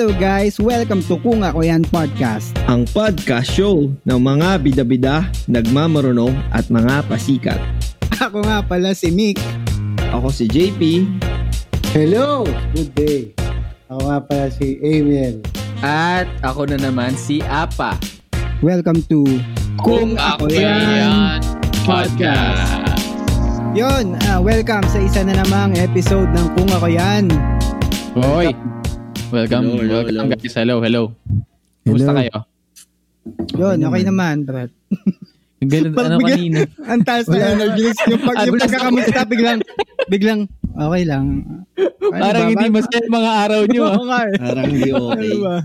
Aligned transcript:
Hello 0.00 0.16
guys, 0.16 0.56
welcome 0.56 1.04
to 1.04 1.20
Kung 1.20 1.44
Ako 1.44 1.60
Yan 1.60 1.84
Podcast. 1.84 2.56
Ang 2.72 2.88
podcast 2.88 3.52
show 3.52 3.84
ng 4.08 4.16
mga 4.16 4.56
bida-bida, 4.64 5.28
nagmamarunong 5.44 6.32
at 6.56 6.72
mga 6.72 7.04
pasikat. 7.04 7.60
Ako 8.16 8.40
nga 8.48 8.64
pala 8.64 8.96
si 8.96 9.12
Mick. 9.12 9.36
Ako 10.08 10.32
si 10.32 10.48
JP. 10.48 11.04
Hello! 11.92 12.48
Good 12.72 12.96
day. 12.96 13.36
Ako 13.92 14.00
nga 14.08 14.18
pala 14.24 14.46
si 14.48 14.80
Amiel. 14.80 15.44
At 15.84 16.32
ako 16.40 16.72
na 16.72 16.80
naman 16.80 17.12
si 17.12 17.44
Apa. 17.44 18.00
Welcome 18.64 19.04
to 19.04 19.28
Kung 19.84 20.16
Ako 20.16 20.48
Yan 20.48 21.44
Podcast. 21.84 23.04
Yon, 23.76 24.16
ah, 24.24 24.40
welcome 24.40 24.88
sa 24.88 24.96
isa 25.04 25.20
na 25.28 25.44
namang 25.44 25.76
episode 25.76 26.32
ng 26.32 26.56
Kung 26.56 26.72
Ako 26.72 26.88
Yan. 26.88 27.28
Hoy! 28.16 28.79
Welcome, 29.30 29.64
Hello, 29.64 29.78
hello, 29.78 29.96
welcome 30.00 30.26
hello. 30.26 30.36
guys. 30.36 30.54
Hello, 30.54 30.74
hello. 30.80 31.02
Kumusta 31.82 32.08
Hello. 32.08 32.18
kayo? 32.18 32.36
Yon, 33.54 33.78
okay 33.80 34.02
naman, 34.02 34.36
Brad. 34.42 34.70
Yung 35.60 35.70
ganun, 35.70 35.92
ano 36.00 36.16
kanina? 36.18 36.58
Ang 36.90 37.02
taas 37.02 37.26
na 37.26 37.38
energy. 37.48 37.84
Yung, 38.06 38.22
pag, 38.22 38.36
yung 38.40 38.56
taas- 38.56 38.64
pagkakamusta, 38.66 39.20
biglang, 39.24 39.60
biglang, 40.08 40.40
okay 40.72 41.02
lang. 41.04 41.24
Ano 41.76 42.10
Parang 42.12 42.42
ba? 42.42 42.50
hindi 42.50 42.66
Ba't- 42.66 42.76
masaya 42.80 43.06
mga 43.06 43.30
araw 43.40 43.60
nyo. 43.64 43.82
ah. 43.82 43.92
Oo 43.92 44.04
nga 44.04 44.20
eh. 44.20 44.34
Parang 44.36 44.66
di 44.68 44.90
okay. 44.90 44.98
Ano 45.30 45.36
ba? 45.38 45.56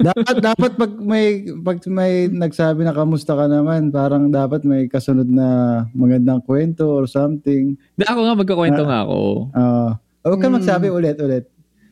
dapat 0.00 0.34
dapat 0.40 0.70
pag 0.76 0.92
may 0.96 1.26
pag 1.60 1.76
may 1.86 2.12
nagsabi 2.26 2.80
na 2.82 2.94
kamusta 2.94 3.32
ka 3.32 3.46
naman, 3.46 3.90
parang 3.90 4.28
dapat 4.28 4.62
may 4.62 4.86
kasunod 4.86 5.26
na 5.26 5.48
magandang 5.92 6.40
kwento 6.40 6.88
or 6.88 7.04
something. 7.04 7.76
Di, 7.92 8.02
ako 8.02 8.20
nga 8.22 8.34
magkakwento 8.34 8.82
nga 8.82 9.04
ako. 9.04 9.18
Uh, 9.50 9.90
huwag 10.22 10.40
ka 10.40 10.46
Hmm. 10.46 10.56
magsabi 10.56 10.86
ulit 10.88 11.18
ulit. 11.18 11.44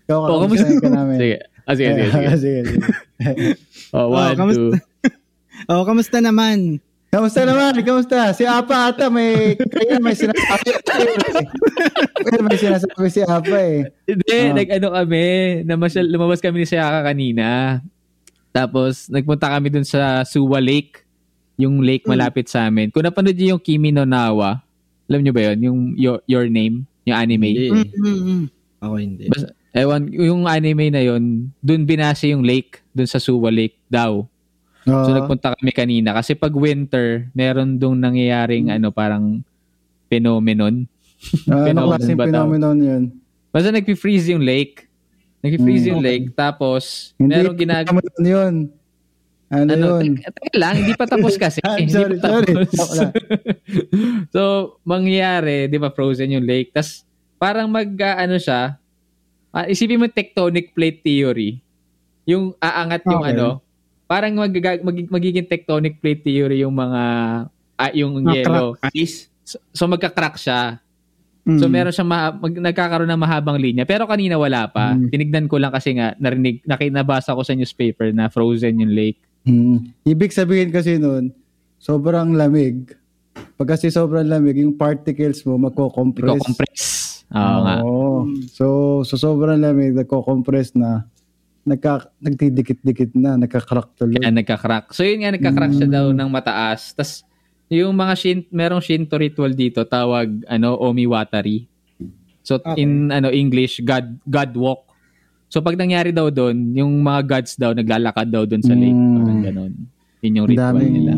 Ikaw 0.09 0.19
Oh, 0.25 0.41
kamusta 0.41 0.73
ka 0.73 0.89
namin. 0.89 1.17
Sige. 1.21 1.37
Ah, 1.63 1.75
sige, 1.77 1.89
sige, 1.93 2.09
sige. 2.09 2.29
sige, 2.43 2.61
sige. 2.65 2.81
Oh, 3.93 4.09
Oh, 4.09 4.17
one, 4.17 4.33
kamusta? 4.35 4.57
two. 4.59 4.73
Oh, 5.69 5.83
kamusta 5.85 6.19
naman? 6.19 6.81
Kamusta 7.09 7.43
naman? 7.43 7.77
Kamusta? 7.83 8.33
Si 8.33 8.45
Apa 8.45 8.89
ata 8.89 9.09
may 9.09 9.53
kaya 9.59 9.99
may 9.99 10.15
sinasabi. 10.15 10.71
Kaya 12.19 12.41
may 12.41 12.57
sinasabi 12.57 13.09
si 13.09 13.21
Apa 13.21 13.57
eh. 13.59 13.91
Hindi, 14.05 14.33
Ah. 14.39 14.53
nag-ano 14.55 14.89
kami, 14.95 15.27
namasyal, 15.63 16.05
lumabas 16.07 16.39
kami 16.39 16.63
ni 16.63 16.67
Sayaka 16.67 17.05
kanina. 17.05 17.81
Tapos, 18.49 19.09
nagpunta 19.09 19.51
kami 19.51 19.69
dun 19.69 19.85
sa 19.85 20.23
Suwa 20.23 20.57
Lake. 20.59 21.05
Yung 21.59 21.83
lake 21.83 22.07
Hmm. 22.07 22.15
malapit 22.15 22.47
sa 22.47 22.65
amin. 22.65 22.89
Kung 22.89 23.03
napanood 23.03 23.35
niyo 23.35 23.59
yung 23.59 23.63
Kimi 23.63 23.91
no 23.91 24.07
Nawa, 24.07 24.63
alam 25.05 25.21
niyo 25.21 25.35
ba 25.35 25.43
yun? 25.43 25.59
Yung 25.59 25.79
Your, 25.99 26.23
Your 26.25 26.47
Name, 26.47 26.87
yung 27.03 27.19
anime. 27.19 27.51
Hindi. 27.51 27.67
Mm, 27.75 27.83
mm, 27.99 28.19
mm. 28.23 28.43
Ako 28.79 28.95
hindi. 28.95 29.25
Basta, 29.27 29.58
ewan, 29.73 30.09
yung 30.09 30.45
anime 30.45 30.89
na 30.89 31.03
yun, 31.03 31.53
dun 31.59 31.85
binase 31.85 32.31
yung 32.31 32.43
lake, 32.43 32.81
dun 32.91 33.07
sa 33.07 33.19
Suwa 33.19 33.49
Lake 33.49 33.77
daw. 33.87 34.25
Oo. 34.85 35.05
So, 35.05 35.13
nagpunta 35.13 35.53
kami 35.53 35.71
kanina. 35.71 36.13
Kasi 36.13 36.33
pag 36.33 36.51
winter, 36.51 37.29
meron 37.33 37.77
dong 37.77 38.01
nangyayaring 38.01 38.73
ano, 38.73 38.89
parang 38.89 39.45
phenomenon. 40.09 40.89
Ah, 41.47 41.69
ano 41.69 41.93
klaseng 41.93 42.17
phenomenon 42.17 42.77
yun? 42.79 43.03
Basta 43.51 43.69
nag-freeze 43.69 44.33
yung 44.33 44.41
lake. 44.41 44.89
Nag-freeze 45.39 45.85
Mm, 45.85 45.91
yung 45.91 46.01
okay. 46.01 46.09
lake. 46.09 46.27
Tapos, 46.33 47.13
Hindi, 47.15 47.35
merong 47.37 47.59
ginagawa. 47.59 48.01
yun. 48.19 48.55
Ano, 49.49 49.71
Ano, 49.73 49.87
yun? 50.01 50.21
teka, 50.21 50.53
lang, 50.55 50.75
hindi 50.77 50.93
pa 50.93 51.05
tapos 51.05 51.35
kasi. 51.37 51.61
Ah, 51.65 51.77
Hindi 51.77 51.93
sorry, 51.93 52.17
pa 52.17 52.29
sorry. 52.29 52.53
tapos. 52.69 52.89
Lang. 52.95 53.13
so, 54.35 54.41
mangyayari, 54.83 55.67
di 55.67 55.77
ba, 55.77 55.89
frozen 55.89 56.33
yung 56.33 56.45
lake. 56.45 56.73
Tapos, 56.73 57.05
parang 57.37 57.69
mag, 57.69 57.89
ah, 57.99 58.21
ano 58.21 58.37
siya, 58.37 58.77
ah, 59.53 59.67
isipin 59.67 60.01
mo 60.01 60.07
tectonic 60.07 60.73
plate 60.73 61.01
theory. 61.01 61.61
Yung 62.29 62.53
aangat 62.61 63.03
yung 63.09 63.25
Okay. 63.25 63.33
ano, 63.35 63.47
parang 64.05 64.33
mag, 64.37 64.53
mag, 64.85 64.97
magiging 65.09 65.49
tectonic 65.49 66.01
plate 66.01 66.25
theory 66.25 66.61
yung 66.61 66.77
mga, 66.77 67.03
ah, 67.77 67.93
yung 67.93 68.21
Mga 68.21 68.45
yellow. 68.45 68.77
Ice? 68.93 69.29
So, 69.45 69.57
so 69.73 69.89
magka-crack 69.89 70.37
siya. 70.37 70.81
Mm. 71.49 71.57
So 71.57 71.65
meron 71.73 71.93
siyang 71.97 72.11
maha- 72.13 72.37
mag, 72.37 72.53
nagkakaroon 72.53 73.09
ng 73.09 73.25
mahabang 73.25 73.57
linya. 73.57 73.89
Pero 73.89 74.05
kanina 74.05 74.37
wala 74.37 74.69
pa. 74.69 74.93
Mm. 74.93 75.09
Tinignan 75.09 75.47
ko 75.49 75.57
lang 75.57 75.73
kasi 75.73 75.97
nga 75.97 76.13
narinig 76.21 76.61
nakinabasa 76.69 77.33
ko 77.33 77.41
sa 77.41 77.57
newspaper 77.57 78.13
na 78.13 78.29
frozen 78.29 78.85
yung 78.85 78.93
lake. 78.93 79.17
Hmm. 79.49 79.81
Ibig 80.05 80.29
sabihin 80.29 80.69
kasi 80.69 81.01
nun, 81.01 81.33
sobrang 81.81 82.37
lamig. 82.37 82.93
Pag 83.57 83.79
kasi 83.79 83.89
sobrang 83.89 84.29
lamig, 84.29 84.61
yung 84.61 84.77
particles 84.77 85.41
mo 85.49 85.57
magko-compress. 85.57 86.37
Nagko-compress. 86.37 86.83
Oo 87.29 87.59
nga. 87.61 87.77
Oo. 87.83 88.09
So, 88.49 88.67
so 89.05 89.15
sobrang 89.15 89.61
lamig, 89.61 89.93
nagko-compress 89.93 90.73
na. 90.73 91.05
Nagka, 91.63 92.09
nagdidikit-dikit 92.19 93.13
na, 93.13 93.37
nagka-crack 93.37 93.93
tuloy. 93.95 94.17
Kaya 94.17 94.33
nagka-crack. 94.33 94.97
So 94.97 95.05
yun 95.05 95.21
nga 95.21 95.37
nagka-crack 95.37 95.73
siya 95.75 95.89
daw 95.91 96.07
ng 96.11 96.29
mataas. 96.29 96.97
Tapos 96.97 97.29
yung 97.69 97.93
mga 97.93 98.15
shin, 98.17 98.41
merong 98.49 98.81
Shinto 98.81 99.21
ritual 99.21 99.53
dito 99.53 99.85
tawag 99.85 100.49
ano 100.49 100.81
Omiwatari. 100.81 101.69
So 102.41 102.57
Okay. 102.57 102.81
in 102.81 103.13
ano 103.13 103.29
English 103.29 103.85
God 103.85 104.17
God 104.25 104.57
walk. 104.57 104.89
So 105.53 105.61
pag 105.61 105.77
nangyari 105.77 106.09
daw 106.09 106.33
doon, 106.33 106.73
yung 106.73 107.05
mga 107.05 107.21
gods 107.29 107.61
daw 107.61 107.77
naglalakad 107.77 108.33
daw 108.33 108.49
doon 108.49 108.65
sa 108.65 108.73
lake. 108.73 108.97
Mm. 108.97 109.17
Parang 109.21 109.41
ganun. 109.45 109.73
Yun 110.25 110.33
yung 110.35 110.49
ritual 110.49 110.73
daming- 110.73 110.93
nila. 110.97 111.13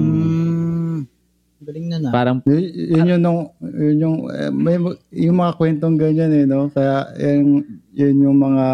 Galing 1.60 1.86
na 1.86 1.96
na. 2.00 2.08
Parang 2.08 2.40
Yun, 2.48 2.64
yun 2.72 3.04
yung, 3.06 3.22
nung, 3.22 3.40
yun 3.60 3.96
yung, 4.00 4.16
eh, 4.28 4.48
may, 4.48 4.76
yung 5.12 5.36
mga 5.36 5.52
kwentong 5.54 5.96
ganyan 5.96 6.32
eh, 6.32 6.44
no? 6.44 6.72
Kaya, 6.72 7.12
yun, 7.20 7.60
yun 7.92 8.16
yung 8.18 8.38
mga, 8.38 8.66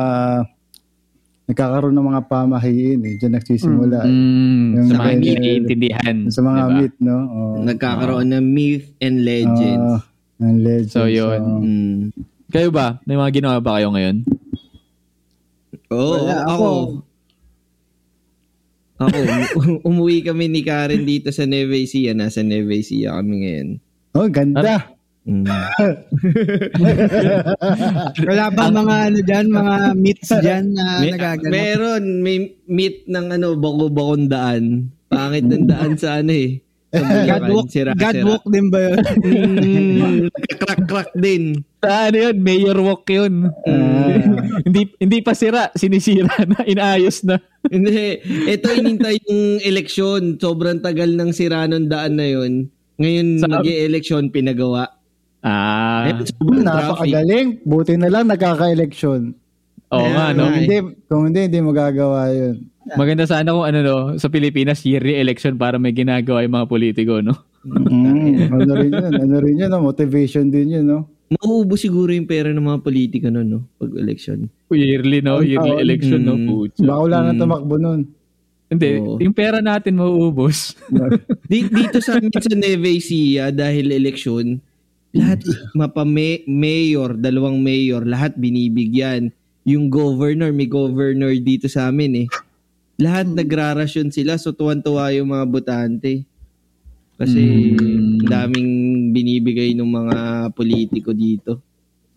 nagkakaroon 1.46 1.94
ng 1.94 2.08
mga 2.10 2.22
pamahiin 2.26 3.00
eh. 3.02 3.14
Diyan 3.18 3.32
nagsisimula. 3.34 4.02
eh. 4.02 4.10
Mm, 4.10 4.66
Yung 4.72 4.86
sa 4.86 4.96
mga 4.96 5.10
hindi 5.14 5.28
naiintindihan. 5.32 6.16
Sa 6.26 6.40
mga 6.42 6.62
diba? 6.62 6.74
myth, 6.74 6.96
no? 6.98 7.16
Oo. 7.22 7.56
Nagkakaroon 7.62 8.28
ng 8.30 8.44
myth 8.44 8.86
and 8.98 9.16
legends. 9.22 9.90
Oo, 9.94 9.98
ng 10.42 10.54
legends. 10.58 10.90
So, 10.90 11.06
yun. 11.06 11.40
oo. 11.40 11.58
Mm. 11.62 12.02
Kayo 12.46 12.70
ba? 12.70 12.98
May 13.02 13.14
mga 13.14 13.30
ginawa 13.32 13.58
ba 13.58 13.78
kayo 13.78 13.90
ngayon? 13.90 14.26
Oo, 15.90 16.14
Wala, 16.18 16.34
ako. 16.46 16.68
Ako. 18.98 19.18
Um- 19.56 19.80
umuwi 19.88 20.24
kami 20.24 20.48
ni 20.48 20.60
Karen 20.64 21.04
dito 21.04 21.28
sa 21.30 21.44
Neve 21.44 21.84
Ecija. 21.84 22.16
Nasa 22.16 22.40
Neve 22.40 22.80
Ecija 22.80 23.16
kami 23.16 23.34
ngayon. 23.44 23.68
Oh, 24.16 24.28
ganda. 24.32 24.96
Mm. 25.26 25.42
Wala 28.30 28.44
ba 28.54 28.70
mga 28.70 28.96
ano 29.10 29.18
dyan, 29.26 29.46
mga 29.50 29.76
myths 29.98 30.30
dyan 30.38 30.70
na 30.70 31.02
May- 31.02 31.12
nagaganap? 31.18 31.50
meron, 31.50 32.04
may 32.22 32.38
meet 32.70 33.10
ng 33.10 33.26
ano, 33.34 33.58
bako-bakong 33.58 34.30
daan. 34.30 34.64
Pangit 35.10 35.50
ng 35.50 35.66
daan 35.66 35.98
sa 35.98 36.22
ano 36.22 36.30
eh. 36.30 36.62
Godwalk, 36.94 37.66
sira-sira. 37.68 37.98
Godwalk 37.98 38.44
din 38.46 38.66
ba 38.70 38.78
yun? 38.78 38.98
Mm, 39.20 40.16
crack-crack 40.58 41.10
din. 41.18 41.42
Sa 41.82 42.08
ano 42.08 42.16
yun? 42.16 42.36
Mayor 42.40 42.78
walk 42.78 43.04
yun. 43.10 43.50
Ah. 43.66 44.16
hindi 44.64 44.90
hindi 44.96 45.18
pa 45.20 45.34
sira, 45.34 45.68
sinisira 45.74 46.30
na, 46.46 46.62
inaayos 46.62 47.26
na. 47.26 47.42
Hindi. 47.66 48.22
Ito 48.46 48.70
inintay 48.70 49.18
yung 49.26 49.42
eleksyon. 49.60 50.38
Sobrang 50.38 50.78
tagal 50.78 51.10
ng 51.10 51.30
sira 51.34 51.66
ng 51.66 51.90
daan 51.90 52.16
na 52.16 52.26
yun. 52.26 52.70
Ngayon, 52.96 53.28
Sa- 53.42 53.50
mag 53.50 53.66
eleksyon 53.66 54.30
pinagawa. 54.30 54.88
Ah, 55.44 56.10
Eh. 56.10 56.26
Napakagaling. 56.42 57.62
Buti 57.62 57.94
na 57.94 58.10
lang 58.10 58.26
nagkaka-election. 58.26 59.30
oo 59.86 59.98
Kaya 60.00 60.10
nga, 60.10 60.24
no? 60.34 60.50
Kung 60.50 60.54
hindi, 60.58 60.76
kung 61.06 61.22
hindi, 61.30 61.40
hindi 61.46 61.60
magagawa 61.62 62.30
yun. 62.34 62.56
Maganda 62.94 63.26
sana 63.26 63.50
kung 63.50 63.66
ano, 63.66 63.78
no, 63.82 63.96
sa 64.14 64.30
Pilipinas, 64.30 64.86
yearly 64.86 65.18
election 65.18 65.58
para 65.58 65.74
may 65.74 65.90
ginagawa 65.90 66.46
yung 66.46 66.54
mga 66.54 66.70
politiko, 66.70 67.18
no? 67.18 67.34
Mm, 67.66 68.46
ano 68.54 68.72
rin 68.78 68.92
yun, 68.94 69.12
ano 69.18 69.34
rin 69.42 69.58
yun, 69.58 69.70
no? 69.74 69.82
motivation 69.82 70.46
din 70.46 70.78
yun, 70.78 70.86
no? 70.86 71.10
Mauubos 71.26 71.82
siguro 71.82 72.14
yung 72.14 72.30
pera 72.30 72.54
ng 72.54 72.62
mga 72.62 72.86
politika 72.86 73.26
nun, 73.26 73.50
no? 73.50 73.60
Pag 73.82 73.90
election. 73.98 74.46
Yearly, 74.70 75.18
no? 75.18 75.42
Yearly 75.42 75.74
Oo. 75.74 75.82
election, 75.82 76.22
no? 76.22 76.38
Mm. 76.38 76.46
Putya. 76.46 76.86
Baka 76.86 77.00
wala 77.02 77.16
nang 77.26 77.34
Mm. 77.34 77.42
tumakbo 77.42 77.74
nun. 77.74 78.00
Hindi, 78.70 78.90
Oo. 79.02 79.18
yung 79.18 79.34
pera 79.34 79.58
natin 79.58 79.98
mauubos. 79.98 80.78
Di, 81.50 81.66
dito 81.66 81.98
sa 81.98 82.22
amin 82.22 82.30
sa 82.30 82.54
Neve 82.54 82.94
Ecija, 82.94 83.50
dahil 83.50 83.90
eleksyon, 83.90 84.62
lahat 85.10 85.42
mapame 85.74 86.46
mayor, 86.46 87.18
dalawang 87.18 87.58
mayor, 87.58 88.06
lahat 88.06 88.38
binibigyan. 88.38 89.34
Yung 89.66 89.90
governor, 89.90 90.54
may 90.54 90.70
governor 90.70 91.34
dito 91.34 91.66
sa 91.66 91.90
amin 91.90 92.22
eh. 92.22 92.28
Lahat 92.96 93.28
nagrarasyon 93.28 94.08
sila, 94.08 94.36
so 94.36 94.50
tuwan-tuwa 94.50 95.12
yung 95.12 95.28
mga 95.28 95.46
botante. 95.46 96.24
Kasi 97.16 97.72
Mm. 97.72 98.24
daming 98.24 98.70
binibigay 99.10 99.72
ng 99.72 99.88
mga 99.88 100.18
politiko 100.52 101.12
dito. 101.12 101.60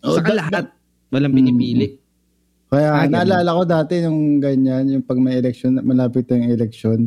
Oh, 0.00 0.16
Saka 0.16 0.28
da- 0.28 0.38
lahat, 0.40 0.64
walang 1.08 1.32
Mm. 1.32 1.38
pinipili. 1.38 1.88
Kaya 2.70 2.88
Ah, 2.94 3.08
naalala 3.08 3.50
ko 3.50 3.62
dati 3.64 3.98
yung 3.98 4.38
ganyan, 4.38 4.88
yung 4.88 5.02
pag 5.02 5.18
may 5.18 5.36
election, 5.36 5.76
malapit 5.80 6.28
na 6.28 6.38
yung 6.38 6.50
election, 6.50 6.98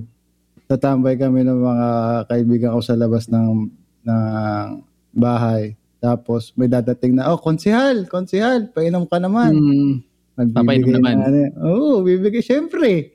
tatambay 0.67 1.15
kami 1.15 1.41
ng 1.41 1.55
mga 1.55 1.87
kaibigan 2.27 2.73
ko 2.73 2.81
sa 2.81 2.93
labas 2.93 3.25
ng, 3.27 3.69
ng 4.03 4.69
bahay. 5.11 5.73
Tapos 5.97 6.51
may 6.53 6.67
dadating 6.67 7.15
na, 7.15 7.31
oh, 7.31 7.39
konsihal, 7.39 8.05
konsihal, 8.05 8.69
painom 8.69 9.05
ka 9.05 9.17
naman. 9.17 9.53
Mm. 9.53 9.93
Magbibigay 10.33 10.57
Papainom 10.57 10.93
naman. 10.97 11.15
na 11.15 11.25
ano. 11.25 11.41
Oo, 11.63 11.91
bibigay. 12.01 12.41
Siyempre. 12.41 13.12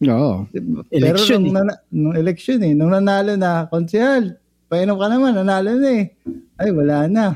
Oo. 0.00 0.46
Pero 0.46 0.84
Election 0.90 1.40
nung, 1.40 1.50
eh. 1.50 1.56
nana- 1.58 1.80
nung 1.88 2.14
election 2.14 2.58
eh, 2.60 2.72
nung 2.72 2.90
nanalo 2.90 3.34
na, 3.34 3.66
konsehal, 3.66 4.38
painom 4.66 4.94
ka 4.94 5.06
naman, 5.06 5.34
nanalo 5.34 5.74
na 5.74 5.88
eh. 5.96 6.04
Ay, 6.54 6.70
wala 6.70 7.06
na. 7.06 7.26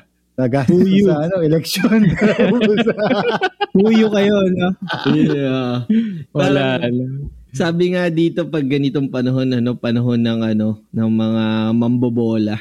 Huyo. 0.66 1.06
sa 1.06 1.28
ano, 1.28 1.38
election. 1.40 2.02
Huyo 3.76 4.08
kayo, 4.10 4.36
no? 4.50 4.68
Yeah. 5.06 5.84
Wala. 6.30 6.78
Parang- 6.78 7.28
Sabi 7.52 7.92
nga 7.92 8.08
dito 8.08 8.48
pag 8.48 8.64
ganitong 8.64 9.12
panahon 9.12 9.44
ano 9.52 9.76
panahon 9.76 10.16
ng 10.16 10.40
ano 10.42 10.80
ng 10.88 11.10
mga 11.12 11.44
mambobola. 11.70 12.56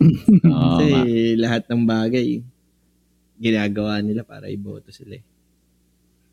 Oo 0.48 0.80
Kasi 0.80 0.88
nga. 0.88 1.02
lahat 1.38 1.62
ng 1.68 1.82
bagay 1.84 2.40
ginagawa 3.36 4.00
nila 4.00 4.24
para 4.24 4.48
iboto 4.48 4.88
sila. 4.88 5.20
eh. 5.20 5.24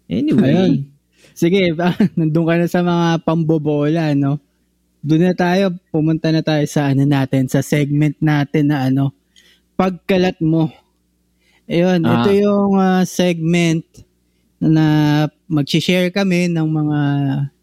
Anyway, 0.07 0.55
Ayun. 0.55 0.73
Sige, 1.33 1.73
nandun 2.19 2.45
ka 2.45 2.55
na 2.59 2.67
sa 2.69 2.81
mga 2.85 3.25
pambobola, 3.25 4.13
no? 4.13 4.37
Doon 5.05 5.31
na 5.31 5.35
tayo, 5.37 5.73
pumunta 5.93 6.29
na 6.33 6.41
tayo 6.41 6.65
sa 6.65 6.89
ano 6.89 7.05
natin, 7.05 7.45
sa 7.45 7.61
segment 7.61 8.17
natin 8.21 8.69
na 8.73 8.89
ano, 8.89 9.13
pagkalat 9.77 10.37
mo. 10.41 10.69
Ayun, 11.65 12.05
Ah. 12.05 12.21
ito 12.21 12.29
yung 12.33 12.77
ah, 12.77 13.01
segment 13.05 13.85
na 14.61 14.85
mag-share 15.45 16.09
kami 16.09 16.49
ng 16.49 16.65
mga 16.65 16.99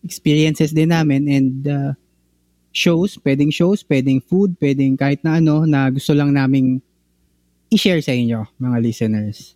experiences 0.03 0.70
din 0.70 0.91
namin 0.91 1.26
and 1.26 1.55
ah, 1.67 1.94
shows, 2.70 3.19
pwedeng 3.23 3.50
shows, 3.53 3.82
pwedeng 3.87 4.23
food, 4.23 4.55
pwedeng 4.58 4.97
kahit 4.97 5.20
na 5.23 5.38
ano 5.38 5.67
na 5.67 5.91
gusto 5.91 6.15
lang 6.15 6.32
naming 6.32 6.79
i-share 7.69 8.00
sa 8.00 8.15
inyo, 8.15 8.44
mga 8.56 8.79
listeners. 8.81 9.55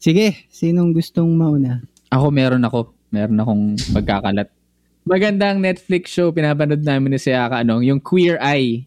Sige, 0.00 0.48
sinong 0.48 0.96
gustong 0.96 1.28
mauna? 1.36 1.84
Ako 2.08 2.32
meron 2.32 2.64
ako. 2.64 2.90
Meron 3.10 3.36
akong 3.36 3.64
pagkakalat. 3.92 4.48
Magandang 5.02 5.58
Netflix 5.58 6.08
show 6.08 6.30
pinapanood 6.30 6.80
namin 6.80 7.10
ni 7.10 7.18
Siaka 7.18 7.60
ano, 7.60 7.80
yung 7.80 7.98
Queer 7.98 8.38
Eye. 8.38 8.86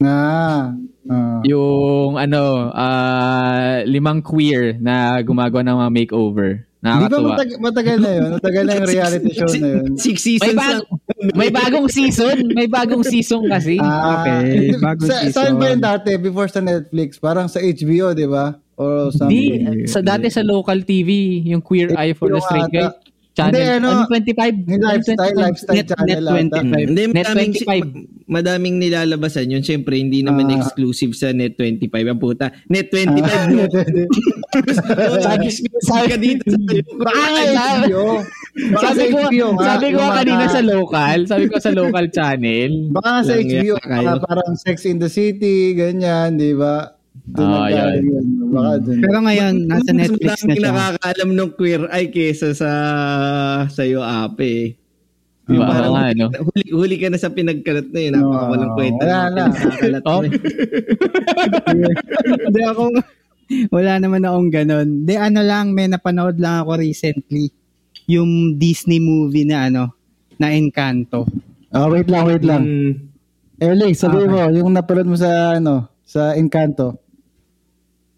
na, 0.00 0.72
ah. 1.04 1.44
Yung 1.44 2.16
ano, 2.16 2.72
ah, 2.72 3.84
limang 3.84 4.24
queer 4.24 4.80
na 4.80 5.20
gumagawa 5.20 5.60
ng 5.60 5.76
mga 5.76 5.92
makeover. 5.92 6.50
Di 6.80 6.88
ba 6.88 6.96
Nakakatuwa. 7.04 7.28
matag- 7.30 7.60
matagal 7.60 7.96
na 8.00 8.10
yun? 8.10 8.28
Matagal 8.32 8.62
na 8.64 8.72
yung 8.72 8.88
reality 8.88 9.30
show 9.30 9.52
na 9.52 9.68
yun. 9.68 9.84
Six 10.00 10.16
May, 10.16 10.24
seasons 10.24 10.56
bag- 10.56 10.72
lang. 10.72 10.84
may 11.36 11.50
bagong 11.52 11.88
season. 11.92 12.36
May 12.50 12.64
bagong 12.64 13.04
season 13.04 13.44
kasi. 13.44 13.76
Ah, 13.76 14.24
Okay, 14.24 14.72
bagong 14.80 15.04
sa, 15.04 15.14
season. 15.20 15.32
Saan 15.36 15.54
ba 15.60 15.66
yun 15.68 15.80
dati? 15.82 16.10
Before 16.16 16.48
sa 16.48 16.64
Netflix? 16.64 17.20
Parang 17.20 17.44
sa 17.44 17.60
HBO, 17.60 18.16
di 18.16 18.24
ba? 18.24 18.56
Or 18.74 19.12
Di, 19.12 19.20
something. 19.20 19.84
sa 19.84 20.00
dati 20.00 20.32
sa 20.32 20.40
local 20.40 20.80
TV, 20.80 21.10
yung 21.44 21.60
Queer 21.60 21.92
Eye 21.92 22.16
for 22.16 22.32
the 22.32 22.40
Straight 22.40 22.72
Guy. 22.72 22.88
Channel, 23.30 23.54
Hindi, 23.54 23.62
ano, 23.78 23.88
ano, 23.94 24.10
25? 24.10 24.66
Yung 24.66 24.82
lifestyle, 24.82 25.34
lifestyle 25.38 25.76
Net- 25.78 25.88
channel 25.88 26.06
Net 26.10 26.18
ata. 26.18 26.32
25. 26.34 26.86
Hindi, 26.90 27.02
Net 27.06 27.14
madaming, 27.14 27.52
25. 27.54 27.86
ma- 27.86 28.04
madaming 28.30 28.76
nilalabasan 28.76 29.46
yun. 29.48 29.62
Siyempre, 29.62 29.94
hindi 29.96 30.20
naman 30.20 30.50
Ah. 30.50 30.58
exclusive 30.58 31.14
sa 31.14 31.30
Net 31.30 31.54
25. 31.54 32.10
Ang 32.10 32.18
puta. 32.18 32.50
Net 32.66 32.90
25, 32.90 33.22
Ah, 33.30 33.46
no? 33.46 33.64
Sabi, 35.22 35.46
Sabi 35.80 36.04
ka 36.06 36.16
dito 36.18 36.42
sa 36.44 36.58
Baka 36.98 37.22
nga 37.22 37.42
HBO. 37.86 38.04
Sabi 38.76 39.04
ko, 39.08 39.18
sabi 39.56 39.86
ko 39.94 40.00
kanina 40.10 40.44
sa 40.50 40.60
local, 40.60 41.18
sabi 41.24 41.44
ko 41.46 41.56
sa 41.62 41.70
local 41.70 42.06
channel. 42.10 42.70
Baka 42.90 43.10
sa 43.22 43.32
HBO, 43.38 43.78
baka 43.78 44.12
parang 44.20 44.58
Sex 44.58 44.84
in 44.84 44.98
the 44.98 45.06
City, 45.06 45.72
ganyan, 45.72 46.34
di 46.34 46.50
ba? 46.52 46.98
Doon 47.30 47.44
Ah, 47.44 47.52
nanggaling 47.64 48.06
yun. 48.06 48.24
Baka 48.50 48.70
doon. 48.80 48.98
Pero 49.00 49.16
ngayon, 49.20 49.54
nasa 49.64 49.90
Netflix 49.92 50.30
na 50.40 50.52
siya. 50.52 50.66
nakakaalam 50.66 51.28
ng 51.30 51.50
queer 51.52 51.82
eye 51.88 52.08
kesa 52.08 52.48
sa 52.52 52.70
sa 53.66 53.82
iyo 53.82 54.00
ape. 54.00 54.42
eh. 54.42 54.66
Diba? 55.44 55.52
Yung 55.56 55.64
parang 55.66 55.88
Oo 55.88 55.94
nga, 55.96 56.04
no? 56.12 56.26
huli, 56.30 56.64
huli 56.70 56.94
ka 56.96 57.06
na 57.06 57.16
sa 57.16 57.28
pinagkalat 57.28 57.86
na 57.88 58.00
yun. 58.00 58.12
Napakawalang 58.14 58.68
Oo, 58.68 58.76
kwenta. 58.76 59.00
wala 59.00 59.16
na. 59.26 59.42
pinagkakalat 59.48 60.00
mo 60.00 60.08
Oh. 60.08 60.22
eh. 60.22 60.30
Hindi 62.44 62.60
ako, 62.62 62.82
wala 63.68 63.92
naman 63.98 64.20
akong 64.22 64.48
ganun. 64.52 64.86
Di 65.02 65.14
ano 65.16 65.40
lang, 65.42 65.70
may 65.70 65.86
napanood 65.86 66.36
lang 66.38 66.62
ako 66.62 66.78
recently. 66.78 67.50
Yung 68.06 68.54
Disney 68.56 68.98
movie 68.98 69.44
na 69.44 69.66
ano, 69.66 69.82
na 70.36 70.50
Encanto. 70.50 71.24
Ah, 71.68 71.86
wait 71.86 72.06
lang, 72.06 72.22
wait 72.24 72.42
lang. 72.42 72.62
Mm. 72.62 72.92
Erling, 73.60 73.92
sabi 73.92 74.20
Okay. 74.20 74.28
mo, 74.28 74.36
yung 74.52 74.68
napanood 74.70 75.06
mo 75.06 75.14
sa, 75.14 75.56
ano, 75.56 75.86
sa 76.10 76.34
Encanto. 76.34 76.98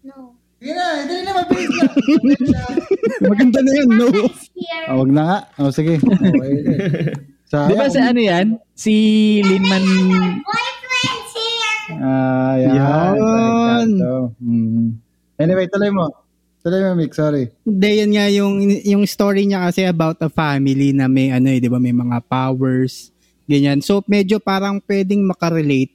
No. 0.01 0.33
Sige 0.57 0.73
na, 0.73 1.05
hindi 1.05 1.15
na 1.21 1.31
mabilis 1.37 1.69
na. 1.77 1.85
Maganda 3.29 3.59
na 3.61 3.71
yun, 3.77 3.89
no? 3.93 4.07
Ah, 4.89 4.97
wag 4.97 5.11
na 5.13 5.23
nga. 5.29 5.39
O, 5.61 5.69
sige. 5.69 6.01
Okay. 6.33 7.13
Sa, 7.53 7.69
Di 7.69 7.77
ba 7.77 7.85
sa 7.85 8.09
ano 8.09 8.17
yan? 8.17 8.57
Si 8.73 8.93
Linman... 9.45 9.85
Ah, 12.01 12.57
yan. 12.57 12.73
Yan. 12.81 13.89
Mhm. 14.41 14.85
Anyway, 15.37 15.69
tuloy 15.69 15.93
mo. 15.93 16.09
Tuloy 16.65 16.81
mo, 16.81 16.97
Mick. 16.97 17.13
Sorry. 17.13 17.53
Hindi, 17.61 17.89
yan 18.01 18.11
nga 18.17 18.25
yung, 18.33 18.53
yung 18.81 19.03
story 19.05 19.45
niya 19.45 19.69
kasi 19.69 19.85
about 19.85 20.17
a 20.25 20.33
family 20.33 20.97
na 20.97 21.05
may 21.05 21.29
ano 21.29 21.53
eh, 21.53 21.61
di 21.61 21.69
ba, 21.69 21.77
may 21.77 21.93
mga 21.93 22.25
powers, 22.25 23.13
ganyan. 23.45 23.85
So, 23.85 24.01
medyo 24.09 24.41
parang 24.41 24.81
pwedeng 24.89 25.21
makarelate 25.29 25.93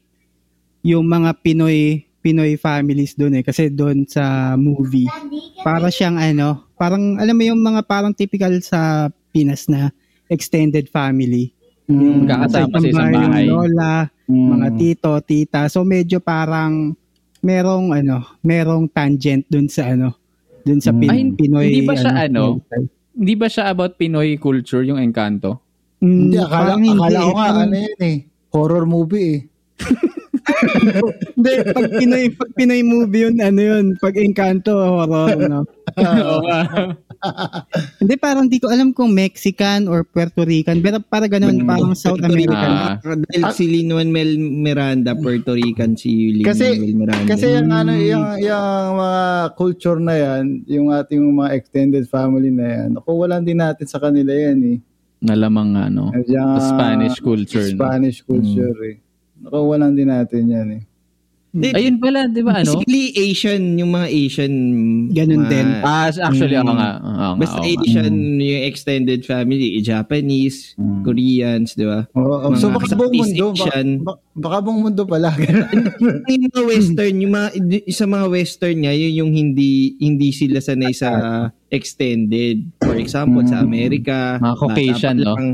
yung 0.83 1.05
mga 1.05 1.35
Pinoy 1.39 1.79
Pinoy 2.19 2.55
families 2.55 3.15
doon 3.15 3.41
eh. 3.41 3.43
Kasi 3.43 3.71
doon 3.71 4.03
sa 4.05 4.53
movie, 4.55 5.07
para 5.61 5.87
siyang 5.87 6.19
ano, 6.19 6.67
parang 6.75 7.15
alam 7.17 7.33
mo 7.33 7.45
yung 7.45 7.59
mga 7.59 7.81
parang 7.83 8.11
typical 8.11 8.53
sa 8.59 9.07
Pinas 9.31 9.65
na 9.65 9.95
extended 10.27 10.89
family. 10.89 11.55
Mm. 11.87 12.27
Magkakasama 12.27 12.75
sa 12.75 12.85
isang 12.85 13.09
yung 13.09 13.33
bahay. 13.33 13.47
lola, 13.47 13.95
Mm. 14.25 14.49
mga 14.51 14.69
tito, 14.77 15.11
tita. 15.23 15.61
So 15.69 15.83
medyo 15.83 16.19
parang 16.19 16.93
merong 17.41 17.95
ano, 17.95 18.27
merong 18.43 18.91
tangent 18.91 19.47
dun 19.47 19.71
sa 19.71 19.89
ano, 19.89 20.13
dun 20.61 20.83
sa 20.83 20.91
Mm. 20.91 21.01
Pin- 21.01 21.09
Ay, 21.09 21.23
Pinoy. 21.33 21.65
hindi 21.71 21.83
ba 21.83 21.95
siya 21.95 22.13
ano? 22.21 22.43
lifestyle. 22.59 22.87
Hindi 23.15 23.35
ba 23.35 23.47
siya 23.49 23.65
about 23.69 23.93
Pinoy 23.95 24.37
culture, 24.37 24.83
yung 24.83 24.99
Encanto? 24.99 25.63
Mm, 25.99 26.13
Hindi, 26.21 26.37
akala, 26.37 26.73
akala 26.75 26.77
ko 26.77 26.85
eh. 26.85 27.33
nga, 27.33 27.47
Parang- 27.47 27.63
ano 27.65 27.77
yun 27.79 28.01
eh. 28.01 28.17
Horror 28.49 28.85
movie 28.85 29.29
eh. 29.33 29.39
Hindi, 31.39 31.53
pag 31.71 31.87
Pinoy, 31.91 32.25
pag 32.35 32.51
Pinoy 32.55 32.83
movie 32.83 33.29
yun, 33.29 33.37
ano 33.39 33.61
yun, 33.61 33.85
pag 33.99 34.15
Encanto, 34.19 34.75
horror, 34.75 35.39
no? 35.49 35.61
Oo. 35.99 36.39
Hindi, 37.99 38.15
parang 38.19 38.47
di 38.47 38.63
ko 38.63 38.71
alam 38.71 38.95
kung 38.95 39.11
Mexican 39.11 39.91
or 39.91 40.07
Puerto 40.07 40.47
Rican, 40.47 40.79
pero 40.79 41.03
para 41.03 41.27
ganun, 41.27 41.67
parang 41.67 41.95
South 41.95 42.23
American. 42.23 42.73
Ah. 42.75 42.95
Dahil 43.03 43.45
si 43.55 43.65
Lin-Manuel 43.67 44.39
Miranda, 44.39 45.19
Puerto 45.19 45.55
Rican 45.55 45.99
si 45.99 46.43
Kasi- 46.43 46.79
Lin-Manuel 46.79 46.95
Miranda. 46.95 47.31
Kasi 47.35 47.47
yung 47.59 47.71
ano, 47.71 47.93
yung, 47.95 48.25
yung 48.39 48.95
mga 48.99 49.23
culture 49.59 49.99
na 49.99 50.15
yan, 50.15 50.45
yung 50.67 50.87
ating 50.95 51.23
mga 51.23 51.51
extended 51.59 52.05
family 52.07 52.51
na 52.55 52.67
yan, 52.67 52.89
nakuwalan 52.99 53.43
din 53.43 53.59
natin 53.59 53.87
sa 53.87 53.99
kanila 53.99 54.31
yan 54.31 54.59
eh. 54.63 54.79
Nalamang 55.19 55.75
ano, 55.75 56.15
Yung, 56.31 56.63
Spanish 56.63 57.19
culture. 57.19 57.67
Spanish 57.67 58.23
culture 58.23 58.79
eh. 58.87 59.03
Nakuwalan 59.41 59.93
din 59.93 60.09
natin 60.09 60.43
yan 60.45 60.69
eh. 60.73 60.83
Di- 61.49 61.73
Ayun 61.73 61.97
pala, 61.97 62.29
di 62.29 62.45
ba 62.45 62.61
ano? 62.61 62.77
Basically, 62.77 63.09
Asian, 63.17 63.81
yung 63.81 63.89
mga 63.91 64.13
Asian. 64.13 64.53
Ganun 65.09 65.43
mga- 65.43 65.51
din. 65.51 65.67
Ah, 65.81 66.13
actually, 66.13 66.55
ako 66.55 66.71
Mm. 66.71 66.79
nga. 66.79 66.91
Oo 66.93 67.09
nga, 67.09 67.29
Basta 67.35 67.57
oo 67.57 67.65
nga. 67.65 67.73
Asian, 67.73 68.15
yung 68.37 68.63
extended 68.63 69.21
family, 69.25 69.69
Japanese, 69.81 70.77
Mm. 70.77 71.01
Koreans, 71.03 71.73
di 71.73 71.89
ba? 71.89 72.05
Oo, 72.13 72.53
so 72.53 72.69
Mga 72.69 72.75
baka 72.77 72.95
buong 72.95 73.15
mundo, 73.17 73.45
baka, 73.49 73.65
Asian. 73.65 73.89
baka, 73.99 74.19
baka 74.37 74.57
buong 74.61 74.81
mundo 74.85 75.03
pala. 75.09 75.31
yung 76.29 76.45
mga 76.47 76.63
western, 76.69 77.15
yung 77.17 77.33
mga 77.33 77.49
sa 77.89 78.05
mga 78.07 78.27
western 78.29 78.77
nga 78.79 78.93
yun 78.93 79.13
yung 79.17 79.33
hindi 79.33 79.71
hindi 79.97 80.29
sila 80.31 80.61
sanay 80.61 80.93
sa 80.93 81.11
extended. 81.73 82.61
For 82.79 82.95
example, 82.95 83.41
sa 83.47 83.61
Mm. 83.61 83.67
Amerika, 83.67 84.37
Mga 84.37 84.57
Caucasian, 84.59 85.17
no? 85.17 85.33
lang. 85.33 85.45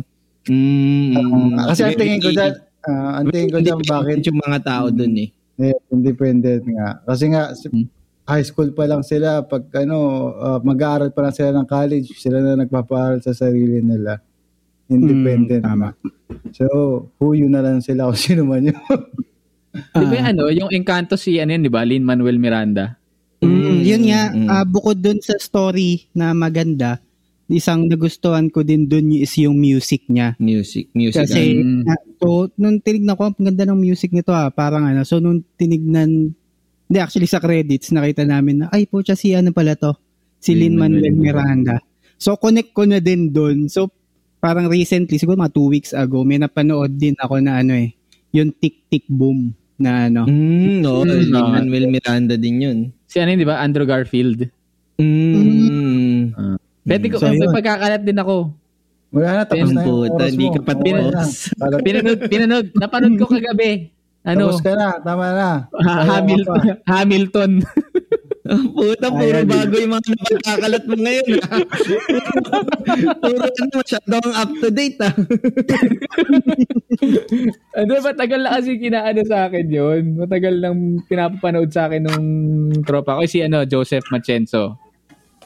Mm, 0.44 1.08
mm, 1.14 1.50
Kasi 1.66 1.80
ang 1.82 1.96
tingin 1.96 2.18
ko 2.18 2.28
dyan, 2.28 2.52
ah, 2.86 3.20
ang 3.20 3.28
tingin 3.28 3.50
ko 3.50 3.58
dyan 3.60 3.80
bakit 3.82 4.20
yung 4.24 4.40
mga 4.40 4.58
tao 4.62 4.86
doon 4.88 5.14
eh. 5.24 5.28
eh, 5.60 5.76
independent 5.88 6.64
nga. 6.66 6.98
Kasi 7.04 7.30
nga, 7.30 7.54
Hmm. 7.70 7.86
high 8.24 8.42
school 8.42 8.72
pa 8.72 8.88
lang 8.88 9.04
sila, 9.04 9.44
pag 9.44 9.68
ano, 9.76 9.96
ah, 10.34 10.58
mag-aaral 10.60 11.12
pa 11.12 11.28
lang 11.28 11.34
sila 11.34 11.50
ng 11.52 11.66
college, 11.66 12.08
sila 12.16 12.40
na 12.40 12.56
nagpapaaral 12.56 13.20
sa 13.20 13.32
sarili 13.32 13.78
nila. 13.78 14.18
Independent. 14.84 15.64
Mm, 15.64 15.68
tama. 15.68 15.88
So, 16.52 16.64
huyo 17.16 17.48
na 17.48 17.64
lang 17.64 17.80
sila 17.80 18.04
kung 18.08 18.20
sino 18.20 18.44
man 18.44 18.68
yun. 18.68 18.76
Di 19.74 20.04
ba 20.04 20.14
yung 20.14 20.28
ano, 20.28 20.42
yung 20.48 20.70
Encanto 20.70 21.16
si 21.16 21.40
ano 21.40 21.52
yun, 21.52 21.64
di 21.64 21.72
ba? 21.72 21.82
Lin-Manuel 21.82 22.36
Miranda. 22.36 22.96
Mm, 23.40 23.80
yun 23.80 24.02
nga, 24.08 24.22
Mm. 24.32 24.48
ah, 24.48 24.64
bukod 24.64 24.96
dun 24.96 25.20
sa 25.20 25.36
story 25.36 26.08
na 26.12 26.32
maganda, 26.32 27.00
isang 27.46 27.86
nagustuhan 27.86 28.48
ko 28.48 28.64
din 28.64 28.88
dun 28.88 29.12
is 29.12 29.36
yung 29.36 29.60
music 29.60 30.08
niya. 30.08 30.32
Music, 30.40 30.88
music. 30.92 31.28
Kasi, 31.28 31.60
Mm. 31.60 31.82
na, 31.84 31.94
so, 32.16 32.48
nung 32.56 32.80
tinignan 32.80 33.14
ko, 33.14 33.28
ang 33.28 33.36
ganda 33.36 33.68
ng 33.68 33.76
music 33.76 34.10
nito 34.10 34.32
ah, 34.32 34.48
parang 34.48 34.84
ano, 34.84 35.04
so 35.04 35.20
nung 35.20 35.44
tinignan, 35.56 36.32
hindi 36.84 36.98
actually 36.98 37.28
sa 37.28 37.40
credits, 37.40 37.92
nakita 37.92 38.24
namin 38.24 38.64
na, 38.64 38.66
ay 38.72 38.88
po 38.88 39.04
si 39.04 39.36
ano 39.36 39.52
pala 39.52 39.76
to, 39.76 39.92
si 40.40 40.56
Lin-Manuel 40.56 41.12
Lin-Manuel 41.12 41.16
Miranda. 41.20 41.76
So, 42.16 42.36
connect 42.36 42.72
ko 42.72 42.88
na 42.88 43.00
din 43.00 43.28
dun. 43.28 43.68
So, 43.68 43.92
parang 44.38 44.68
recently, 44.68 45.16
siguro 45.16 45.36
mga 45.36 45.52
two 45.52 45.68
weeks 45.68 45.92
ago, 45.92 46.24
may 46.24 46.36
napanood 46.36 46.96
din 46.96 47.16
ako 47.16 47.40
na 47.40 47.60
ano 47.60 47.76
eh, 47.76 47.92
yung 48.32 48.52
Tick 48.56 48.88
Tick 48.88 49.04
Boom 49.08 49.52
na 49.76 50.06
ano. 50.08 50.24
Mm, 50.24 50.80
no, 50.80 51.02
Mm, 51.02 51.28
no. 51.28 51.48
Manuel 51.50 51.88
Miranda 51.88 52.36
din 52.36 52.56
yun. 52.62 52.78
Si 53.08 53.20
ano 53.20 53.32
yun, 53.32 53.40
di 53.40 53.48
ba? 53.48 53.60
Andrew 53.60 53.84
Garfield. 53.84 54.48
Mm. 54.94 55.63
Pwede 56.84 57.06
ko, 57.08 57.16
So, 57.16 57.26
may 57.26 57.40
pagkakalat 57.40 58.02
din 58.02 58.16
ako. 58.16 58.52
Wala 59.10 59.28
na, 59.30 59.42
tapos 59.42 59.62
Ang 59.64 59.74
na 59.74 59.82
yung 59.82 60.10
oras 60.10 60.30
hindi 60.30 60.46
mo. 60.46 60.52
ka 60.52 60.60
pa 60.60 60.72
Okay 60.74 60.90
na. 60.90 61.00
tapos. 61.06 61.30
Kalat- 61.54 61.82
Pinanood, 61.82 62.20
pinanood, 62.32 62.66
napanood 62.74 63.14
ko 63.16 63.26
kagabi. 63.26 63.70
Ano? 64.22 64.42
Tapos 64.48 64.60
ka 64.60 64.72
na, 64.72 64.88
tama 64.98 65.26
na. 65.30 65.50
Ha- 65.70 66.04
Hamilton. 66.10 66.60
Hamilton. 66.84 67.52
Ang 68.44 68.64
puta, 68.70 69.08
puro 69.08 69.24
Ayan. 69.34 69.48
bago 69.48 69.72
yung 69.74 69.92
mga 69.94 70.04
napagkakalat 70.10 70.84
mo 70.84 70.96
ngayon. 70.98 71.28
puro 73.22 73.40
ano, 73.40 73.72
masyadong 73.74 74.28
up 74.34 74.50
to 74.54 74.68
date 74.68 74.98
ah. 75.00 75.14
ano 77.74 77.90
ba, 77.98 78.10
tagal 78.12 78.40
na 78.40 78.50
kasi 78.54 78.76
kinaano 78.76 79.20
sa 79.24 79.48
akin 79.48 79.66
yun. 79.66 80.02
Matagal 80.16 80.54
nang 80.58 80.78
pinapanood 81.02 81.70
sa 81.70 81.88
akin 81.88 82.02
nung 82.02 82.26
tropa 82.82 83.16
ko. 83.16 83.24
Si 83.24 83.40
ano, 83.40 83.64
Joseph 83.64 84.04
Machenzo. 84.10 84.76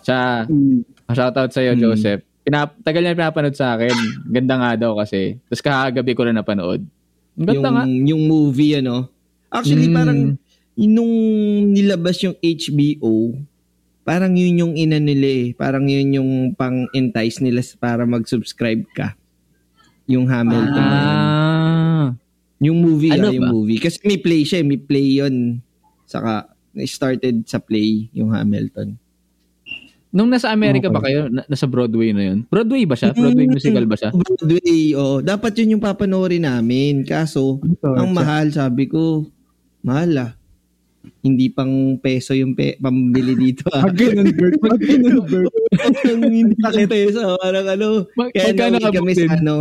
Siya, 0.00 0.42
Mm. 0.45 0.83
Shoutout 1.11 1.50
sa'yo, 1.50 1.73
Hmm. 1.73 1.81
Joseph. 1.81 2.23
Pinap 2.45 2.77
tagal 2.81 3.05
niya 3.05 3.12
pinapanood 3.12 3.53
sa 3.53 3.77
akin. 3.77 3.93
Ganda 4.27 4.57
nga 4.57 4.71
daw 4.75 4.97
kasi. 4.97 5.37
Tapos 5.47 5.61
kakagabi 5.61 6.12
ko 6.12 6.23
na 6.25 6.41
napanood. 6.41 6.81
Ganda 7.37 7.53
yung, 7.53 7.65
nga. 7.65 7.85
yung 7.85 8.23
movie, 8.25 8.77
ano. 8.77 9.09
Actually, 9.49 9.88
Mm. 9.88 9.97
parang 9.97 10.21
nung 10.75 11.15
nilabas 11.71 12.17
yung 12.21 12.37
HBO, 12.38 13.37
parang 14.03 14.33
yun 14.33 14.57
yung 14.59 14.75
ina 14.75 14.97
nila 14.97 15.29
eh. 15.29 15.47
Parang 15.53 15.85
yun 15.85 16.09
yung 16.15 16.31
pang-entice 16.55 17.41
nila 17.41 17.61
para 17.77 18.05
mag-subscribe 18.05 18.85
ka. 18.91 19.12
Yung 20.09 20.25
Hamilton. 20.25 20.73
na 20.73 20.97
yun. 20.97 21.17
Ah. 21.21 22.07
Yung 22.59 22.81
movie, 22.81 23.12
Ano 23.12 23.29
ah, 23.29 23.35
yung 23.35 23.45
ba? 23.45 23.53
movie. 23.53 23.79
Kasi 23.79 24.00
may 24.03 24.17
play 24.17 24.43
siya, 24.43 24.61
eh, 24.61 24.67
may 24.67 24.81
play 24.81 25.21
yun. 25.21 25.61
Saka, 26.05 26.49
started 26.83 27.45
sa 27.45 27.61
play 27.61 28.09
yung 28.11 28.33
Hamilton. 28.33 28.97
Nung 30.19 30.27
nasa 30.29 30.51
Amerika 30.51 30.91
ba 30.91 30.99
Okay. 30.99 31.15
kayo, 31.15 31.31
na- 31.31 31.47
nasa 31.47 31.65
Broadway 31.65 32.11
na 32.11 32.27
yun? 32.27 32.39
Broadway 32.45 32.83
ba 32.83 32.99
siya? 32.99 33.15
Broadway 33.15 33.47
Mm. 33.47 33.55
musical 33.55 33.87
ba 33.87 33.95
siya? 33.95 34.11
Broadway, 34.11 34.91
oh. 34.93 35.23
Dapat 35.23 35.53
yun 35.57 35.79
yung 35.79 35.85
papanoorin 35.85 36.43
namin. 36.43 37.07
Kaso, 37.07 37.63
ang 37.81 38.11
mahal, 38.11 38.51
sabi 38.51 38.91
ko, 38.91 39.31
mahal 39.81 40.11
ah. 40.19 40.31
Hindi 41.21 41.49
pang 41.49 41.71
peso 41.97 42.35
yung 42.35 42.53
pe, 42.53 42.75
pambili 42.77 43.39
dito 43.39 43.71
ah. 43.71 43.87
Pag 43.87 43.95
ganun, 43.97 44.35
Bert. 44.35 44.59
Pag 44.59 44.77
ganun, 44.77 45.23
Bert. 45.23 45.55
hindi 46.19 46.55
pang 46.59 46.79
peso. 46.85 47.23
Parang 47.39 47.67
ano. 47.69 47.87
Mag- 48.13 48.35
Kaya 48.35 48.51
magkano 48.51 48.77
nauwi 48.77 48.97
kami 48.99 49.13
sa 49.15 49.25
ano. 49.33 49.57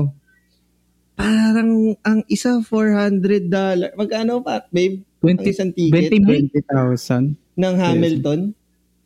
Parang 1.13 1.69
ang 2.01 2.19
isa 2.27 2.57
$400. 2.59 3.45
Magkano 3.93 4.41
pa, 4.41 4.65
babe? 4.67 5.05
Ang 5.19 5.37
20, 5.37 5.45
isang 5.47 5.69
ticket 5.71 6.09
20 6.09 6.17
mil? 6.19 6.49
20,000. 6.49 7.37
ng 7.55 7.75
Hamilton? 7.75 8.39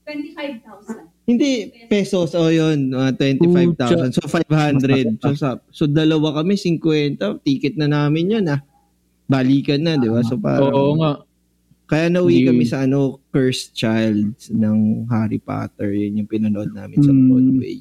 25,000. 0.06 1.11
Hindi, 1.24 1.50
pesos. 1.86 2.34
O 2.34 2.50
yun, 2.50 2.90
mga 2.90 3.12
25,000. 3.16 4.10
So, 4.12 4.26
500. 4.26 5.22
So, 5.22 5.30
sa, 5.38 5.50
so, 5.70 5.86
dalawa 5.86 6.42
kami, 6.42 6.58
50. 6.58 7.16
Ticket 7.40 7.78
na 7.78 7.88
namin 7.88 8.34
yun, 8.40 8.46
ah. 8.50 8.62
Balikan 9.26 9.82
na, 9.82 9.96
di 9.96 10.10
ba? 10.10 10.22
So, 10.22 10.36
parang, 10.36 10.74
Oo 10.74 10.94
nga. 10.98 11.22
kaya 11.86 12.08
nauwi 12.08 12.48
kami 12.48 12.64
sa 12.66 12.84
ano, 12.84 13.20
Cursed 13.30 13.76
Child 13.76 14.34
ng 14.50 14.80
Harry 15.08 15.38
Potter. 15.38 15.92
Yun 15.92 16.24
yung 16.24 16.30
pinanood 16.30 16.72
namin 16.72 17.00
sa 17.00 17.12
Mm. 17.12 17.24
Broadway. 17.28 17.78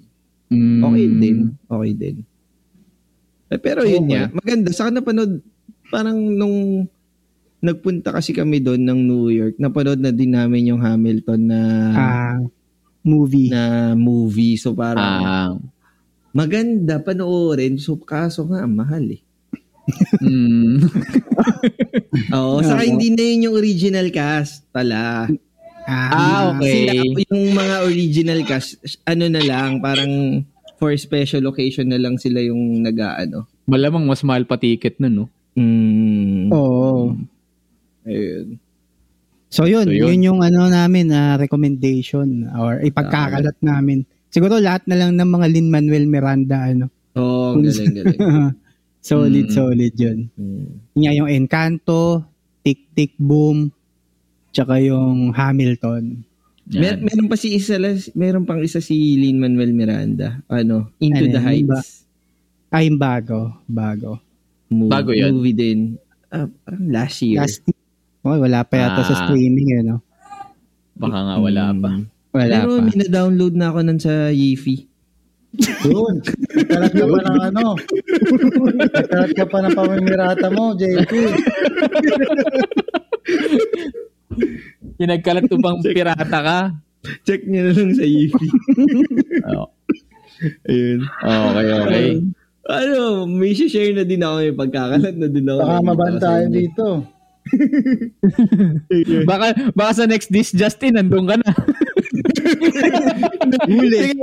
Mm. 0.50 0.80
Okay 0.82 1.06
din. 1.08 1.38
Okay 1.64 1.92
din. 1.94 2.16
Eh, 3.48 3.58
pero 3.58 3.82
yun 3.82 4.04
Okay. 4.04 4.10
nga, 4.12 4.22
maganda. 4.30 4.70
Saka 4.70 4.90
napanood, 4.92 5.42
parang 5.88 6.18
nung 6.18 6.86
nagpunta 7.60 8.10
kasi 8.10 8.30
kami 8.30 8.58
doon 8.58 8.82
ng 8.82 9.00
New 9.00 9.26
York, 9.28 9.58
napanood 9.58 9.98
na 9.98 10.10
din 10.10 10.32
namin 10.32 10.70
yung 10.70 10.80
Hamilton 10.80 11.40
na 11.44 11.60
Ah, 11.90 12.38
movie. 13.02 13.48
na 13.48 13.94
movie. 13.94 14.56
So 14.56 14.72
parang 14.72 15.00
Ah. 15.20 15.50
maganda 16.30 17.00
panoorin. 17.00 17.76
So 17.76 17.96
kaso 17.96 18.46
nga, 18.46 18.64
mahal 18.64 19.16
eh. 19.16 19.22
mm. 20.22 20.76
Oo, 22.36 22.62
saka 22.62 22.86
hindi 22.86 23.10
na 23.10 23.22
yun 23.24 23.50
yung 23.50 23.56
original 23.58 24.06
cast 24.10 24.62
pala. 24.70 25.26
Ah, 25.90 26.54
okay. 26.54 26.86
Sila, 26.86 26.92
yung 27.26 27.44
mga 27.50 27.76
original 27.82 28.40
cast, 28.46 28.78
ano 29.02 29.26
na 29.26 29.42
lang, 29.42 29.82
parang 29.82 30.44
for 30.78 30.94
special 30.94 31.50
occasion 31.50 31.90
na 31.90 31.98
lang 31.98 32.14
sila 32.16 32.38
yung 32.38 32.80
nag-ano. 32.80 33.48
Malamang 33.66 34.06
mas 34.06 34.22
mahal 34.22 34.46
pa 34.46 34.54
ticket 34.54 34.96
nun, 35.02 35.24
no? 35.24 35.26
Mm, 35.58 36.48
Oo. 36.54 37.18
ayun. 38.06 38.54
So 39.50 39.66
yun, 39.66 39.84
So, 39.84 39.92
yun. 39.92 40.14
yun. 40.14 40.20
yung 40.22 40.38
ano 40.40 40.70
namin 40.70 41.10
na 41.10 41.34
recommendation 41.34 42.46
or 42.54 42.78
ipagkakalat 42.80 43.58
namin. 43.60 44.06
Siguro 44.30 44.62
lahat 44.62 44.86
na 44.86 44.94
lang 44.94 45.18
ng 45.18 45.26
mga 45.26 45.46
Lin-Manuel 45.50 46.06
Miranda 46.06 46.70
ano. 46.70 46.86
Oo, 47.18 47.58
oh, 47.58 47.58
galing, 47.58 47.90
galing. 47.92 48.14
solid, 49.02 49.46
Mm. 49.50 49.54
solid 49.54 49.94
yun. 49.98 50.18
Mm. 50.38 50.66
Yun 50.94 51.02
nga 51.02 51.14
yung 51.18 51.28
Encanto, 51.28 52.22
Tick 52.62 52.94
Tick 52.94 53.18
Boom, 53.18 53.74
tsaka 54.54 54.78
yung 54.78 55.34
Hamilton. 55.34 56.22
Mer- 56.70 57.02
meron 57.02 57.26
pa 57.26 57.34
si 57.34 57.58
isa, 57.58 57.74
meron 58.14 58.46
pang 58.46 58.62
isa 58.62 58.78
si 58.78 58.94
Lin 59.18 59.42
Manuel 59.42 59.74
Miranda. 59.74 60.38
Ano, 60.46 60.94
Into 61.02 61.26
Ano 61.26 61.34
the 61.34 61.42
yun 61.42 61.66
ba? 61.66 61.82
Heights. 61.82 62.06
Ay, 62.70 62.86
yung 62.86 63.02
bago. 63.02 63.58
Bago. 63.66 64.22
Movie, 64.70 64.92
Bago 64.94 65.10
yan. 65.10 65.34
Movie 65.34 65.56
din. 65.58 65.78
Ah, 66.30 66.46
parang 66.62 66.86
last 66.86 67.18
year. 67.26 67.42
Last 67.42 67.66
Oh, 68.20 68.36
wala 68.36 68.60
pa 68.62 68.76
yata 68.76 69.00
sa 69.02 69.14
Ah. 69.14 69.20
streaming 69.24 69.68
eh, 69.70 69.82
no? 69.82 70.04
Baka 70.94 71.18
nga 71.18 71.36
wala 71.36 71.62
Mm. 71.70 71.78
pa. 71.78 71.90
Wala 72.30 72.54
Pero 72.58 72.70
pa. 72.70 72.84
mina-download 72.84 73.54
na 73.54 73.66
ako 73.66 73.78
nun 73.80 73.98
sa 73.98 74.12
Yifi. 74.28 74.76
Yun. 75.82 76.22
Nagkalat 76.54 76.92
ka 76.92 77.04
pa 77.04 77.18
ng 77.24 77.40
ano. 77.44 77.64
Nagkalat 78.86 79.32
ka 79.32 79.44
pa 79.46 79.58
ng 79.60 79.74
pamimirata 79.74 80.46
mo, 80.48 80.72
JP. 80.74 81.10
Pinagkalat 84.96 85.48
upang 85.48 85.80
pirata 85.82 86.38
ka. 86.38 86.58
Check 87.24 87.48
niyo 87.48 87.64
na 87.64 87.72
lang 87.72 87.92
sa 87.92 88.04
Yifi. 88.04 88.46
Oh. 89.50 89.68
Ayun. 90.66 91.00
Okay, 91.02 91.66
okay. 91.74 92.08
Ano, 92.62 93.00
may 93.26 93.50
share 93.50 93.90
na 93.90 94.04
din 94.04 94.20
ako. 94.20 94.34
May 94.38 94.54
pagkakalat 94.54 95.16
na 95.16 95.26
din 95.26 95.46
ako. 95.46 95.58
Baka 95.58 95.72
Nakita 95.74 95.88
maban 95.88 96.06
ko 96.06 96.14
sa 96.14 96.22
tayo 96.22 96.44
inyo. 96.44 96.54
dito. 96.54 96.86
Baka, 99.26 99.46
baka 99.72 99.92
sa 99.94 100.04
next 100.06 100.30
dish, 100.30 100.52
Justin, 100.52 100.96
nandun 101.00 101.26
ka 101.26 101.36
na. 101.40 101.50
Sige, 103.66 104.14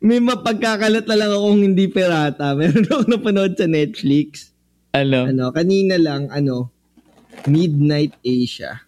may 0.00 0.20
mapagkakalat 0.20 1.04
na 1.06 1.16
lang 1.18 1.30
akong 1.32 1.60
hindi 1.62 1.86
pirata. 1.88 2.54
Meron 2.58 2.86
ako 2.86 3.02
napanood 3.08 3.54
sa 3.56 3.66
Netflix. 3.66 4.52
Ano? 4.92 5.28
Ano, 5.28 5.50
kanina 5.50 5.96
lang, 5.96 6.28
ano, 6.28 6.68
Midnight 7.48 8.14
Asia. 8.22 8.84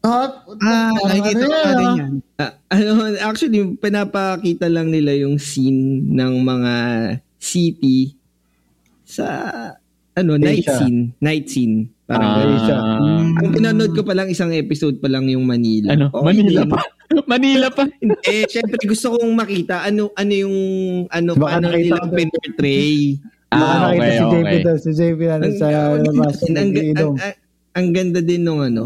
Ah, 0.00 0.32
Ah, 0.64 0.96
nakikita 0.96 1.44
ko 1.44 1.52
na 1.52 1.72
din 1.76 1.92
yan. 2.00 2.12
Ah, 2.40 2.52
ano, 2.72 2.90
actually, 3.20 3.60
pinapakita 3.76 4.64
lang 4.72 4.88
nila 4.88 5.12
yung 5.12 5.36
scene 5.36 6.08
ng 6.08 6.40
mga 6.40 6.74
city 7.36 8.16
sa, 9.04 9.26
ano, 10.16 10.40
night 10.40 10.64
Asia. 10.64 10.78
scene. 10.80 11.00
Night 11.20 11.46
scene. 11.52 11.90
Parang 12.10 12.26
Ah, 12.26 12.36
ganun. 12.36 12.60
siya. 12.60 12.78
Ang 13.38 13.52
pinanood 13.54 13.92
ko 13.94 14.02
pa 14.02 14.12
lang, 14.12 14.26
isang 14.26 14.50
episode 14.50 14.98
pa 14.98 15.06
lang 15.06 15.30
yung 15.30 15.46
Manila. 15.46 15.94
ano? 15.94 16.10
Okay 16.10 16.26
Manila 16.34 16.62
pa. 16.66 16.78
Manila 17.24 17.66
pa. 17.70 17.84
Eh, 18.24 18.46
syempre 18.46 18.82
gusto 18.82 19.14
kong 19.14 19.30
makita 19.32 19.82
ano 19.82 20.10
ano 20.12 20.32
yung 20.32 20.56
ano 21.06 21.30
Baka 21.34 21.58
paano 21.58 21.66
nila 21.70 22.02
pinportray. 22.04 23.18
Ah, 23.50 23.90
nakita 23.90 23.94
okay, 23.96 24.10
si 24.10 24.22
JP 24.22 24.34
okay. 24.40 24.60
doon. 24.60 24.78
Si 24.78 24.90
JP 24.90 25.20
ano 25.28 25.42
Ang, 25.44 25.54
sa 25.54 25.66
ang, 25.66 26.02
labas. 26.04 26.34
ang, 26.40 26.54
ang, 26.56 26.70
ang, 26.94 27.12
ang 27.72 27.86
ganda 27.90 28.20
din 28.20 28.42
nung 28.42 28.60
ano. 28.60 28.84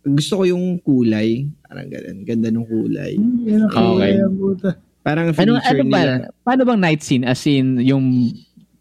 Gusto 0.00 0.32
ko 0.36 0.44
yung 0.46 0.78
kulay. 0.80 1.46
Parang 1.62 1.86
ganun. 1.86 2.18
Ganda 2.24 2.48
nung 2.50 2.66
kulay. 2.66 3.14
Okay. 3.18 4.12
puta. 4.32 4.70
Parang 5.00 5.30
Ano, 5.30 5.56
feature 5.56 5.80
ano 5.80 5.82
ba? 5.86 5.98
nila. 5.98 6.14
Paano 6.42 6.62
bang 6.64 6.80
night 6.80 7.00
scene? 7.00 7.22
As 7.22 7.42
in, 7.44 7.78
yung 7.80 8.34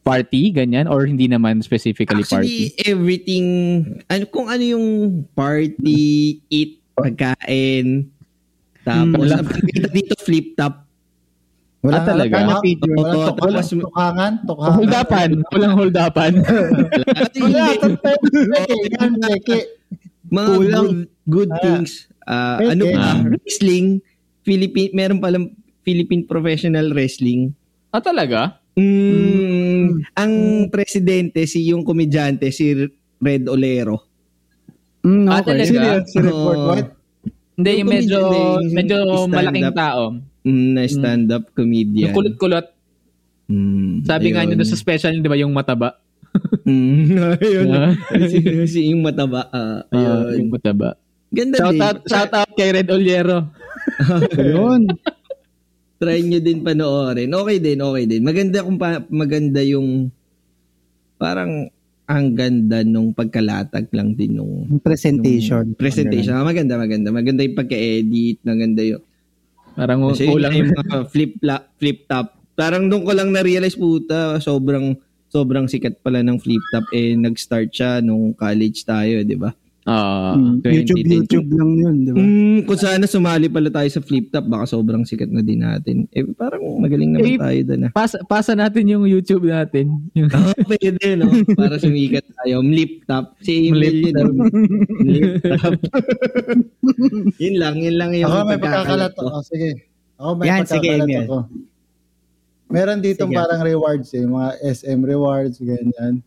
party, 0.10 0.50
ganyan? 0.52 0.86
Or 0.86 1.06
hindi 1.06 1.26
naman 1.26 1.62
specifically 1.62 2.26
Actually, 2.26 2.74
party? 2.74 2.84
everything, 2.84 3.46
ano, 4.06 4.24
kung 4.26 4.50
ano 4.50 4.64
yung 4.64 4.88
party, 5.32 6.02
eat, 6.50 6.82
pagkain, 6.94 8.10
tapos, 8.82 9.30
ang 9.30 9.46
pagkita 9.46 9.88
dito, 9.88 10.18
flip 10.18 10.58
top. 10.58 10.90
Wala 11.80 12.04
Ah, 12.04 12.06
talaga? 12.06 12.36
Wala 12.36 12.44
Ano 12.50 12.54
feature? 12.60 12.92
Wala 12.92 13.14
tukangan. 13.32 13.38
tapos- 13.56 13.72
Tukangan. 13.72 14.34
Tukangan. 14.44 14.76
Hold 14.76 14.94
upan. 14.98 15.30
Walang 15.48 15.74
hold 15.78 15.96
upan. 15.96 16.32
Wala. 17.40 17.64
peke. 19.24 19.60
mga 20.30 20.50
good, 20.70 20.98
good 21.26 21.52
things. 21.62 22.10
Pwede. 22.22 22.70
ano 22.70 22.84
pa? 22.92 23.00
Ah. 23.00 23.18
Wrestling. 23.24 23.88
Philippine, 24.44 24.92
meron 24.92 25.20
palang 25.20 25.54
Philippine 25.82 26.26
Professional 26.26 26.92
Wrestling. 26.92 27.54
Ah, 27.90 28.04
talaga? 28.04 28.60
Mm, 28.80 29.84
ang 30.14 30.34
presidente 30.70 31.44
si 31.44 31.68
yung 31.68 31.84
komedyante 31.84 32.48
si 32.50 32.72
Red 33.18 33.44
Olero. 33.46 34.08
Mm, 35.02 35.28
Ah, 35.28 35.40
okay. 35.40 35.48
talaga? 35.54 35.68
Sino 35.68 35.84
yun? 35.86 36.02
Si. 36.06 36.18
Fort 36.24 36.62
White? 36.66 36.92
Hindi, 37.54 37.70
Yung 37.70 37.78
yung 37.78 37.90
medyo, 37.90 38.20
yung 38.24 38.72
medyo 38.72 38.98
stand-up. 38.98 39.28
malaking 39.30 39.72
tao. 39.74 40.04
Mm, 40.42 40.70
na 40.70 40.82
stand-up 40.86 41.44
comedian. 41.52 42.04
Yung 42.06 42.16
kulot-kulot. 42.16 42.68
Mm, 43.46 43.92
Sabi 44.02 44.28
nga 44.30 44.40
ayun. 44.40 44.48
niyo 44.48 44.58
doon 44.58 44.72
sa 44.72 44.78
special 44.78 45.14
di 45.14 45.28
ba, 45.28 45.36
yung 45.36 45.52
mataba? 45.52 46.00
Mm, 46.64 47.36
ayun. 47.44 47.68
Ah. 47.70 47.92
si, 48.24 48.38
si 48.66 48.80
yung 48.88 49.02
mataba. 49.02 49.50
ah, 49.50 49.84
Ah, 49.84 49.98
ayun. 50.24 50.40
yung 50.40 50.50
mataba. 50.50 50.96
Ganda 51.30 51.58
Shout 51.58 51.74
din. 51.74 51.84
out, 51.84 51.98
shout 52.06 52.32
out 52.32 52.50
kay 52.54 52.70
Red 52.72 52.90
Oliero. 52.90 53.52
Yun. 54.34 54.88
Try 56.00 56.24
nyo 56.24 56.40
din 56.40 56.64
panoorin. 56.64 57.28
Okay 57.28 57.58
din, 57.60 57.80
okay 57.84 58.04
din. 58.08 58.24
Maganda 58.24 58.64
kung 58.64 58.80
pa, 58.80 59.04
maganda 59.12 59.60
yung 59.60 60.08
parang 61.20 61.68
ang 62.10 62.34
ganda 62.34 62.82
nung 62.82 63.14
pagkalatag 63.14 63.92
lang 63.94 64.18
din 64.18 64.40
nung 64.40 64.82
Presentation. 64.82 65.62
nung 65.62 65.78
presentation. 65.78 66.34
Ah, 66.34 66.48
maganda, 66.48 66.80
maganda. 66.80 67.12
Maganda 67.14 67.46
yung 67.46 67.60
pagka-edit, 67.60 68.42
maganda 68.48 68.82
yung 68.82 69.04
Parang 69.80 70.00
kasi 70.12 70.28
kulang. 70.28 70.52
yung 70.56 70.76
mga 70.76 70.98
flip 71.08 71.34
flip 71.80 72.00
top. 72.10 72.36
Parang 72.58 72.92
doon 72.92 73.08
ko 73.08 73.12
lang 73.16 73.30
na-realize 73.32 73.80
puta, 73.80 74.42
sobrang 74.44 74.98
sobrang 75.30 75.70
sikat 75.70 76.02
pala 76.02 76.26
ng 76.26 76.42
flip 76.42 76.60
top 76.74 76.90
eh 76.92 77.14
nag-start 77.14 77.70
siya 77.70 78.02
nung 78.02 78.34
college 78.34 78.84
tayo, 78.84 79.22
'di 79.24 79.38
ba? 79.40 79.54
Ah, 79.90 80.38
Mm, 80.38 80.62
YouTube, 80.62 81.02
2010. 81.02 81.10
YouTube 81.16 81.50
lang 81.50 81.72
yun, 81.74 81.96
di 82.00 82.12
ba? 82.12 82.20
Mm, 82.20 82.58
kung 82.64 82.78
sana 82.78 83.04
sumali 83.04 83.50
pala 83.50 83.68
tayo 83.68 83.90
sa 83.90 84.00
flip 84.00 84.30
top, 84.30 84.46
baka 84.46 84.70
sobrang 84.70 85.02
sikat 85.02 85.26
na 85.28 85.42
din 85.42 85.60
natin. 85.60 86.06
Eh 86.12 86.22
parang 86.30 86.62
magaling 86.78 87.10
naman 87.12 87.26
Eh, 87.28 87.38
tayo 87.38 87.60
doon 87.66 87.82
ah. 87.84 87.92
Pasa, 87.92 88.22
pasa 88.24 88.54
natin 88.54 88.86
yung 88.86 89.04
YouTube 89.04 89.44
natin. 89.44 89.98
Yung, 90.14 90.30
Oh, 90.30 90.54
pwede, 90.70 91.02
no? 91.16 91.26
Para 91.56 91.76
sumikat 91.76 92.22
tayo. 92.30 92.62
Mlip 92.62 93.02
top. 93.04 93.34
Si 93.40 93.66
Emil 93.66 93.74
Mlip 93.74 93.96
yun. 94.14 94.28
Mlip 95.00 95.32
top. 95.58 95.74
yun 97.42 97.56
lang, 97.58 97.76
yun 97.76 97.96
lang 97.96 98.12
yung 98.14 98.30
Ako 98.30 98.38
may 98.46 98.56
pagkakalat 98.56 99.12
pagkakalat 99.12 99.14
ko. 99.14 99.26
ako. 99.28 99.40
Sige. 99.44 99.70
Ako 100.16 100.30
may 100.36 100.46
Yan, 100.46 100.64
sige, 100.64 100.70
pagkakalat 100.86 101.02
Emil. 101.04 101.24
ako. 101.24 101.38
Meron 102.70 103.00
dito 103.00 103.24
Sige. 103.26 103.34
parang 103.34 103.62
rewards 103.62 104.10
eh. 104.14 104.22
Mga 104.22 104.50
SM 104.62 105.00
rewards, 105.02 105.58
ganyan. 105.58 106.22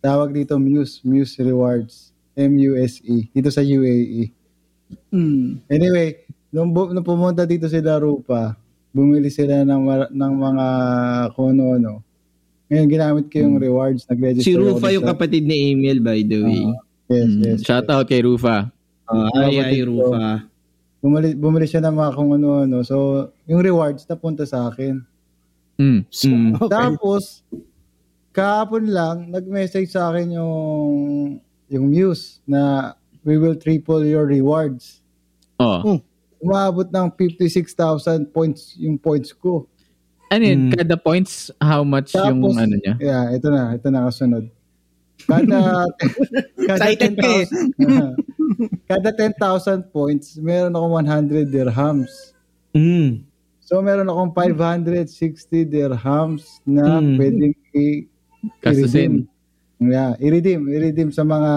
Tawag 0.00 0.34
dito 0.34 0.58
Muse. 0.58 0.98
Muse 1.02 1.38
rewards. 1.38 2.10
M-U-S-E. 2.34 3.28
Dito 3.28 3.48
sa 3.48 3.60
UAE. 3.60 4.32
Mm. 5.08 5.60
Anyway, 5.66 6.08
nung, 6.48 6.70
bu- 6.70 6.90
nung 6.90 7.02
pumunta 7.02 7.42
dito 7.42 7.66
sila 7.66 7.96
Rupa, 7.96 8.56
bumili 8.90 9.28
sila 9.28 9.62
ng, 9.62 9.80
mar- 9.80 10.10
ng 10.10 10.32
mga 10.34 10.66
kung 11.32 11.52
ano-ano. 11.52 12.00
Ngayon, 12.66 12.88
ginamit 12.88 13.26
ko 13.28 13.36
yung 13.38 13.56
rewards. 13.56 14.04
Nag-register 14.06 14.48
Si 14.48 14.56
Rufa 14.56 14.88
yung 14.88 15.04
sa- 15.04 15.12
kapatid 15.12 15.44
ni 15.44 15.72
Emil, 15.72 16.00
by 16.00 16.20
the 16.20 16.38
way. 16.40 16.62
Yes, 17.06 17.28
Mm, 17.28 17.40
yes. 17.42 17.58
shout 17.60 17.84
out 17.86 18.08
kay 18.08 18.20
Rufa. 18.20 18.72
Ah, 19.04 19.28
ay, 19.42 19.60
ay. 19.60 19.84
Rufa. 19.84 20.48
Bumili, 20.98 21.34
bumili 21.34 21.66
siya 21.66 21.82
ng 21.82 21.92
mga 21.92 22.10
kung 22.14 22.30
ano-ano. 22.32 22.80
So, 22.80 22.96
yung 23.44 23.60
rewards 23.60 24.06
napunta 24.06 24.48
sa 24.48 24.66
akin. 24.66 25.04
Mm. 25.76 26.00
So, 26.08 26.28
Mm. 26.28 26.52
okay. 26.56 26.70
Tapos, 26.70 27.44
kahapon 28.30 28.88
lang, 28.88 29.28
nag-message 29.28 29.88
sa 29.88 30.08
akin 30.08 30.32
yung, 30.32 30.92
yung 31.72 31.88
Muse 31.88 32.38
na 32.44 32.92
we 33.24 33.38
will 33.40 33.56
triple 33.56 34.04
your 34.04 34.28
rewards. 34.28 35.00
Oh. 35.58 35.98
Umabot 36.42 36.90
ng 36.90 37.06
56,000 37.16 38.28
points 38.28 38.74
yung 38.76 38.98
points 38.98 39.32
ko. 39.32 39.66
Ano 40.28 40.42
yun? 40.42 40.60
Mm. 40.68 40.72
Kada 40.74 40.96
points, 40.96 41.52
how 41.60 41.84
much 41.84 42.12
Tapos, 42.12 42.28
yung 42.32 42.56
ano 42.56 42.74
niya? 42.76 42.94
Yeah, 42.98 43.24
ito 43.36 43.48
na. 43.52 43.76
Ito 43.76 43.88
na 43.92 44.08
kasunod. 44.08 44.44
Kada, 45.22 45.86
kada 46.68 46.82
Excited 46.82 47.12
ka 47.14 47.28
eh. 47.30 47.44
10,000 47.78 48.90
kada 48.90 49.08
10,000 49.14 49.92
points, 49.92 50.34
meron 50.40 50.74
akong 50.74 50.94
100 51.04 51.52
dirhams. 51.52 52.34
Mm. 52.74 53.22
So, 53.60 53.78
meron 53.80 54.08
akong 54.10 54.32
560 54.34 55.62
dirhams 55.64 56.60
na 56.66 56.98
Mm. 56.98 57.14
pwedeng 57.16 57.54
i- 57.76 58.04
Kastusin. 58.58 59.30
Yeah, 59.88 60.12
i-redeem. 60.20 60.68
I-redeem 60.68 61.10
sa 61.10 61.24
mga 61.26 61.52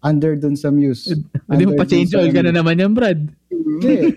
under 0.00 0.32
dun 0.36 0.56
sa 0.56 0.72
Muse. 0.72 1.12
Hindi 1.50 1.64
mo 1.68 1.74
pa-change 1.76 2.16
all 2.16 2.32
ka 2.32 2.40
na 2.40 2.54
naman 2.54 2.80
yan, 2.80 2.92
Brad. 2.96 3.20
Hindi. 3.52 4.16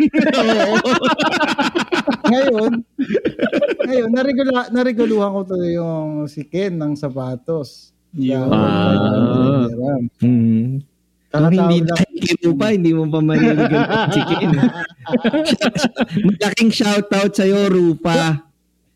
ngayon, 2.32 2.72
ngayon, 3.84 4.10
narigula, 4.12 4.72
nariguluhan 4.72 5.32
ko 5.36 5.42
to 5.44 5.56
yung 5.68 6.10
si 6.32 6.48
Ken 6.48 6.80
ng 6.80 6.96
sapatos. 6.96 7.92
Yun. 8.14 8.48
Ah. 8.54 9.66
Mm. 10.22 10.86
Kung 11.34 11.50
hindi 11.50 11.82
dahil 11.82 12.14
kay 12.22 12.36
Rufa, 12.46 12.68
hindi 12.78 12.94
mo 12.94 13.10
pa 13.10 13.18
maririnig 13.18 13.74
ang 13.74 14.14
chicken. 14.14 14.54
Malaking 16.30 16.70
shoutout 16.70 17.34
sa'yo, 17.34 17.74
Rufa. 17.74 18.53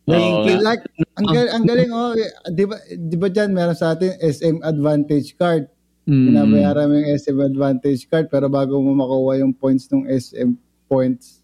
Oo. 0.07 0.47
You 0.47 0.63
like, 0.63 0.83
ang, 1.19 1.27
gal- 1.27 1.51
ang 1.51 1.65
galing, 1.67 1.91
oh, 1.91 2.15
di 2.47 2.63
ba, 2.63 2.79
di 2.87 3.17
ba 3.19 3.27
dyan, 3.27 3.51
meron 3.51 3.75
sa 3.75 3.91
atin 3.91 4.15
SM 4.23 4.63
Advantage 4.63 5.35
Card. 5.35 5.67
Mm. 6.07 6.31
Binabayaran 6.31 6.87
mo 6.87 6.93
yung 6.95 7.11
SM 7.19 7.39
Advantage 7.43 8.07
Card, 8.07 8.31
pero 8.31 8.47
bago 8.47 8.79
mo 8.79 8.95
makuha 8.95 9.43
yung 9.43 9.51
points 9.51 9.91
ng 9.91 10.07
SM 10.07 10.55
points, 10.87 11.43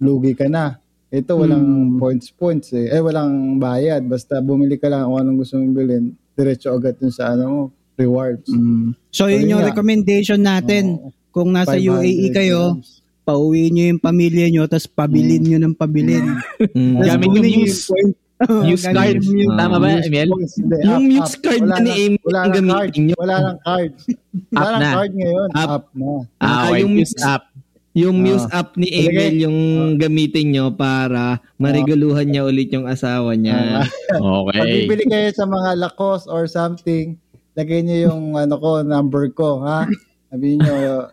lugi 0.00 0.32
ka 0.32 0.48
na. 0.48 0.80
Ito, 1.12 1.36
walang 1.36 1.98
points 2.00 2.32
points 2.32 2.72
eh. 2.72 2.88
Eh, 2.88 3.02
walang 3.02 3.60
bayad. 3.60 4.06
Basta 4.08 4.40
bumili 4.40 4.80
ka 4.80 4.88
lang 4.88 5.04
kung 5.10 5.18
anong 5.20 5.38
gusto 5.44 5.60
mong 5.60 5.74
bilhin, 5.76 6.04
diretso 6.32 6.72
agad 6.72 6.96
dun 6.96 7.12
sa 7.12 7.36
ano 7.36 7.44
mo, 7.44 7.62
rewards. 8.00 8.48
Mm. 8.48 8.96
So, 9.12 9.28
yun 9.28 9.44
Ayun 9.44 9.52
yung 9.52 9.62
nga. 9.66 9.68
recommendation 9.74 10.40
natin. 10.40 10.96
Oo. 10.96 11.12
Kung 11.30 11.52
nasa 11.52 11.76
500 11.76 11.84
UAE 11.84 12.26
kayo, 12.32 12.80
dirhams. 12.80 12.99
Pauwi 13.22 13.68
nyo 13.68 13.84
yung 13.88 14.00
pamilya 14.00 14.46
nyo, 14.48 14.64
tapos 14.64 14.86
pabilin 14.86 15.42
nyo 15.42 15.58
ng 15.58 15.74
pabilin. 15.74 16.24
Mm. 16.72 16.94
Gamit 16.98 17.28
yung 17.30 17.46
Muse. 17.46 17.88
Gamit 18.40 18.80
card. 18.88 19.20
yung. 19.20 19.52
Tama 19.52 19.76
ba, 19.76 20.00
Emil? 20.00 20.32
Yung 20.80 21.04
Muse 21.06 21.36
card 21.36 21.60
na 21.60 21.76
ni 21.76 21.92
Amy 21.92 22.16
Wala 22.22 22.38
yung 22.40 22.48
card. 22.48 22.56
gamitin 22.56 23.02
nyo. 23.04 23.16
Wala 23.20 23.34
nang 23.38 23.58
card. 23.60 23.90
Wala 24.56 24.76
na. 24.80 24.90
card 24.94 25.12
ngayon. 25.12 25.48
App. 25.52 25.68
App 25.70 25.86
na. 25.92 26.10
Ah, 26.40 26.60
okay. 26.66 26.78
yung 26.80 26.92
Muse 26.94 27.16
app. 27.20 27.44
Yung 27.92 28.16
Muse 28.16 28.46
Ah. 28.48 28.64
app 28.64 28.70
ni. 28.74 28.86
Emil 28.88 29.34
yung 29.44 29.58
gamitin 29.96 30.46
nyo 30.48 30.64
para 30.72 31.36
marigaluhan 31.56 32.24
niya 32.24 32.48
ulit 32.48 32.72
yung 32.72 32.88
asawa 32.88 33.36
niya. 33.36 33.84
Pag 34.08 34.22
Okay. 34.48 34.88
bibili 34.88 35.04
kayo 35.04 35.28
sa 35.30 35.44
mga 35.44 35.76
Lacoste 35.76 36.26
or 36.26 36.48
something, 36.48 37.20
lagay 37.52 37.84
niyo 37.84 38.08
yung 38.08 38.40
ano 38.40 38.56
ko, 38.56 38.80
number 38.80 39.28
ko, 39.30 39.60
ha? 39.60 39.84
Sabihin 40.30 40.64
niyo. 40.64 41.12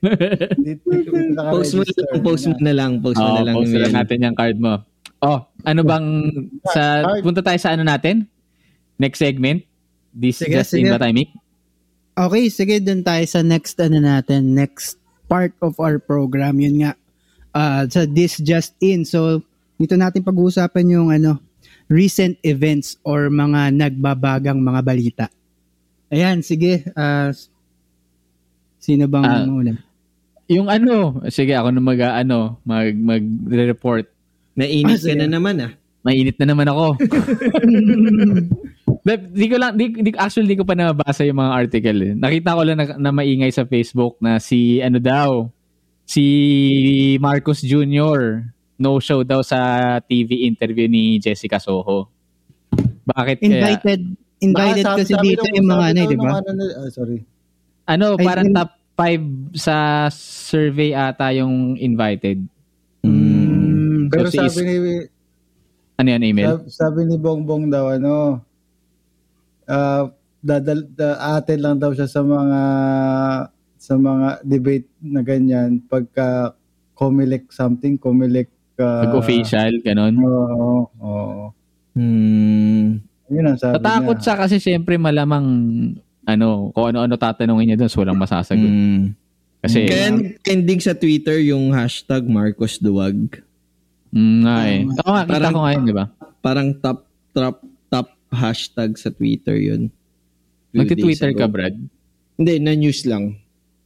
Post 0.00 1.72
mo 1.76 1.82
na 1.84 1.92
lang, 1.92 2.20
post 2.24 2.44
mo 2.46 2.54
na 2.58 2.72
lang, 2.72 2.90
post 3.00 3.20
mo 3.20 3.30
na 3.36 3.42
lang. 3.44 3.54
post 3.56 3.72
na 3.72 3.80
lang 3.84 3.94
natin 3.94 4.16
yung 4.20 4.36
card 4.36 4.56
mo. 4.56 4.72
Oh, 5.20 5.44
ano 5.68 5.80
bang 5.84 6.06
sa 6.72 6.82
punta 7.20 7.44
tayo 7.44 7.58
sa 7.60 7.76
ano 7.76 7.84
natin? 7.84 8.24
Next 8.96 9.20
segment. 9.20 9.60
This 10.10 10.40
Sige, 10.40 10.56
just 10.56 10.72
in 10.74 10.88
sige. 10.88 10.92
ba 10.92 10.98
tayo, 10.98 11.12
Mick? 11.12 11.30
Okay, 12.16 12.48
sige 12.48 12.80
dun 12.80 13.00
tayo 13.00 13.22
sa 13.24 13.40
next 13.40 13.76
ano 13.78 14.00
natin, 14.00 14.56
next 14.56 14.96
part 15.28 15.52
of 15.60 15.76
our 15.76 16.00
program. 16.00 16.58
Yun 16.58 16.82
nga, 16.82 16.92
uh, 17.52 17.84
sa 17.86 18.04
This 18.04 18.40
Just 18.40 18.74
In. 18.80 19.04
So, 19.04 19.44
dito 19.76 19.94
natin 19.94 20.24
pag-uusapan 20.24 20.86
yung 20.90 21.08
ano, 21.12 21.38
recent 21.86 22.40
events 22.42 22.96
or 23.04 23.28
mga 23.28 23.70
nagbabagang 23.72 24.58
mga 24.58 24.80
balita. 24.82 25.26
Ayan, 26.08 26.42
sige. 26.42 26.82
Uh, 26.92 27.30
sino 28.76 29.06
bang 29.06 29.24
Ah. 29.24 29.44
una? 29.46 29.74
Yung 30.50 30.66
ano, 30.66 31.22
sige 31.30 31.54
ako 31.54 31.70
na 31.70 31.78
mag 31.78 32.00
ano, 32.02 32.58
mag 32.66 32.90
mag-report. 32.90 34.10
Ah, 34.10 34.66
Nainit 34.66 34.98
ka 34.98 35.14
sige. 35.14 35.22
na 35.22 35.30
naman 35.30 35.62
ah. 35.62 35.72
Mainit 36.00 36.40
na 36.40 36.50
naman 36.50 36.66
ako. 36.66 36.96
di, 39.06 39.14
di 39.36 39.46
ko 39.52 39.56
lang, 39.60 39.76
di, 39.76 39.92
di, 40.00 40.10
actually 40.16 40.48
di 40.48 40.56
ko 40.56 40.64
pa 40.64 40.72
nabasa 40.72 41.28
yung 41.28 41.38
mga 41.38 41.52
article. 41.54 41.98
Eh. 42.02 42.12
Nakita 42.16 42.56
ko 42.56 42.62
lang 42.64 42.78
na, 42.80 42.86
na 42.96 43.12
maingay 43.12 43.52
sa 43.52 43.68
Facebook 43.68 44.16
na 44.18 44.40
si 44.40 44.80
ano 44.80 44.96
daw, 44.96 45.46
si 46.08 46.24
Marcos 47.20 47.60
Jr. 47.60 48.48
no 48.80 48.96
show 48.96 49.20
daw 49.20 49.44
sa 49.44 50.00
TV 50.00 50.48
interview 50.48 50.88
ni 50.88 51.20
Jessica 51.20 51.60
Soho. 51.60 52.08
Bakit 53.04 53.44
kaya? 53.44 53.76
Invited, 53.76 54.00
invited 54.40 54.84
kasi 54.88 55.12
dito 55.20 55.44
yung 55.52 55.68
mga 55.68 55.84
ano, 55.92 56.00
daw 56.00 56.10
di 56.10 56.16
ba? 56.16 56.30
ano 56.40 56.64
ah, 56.80 56.88
sorry. 56.88 57.20
Ano, 57.84 58.16
parang 58.16 58.48
top 58.56 58.79
5 59.00 59.56
sa 59.56 59.76
survey 60.12 60.92
ata 60.92 61.32
yung 61.32 61.74
invited. 61.74 62.44
Mm, 63.00 64.12
Pero 64.12 64.28
si 64.28 64.36
sabi 64.36 64.60
is- 64.60 64.60
ni 64.60 64.76
Ano 65.96 66.08
yan, 66.10 66.22
email? 66.22 66.48
sabi, 66.50 66.68
sabi 66.68 67.00
ni 67.04 67.16
Bongbong 67.16 67.68
daw 67.68 67.88
ano 67.90 68.40
ah 69.64 70.08
dadal 70.40 70.88
da, 70.90 71.08
atin 71.36 71.60
lang 71.60 71.76
daw 71.76 71.92
siya 71.92 72.08
sa 72.08 72.20
mga 72.20 72.60
sa 73.76 73.94
mga 73.94 74.40
debate 74.42 74.88
na 74.98 75.20
ganyan 75.20 75.80
pagka 75.80 76.52
Comelec 76.92 77.48
something, 77.48 77.96
Comelec 77.96 78.48
uh, 78.76 79.08
Mag-official, 79.08 79.80
ganun. 79.80 80.20
Oo, 80.20 80.84
oo. 81.00 81.44
Hmm. 81.96 83.00
Yun 83.30 83.46
ang 83.46 83.56
sabi 83.56 83.80
Tatakot 83.80 84.16
niya. 84.16 84.24
siya 84.24 84.34
kasi 84.36 84.56
syempre 84.58 84.96
malamang 84.96 85.46
ano, 86.30 86.70
kung 86.70 86.94
ano-ano 86.94 87.14
tatanungin 87.14 87.74
niya 87.74 87.78
doon, 87.80 87.90
so 87.90 88.00
walang 88.00 88.18
masasagot. 88.18 88.62
Hmm. 88.62 89.14
Kasi, 89.60 89.84
Kaya 89.84 90.08
trending 90.40 90.80
sa 90.80 90.96
Twitter 90.96 91.36
yung 91.44 91.74
hashtag 91.74 92.24
Marcos 92.24 92.80
Duwag. 92.80 93.44
mm, 94.10 94.36
nga 94.42 94.56
eh. 94.64 94.80
Oo 94.88 95.10
nga, 95.12 95.22
kita 95.22 95.32
Parang- 95.36 95.54
ko 95.54 95.60
ngayon, 95.60 95.84
di 95.84 95.94
ba? 95.94 96.04
Parang 96.40 96.68
top, 96.74 97.04
top, 97.30 97.56
top 97.86 98.08
hashtag 98.32 98.96
sa 98.96 99.12
Twitter 99.12 99.54
yun. 99.54 99.92
Nagti-Twitter 100.72 101.34
ka. 101.34 101.50
Brad? 101.50 101.76
Hindi, 102.40 102.52
na 102.56 102.72
news 102.72 103.04
lang. 103.04 103.36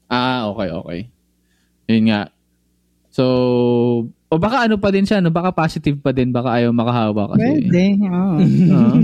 Ah, 0.06 0.46
okay, 0.46 0.68
okay. 0.70 1.00
Yun 1.90 2.04
nga. 2.06 2.30
So, 3.10 3.24
o 4.32 4.40
baka 4.40 4.66
ano 4.66 4.80
pa 4.80 4.88
din 4.90 5.04
siya, 5.04 5.20
no? 5.20 5.30
baka 5.30 5.52
positive 5.52 6.00
pa 6.00 6.10
din, 6.10 6.32
baka 6.32 6.58
ayaw 6.58 6.72
makahawa 6.72 7.36
kasi. 7.36 7.44
Pwede, 7.44 7.84
oo. 8.02 8.34
Oo. 8.72 8.96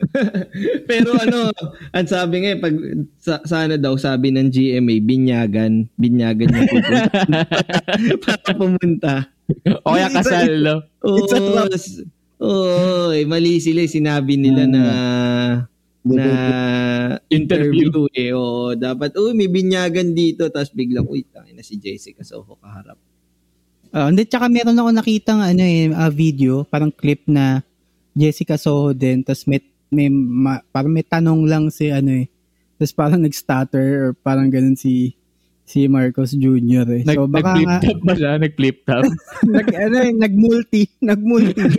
Pero 0.90 1.10
ano, 1.18 1.50
ang 1.92 2.06
sabi 2.08 2.44
nga, 2.44 2.50
eh, 2.54 2.60
pag 2.60 2.74
sa, 3.18 3.34
sana 3.48 3.74
daw 3.80 3.96
sabi 3.96 4.30
ng 4.32 4.48
GMA, 4.52 5.02
binyagan, 5.02 5.88
binyagan 5.96 6.48
niya 6.52 6.64
pupunta. 6.68 7.12
para 8.24 8.50
pumunta. 8.54 9.14
o 9.84 9.92
kaya 9.92 10.08
kasal, 10.14 10.52
no? 10.62 10.76
Oo, 11.04 11.26
oo, 12.40 13.10
eh, 13.12 13.24
mali 13.26 13.58
sila, 13.58 13.84
eh. 13.84 13.90
sinabi 13.90 14.38
nila 14.38 14.64
na 14.68 14.84
na 16.00 16.24
interview 17.28 18.08
eh. 18.16 18.32
Oo, 18.32 18.72
dapat, 18.72 19.12
uy, 19.20 19.36
may 19.36 19.50
binyagan 19.52 20.16
dito. 20.16 20.48
Tapos 20.48 20.72
biglang, 20.72 21.04
uy, 21.04 21.26
tangin 21.28 21.56
na 21.56 21.64
si 21.66 21.76
Jessica 21.76 22.24
Soho 22.24 22.56
kaharap. 22.56 22.96
Ah, 23.90 24.06
hindi, 24.06 24.22
tsaka 24.22 24.46
meron 24.46 24.78
ako 24.78 24.90
nakita 24.94 25.34
ano 25.34 25.62
eh, 25.66 25.90
ah, 25.90 26.10
video, 26.10 26.62
parang 26.62 26.94
clip 26.94 27.26
na 27.26 27.66
Jessica 28.14 28.54
Soho 28.54 28.94
din, 28.94 29.26
tapos 29.26 29.50
may, 29.50 29.58
may 29.90 30.06
ma- 30.10 30.62
parang 30.70 30.94
may 30.94 31.02
tanong 31.02 31.42
lang 31.50 31.74
si 31.74 31.90
ano 31.90 32.22
eh, 32.22 32.30
tapos 32.78 32.94
parang 32.94 33.20
nag-stutter 33.26 33.86
or 33.98 34.10
parang 34.14 34.46
ganun 34.46 34.78
si 34.78 35.18
si 35.70 35.86
Marcos 35.86 36.34
Jr. 36.34 36.86
eh. 36.98 37.02
Nag, 37.06 37.14
So 37.14 37.30
baka 37.30 37.54
nag-flip 37.54 37.78
top 37.86 37.98
ba 38.02 38.12
siya? 38.18 38.32
Nag-flip 38.42 38.78
top? 38.82 39.04
nag, 39.54 39.66
ano 39.70 39.96
eh, 40.02 40.12
nag-multi, 40.14 40.82
nag-multi. 40.98 41.62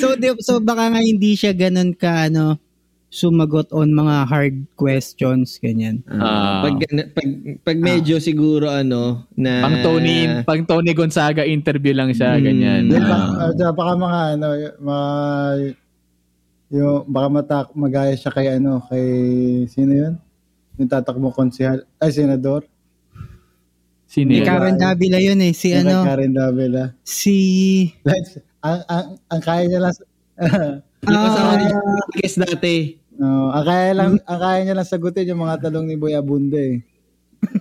so, 0.00 0.16
di, 0.16 0.32
so 0.40 0.64
baka 0.64 0.96
nga 0.96 1.02
hindi 1.04 1.36
siya 1.36 1.52
ganun 1.52 1.92
ka 1.92 2.32
ano, 2.32 2.56
sumagot 3.08 3.72
on 3.72 3.88
mga 3.88 4.28
hard 4.28 4.56
questions, 4.76 5.56
ganyan. 5.56 6.04
Ah. 6.06 6.60
pag, 6.60 6.76
pag, 7.16 7.28
pag 7.64 7.78
medyo 7.80 8.20
siguro 8.20 8.68
ano, 8.68 9.24
na... 9.32 9.64
pang 9.64 9.78
Tony, 9.80 10.16
pang 10.44 10.62
Tony 10.62 10.92
Gonzaga 10.92 11.40
interview 11.42 11.96
lang 11.96 12.12
siya, 12.12 12.36
Mm. 12.36 12.44
ganyan. 12.44 12.82
Then, 12.92 13.02
Ah. 13.02 13.08
baka, 13.08 13.24
uh, 13.64 13.72
baka 13.72 13.92
mga 13.96 14.20
ano, 14.36 14.46
mga 14.76 15.08
yung 16.68 17.08
baka 17.08 17.28
matak 17.32 17.68
magaya 17.72 18.12
siya 18.12 18.28
kay 18.28 18.60
ano, 18.60 18.84
kay 18.84 19.06
sino 19.72 19.92
'yun? 19.96 20.14
Yung 20.76 20.88
tatakbo 20.92 21.32
konsehal, 21.32 21.88
ay 21.96 22.12
senador. 22.12 22.68
Sino 24.04 24.32
Ni 24.32 24.40
yun? 24.40 24.48
Karen 24.48 24.76
Davila 24.76 25.16
yun 25.16 25.40
eh, 25.40 25.52
si 25.52 25.72
Yung 25.72 25.84
ano, 25.84 26.04
Karen 26.04 26.32
Davila. 26.32 26.92
si 27.04 27.36
ang, 28.60 28.80
ang, 28.84 29.06
ang 29.28 29.40
kaya 29.40 29.64
niya 29.64 29.80
lang 29.80 29.96
Yung 31.00 31.22
kasama 31.24 31.48
Ah. 31.48 31.56
niya 31.56 31.68
sa 31.68 31.80
podcast 31.96 32.36
dati. 32.40 32.74
no, 33.14 33.50
ang 33.50 33.64
kaya 33.64 33.90
lang 33.92 34.10
ang 34.22 34.38
kaya 34.38 34.58
niya 34.62 34.74
lang 34.74 34.86
sagutin 34.86 35.26
yung 35.26 35.42
mga 35.42 35.58
talong 35.60 35.84
ni 35.84 35.94
Boy 35.94 36.14
Abunda 36.14 36.56
eh. 36.56 36.82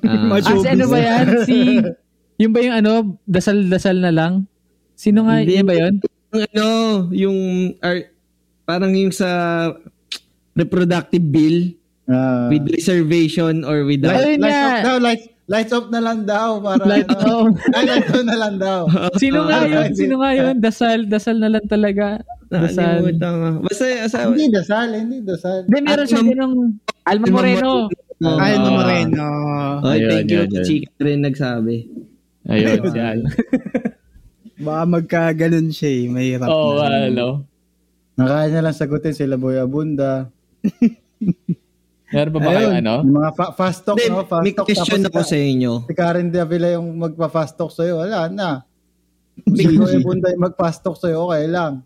Ah, 0.03 0.29
Ah, 0.33 0.41
si 0.41 0.67
ano 0.67 0.85
ba 0.85 0.97
yan? 0.97 1.25
Si, 1.43 1.55
yung 2.41 2.51
ba 2.51 2.59
yung 2.59 2.75
ano, 2.75 2.91
dasal-dasal 3.23 3.97
na 3.97 4.09
lang? 4.09 4.45
Sino 4.93 5.25
nga, 5.25 5.37
Hindi. 5.39 5.53
yun 5.53 5.65
ba 5.65 5.75
yun? 5.75 5.93
yung 6.27 6.43
ano, 6.45 6.67
yung... 7.11 7.37
ar- 7.79 8.09
parang 8.63 8.91
yung 8.91 9.09
sa 9.09 9.29
reproductive 10.53 11.23
bill 11.23 11.73
Ah. 12.07 12.47
with 12.47 12.63
reservation 12.67 13.61
or 13.61 13.83
without. 13.83 14.15
Ayun 14.15 14.39
nga. 14.39 14.47
off 14.47 14.79
daw, 14.81 14.97
lights, 15.47 15.71
off 15.71 15.88
na 15.88 15.99
lang 15.99 16.23
daw 16.23 16.60
para 16.60 16.83
Light 16.83 17.07
ano, 17.07 17.47
off. 17.47 17.55
ay, 17.71 17.83
lights 17.86 18.12
off 18.12 18.23
na 18.23 18.38
lang 18.38 18.55
daw. 18.57 18.81
Sino 19.15 19.39
nga 19.43 19.57
Ah, 19.57 19.65
yun? 19.65 19.89
Sino 19.91 20.13
nga 20.17 20.31
yun? 20.33 20.55
Dasal, 20.57 20.99
dasal 21.05 21.38
na 21.38 21.49
lang 21.49 21.65
talaga. 21.65 22.19
Dasal. 22.45 22.99
Nakalimutan 23.01 23.31
ko. 23.33 23.47
Basta, 23.63 23.83
sa, 24.05 24.17
hindi 24.27 24.47
dasal, 24.47 24.88
hindi 24.93 25.17
dasal. 25.21 25.63
Hindi, 25.63 25.79
meron 25.81 26.05
siya 26.05 26.19
mam- 26.19 26.29
ganong 26.29 26.55
Alma 27.03 27.27
Moreno. 27.29 27.71
Oh, 28.17 28.33
Ah. 28.33 28.57
Moreno. 28.67 29.27
Oy, 29.83 29.93
Ayun, 29.95 30.10
thank 30.10 30.29
you. 30.29 30.43
Chika 30.62 30.89
rin 30.99 31.21
nagsabi. 31.21 31.86
Ayun, 32.45 32.81
siya. 32.86 33.07
Baka 34.65 34.83
magkaganon 34.89 35.69
siya 35.69 35.89
eh. 35.91 36.03
Mahirap 36.07 36.49
Oo, 36.49 36.81
na. 36.81 37.07
ano. 37.07 37.27
Nakaya 38.17 38.49
niya 38.49 38.65
lang 38.65 38.73
sagutin 38.73 39.13
sila 39.13 39.38
Boy 39.38 39.55
Abunda. 39.55 40.33
Meron 42.07 42.31
pa 42.31 42.39
ba 42.39 42.47
Ayun, 42.47 42.55
kayo 42.55 42.79
ano? 42.79 42.93
Yung 43.03 43.17
mga 43.17 43.31
fa- 43.35 43.53
fast 43.53 43.79
talk, 43.83 43.97
Hindi, 43.97 44.07
no? 44.09 44.23
Fast 44.23 44.43
may 44.43 44.53
talk. 44.53 44.65
question 44.65 44.99
tapos 45.01 45.21
ako 45.21 45.27
sa 45.27 45.37
inyo. 45.37 45.71
Si 45.83 45.93
Karen 45.93 46.29
Davila 46.29 46.67
yung 46.71 46.87
magpa-fast 46.95 47.53
talk 47.53 47.69
sa'yo, 47.69 47.99
wala 47.99 48.31
na. 48.31 48.49
Si 49.53 49.63
Boy 49.69 49.97
Abunda 49.97 50.31
yung 50.31 50.43
mag-fast 50.43 50.79
talk 50.81 50.95
sa'yo, 50.95 51.27
okay 51.27 51.45
lang. 51.45 51.83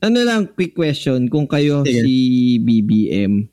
Ano 0.00 0.18
lang, 0.20 0.48
quick 0.48 0.72
question. 0.72 1.28
Kung 1.28 1.44
kayo 1.44 1.80
Sige. 1.82 2.00
si 2.00 2.14
BBM, 2.58 3.44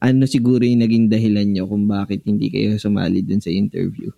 ano 0.00 0.22
siguro 0.24 0.62
yung 0.62 0.80
naging 0.80 1.06
dahilan 1.06 1.46
nyo 1.48 1.64
kung 1.64 1.84
bakit 1.84 2.22
hindi 2.22 2.48
kayo 2.48 2.74
sumali 2.76 3.20
dun 3.20 3.38
sa 3.38 3.48
interview? 3.48 4.10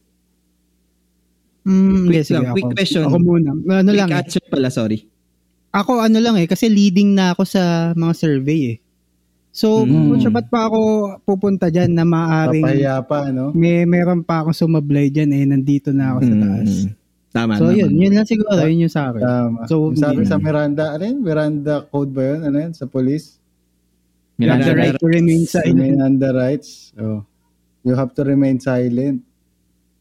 Mm, 1.64 2.06
Quick 2.06 2.16
yes, 2.16 2.30
lang, 2.30 2.44
quick 2.52 2.64
ako. 2.64 2.74
question. 2.74 3.02
Ako 3.04 3.18
muna. 3.18 3.50
Ano 3.50 3.64
Quick 3.82 3.98
lang 3.98 4.08
eh. 4.08 4.18
answer 4.22 4.44
pala, 4.46 4.68
sorry. 4.68 5.02
Ako 5.70 5.98
ano 5.98 6.16
lang 6.16 6.36
eh. 6.36 6.46
Kasi 6.46 6.70
leading 6.70 7.12
na 7.12 7.32
ako 7.32 7.42
sa 7.44 7.62
mga 7.92 8.12
survey 8.14 8.60
eh. 8.70 8.76
So, 9.56 9.82
Mm. 9.82 10.12
kung 10.12 10.20
siya 10.20 10.28
ba't 10.30 10.48
pa 10.48 10.68
ako 10.68 10.78
pupunta 11.24 11.72
dyan 11.72 11.88
na 11.90 12.04
maaring 12.04 12.60
Papahiya 12.60 13.00
pa, 13.00 13.32
no? 13.32 13.56
may 13.56 13.88
meron 13.88 14.20
pa 14.20 14.44
akong 14.44 14.52
sumablay 14.54 15.08
dyan 15.08 15.32
eh. 15.32 15.48
Nandito 15.48 15.96
na 15.96 16.12
ako 16.12 16.18
sa 16.22 16.34
taas. 16.36 16.70
Mm. 16.76 16.88
Tama 17.32 17.52
So, 17.56 17.64
naman. 17.66 17.76
yun. 17.78 17.90
Yun 17.96 18.12
lang 18.12 18.26
siguro. 18.26 18.60
Yun 18.60 18.84
yung 18.84 18.92
sa 18.92 19.08
akin. 19.08 19.22
Tama. 19.22 19.58
So, 19.64 19.74
Yung 19.86 19.96
sabi 19.96 20.20
hindi- 20.20 20.28
sa 20.28 20.36
Miranda, 20.36 20.84
ano 20.90 21.02
yun? 21.02 21.18
Miranda 21.20 21.74
code 21.82 22.12
ba 22.12 22.22
yun? 22.26 22.40
Ano 22.42 22.56
yun? 22.58 22.72
Sa 22.72 22.84
police? 22.86 23.40
You 24.36 24.44
have 24.46 24.60
the 24.60 24.68
Miranda 24.68 24.76
right 24.76 24.94
to 24.94 25.06
remain 25.06 25.42
silent. 25.46 25.76
Miranda 25.96 26.28
rights. 26.30 26.70
Oh. 26.94 27.24
You 27.80 27.94
have 27.94 28.12
to 28.12 28.22
remain 28.22 28.56
silent. 28.58 29.24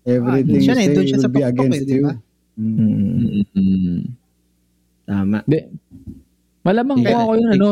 Everything 0.03 0.59
Ah, 0.61 0.65
siya 0.65 0.75
you 0.75 0.83
eh, 0.83 1.07
say 1.07 1.17
sa 1.17 1.25
will 1.25 1.31
be 1.31 1.41
against 1.41 1.81
eh, 1.81 1.95
you. 1.95 2.03
Mm. 2.53 2.75
Mm. 2.75 3.43
Mm. 3.49 3.99
Tama. 5.05 5.39
Di. 5.45 5.59
Malamang 6.61 6.97
kung 6.97 7.07
Kaya- 7.07 7.19
ako 7.21 7.31
yun, 7.33 7.49
ano, 7.53 7.67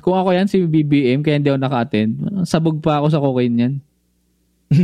kung 0.00 0.16
ako 0.16 0.32
yan 0.32 0.48
si 0.48 0.64
BBM, 0.64 1.20
kaya 1.20 1.36
hindi 1.36 1.50
ako 1.50 1.60
naka-attend, 1.60 2.12
sabog 2.42 2.80
pa 2.80 2.98
ako 2.98 3.06
sa 3.10 3.20
cocaine 3.20 3.58
yan. 3.58 3.74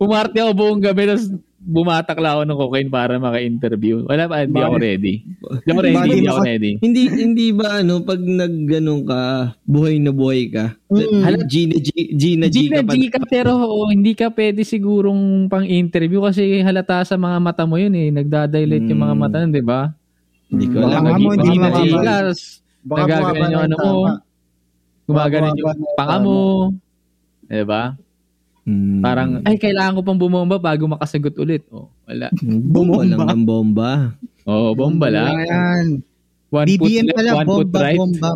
Pumarte 0.00 0.38
ako 0.40 0.50
buong 0.56 0.80
gabi, 0.82 1.06
tapos 1.06 1.30
bumatak 1.62 2.18
lang 2.18 2.34
ako 2.34 2.42
ng 2.42 2.58
cocaine 2.58 2.90
para 2.90 3.14
maka-interview. 3.22 4.02
Wala 4.10 4.26
pa, 4.26 4.42
hindi 4.42 4.58
ako 4.58 4.76
ready. 4.82 5.14
Hindi 5.22 5.70
ako 5.70 5.80
ready, 5.80 6.02
hindi 6.02 6.26
ako 6.26 6.42
ready. 6.42 6.72
hindi 6.82 7.02
hindi 7.06 7.46
ba 7.54 7.78
ano 7.78 8.02
pag 8.02 8.18
nagganong 8.18 9.02
ka 9.06 9.20
buhay 9.62 10.02
na 10.02 10.10
buhay 10.10 10.50
ka 10.50 10.74
Mm. 10.92 11.24
Hala, 11.24 11.40
Gina 11.48 11.80
G 11.80 11.88
Gina 12.12 12.46
G 12.52 12.68
Gina 12.68 12.84
G 12.84 13.08
ka, 13.08 13.24
pero 13.24 13.56
oo, 13.56 13.88
hindi 13.88 14.12
ka 14.12 14.28
pwede 14.28 14.60
sigurong 14.60 15.48
pang-interview 15.48 16.20
kasi 16.20 16.60
halata 16.60 17.00
sa 17.00 17.16
mga 17.16 17.40
mata 17.40 17.64
mo 17.64 17.80
yun 17.80 17.96
eh. 17.96 18.12
Nagdadilate 18.12 18.92
yung 18.92 19.00
mga 19.00 19.16
Mm. 19.16 19.20
mata 19.24 19.40
di 19.48 19.64
ba? 19.64 19.88
Hindi 20.52 20.66
ko 20.68 20.76
Baka 20.84 20.92
alam 20.92 21.02
nga 21.02 21.16
mo, 21.16 21.28
hindi 21.32 21.50
mo 21.56 21.66
tapos 21.72 22.40
Baka 22.82 23.04
bumaba 23.06 23.44
yung 23.46 23.64
ano 23.64 23.76
mo. 23.78 23.92
Baka 25.08 25.34
yung 25.38 25.58
panga 25.96 26.16
mo. 26.20 26.38
Di 27.48 27.64
ba? 27.64 27.96
Mm. 28.62 29.02
Parang, 29.02 29.30
ay, 29.42 29.58
kailangan 29.58 29.98
ko 29.98 30.00
pang 30.06 30.20
bumomba 30.20 30.56
bago 30.60 30.86
makasagot 30.86 31.34
ulit. 31.40 31.66
Oh, 31.74 31.90
wala. 32.06 32.30
bomba 32.46 33.02
lang 33.02 33.26
ang 33.26 33.42
bomba 33.42 34.14
Oh, 34.46 34.70
bomba 34.74 35.10
lang. 35.10 35.34
Ayan. 35.42 35.86
One 36.52 36.66
BBM 36.68 36.78
foot 36.78 37.06
left, 37.06 37.16
pala, 37.16 37.30
one 37.32 37.48
foot 37.48 37.70
bomba, 37.72 37.80
right. 37.80 37.98
bomba. 37.98 38.30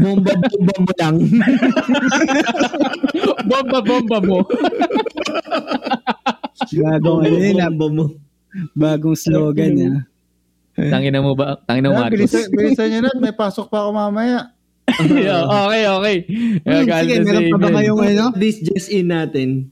bomba 0.00 0.32
bomba 0.40 0.74
mo 0.80 0.92
lang 0.96 1.16
bomba, 3.50 3.78
bomba 3.84 4.18
mo. 4.24 4.38
Bagong 6.70 7.20
ano 7.28 7.36
yun, 7.36 7.60
ah, 7.60 7.68
bomba 7.68 7.86
mo 7.92 8.04
bagong 8.74 9.18
slogan 9.18 9.74
ah. 9.78 9.98
Tangina 10.88 11.20
mo 11.20 11.36
ba? 11.36 11.60
Tangina 11.68 11.92
mo, 11.92 12.00
Marcos. 12.00 12.16
bilisan, 12.16 12.48
bilisan 12.54 12.86
nyo 12.88 13.00
na. 13.04 13.12
May 13.20 13.34
pasok 13.36 13.68
pa 13.68 13.84
ako 13.84 13.90
mamaya. 13.92 14.56
okay, 14.96 15.84
okay. 15.86 16.16
Hmm, 16.66 16.86
sige, 16.88 17.14
meron 17.22 17.46
pa 17.52 17.58
ba 17.60 17.68
kayong 17.78 18.00
ano? 18.00 18.26
this 18.34 18.58
just 18.58 18.88
in 18.90 19.06
natin 19.12 19.70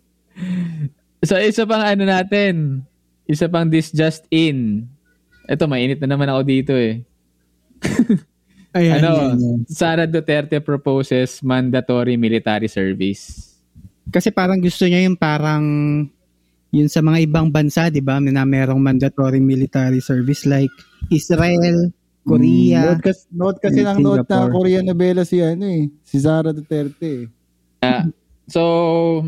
So, 1.26 1.34
isa 1.34 1.66
pang 1.66 1.82
ano 1.82 2.06
natin. 2.06 2.86
Isa 3.26 3.50
pang 3.50 3.66
this 3.66 3.90
just 3.90 4.24
in. 4.30 4.86
Ito, 5.50 5.66
mainit 5.66 5.98
na 5.98 6.14
naman 6.14 6.30
ako 6.30 6.40
dito 6.46 6.72
eh. 6.78 7.02
Ayan, 8.78 9.02
ano, 9.02 9.10
yan, 9.16 9.36
yan. 9.40 9.58
Sara 9.66 10.04
Duterte 10.06 10.60
proposes 10.62 11.40
mandatory 11.42 12.14
military 12.14 12.68
service. 12.70 13.56
Kasi 14.08 14.30
parang 14.30 14.60
gusto 14.62 14.86
niya 14.86 15.08
yung 15.08 15.18
parang 15.18 15.64
yun 16.68 16.88
sa 16.88 17.00
mga 17.00 17.24
ibang 17.24 17.48
bansa, 17.48 17.88
'di 17.88 18.04
ba? 18.04 18.20
Na 18.20 18.44
merong 18.44 18.80
mandatory 18.80 19.40
military 19.40 20.04
service 20.04 20.44
like 20.44 20.72
Israel, 21.08 21.88
Korea. 22.24 22.92
Nood 22.92 23.00
kasi, 23.00 23.22
nood 23.32 23.56
kasi 23.56 23.80
ng 23.80 23.98
nood 24.04 24.24
na 24.24 24.28
Singapore. 24.28 24.52
Korean 24.52 24.84
novela 24.84 25.22
si 25.24 25.40
ano 25.40 25.64
eh, 25.64 25.88
si 26.04 26.16
Sara 26.20 26.52
Duterte. 26.52 27.28
eh. 27.28 27.84
Ah, 27.84 28.04
so, 28.50 29.22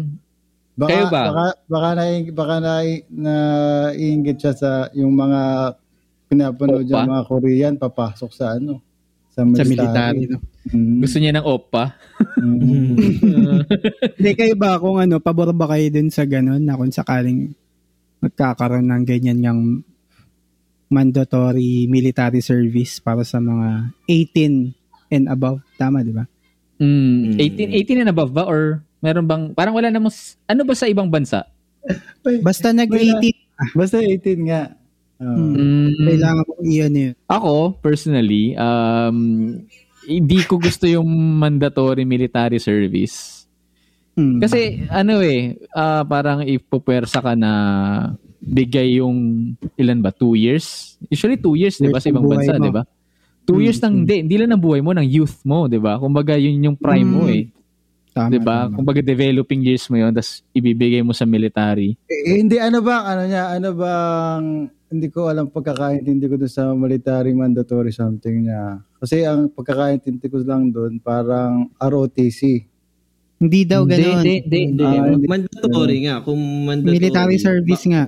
Baka, 0.80 0.90
Kayo 0.96 1.04
ba? 1.12 1.22
Baka, 1.28 1.46
baka, 1.68 1.88
na, 1.92 2.04
baka 2.32 2.54
na, 2.56 2.74
na 3.12 3.34
iingit 3.92 4.40
siya 4.40 4.54
sa 4.56 4.70
yung 4.96 5.12
mga 5.12 5.74
pinapanood 6.32 6.88
yung 6.88 7.04
mga 7.04 7.24
Korean 7.28 7.74
papasok 7.76 8.30
sa 8.32 8.56
ano 8.56 8.80
sa 9.30 9.46
sa 9.46 9.64
military. 9.64 10.26
No? 10.26 10.38
Mm. 10.70 11.00
gusto 11.00 11.16
niya 11.16 11.34
ng 11.38 11.46
OPA. 11.46 11.84
Mm. 12.36 12.94
Hindi 14.20 14.32
kayo 14.36 14.54
ba 14.58 14.76
kung 14.76 15.00
ano, 15.00 15.22
pabor 15.22 15.54
ba 15.56 15.70
kayo 15.72 15.88
dun 15.88 16.12
sa 16.12 16.28
ganun 16.28 16.60
na 16.60 16.76
kung 16.76 16.92
sakaling 16.92 17.54
magkakaroon 18.20 18.90
ng 18.90 19.04
ganyan 19.08 19.40
yung 19.40 19.62
mandatory 20.90 21.86
military 21.86 22.42
service 22.42 22.98
para 22.98 23.22
sa 23.22 23.38
mga 23.38 23.94
18 24.04 25.14
and 25.14 25.26
above. 25.30 25.62
Tama, 25.78 26.02
di 26.02 26.12
ba? 26.12 26.26
Mm, 26.80 27.36
Mm. 27.36 27.70
18, 27.70 27.76
18 27.94 28.02
and 28.04 28.10
above 28.12 28.32
ba? 28.32 28.44
Or 28.44 28.80
meron 29.00 29.28
bang, 29.28 29.42
parang 29.54 29.76
wala 29.76 29.88
namang, 29.92 30.12
ano 30.44 30.62
ba 30.64 30.74
sa 30.74 30.88
ibang 30.88 31.08
bansa? 31.08 31.46
Basta 32.44 32.72
nag-18, 32.72 33.76
Basta 33.76 34.00
18 34.00 34.48
nga. 34.48 34.72
Hmm. 35.20 35.52
Mm, 35.52 35.88
kailangan 36.00 36.44
mo 36.48 36.52
iyan 36.64 36.92
yun. 36.96 37.14
Ako, 37.28 37.76
personally, 37.76 38.56
um, 38.56 39.52
hindi 40.08 40.40
ko 40.48 40.56
gusto 40.56 40.88
yung 40.88 41.04
mandatory 41.36 42.08
military 42.08 42.56
service. 42.56 43.44
Hmm. 44.16 44.40
Kasi 44.40 44.88
ano 44.88 45.20
eh, 45.20 45.60
ah, 45.70 46.02
parang 46.02 46.40
ipupersa 46.40 47.20
ka 47.20 47.36
na 47.36 47.52
bigay 48.40 48.96
yung 48.98 49.52
ilan 49.76 50.00
ba? 50.00 50.08
Two 50.08 50.32
years? 50.32 50.96
Usually 51.06 51.36
two 51.36 51.52
years, 51.52 51.76
di 51.76 51.92
ba? 51.92 52.00
Sa 52.00 52.08
ibang 52.08 52.24
bansa, 52.24 52.56
mo. 52.56 52.64
di 52.64 52.72
ba? 52.72 52.82
Two 53.44 53.60
Mm, 53.60 53.64
years 53.68 53.78
ng, 53.78 53.94
hindi, 54.02 54.14
hindi 54.24 54.36
lang 54.40 54.56
ng 54.56 54.62
buhay 54.62 54.80
mo, 54.80 54.96
ng 54.96 55.04
youth 55.04 55.44
mo, 55.44 55.68
di 55.68 55.76
ba? 55.76 56.00
Kumbaga 56.00 56.32
yun 56.34 56.64
yung 56.64 56.76
prime 56.76 57.04
mo 57.04 57.28
Mm. 57.28 57.36
eh. 57.36 57.44
Tama, 58.10 58.26
Di 58.26 58.38
ba? 58.40 58.66
Kumbaga 58.66 58.98
developing 58.98 59.62
years 59.62 59.86
mo 59.86 59.94
yun, 59.94 60.10
tapos 60.10 60.42
ibibigay 60.50 60.98
mo 60.98 61.14
sa 61.14 61.22
military. 61.22 61.94
Eh, 62.10 62.42
hindi 62.42 62.58
ano 62.58 62.82
bang 62.82 63.04
ano 63.06 63.22
niya, 63.22 63.44
ano 63.54 63.68
bang 63.70 64.44
hindi 64.90 65.06
ko 65.06 65.30
alam 65.30 65.46
pagkakaintindi 65.46 66.26
ko 66.26 66.34
doon 66.34 66.50
sa 66.50 66.74
military 66.74 67.30
mandatory 67.30 67.94
something 67.94 68.50
niya. 68.50 68.82
Kasi 68.98 69.22
ang 69.22 69.46
pagkakaintindi 69.54 70.26
ko 70.26 70.42
lang 70.42 70.74
doon 70.74 70.98
parang 70.98 71.70
ROTC. 71.78 72.66
Hindi 73.40 73.60
daw 73.64 73.86
Hindi, 73.86 73.94
ganun. 73.96 74.14
hindi, 74.20 74.34
hindi, 74.44 74.58
hindi. 74.68 74.84
Ah, 74.84 75.06
hindi. 75.06 75.26
mandatory 75.30 75.96
nga. 76.04 76.16
Kung 76.26 76.40
mandatory. 76.66 76.96
Military 76.98 77.38
service 77.38 77.84
nga. 77.86 78.04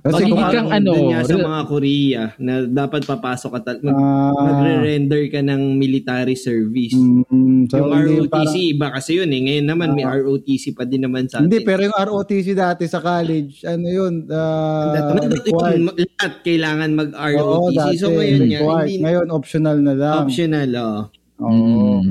Kasi 0.00 0.22
kang 0.24 0.36
Parang 0.36 0.68
ano, 0.68 0.92
nga 1.08 1.20
sa 1.22 1.36
mga 1.36 1.60
Korea 1.64 2.22
na 2.36 2.52
dapat 2.62 3.02
papasok 3.02 3.50
ka 3.50 3.60
tal- 3.62 3.82
mag- 3.82 3.94
ah, 3.94 4.32
magre-render 4.34 5.22
ka 5.28 5.40
ng 5.40 5.74
military 5.74 6.34
service. 6.34 6.92
mm, 6.92 7.68
so 7.68 7.78
yung 7.78 7.92
hindi 7.92 8.14
ROTC, 8.20 8.30
parang- 8.30 8.56
iba 8.72 8.86
kasi 8.90 9.10
yun 9.16 9.30
eh. 9.30 9.40
Ngayon 9.42 9.66
naman 9.66 9.88
may 9.92 10.02
ROTC 10.02 10.64
pa 10.72 10.82
din 10.82 11.02
naman 11.02 11.26
sa 11.26 11.38
atin. 11.38 11.46
Hindi, 11.46 11.60
pero 11.60 11.80
yung 11.82 11.94
ROTC 11.94 12.46
dati 12.52 12.84
sa 12.84 12.98
college, 12.98 13.62
ano 13.62 13.86
yun, 13.86 14.14
uh, 14.26 14.92
Nandun 15.14 15.30
required. 15.30 15.78
yun, 15.78 16.08
lahat 16.10 16.32
kailangan 16.40 16.88
Oo, 16.88 16.98
mag-ROTC. 16.98 17.76
dati, 17.76 17.94
so 17.94 18.08
ngayon 18.08 18.40
nga, 18.40 18.58
required. 18.58 18.88
hindi 18.88 19.02
Ngayon, 19.02 19.26
optional 19.30 19.78
na 19.78 19.92
lang. 19.92 20.14
optional. 20.20 20.70
Oh. 20.74 21.02
Oo. 21.40 21.52
Mm. 22.00 22.08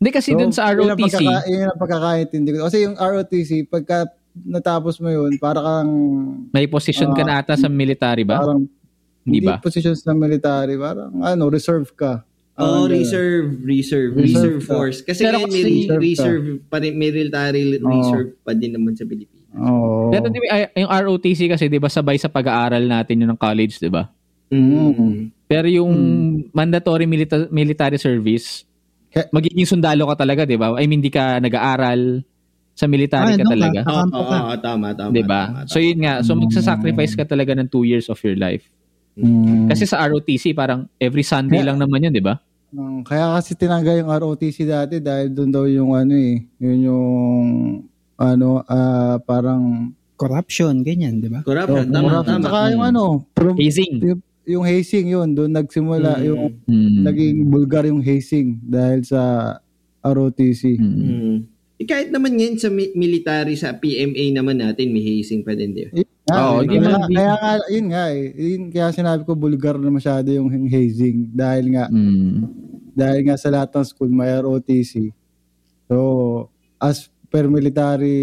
Hindi 0.00 0.10
kasi 0.10 0.32
dun 0.32 0.48
sa 0.48 0.72
ROTC, 0.72 1.20
Yun 1.20 1.66
ang 1.66 1.76
pagkakaintindi 1.76 2.56
ko. 2.56 2.64
Kasi 2.64 2.88
yung 2.88 2.96
ROTC, 2.96 3.68
pagka 3.68 4.08
natapos 4.32 4.98
mo 4.98 5.08
yun, 5.08 5.34
para 5.36 5.58
kang, 5.58 5.90
may 6.50 6.66
position 6.66 7.10
ka 7.12 7.22
na 7.22 7.40
ata 7.40 7.54
sa 7.54 7.66
military 7.66 8.22
ba? 8.22 8.40
parang, 8.40 8.66
Hindi 9.20 9.42
hindi 9.42 9.48
ba? 9.48 9.60
positions 9.60 10.02
na 10.02 10.12
military, 10.12 10.74
parang, 10.74 11.12
ano, 11.20 11.42
reserve 11.46 11.90
ka. 11.92 12.24
Oh, 12.60 12.84
ganun. 12.84 12.92
reserve, 12.92 13.48
reserve, 13.64 14.12
Reserve 14.12 14.20
reserve 14.20 14.60
force. 14.62 14.98
Kasi 15.00 15.24
Pero 15.24 15.40
ngayon 15.40 15.48
may 15.48 15.62
kasi- 15.62 15.88
re- 15.88 15.98
reserve, 15.98 16.44
pa 16.68 16.76
rin, 16.76 16.92
may 16.92 17.08
military 17.08 17.62
reserve 17.78 18.36
pa 18.44 18.52
din 18.52 18.76
naman 18.76 18.92
sa 18.92 19.08
Pilipinas. 19.08 19.40
Oo. 19.56 20.12
Pero 20.12 20.28
di 20.28 20.38
ba, 20.38 20.68
yung 20.70 20.90
ROTC 20.90 21.50
kasi 21.50 21.66
'di 21.66 21.80
ba 21.80 21.88
sabay 21.88 22.14
sa 22.14 22.28
pag-aaral 22.28 22.84
natin 22.84 23.24
yun 23.24 23.32
ng 23.32 23.40
college, 23.40 23.80
'di 23.80 23.90
ba? 23.90 24.06
Mm. 24.52 25.32
Pero 25.48 25.66
yung 25.66 25.90
mandatory 26.52 27.02
milita- 27.02 27.50
military 27.50 27.96
service, 27.96 28.62
magiging 29.32 29.66
sundalo 29.66 30.06
ka 30.06 30.22
talaga, 30.22 30.44
'di 30.44 30.54
ba? 30.54 30.76
I 30.76 30.86
mean, 30.86 31.00
di 31.00 31.08
ka 31.08 31.40
nag-aaral 31.40 32.22
sa 32.72 32.84
military 32.84 33.34
Ah, 33.34 33.38
ka 33.38 33.44
talaga? 33.46 33.80
Oo, 33.80 33.86
Kakampo 33.86 34.20
ka. 34.22 34.36
oo, 34.38 34.54
tama, 34.58 34.86
tama. 34.92 35.10
'di 35.10 35.22
ba? 35.22 35.42
tama, 35.46 35.60
So 35.66 35.78
yun 35.78 35.98
nga, 36.00 36.20
so 36.20 36.32
magsa-sacrifice 36.34 37.12
ka 37.12 37.24
talaga 37.24 37.52
ng 37.52 37.68
two 37.68 37.82
years 37.82 38.06
of 38.06 38.16
your 38.20 38.34
life. 38.34 38.64
Mm. 39.14 39.66
Kasi 39.66 39.84
sa 39.84 40.00
ROTC 40.02 40.52
parang 40.52 40.88
every 40.96 41.20
Sunday 41.22 41.60
Kaya- 41.60 41.68
lang 41.68 41.78
naman 41.78 42.00
yun, 42.02 42.12
'di 42.12 42.22
ba? 42.22 42.40
Mm, 42.70 43.02
Kaya 43.02 43.34
kasi 43.34 43.52
tinanggal 43.52 44.00
yung 44.00 44.10
ROTC 44.10 44.62
dati 44.62 44.96
dahil 44.98 45.28
doon 45.28 45.50
daw 45.50 45.64
yung 45.64 45.90
ano 45.92 46.14
eh, 46.14 46.38
yun 46.56 46.78
yung 46.84 47.06
ano, 48.16 48.62
ah, 48.64 49.18
parang 49.18 49.90
Corruption, 50.14 50.80
ganyan, 50.80 51.16
di 51.16 51.26
ba? 51.26 51.40
Corruption, 51.40 51.80
Oh, 51.82 51.90
tama, 51.90 52.04
corruption. 52.20 52.38
tama. 52.38 52.44
Saka 52.46 52.58
yung 52.70 52.84
ano, 52.86 53.02
prom- 53.32 53.56
Hazing. 53.56 53.94
yung, 53.98 54.20
yung 54.46 54.64
hazing 54.64 55.06
yun, 55.08 55.28
doon 55.32 55.48
nagsimula 55.50 56.10
Mm. 56.14 56.24
yung 56.24 56.42
Mm. 56.62 57.00
naging 57.02 57.36
bulgar 57.46 57.84
yung 57.84 57.98
hazing 57.98 58.60
dahil 58.62 59.00
sa 59.02 59.20
ROTC. 59.98 60.76
Mm. 60.76 60.92
Mm. 60.94 61.36
Eh, 61.80 61.88
kahit 61.88 62.12
naman 62.12 62.36
ngayon 62.36 62.60
sa 62.60 62.68
mi- 62.68 62.92
military, 62.92 63.56
sa 63.56 63.72
PMA 63.72 64.36
naman 64.36 64.60
natin, 64.60 64.92
may 64.92 65.00
hazing 65.00 65.40
pa 65.40 65.56
din, 65.56 65.72
di 65.72 65.88
ba? 65.88 65.96
Oo, 66.28 66.60
kaya, 66.60 66.68
hindi 66.68 66.76
man- 66.76 67.08
kaya 67.08 67.34
nga, 67.34 67.52
yun 67.72 67.86
nga 67.88 68.04
eh. 68.12 68.24
Yun, 68.36 68.62
kaya 68.68 68.86
sinabi 68.92 69.24
ko 69.24 69.32
bulgar 69.32 69.80
na 69.80 69.88
masyado 69.88 70.28
yung 70.28 70.52
hazing 70.68 71.32
dahil 71.32 71.72
nga 71.72 71.88
Mm. 71.88 72.36
dahil 72.92 73.20
nga 73.24 73.40
sa 73.40 73.48
lahat 73.48 73.72
ng 73.72 73.86
school 73.88 74.12
may 74.12 74.28
ROTC. 74.28 75.08
So, 75.88 75.96
as 76.76 77.08
per 77.32 77.48
military 77.48 78.18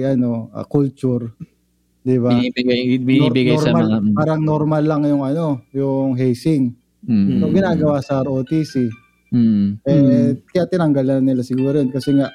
ano, 0.00 0.48
uh, 0.48 0.64
culture, 0.64 1.28
'di 2.00 2.16
ba? 2.16 2.32
Binibigay, 2.32 3.04
binibigay 3.04 3.54
Nor- 3.54 3.62
sa 3.62 3.70
normal, 3.70 4.00
mga 4.00 4.16
parang 4.16 4.40
normal 4.40 4.82
lang 4.82 5.02
yung 5.04 5.22
ano, 5.22 5.60
yung 5.76 6.16
hazing. 6.16 6.72
Mm. 7.04 7.36
So, 7.36 7.52
ginagawa 7.52 8.00
sa 8.00 8.24
ROTC. 8.24 8.88
Mm. 9.28 9.82
Eh, 9.82 10.30
kaya 10.46 10.64
tinanggal 10.64 11.04
na 11.04 11.20
nila 11.20 11.42
siguro 11.44 11.76
yun 11.76 11.92
kasi 11.92 12.16
nga 12.16 12.32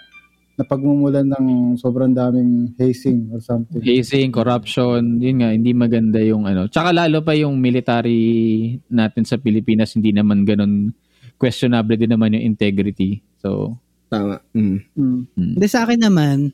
napagmumulan 0.60 1.24
ng 1.24 1.80
sobrang 1.80 2.12
daming 2.12 2.76
hazing 2.76 3.32
or 3.32 3.39
something. 3.39 3.80
Hazing, 3.80 4.36
corruption, 4.36 5.24
yun 5.24 5.39
nga, 5.39 5.56
hindi 5.56 5.72
maganda 5.72 6.19
yung 6.19 6.43
ano. 6.43 6.67
Tsaka 6.67 6.91
lalo 6.91 7.24
pa 7.24 7.32
yung 7.32 7.56
military 7.56 8.76
natin 8.91 9.24
sa 9.24 9.39
Pilipinas, 9.39 9.95
hindi 9.95 10.12
naman 10.12 10.43
ganun 10.43 10.91
questionable 11.39 11.95
din 11.95 12.12
naman 12.12 12.36
yung 12.36 12.43
integrity. 12.52 13.24
So, 13.39 13.80
Tama. 14.12 14.43
Mm. 14.52 14.84
Mm. 15.00 15.22
mm. 15.32 15.54
Hindi 15.56 15.67
sa 15.72 15.88
akin 15.88 16.02
naman, 16.04 16.52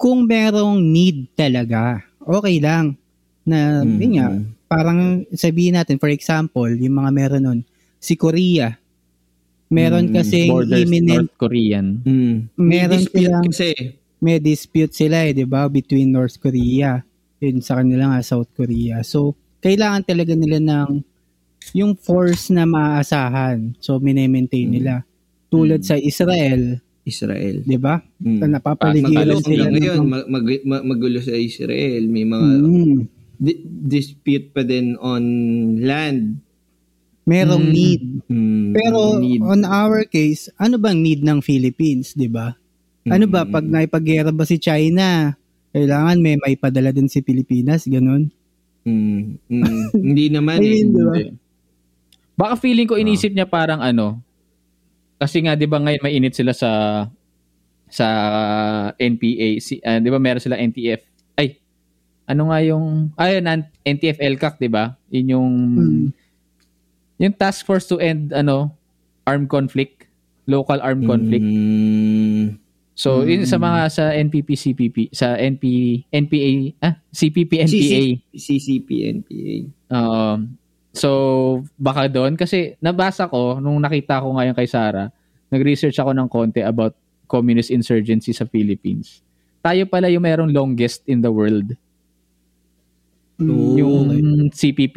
kung 0.00 0.24
merong 0.24 0.80
need 0.80 1.28
talaga, 1.36 2.00
okay 2.24 2.56
lang. 2.62 2.96
Na, 3.44 3.84
Mm. 3.84 3.98
yun 4.00 4.12
nga, 4.16 4.28
parang 4.64 5.00
sabihin 5.36 5.76
natin, 5.76 6.00
for 6.00 6.08
example, 6.08 6.70
yung 6.70 6.96
mga 6.96 7.10
meron 7.12 7.44
nun, 7.44 7.60
si 8.00 8.16
Korea, 8.16 8.72
meron 9.74 10.06
Mm, 10.06 10.14
kasi 10.14 10.38
borders 10.46 10.80
imminent, 10.80 11.26
North 11.26 11.36
Korean. 11.36 11.86
Mm. 12.00 12.34
meron 12.54 13.00
Dispute 13.02 13.18
silang, 13.20 13.46
kasi. 13.50 13.68
may 14.16 14.38
dispute 14.38 14.94
sila 14.94 15.26
eh, 15.26 15.34
di 15.34 15.44
ba, 15.44 15.66
between 15.66 16.08
North 16.08 16.38
Korea, 16.38 17.02
yun 17.36 17.58
sa 17.58 17.76
kanila 17.76 18.08
nga, 18.08 18.22
South 18.22 18.48
Korea. 18.50 19.02
So, 19.02 19.34
kailangan 19.58 20.06
talaga 20.06 20.32
nila 20.32 20.56
ng 20.56 21.02
yung 21.72 21.92
force 21.94 22.48
na 22.48 22.64
maaasahan. 22.64 23.74
So, 23.78 23.98
minemaintain 23.98 24.68
nila. 24.68 25.02
Tulad 25.48 25.80
Mm. 25.80 25.86
sa 25.86 25.96
Israel, 25.96 26.62
Israel. 27.02 27.60
di 27.60 27.76
ba? 27.76 28.00
Mm. 28.16 28.38
Na 28.38 28.46
napapaligiran 28.54 29.40
sila. 29.40 29.68
ngayon, 29.68 29.96
ng- 29.98 30.08
mag, 30.08 30.24
mag- 30.26 30.64
mag- 30.64 30.86
magulo 30.86 31.20
sa 31.20 31.32
Israel. 31.32 32.04
May 32.06 32.24
mga 32.24 32.48
Mm. 32.60 32.96
di- 33.34 33.60
dispute 33.64 34.48
pa 34.50 34.62
din 34.62 34.96
on 34.96 35.24
land. 35.78 36.43
Merong 37.24 37.64
Mm. 37.64 37.72
need. 37.72 38.02
Mm, 38.28 38.68
Pero 38.72 38.98
need. 39.18 39.40
on 39.40 39.60
our 39.64 40.04
case, 40.04 40.52
ano 40.56 40.76
bang 40.76 41.00
need 41.00 41.20
ng 41.20 41.40
Philippines, 41.40 42.12
'di 42.12 42.28
ba? 42.28 42.52
Ano 43.04 43.24
ba 43.26 43.44
pag 43.44 43.64
Mm. 43.64 43.72
naipaggera 43.72 44.30
ba 44.30 44.44
si 44.44 44.56
China, 44.56 45.32
kailangan 45.72 46.20
may 46.20 46.36
maipadala 46.36 46.88
din 46.88 47.08
si 47.08 47.20
Pilipinas, 47.20 47.84
ganun. 47.84 48.28
Mm, 48.84 49.40
mm. 49.40 49.84
Hindi 50.12 50.26
naman 50.28 50.60
eh. 50.60 50.84
Hindi. 50.84 51.32
Baka 52.34 52.54
feeling 52.56 52.84
ko 52.84 52.96
inisip 52.96 53.30
niya 53.30 53.46
parang 53.46 53.80
ano, 53.80 54.20
kasi 55.16 55.40
nga 55.40 55.56
'di 55.56 55.64
ba 55.64 55.80
ngayon 55.80 56.02
mainit 56.02 56.34
sila 56.36 56.52
sa 56.52 56.70
sa 57.86 58.06
NPA, 58.96 59.62
si, 59.62 59.78
ah, 59.80 59.96
'di 59.96 60.10
ba 60.10 60.18
meron 60.18 60.42
sila 60.42 60.58
NTF. 60.58 61.00
Ay, 61.34 61.62
ano 62.26 62.50
nga 62.50 62.58
yung 62.60 63.14
ayun 63.14 63.44
NTF 63.80 64.18
LCAC, 64.18 64.54
'di 64.58 64.68
ba? 64.68 64.98
Yun 65.08 65.26
yung 65.30 65.48
Hmm. 65.72 66.06
Yung 67.18 67.34
task 67.34 67.66
force 67.66 67.86
to 67.86 67.98
end 68.02 68.34
ano 68.34 68.74
armed 69.24 69.48
conflict, 69.48 70.06
local 70.46 70.78
armed 70.82 71.08
conflict. 71.08 71.44
Mm, 71.44 72.60
So, 72.94 73.26
yun 73.26 73.42
sa 73.42 73.58
mga 73.58 73.90
sa 73.90 74.14
NPP, 74.14 74.54
CPP, 74.54 75.10
sa 75.10 75.34
NP, 75.34 75.64
NPA, 76.14 76.52
ah, 76.78 76.94
CPP, 77.10 77.66
NPA. 77.66 78.02
CCP, 78.38 78.88
NPA. 79.18 79.56
Oo. 79.98 80.46
so, 80.94 81.10
baka 81.74 82.06
doon. 82.06 82.38
Kasi 82.38 82.78
nabasa 82.78 83.26
ko, 83.26 83.58
nung 83.58 83.82
nakita 83.82 84.22
ko 84.22 84.38
ngayon 84.38 84.54
kay 84.54 84.70
Sarah, 84.70 85.10
nag-research 85.50 85.98
ako 85.98 86.14
ng 86.14 86.30
konti 86.30 86.62
about 86.62 86.94
communist 87.26 87.74
insurgency 87.74 88.30
sa 88.30 88.46
Philippines. 88.46 89.26
Tayo 89.58 89.90
pala 89.90 90.06
yung 90.06 90.22
merong 90.22 90.54
longest 90.54 91.02
in 91.10 91.18
the 91.18 91.34
world. 91.34 91.74
Oo. 93.42 93.74
Yung 93.74 94.06
CPP, 94.54 94.96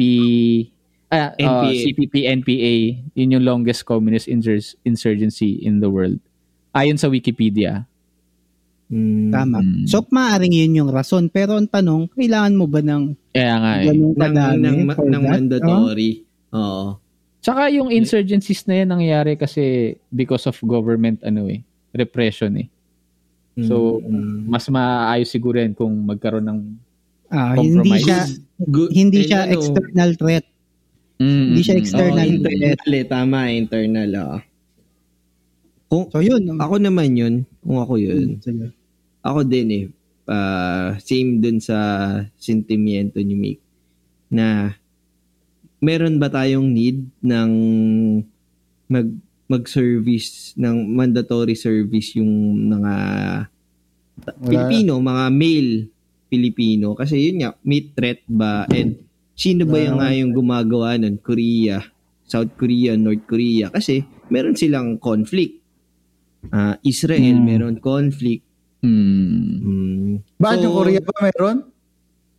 uh, 1.09 1.31
NPA. 1.33 1.69
CPP, 1.83 2.13
NPA, 2.25 2.73
yun 3.13 3.33
yung 3.33 3.45
longest 3.45 3.83
communist 3.83 4.27
insur- 4.27 4.75
insurgency 4.83 5.59
in 5.59 5.79
the 5.79 5.89
world. 5.89 6.19
Ayon 6.71 6.97
sa 6.97 7.07
Wikipedia. 7.07 7.87
Mm. 8.87 9.31
Tama. 9.31 9.59
Mm. 9.59 9.83
So, 9.87 10.05
maaaring 10.07 10.55
yun 10.55 10.77
yung 10.77 10.89
rason. 10.89 11.27
Pero 11.27 11.59
ang 11.59 11.67
tanong, 11.67 12.07
kailangan 12.15 12.55
mo 12.55 12.65
ba 12.65 12.79
ng 12.79 13.15
Kaya 13.31 13.55
nga 13.59 13.71
eh. 13.81 13.91
Ng, 13.91 14.15
ng, 14.15 14.77
ng 14.87 15.23
mandatory. 15.23 16.23
Oo. 16.55 16.95
Tsaka 17.37 17.71
yung 17.71 17.91
insurgencies 17.91 18.63
na 18.65 18.83
yan 18.83 18.89
nangyayari 18.89 19.35
kasi 19.35 19.95
because 20.09 20.47
of 20.47 20.57
government 20.63 21.23
ano 21.23 21.47
eh, 21.47 21.63
repression 21.91 22.51
eh. 22.59 22.67
So, 23.57 24.03
Mm. 24.03 24.47
mas 24.47 24.67
maayos 24.67 25.31
siguro 25.31 25.57
yan 25.57 25.73
kung 25.73 25.91
magkaroon 26.05 26.45
ng 26.45 26.59
Ah, 27.27 27.57
hindi 27.59 27.89
compromise. 27.91 28.05
siya 28.05 28.19
Good. 28.63 28.89
hindi 28.93 29.19
And 29.19 29.27
siya 29.27 29.39
ano, 29.43 29.53
external 29.57 30.11
threat. 30.15 30.45
Mm, 31.17 31.43
Hindi 31.53 31.61
siya 31.65 31.75
mm, 31.77 31.81
external. 31.81 32.27
Oo, 32.27 32.33
internal 32.37 32.91
eh. 32.93 33.05
Tama, 33.05 33.39
internal. 33.49 34.11
ah. 34.17 34.39
Kung, 35.87 36.11
So, 36.11 36.19
yun. 36.19 36.59
ako 36.59 36.75
naman 36.77 37.15
yun, 37.15 37.35
kung 37.63 37.79
ako 37.79 37.95
yun, 37.95 38.37
Sige. 38.43 38.75
ako 39.23 39.39
din 39.47 39.67
eh, 39.71 39.85
ah, 40.27 40.99
same 40.99 41.39
dun 41.39 41.63
sa 41.63 41.77
sentimiento 42.35 43.17
ni 43.23 43.33
Mick, 43.33 43.59
na 44.27 44.75
meron 45.79 46.19
ba 46.19 46.27
tayong 46.27 46.67
need 46.67 47.07
ng 47.23 47.51
mag 48.87 49.07
mag-service 49.47 50.51
ng 50.59 50.75
mandatory 50.91 51.55
service 51.55 52.19
yung 52.19 52.27
mga 52.67 52.93
Pilipino, 54.43 54.99
mga 54.99 55.25
male 55.31 55.87
Pilipino 56.27 56.91
kasi 56.91 57.31
yun 57.31 57.39
nga 57.39 57.55
may 57.63 57.79
threat 57.87 58.19
ba 58.27 58.67
and 58.67 58.99
sino 59.37 59.69
ba 59.69 59.77
yung 59.77 60.01
nga 60.01 60.09
yung 60.11 60.33
gumagawa 60.33 60.97
nun 60.97 61.21
Korea, 61.21 61.85
South 62.25 62.57
Korea, 62.57 62.97
North 62.97 63.23
Korea 63.29 63.69
kasi 63.69 64.01
meron 64.27 64.57
silang 64.57 64.97
conflict. 64.97 65.61
Ah, 66.49 66.75
Israel 66.81 67.37
Hmm. 67.37 67.45
meron 67.45 67.77
conflict. 67.77 68.43
mm. 68.81 69.45
Mm. 69.61 70.11
Bakit 70.37 70.57
So, 70.57 70.63
yung 70.65 70.77
Korea 70.77 71.01
pa 71.01 71.13
meron? 71.21 71.57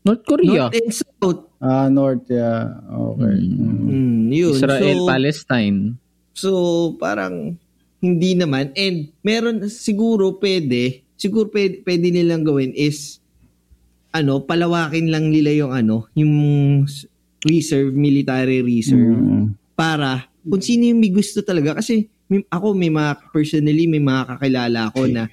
North 0.06 0.24
Korea. 0.24 0.70
North 0.70 0.78
and 0.78 0.90
South. 0.94 1.40
Ah, 1.58 1.88
North, 1.90 2.24
yeah. 2.30 2.78
Okay. 2.86 3.36
Mm. 3.42 3.58
Mm. 3.58 3.88
Mm, 3.90 4.20
yun. 4.30 4.54
Israel, 4.54 4.98
so, 5.02 5.08
Palestine. 5.10 5.78
So, 6.32 6.50
parang 6.96 7.58
hindi 7.98 8.38
naman. 8.38 8.70
And 8.78 9.10
meron 9.26 9.66
siguro 9.66 10.38
pwede, 10.38 11.02
siguro 11.18 11.50
pwede, 11.50 11.82
pwede 11.82 12.06
nilang 12.14 12.46
gawin 12.46 12.70
is 12.78 13.18
ano, 14.10 14.40
palawakin 14.42 15.12
lang 15.12 15.28
nila 15.28 15.52
yung 15.52 15.72
ano, 15.72 16.08
yung 16.16 16.32
reserve, 17.44 17.94
military 17.94 18.64
reserve 18.64 19.14
Mm. 19.14 19.54
para 19.78 20.26
kung 20.42 20.64
sino 20.64 20.88
yung 20.88 20.98
may 20.98 21.12
gusto 21.12 21.44
talaga. 21.44 21.78
Kasi 21.78 22.08
may, 22.26 22.42
ako 22.48 22.72
may 22.74 22.90
mga, 22.90 23.30
personally, 23.30 23.84
may 23.86 24.00
mga 24.00 24.36
kakilala 24.36 24.90
ako 24.90 25.06
na 25.06 25.28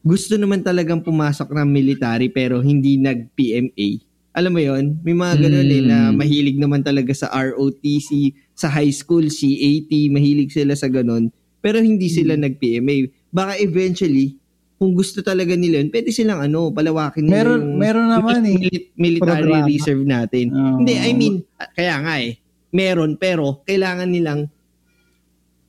gusto 0.00 0.34
naman 0.36 0.60
talagang 0.60 1.00
pumasok 1.00 1.48
ng 1.52 1.68
military 1.68 2.28
pero 2.28 2.60
hindi 2.60 2.96
nag-PMA. 2.96 3.88
Alam 4.30 4.52
mo 4.54 4.60
yon 4.62 4.84
May 5.02 5.12
mga 5.12 5.34
ganun 5.42 5.68
eh 5.68 5.82
na 5.82 5.98
Mm. 6.08 6.14
mahilig 6.16 6.56
naman 6.56 6.80
talaga 6.80 7.10
sa 7.12 7.28
ROTC, 7.30 8.32
sa 8.54 8.70
high 8.70 8.92
school, 8.94 9.26
CAT, 9.26 9.90
mahilig 10.08 10.54
sila 10.54 10.72
sa 10.72 10.86
ganun. 10.86 11.28
Pero 11.60 11.82
hindi 11.82 12.08
sila 12.08 12.38
nag-PMA. 12.38 13.10
Baka 13.28 13.60
eventually, 13.60 14.39
kung 14.80 14.96
gusto 14.96 15.20
talaga 15.20 15.52
nila 15.52 15.78
yun, 15.78 15.92
pwede 15.92 16.08
silang 16.08 16.40
ano, 16.40 16.72
palawakin 16.72 17.20
nila 17.20 17.36
Meron, 17.36 17.60
yung 17.60 17.76
meron 17.76 18.08
naman 18.08 18.40
eh. 18.48 18.56
mili- 18.56 18.88
military 18.96 19.44
Programa. 19.44 19.68
reserve 19.68 20.04
natin. 20.04 20.46
Oo. 20.48 20.76
Hindi, 20.80 20.92
I 20.96 21.12
mean, 21.12 21.34
ah, 21.54 21.68
kaya 21.68 21.94
nga 22.00 22.14
eh, 22.16 22.40
meron 22.70 23.12
pero 23.14 23.60
kailangan 23.62 24.08
nilang 24.08 24.48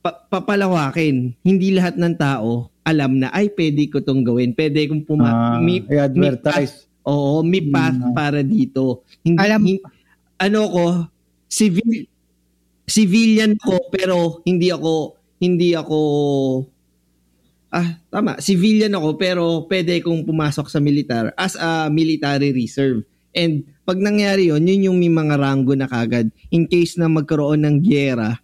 pa- 0.00 0.24
papalawakin. 0.24 1.36
Hindi 1.38 1.68
lahat 1.70 1.94
ng 1.94 2.16
tao 2.16 2.72
alam 2.82 3.14
na, 3.14 3.30
ay, 3.30 3.52
pwede 3.52 3.86
ko 3.86 4.00
tong 4.00 4.24
gawin. 4.24 4.50
Pwede 4.50 4.88
kong 4.88 5.04
puma... 5.04 5.28
Ah, 5.28 5.56
may- 5.56 5.84
i-advertise. 5.84 6.88
Oo, 7.04 7.38
may 7.40 7.62
path 7.62 7.94
Mm. 7.94 8.10
para 8.10 8.40
dito. 8.40 9.04
Hindi, 9.20 9.38
Alam- 9.38 9.62
hin- 9.62 9.84
ano 10.36 10.60
ko, 10.66 10.84
civil, 11.46 12.08
civilian 12.82 13.54
ko, 13.54 13.78
pero 13.86 14.40
hindi 14.42 14.66
ako, 14.66 15.14
hindi 15.36 15.76
ako, 15.76 15.98
ah, 17.72 17.96
tama, 18.12 18.36
civilian 18.38 18.92
ako, 18.92 19.16
pero 19.16 19.42
pwede 19.64 20.04
kong 20.04 20.28
pumasok 20.28 20.68
sa 20.68 20.78
militar 20.78 21.32
as 21.40 21.56
a 21.56 21.88
military 21.88 22.52
reserve. 22.52 23.02
And 23.32 23.64
pag 23.88 23.96
nangyari 23.96 24.52
yon 24.52 24.68
yun 24.68 24.92
yung 24.92 24.98
may 25.00 25.08
mga 25.08 25.40
ranggo 25.40 25.72
na 25.72 25.88
kagad. 25.88 26.28
In 26.52 26.68
case 26.68 27.00
na 27.00 27.08
magkaroon 27.08 27.64
ng 27.64 27.76
gyera, 27.80 28.36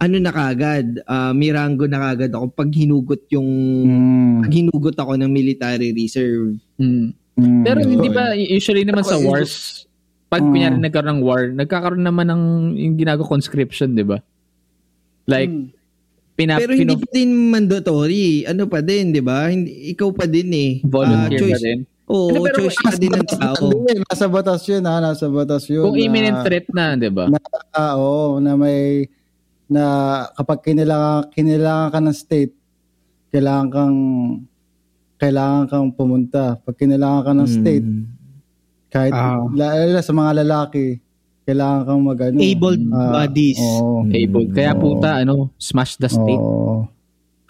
ano 0.00 0.16
na 0.18 0.32
kagad, 0.32 1.04
ah, 1.04 1.36
may 1.36 1.52
ranggo 1.52 1.84
na 1.84 2.00
kagad 2.10 2.32
ako 2.32 2.48
pag 2.56 2.72
hinugot 2.72 3.28
yung, 3.28 3.50
Mm. 3.84 4.36
pag 4.42 4.52
hinugot 4.56 4.96
ako 4.96 5.12
ng 5.20 5.30
military 5.30 5.92
reserve. 5.92 6.56
Mm. 6.80 7.12
Mm. 7.36 7.62
Pero 7.62 7.78
hindi 7.84 8.08
ba 8.08 8.32
usually 8.34 8.88
naman 8.88 9.04
sa 9.04 9.20
wars, 9.20 9.84
pag 10.32 10.40
Mm. 10.40 10.48
kunyari 10.48 10.76
nagkaroon 10.80 11.12
ng 11.12 11.22
war, 11.22 11.42
nagkakaroon 11.52 12.04
naman 12.04 12.26
ng 12.32 12.42
yung 12.80 12.96
ginagawa 12.96 13.28
conscription, 13.28 13.92
'di 13.92 14.04
ba? 14.08 14.18
Like 15.28 15.52
Mm. 15.52 15.70
Pina, 16.42 16.58
Pero 16.58 16.74
hindi 16.74 16.94
pa 16.94 17.06
din 17.08 17.30
mandatory. 17.48 18.26
Ano 18.44 18.66
pa 18.66 18.80
din, 18.80 19.10
di 19.10 19.20
ba? 19.20 19.46
Hindi, 19.46 19.70
ikaw 19.88 20.10
pa 20.10 20.26
din 20.26 20.50
eh. 20.50 20.70
volunteer 20.82 21.38
ba 21.38 21.46
choice. 21.48 21.62
din? 21.62 21.78
Oo, 22.04 22.28
Ano, 22.28 22.38
pero 22.42 22.56
choice 22.60 22.78
pa 22.82 22.92
din 22.94 23.10
ng 23.10 23.26
tao. 23.30 23.64
Hindi, 23.64 23.92
nasa 24.02 24.26
batas 24.26 24.62
yun 24.64 24.82
ha, 24.82 24.98
nasa 24.98 25.26
batas 25.28 25.64
yun. 25.66 25.82
Kung 25.82 25.94
na- 25.94 26.02
imminent 26.02 26.38
threat 26.42 26.66
na, 26.68 26.92
'di 26.92 27.08
ba? 27.08 27.24
na 27.26 27.38
ah, 27.70 27.94
oo, 27.94 28.36
na 28.36 28.52
may 28.52 29.06
na 29.66 29.84
kapag 30.32 30.60
kinilangan 30.62 31.30
kinilangan 31.30 31.88
ka 31.88 31.98
ng 32.00 32.12
state, 32.14 32.52
kailangan 33.30 33.68
kang 33.68 33.96
kailangan 35.16 35.64
kang 35.64 35.88
pumunta. 35.90 36.58
Pag 36.58 36.74
kinilangan 36.76 37.22
ka 37.22 37.32
ng 37.32 37.48
state, 37.48 37.86
Mm. 37.86 38.04
kahit 38.88 39.14
Ah. 39.14 39.40
lalo 39.46 39.98
sa 39.98 40.12
mga 40.12 40.32
lalaki, 40.42 40.98
kailangan 41.42 41.80
kang 41.86 42.02
magano. 42.02 42.36
Abled 42.38 42.82
bodies. 42.88 43.60
Oo. 43.60 44.06
Able. 44.08 44.46
Kaya 44.54 44.72
puta, 44.78 45.22
ano, 45.22 45.50
smash 45.58 45.98
the 45.98 46.08
state. 46.08 46.38
Oo. 46.38 46.86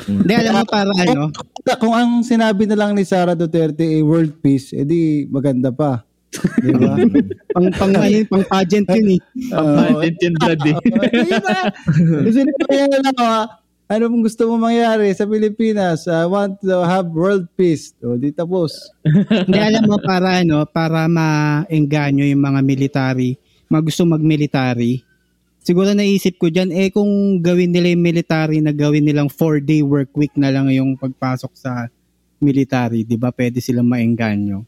Hindi, 0.03 0.33
alam 0.35 0.59
mo 0.59 0.65
para 0.67 0.91
ano, 0.91 1.31
Kung 1.79 1.95
ang 1.95 2.27
sinabi 2.27 2.67
na 2.67 2.75
lang 2.75 2.99
ni 2.99 3.07
Sara 3.07 3.39
Duterte 3.39 3.87
ay 3.87 4.03
world 4.03 4.35
peace, 4.43 4.75
edi 4.75 5.31
maganda 5.31 5.71
pa. 5.71 6.03
Di 6.59 6.73
ba? 6.75 6.97
pang, 7.55 7.69
pang, 7.77 7.93
ano, 7.93 8.09
yun, 8.09 8.25
pang 8.27 8.45
pageant 8.49 8.89
yun 8.89 9.19
eh. 9.19 9.21
Pampagent 9.53 10.19
yun, 10.19 10.35
Brad, 10.41 10.63
eh. 10.65 10.77
Kasi 12.27 12.39
niya 12.43 12.87
na 12.89 12.99
lang, 13.05 13.17
ah, 13.21 13.47
ano 13.93 14.09
pong 14.09 14.25
gusto 14.25 14.49
mo 14.49 14.57
mangyari 14.57 15.13
sa 15.13 15.29
Pilipinas? 15.29 16.09
I 16.09 16.25
want 16.25 16.57
to 16.65 16.81
have 16.81 17.13
world 17.13 17.45
peace. 17.53 17.93
O, 18.01 18.17
di 18.17 18.33
tapos. 18.33 18.73
Hindi, 19.05 19.59
alam 19.61 19.85
mo 19.85 20.01
para 20.01 20.41
ano, 20.41 20.65
para 20.65 21.05
maengganyo 21.05 22.25
yung 22.25 22.43
mga 22.43 22.61
military, 22.65 23.37
mga 23.73 23.83
gusto 23.89 24.05
mag-military. 24.05 25.01
Siguro 25.65 25.97
naisip 25.97 26.37
ko 26.37 26.53
dyan, 26.53 26.69
eh 26.75 26.93
kung 26.93 27.41
gawin 27.41 27.73
nila 27.73 27.97
yung 27.97 28.05
military 28.05 28.61
na 28.61 28.75
gawin 28.77 29.09
nilang 29.09 29.33
four-day 29.33 29.81
work 29.81 30.13
week 30.13 30.35
na 30.37 30.53
lang 30.53 30.69
yung 30.69 30.99
pagpasok 31.01 31.53
sa 31.57 31.89
military, 32.43 33.07
di 33.07 33.17
ba? 33.17 33.33
Pwede 33.33 33.63
silang 33.63 33.89
maengganyo. 33.89 34.67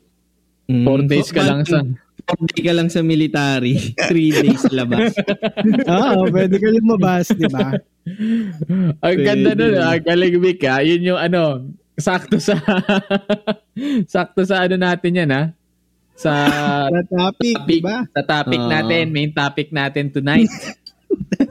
Mm. 0.70 0.84
Four 0.86 1.00
days 1.04 1.28
ka 1.34 1.42
lang 1.44 1.66
sa... 1.66 1.82
Four 2.24 2.46
days 2.48 2.62
ka 2.62 2.72
lang 2.72 2.88
sa 2.88 3.02
military. 3.02 3.76
Three 4.08 4.30
days 4.32 4.62
sa 4.62 4.72
labas. 4.72 5.12
Oo, 5.98 6.30
pwede 6.30 6.56
ka 6.56 6.68
lumabas, 6.70 7.28
di 7.34 7.50
ba? 7.50 7.74
Ang 9.02 9.18
ganda 9.20 9.50
nun, 9.58 9.74
ah, 9.82 9.98
galing 9.98 10.38
Vic, 10.40 10.62
ah. 10.64 10.80
Yun 10.80 11.02
yung 11.02 11.20
ano, 11.20 11.74
sakto 11.98 12.38
sa... 12.38 12.54
sakto 14.14 14.46
sa 14.46 14.62
ano 14.62 14.78
natin 14.78 15.18
yan, 15.18 15.30
ha? 15.34 15.44
Sa 16.14 16.32
Sa 16.94 17.02
topic, 17.10 17.56
di 17.66 17.78
ba? 17.82 18.06
sa 18.10 18.22
topic 18.22 18.60
Oo. 18.62 18.70
natin, 18.70 19.10
main 19.10 19.30
topic 19.34 19.70
natin 19.74 20.10
tonight. 20.10 20.50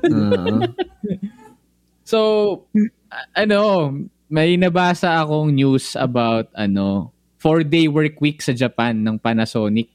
Oo. 0.09 0.59
So, 2.03 2.19
ano, 3.31 3.89
may 4.27 4.59
nabasa 4.59 5.23
akong 5.23 5.55
news 5.55 5.95
about 5.95 6.51
ano, 6.51 7.15
four-day 7.39 7.87
work 7.87 8.19
week 8.19 8.43
sa 8.43 8.51
Japan 8.51 8.99
ng 8.99 9.15
Panasonic. 9.17 9.87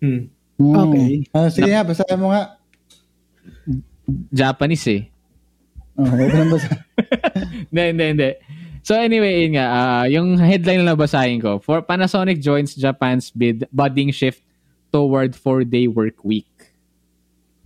Hmm. 0.00 0.32
Okay. 0.56 1.28
Ah, 1.36 1.52
sige 1.52 1.68
nga, 1.68 1.84
basahin 1.84 2.18
mo 2.18 2.32
nga. 2.32 2.56
Japanese 4.32 4.88
eh. 4.88 5.02
Okay 5.96 6.26
lang 6.28 6.48
basa. 6.52 6.68
Hindi, 7.68 7.82
hindi, 7.92 8.04
hindi. 8.16 8.30
So 8.86 8.94
anyway, 8.94 9.42
yun 9.42 9.58
nga, 9.58 9.66
ah, 9.66 10.04
yung 10.06 10.38
headline 10.38 10.86
na 10.86 10.94
nabasahin 10.94 11.42
ko, 11.42 11.58
for 11.58 11.82
Panasonic 11.82 12.38
joins 12.38 12.70
Japan's 12.70 13.34
bid 13.34 13.66
budding 13.74 14.14
shift 14.14 14.46
toward 14.94 15.34
four-day 15.34 15.90
work 15.90 16.22
week. 16.22 16.46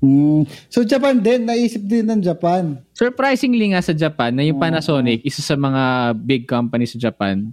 Hmm. 0.01 0.49
So 0.73 0.81
Japan 0.81 1.21
din, 1.21 1.45
naisip 1.45 1.85
din 1.85 2.09
ng 2.09 2.25
Japan. 2.25 2.81
Surprisingly 2.97 3.68
nga 3.68 3.85
sa 3.85 3.93
Japan 3.93 4.33
na 4.33 4.49
yung 4.49 4.57
Panasonic, 4.57 5.21
isa 5.21 5.45
sa 5.45 5.61
mga 5.61 6.16
big 6.25 6.49
company 6.49 6.89
sa 6.89 6.97
Japan 6.97 7.53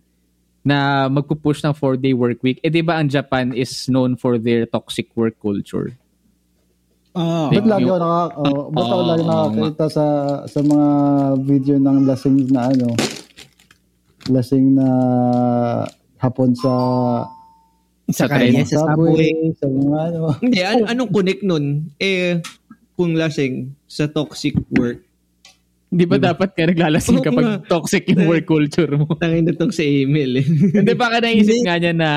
na 0.63 1.11
magpupush 1.11 1.59
ng 1.59 1.75
four-day 1.75 2.15
work 2.15 2.39
week. 2.39 2.63
Eh 2.63 2.71
di 2.71 2.79
ba 2.79 3.03
ang 3.03 3.11
Japan 3.11 3.51
is 3.51 3.91
known 3.91 4.15
for 4.15 4.39
their 4.39 4.63
toxic 4.63 5.11
work 5.11 5.35
culture? 5.43 5.91
Oh. 7.11 7.51
Ba't 7.51 7.67
lagi 7.67 7.83
ako 7.83 7.99
naka, 7.99 8.23
oh, 8.39 8.71
ba't 8.71 8.87
ako 8.87 9.03
lagi 9.11 9.23
nakakita 9.27 9.85
sa 9.91 10.05
sa 10.47 10.59
mga 10.63 10.87
video 11.43 11.75
ng 11.83 12.07
lasing 12.07 12.47
na 12.47 12.71
ano, 12.71 12.95
lasing 14.27 14.75
na 14.75 14.87
hapon 16.17 16.51
sa 16.53 16.73
Sa 18.07 18.23
Sa 18.23 18.31
train. 18.31 18.63
sa 18.63 18.87
subway. 18.87 19.35
sa 19.53 19.67
mga 19.67 19.99
ano. 20.07 20.19
Hindi, 20.39 20.59
an- 20.63 20.87
anong 20.87 21.11
connect 21.11 21.43
nun? 21.43 21.91
Eh, 21.97 22.39
kung 22.93 23.13
lasing 23.13 23.75
sa 23.83 24.07
toxic 24.07 24.55
work. 24.71 25.03
Di 25.87 26.03
ba 26.03 26.15
dapat 26.17 26.51
ka 26.51 26.65
naglalasing 26.65 27.19
kapag 27.19 27.43
nga. 27.43 27.59
toxic 27.69 28.07
yung 28.07 28.27
work 28.27 28.43
culture 28.43 28.87
mo? 28.91 29.11
Tangin 29.15 29.43
na 29.43 29.53
tong 29.53 29.71
sa 29.71 29.83
email 29.83 30.39
eh. 30.39 30.45
Hindi 30.47 30.93
ba 30.95 31.11
ka 31.11 31.19
naisip 31.19 31.63
nga 31.63 31.75
niya 31.75 31.91
na 31.91 32.09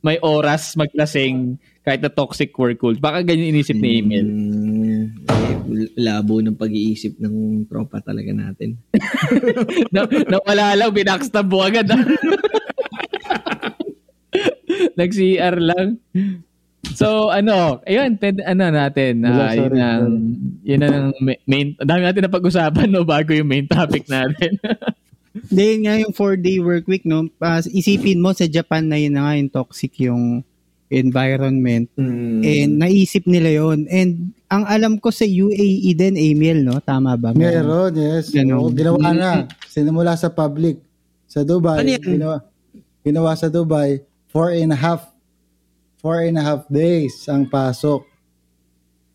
may 0.00 0.20
oras 0.20 0.76
maglasing 0.76 1.56
kahit 1.80 2.00
na 2.00 2.08
toxic 2.08 2.52
work 2.52 2.76
culture? 2.76 3.00
Baka 3.00 3.20
ganyan 3.20 3.56
inisip 3.56 3.76
ni 3.76 4.00
Emil. 4.00 4.24
Mm, 4.24 4.93
eh, 5.08 5.88
labo 5.98 6.40
ng 6.40 6.56
pag-iisip 6.56 7.18
ng 7.20 7.66
tropa 7.66 8.00
talaga 8.04 8.30
natin. 8.32 8.76
na, 9.94 10.06
nawala 10.06 10.76
lang, 10.76 10.90
binackstab 10.92 11.48
mo 11.48 11.64
agad. 11.64 11.88
ah. 11.90 12.00
Nag-CR 14.98 15.56
lang. 15.58 15.98
So, 16.94 17.32
ano, 17.32 17.80
ayun, 17.88 18.20
ted, 18.20 18.44
ano 18.44 18.70
natin, 18.70 19.24
Wala, 19.24 19.50
ah, 19.50 19.52
yun 19.56 19.62
sorry, 19.64 19.80
ang, 19.80 20.06
yun 20.62 20.80
ang 20.84 21.06
ma- 21.18 21.42
main, 21.48 21.68
dami 21.80 22.00
natin 22.04 22.22
na 22.28 22.32
pag-usapan, 22.32 22.88
no, 22.92 23.02
bago 23.02 23.32
yung 23.32 23.48
main 23.48 23.66
topic 23.66 24.04
natin. 24.06 24.60
Hindi 25.50 25.68
nga 25.82 25.98
yung 25.98 26.14
four-day 26.14 26.62
work 26.62 26.86
week, 26.86 27.02
no? 27.02 27.26
Ah, 27.42 27.58
isipin 27.58 28.22
mo 28.22 28.30
sa 28.30 28.46
Japan 28.46 28.86
na 28.86 29.00
yun 29.00 29.18
na 29.18 29.26
nga 29.26 29.34
yung 29.34 29.50
toxic 29.50 29.98
yung 29.98 30.46
environment. 30.94 31.90
Mm. 31.98 32.40
And 32.44 32.70
naisip 32.78 33.26
nila 33.26 33.50
yon 33.58 33.90
And 33.90 34.30
ang 34.54 34.64
alam 34.64 34.94
ko 34.96 35.10
sa 35.10 35.24
UAE 35.24 35.90
din, 35.92 36.14
Emil, 36.14 36.62
no? 36.62 36.78
Tama 36.78 37.18
ba? 37.18 37.34
Meron, 37.34 37.90
yes. 37.92 38.30
Ganun. 38.30 38.70
Ginawa 38.70 39.10
na. 39.10 39.30
Sinimula 39.66 40.14
sa 40.14 40.30
public. 40.30 40.78
Sa 41.26 41.42
Dubai, 41.42 41.82
Ano 41.82 41.90
yan? 41.90 42.02
ginawa, 42.04 42.36
ginawa 43.02 43.34
sa 43.34 43.50
Dubai, 43.50 43.98
four 44.28 44.54
and 44.54 44.70
a 44.70 44.78
half 44.78 45.10
four 45.98 46.20
and 46.20 46.36
a 46.36 46.44
half 46.44 46.62
days 46.68 47.26
ang 47.26 47.48
pasok. 47.48 48.06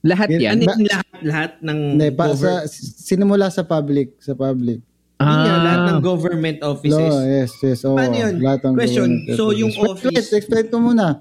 Lahat 0.02 0.28
Yan- 0.28 0.42
yan. 0.42 0.52
ano 0.52 0.64
yung 0.66 0.84
lahat, 0.86 1.08
lahat 1.22 1.52
ng 1.62 1.80
Hindi, 1.94 2.10
pa, 2.12 2.24
sa, 2.34 2.52
sinimula 3.00 3.48
sa 3.48 3.62
public. 3.62 4.18
Sa 4.18 4.34
public. 4.34 4.82
Yun 5.16 5.28
nga, 5.38 5.54
Ah. 5.54 5.62
lahat 5.62 5.82
ng 5.86 6.00
government 6.02 6.58
offices. 6.60 7.12
No, 7.14 7.22
yes, 7.22 7.52
yes. 7.62 7.80
Oo, 7.84 7.94
Paano 7.94 8.16
yun? 8.16 8.34
lahat 8.40 8.60
ng 8.64 8.74
Question, 8.74 9.10
so 9.36 9.52
yung 9.52 9.72
office- 9.78 10.10
Wait, 10.10 10.28
wait, 10.28 10.40
explain 10.40 10.66
ko 10.68 10.78
muna. 10.82 11.20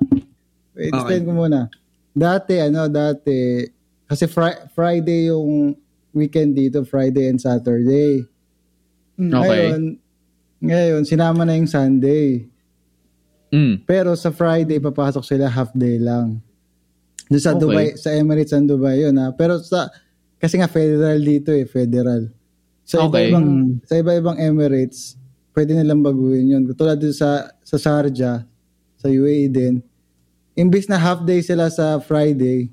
Wait, 0.73 0.89
explain 0.89 1.23
ko 1.23 1.33
muna. 1.37 1.61
Dati, 2.11 2.55
ano, 2.59 2.87
dati, 2.89 3.63
kasi 4.09 4.25
fri- 4.25 4.65
Friday 4.73 5.29
yung 5.29 5.77
weekend 6.11 6.57
dito, 6.57 6.83
Friday 6.83 7.29
and 7.29 7.39
Saturday. 7.39 8.25
Okay. 9.15 9.29
Ngayon, 9.37 9.83
ngayon, 10.59 11.03
sinama 11.05 11.45
na 11.45 11.55
yung 11.55 11.69
Sunday. 11.69 12.49
Mm. 13.49 13.85
Pero 13.85 14.13
sa 14.17 14.33
Friday, 14.33 14.81
papasok 14.81 15.23
sila 15.23 15.47
half 15.47 15.71
day 15.73 16.01
lang. 16.01 16.41
Doon 17.29 17.43
sa 17.43 17.53
Okay. 17.53 17.63
Dubai, 17.63 17.87
sa 17.95 18.11
Emirates 18.11 18.57
and 18.57 18.67
Dubai 18.67 19.05
yun 19.05 19.17
ha. 19.21 19.31
Pero 19.37 19.61
sa, 19.61 19.93
kasi 20.41 20.57
nga 20.57 20.69
federal 20.69 21.21
dito 21.21 21.53
eh, 21.53 21.69
federal. 21.69 22.33
Sa 22.89 23.05
Okay. 23.05 23.29
iba-ibang, 23.29 23.49
sa 23.85 23.95
iba-ibang 24.01 24.37
Emirates, 24.41 25.15
pwede 25.53 25.77
nilang 25.77 26.01
baguhin 26.01 26.57
yun. 26.57 26.63
Tulad 26.73 26.97
dito 26.97 27.13
sa, 27.13 27.53
sa 27.61 27.77
Sharjah, 27.77 28.49
sa 28.97 29.07
UAE 29.07 29.53
din, 29.53 29.85
imbis 30.57 30.89
na 30.89 30.97
half 30.97 31.23
day 31.23 31.39
sila 31.45 31.69
sa 31.69 32.01
Friday, 32.01 32.73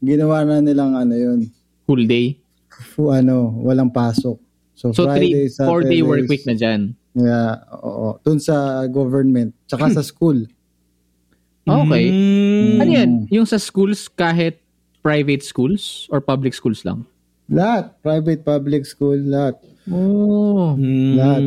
ginawa 0.00 0.42
na 0.42 0.58
nilang 0.58 0.92
ano 0.94 1.14
yun, 1.14 1.40
Full 1.84 2.04
day. 2.04 2.40
fu- 2.92 3.10
ano, 3.10 3.52
walang 3.60 3.88
pasok. 3.88 4.40
So, 4.74 4.90
So, 4.90 5.04
Friday, 5.04 5.46
three, 5.46 5.60
four 5.60 5.84
day 5.84 6.00
work 6.00 6.24
week 6.26 6.44
na 6.44 6.56
dyan. 6.56 6.96
Yeah, 7.12 7.60
oo. 7.76 8.16
Doon 8.20 8.38
sa 8.38 8.86
government, 8.86 9.52
tsaka 9.66 9.92
sa 9.92 10.00
school. 10.00 10.46
Okay. 11.62 12.04
Mm. 12.08 12.76
Ano 12.80 12.90
yan? 12.90 13.10
Yung 13.28 13.44
sa 13.44 13.60
schools, 13.60 14.08
kahit 14.08 14.58
private 15.00 15.42
schools 15.42 16.08
or 16.08 16.18
public 16.18 16.50
schools 16.50 16.82
lang? 16.82 17.04
Lahat. 17.46 17.92
Private, 18.00 18.40
public 18.40 18.82
school, 18.84 19.20
lahat. 19.20 19.60
Oh. 19.86 20.74
Mm. 20.74 21.14
Lahat. 21.14 21.42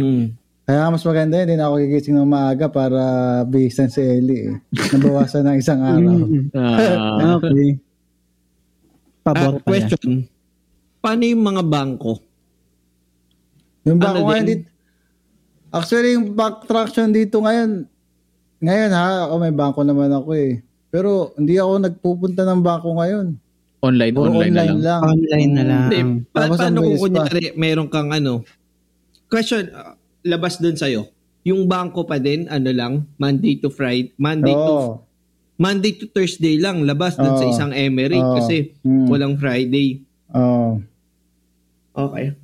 Kaya 0.64 0.88
mas 0.88 1.04
maganda 1.04 1.36
yun, 1.36 1.44
hindi 1.44 1.56
na 1.58 1.68
ako 1.68 1.76
gigising 1.82 2.16
ng 2.16 2.30
maaga 2.30 2.68
para 2.68 3.02
bihisan 3.44 3.90
si 3.90 4.00
Ellie 4.00 4.48
eh. 4.48 4.56
Nabawasan 4.94 5.44
ng 5.44 5.58
isang 5.58 5.82
araw. 5.92 6.18
Ah. 6.56 7.36
okay. 7.42 7.82
Ah, 9.24 9.32
Pabor 9.32 9.56
pala. 9.58 9.68
question. 9.70 10.28
Paano 11.00 11.24
yung 11.24 11.44
mga 11.46 11.64
bangko? 11.64 12.20
Yung 13.84 13.98
Ano 13.98 14.04
bangko 14.04 14.24
ngayon 14.26 14.46
din? 14.46 14.52
dito, 14.58 14.68
actually 15.70 16.12
yung 16.14 16.28
back 16.32 16.64
traction 16.64 17.10
dito 17.10 17.40
ngayon, 17.40 17.88
ngayon 18.60 18.92
ha, 18.92 19.28
ako 19.28 19.34
may 19.38 19.52
bangko 19.52 19.82
naman 19.82 20.10
ako 20.10 20.30
eh. 20.34 20.60
Pero 20.88 21.10
hindi 21.34 21.56
ako 21.56 21.72
nagpupunta 21.82 22.44
ng 22.44 22.62
bangko 22.62 22.90
ngayon. 22.96 23.28
online, 23.82 24.14
Puro 24.14 24.32
online, 24.32 24.54
na 24.54 24.64
lang. 24.64 25.02
Ah, 25.02 25.12
Online 25.12 25.52
na 25.52 25.64
lang. 25.66 25.82
Hindi, 25.84 26.00
pa- 26.26 26.48
Tapos 26.48 26.56
paano 26.58 26.78
kung 26.82 26.96
kunyari 26.98 27.52
meron 27.54 27.88
kang 27.88 28.10
ano? 28.10 28.48
Question, 29.28 29.68
uh, 29.68 29.92
labas 30.24 30.56
dun 30.56 30.72
sa'yo. 30.74 31.12
Yung 31.44 31.68
bangko 31.68 32.04
pa 32.04 32.16
din, 32.16 32.48
ano 32.48 32.72
lang, 32.72 33.04
Monday 33.18 33.60
to 33.60 33.68
Friday, 33.68 34.16
Monday 34.16 34.52
to 34.52 34.72
Oo. 34.72 35.04
Monday 35.64 35.96
to 35.96 36.12
Thursday 36.12 36.60
lang, 36.60 36.84
labas 36.84 37.16
dun 37.16 37.40
sa 37.40 37.46
Oo. 37.48 37.52
isang 37.56 37.72
Emirate 37.72 38.20
Oo. 38.20 38.36
kasi 38.36 38.76
Mm. 38.84 39.08
walang 39.08 39.40
Friday. 39.40 40.04
Oo. 40.36 40.84
Okay. 41.96 42.36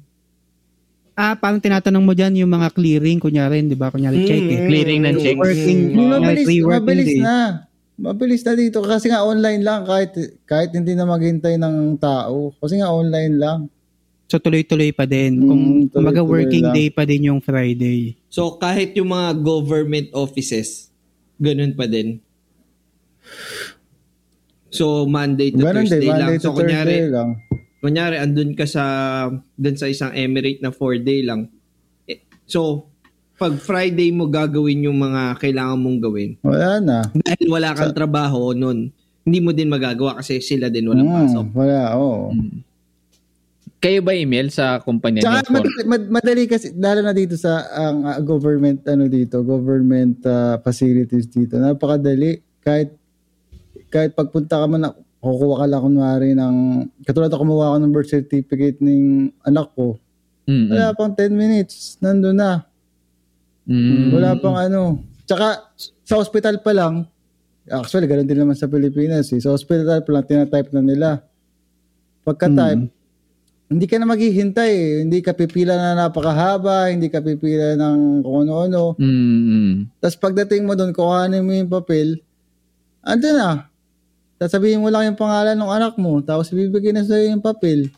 Ah, 1.14 1.36
parang 1.36 1.60
tinatanong 1.60 2.00
mo 2.00 2.16
dyan 2.16 2.32
yung 2.40 2.48
mga 2.48 2.72
clearing, 2.72 3.20
kunyari, 3.20 3.60
di 3.60 3.76
ba? 3.76 3.92
Kunyari, 3.92 4.24
check 4.24 4.40
eh. 4.40 4.60
Clearing 4.72 5.04
ng 5.04 5.16
check. 5.20 5.36
Working, 5.36 5.80
uh, 5.92 6.16
mabilis, 6.16 6.48
mabilis 6.64 7.12
na. 7.20 7.38
Mabilis 8.00 8.42
na 8.48 8.56
dito 8.56 8.80
kasi 8.80 9.12
nga 9.12 9.28
online 9.28 9.60
lang 9.60 9.84
kahit 9.84 10.16
kahit 10.48 10.72
hindi 10.72 10.96
na 10.96 11.04
maghintay 11.04 11.60
ng 11.60 12.00
tao. 12.00 12.56
Kasi 12.56 12.80
nga 12.80 12.88
online 12.88 13.36
lang. 13.36 13.60
So, 14.32 14.40
tuloy-tuloy 14.40 14.96
pa 14.96 15.04
din. 15.04 15.44
Mm, 15.44 15.44
Kung 15.44 15.62
tuloy-tuloy 15.92 15.92
kumbaga 15.92 16.22
working 16.24 16.72
lang. 16.72 16.76
day 16.78 16.88
pa 16.88 17.04
din 17.04 17.28
yung 17.28 17.44
Friday. 17.44 18.16
So 18.30 18.56
kahit 18.56 18.94
yung 18.94 19.10
mga 19.10 19.42
government 19.42 20.08
offices, 20.14 20.88
ganun 21.36 21.74
pa 21.74 21.84
din. 21.84 22.22
So 24.70 25.04
Monday 25.04 25.50
to 25.50 25.58
Ganun 25.60 25.84
Thursday 25.84 26.06
Monday 26.06 26.14
lang. 26.30 26.32
to 26.36 26.44
So 26.44 26.54
kunyari, 26.54 26.96
Thursday 27.00 27.10
lang. 27.10 27.30
kunyari 27.80 28.16
andun 28.18 28.52
ka 28.54 28.66
sa 28.66 28.84
dun 29.54 29.76
sa 29.76 29.86
isang 29.86 30.14
Emirate 30.14 30.60
na 30.60 30.70
4 30.70 30.78
day 31.00 31.20
lang. 31.22 31.50
Eh, 32.06 32.22
So 32.46 32.86
pag 33.36 33.56
Friday 33.58 34.12
mo 34.12 34.28
gagawin 34.28 34.84
yung 34.84 35.00
mga 35.00 35.40
kailangan 35.40 35.80
mong 35.80 36.00
gawin. 36.02 36.32
Wala 36.42 36.78
na. 36.78 36.98
Dahil 37.10 37.48
wala 37.48 37.72
kang 37.72 37.96
trabaho 37.96 38.52
nun, 38.52 38.92
hindi 39.22 39.40
mo 39.40 39.50
din 39.50 39.68
magagawa 39.68 40.20
kasi 40.20 40.38
sila 40.40 40.68
din 40.68 40.86
walang 40.86 41.08
Mm, 41.08 41.16
pasok. 41.18 41.46
wala, 41.56 41.80
oo. 41.96 42.36
Kayo 43.80 44.04
ba 44.04 44.12
email 44.12 44.52
sa 44.52 44.84
kumpanya 44.84 45.24
Tsaka 45.24 45.40
niyo? 45.40 45.52
madali, 45.56 45.82
mad- 45.88 46.12
madali 46.12 46.44
kasi, 46.46 46.76
lalo 46.76 47.00
na 47.00 47.16
dito 47.16 47.40
sa 47.40 47.64
ang 47.70 48.04
ah, 48.04 48.20
government, 48.20 48.84
ano 48.84 49.08
dito, 49.08 49.40
government 49.40 50.20
ah, 50.26 50.60
facilities 50.60 51.24
dito. 51.26 51.56
Napakadali. 51.56 52.44
Kahit, 52.60 52.92
kahit 53.90 54.14
pagpunta 54.14 54.62
ka 54.62 54.66
man, 54.66 54.90
kukuha 55.20 55.62
ka 55.62 55.66
lang 55.68 55.82
kunwari 55.84 56.30
ng, 56.32 56.56
katulad 57.04 57.28
ako 57.28 57.42
kumuha 57.44 57.66
ako 57.74 57.78
ng 57.82 57.92
birth 57.92 58.10
certificate 58.10 58.80
ng 58.80 59.34
anak 59.44 59.68
ko. 59.76 60.00
Mm, 60.48 60.66
Wala 60.72 60.96
pang 60.96 61.12
10 61.14 61.30
minutes, 61.30 62.00
nandun 62.00 62.40
na. 62.40 62.64
mm. 63.68 64.10
Wala 64.16 64.34
pang 64.40 64.56
ano. 64.56 65.04
Tsaka, 65.28 65.70
sa 66.02 66.18
hospital 66.18 66.58
pa 66.58 66.74
lang, 66.74 67.06
actually, 67.70 68.10
ganun 68.10 68.26
din 68.26 68.42
naman 68.42 68.58
sa 68.58 68.66
Pilipinas. 68.66 69.30
Eh. 69.30 69.38
Sa 69.38 69.54
hospital 69.54 70.02
pa 70.02 70.10
lang, 70.10 70.26
tinatype 70.26 70.74
na 70.74 70.82
nila. 70.82 71.10
Pagka-type, 72.26 72.90
hindi 73.70 73.86
ka 73.86 74.02
na 74.02 74.10
maghihintay. 74.10 74.72
eh. 74.74 74.94
Hindi 75.06 75.22
ka 75.22 75.38
pipila 75.38 75.78
na 75.78 75.94
napakahaba, 75.94 76.90
hindi 76.90 77.14
ka 77.14 77.22
pipila 77.22 77.78
ng 77.78 78.26
kung 78.26 78.50
ano-ano. 78.50 78.98
Mm, 78.98 79.06
mm. 79.46 79.74
Tapos 80.02 80.18
pagdating 80.18 80.66
mo 80.66 80.74
doon, 80.74 80.90
kuhanin 80.90 81.46
mo 81.46 81.54
yung 81.54 81.70
papel, 81.70 82.18
andun 83.06 83.38
na. 83.38 83.69
Sasabihin 84.40 84.80
mo 84.80 84.88
lang 84.88 85.12
yung 85.12 85.20
pangalan 85.20 85.60
ng 85.60 85.68
anak 85.68 85.94
mo, 86.00 86.24
tapos 86.24 86.48
ibibigay 86.56 86.96
na 86.96 87.04
sa'yo 87.04 87.36
yung 87.36 87.44
papel. 87.44 87.92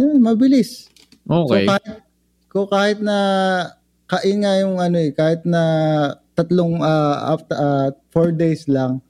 Yan, 0.00 0.16
mabilis. 0.16 0.88
So 1.28 1.52
Okay. 1.52 1.68
kahit, 1.68 2.00
kung 2.48 2.68
kahit 2.72 2.98
na 3.04 3.18
kain 4.08 4.40
nga 4.40 4.52
yung 4.64 4.80
ano 4.80 4.96
eh, 4.96 5.12
kahit 5.12 5.44
na 5.44 5.62
tatlong, 6.32 6.80
ah, 6.80 7.36
after, 7.36 7.56
ah, 7.60 7.92
four 8.08 8.32
days 8.32 8.64
lang, 8.64 9.04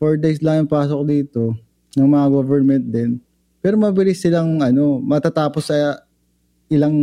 four 0.00 0.16
days 0.16 0.40
lang 0.40 0.64
yung 0.64 0.72
pasok 0.72 1.04
dito, 1.04 1.52
ng 1.92 2.08
mga 2.08 2.26
government 2.32 2.84
din. 2.88 3.20
Pero 3.60 3.76
mabilis 3.76 4.24
silang, 4.24 4.64
ano, 4.64 4.96
matatapos 4.96 5.68
sa 5.68 6.00
ilang 6.72 6.96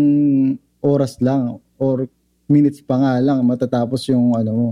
oras 0.81 1.21
lang, 1.21 1.61
or 1.77 2.09
minutes 2.49 2.81
pa 2.81 2.97
nga 2.97 3.21
lang, 3.21 3.45
matatapos 3.45 4.01
yung, 4.09 4.33
ano 4.33 4.51
mo. 4.51 4.69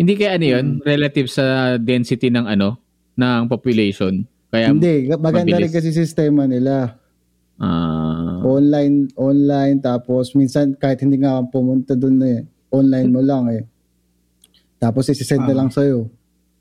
Hindi 0.00 0.16
kaya 0.16 0.40
ano 0.40 0.46
yun, 0.56 0.66
relative 0.88 1.28
sa 1.28 1.76
density 1.76 2.32
ng 2.32 2.48
ano, 2.48 2.80
ng 3.18 3.42
population. 3.44 4.22
Kaya, 4.48 4.70
Hindi, 4.70 5.10
maganda 5.12 5.58
rin 5.58 5.66
mabilis. 5.66 5.74
kasi 5.74 5.90
sistema 5.90 6.46
nila. 6.46 6.94
ah, 7.58 8.38
online 8.40 9.10
online 9.18 9.82
tapos 9.82 10.30
minsan 10.32 10.72
kahit 10.72 11.02
hindi 11.02 11.18
nga 11.18 11.42
pumunta 11.42 11.92
doon 11.92 12.22
eh 12.22 12.40
online 12.70 13.10
mo 13.10 13.18
lang 13.18 13.50
eh 13.50 13.66
tapos 14.78 15.10
isi-send 15.10 15.42
na 15.42 15.50
lang 15.52 15.66
sa'yo 15.66 16.06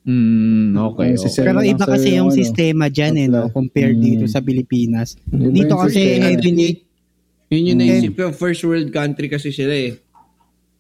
mm, 0.01 0.74
okay, 0.74 1.14
okay. 1.14 1.30
Pero 1.38 1.62
iba 1.62 1.86
kasi 1.86 2.18
yung 2.18 2.18
yung 2.18 2.30
ano, 2.34 2.39
sistema 2.41 2.89
dyan 2.89 3.14
eh, 3.16 3.28
no? 3.30 3.45
Compared 3.47 3.93
Mm. 3.93 4.01
dito 4.01 4.26
sa 4.26 4.41
Pilipinas. 4.41 5.22
Iba 5.30 5.53
Dito 5.53 5.70
yung 5.70 5.82
kasi 5.86 6.01
sistema. 6.01 6.26
heavily, 6.26 6.70
Yun 7.47 7.64
yung 7.64 7.78
Mm. 7.78 7.86
naisip 7.86 8.14
ko, 8.14 8.26
first 8.34 8.62
world 8.64 8.89
country 8.89 9.28
kasi 9.28 9.53
sila 9.53 9.72
eh. 9.72 10.01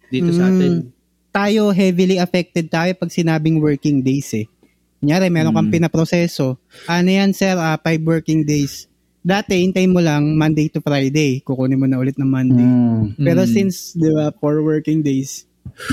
Dito 0.09 0.33
sa 0.33 0.49
atin. 0.49 0.71
Mm, 0.73 0.83
tayo 1.29 1.69
heavily 1.69 2.17
affected 2.17 2.65
tayo 2.67 2.89
pag 2.91 3.13
sinabing 3.13 3.61
working 3.61 4.01
days 4.01 4.33
eh. 4.33 4.49
Kunyari, 4.97 5.29
meron 5.29 5.53
kang 5.53 5.69
Mm. 5.69 5.75
pinaproseso. 5.77 6.57
Ano 6.85 7.07
yan, 7.07 7.29
sir? 7.31 7.53
Ah, 7.53 7.77
five 7.77 8.01
working 8.01 8.41
days. 8.41 8.89
Dati, 9.21 9.59
hintayin 9.59 9.91
mo 9.91 9.99
lang 9.99 10.33
Monday 10.33 10.67
to 10.67 10.79
Friday. 10.79 11.43
Kukunin 11.43 11.77
mo 11.77 11.85
na 11.85 11.97
ulit 11.97 12.15
ng 12.15 12.25
Monday. 12.25 12.63
Mm. 12.63 13.13
Pero 13.15 13.43
Mm. 13.43 13.49
since, 13.49 13.93
di 13.93 14.09
ba, 14.09 14.33
four 14.33 14.59
working 14.59 14.99
days. 14.99 15.45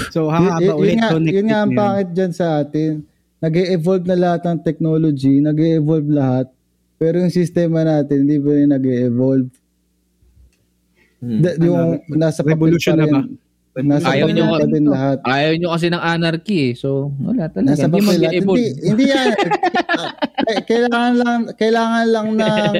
So, 0.09 0.30
hahaba 0.30 0.62
yun, 0.62 0.74
ulit. 0.74 0.88
yun, 0.88 0.98
nga, 0.98 1.09
So, 1.11 1.18
next 1.18 1.34
yun 1.34 1.46
nga 1.46 1.59
ang 1.59 1.72
pangit 1.74 2.09
dyan 2.12 2.32
sa 2.32 2.46
atin 2.59 2.90
nag 3.36 3.55
evolve 3.59 4.07
na 4.07 4.16
lahat 4.16 4.40
ng 4.46 4.59
technology 4.62 5.36
nag 5.36 5.59
evolve 5.59 6.09
lahat 6.09 6.46
pero 6.96 7.18
yung 7.18 7.28
sistema 7.28 7.82
natin 7.82 8.24
hindi 8.24 8.38
pa 8.38 8.50
rin 8.55 8.70
nag 8.70 8.80
evolve 8.80 9.50
Hmm. 11.18 11.40
yung 11.59 11.84
nasa 12.11 12.40
papel 12.40 12.55
revolution 12.55 12.94
pa 12.94 12.98
na 12.98 13.05
rin. 13.05 13.12
ba? 13.12 13.20
Nasa 13.77 14.07
Ayaw 14.09 14.29
nyo- 14.29 14.55
pa 14.55 14.62
din 14.64 14.87
lahat. 14.87 15.18
Ayaw 15.20 15.53
nyo 15.57 15.68
kasi 15.70 15.87
ng 15.89 15.99
anarchy 15.99 16.59
eh. 16.62 16.72
So, 16.75 17.11
wala 17.16 17.49
talaga. 17.49 17.75
Nasa 17.75 17.85
Hindi 17.85 18.01
mag-evolve. 18.01 18.61
Hindi, 18.61 18.87
hindi 18.87 19.05
yan. 19.09 19.27
Eh, 20.45 20.61
kailangan 20.62 21.14
lang, 21.16 21.41
kailangan 21.55 22.05
lang 22.07 22.29
ng, 22.37 22.72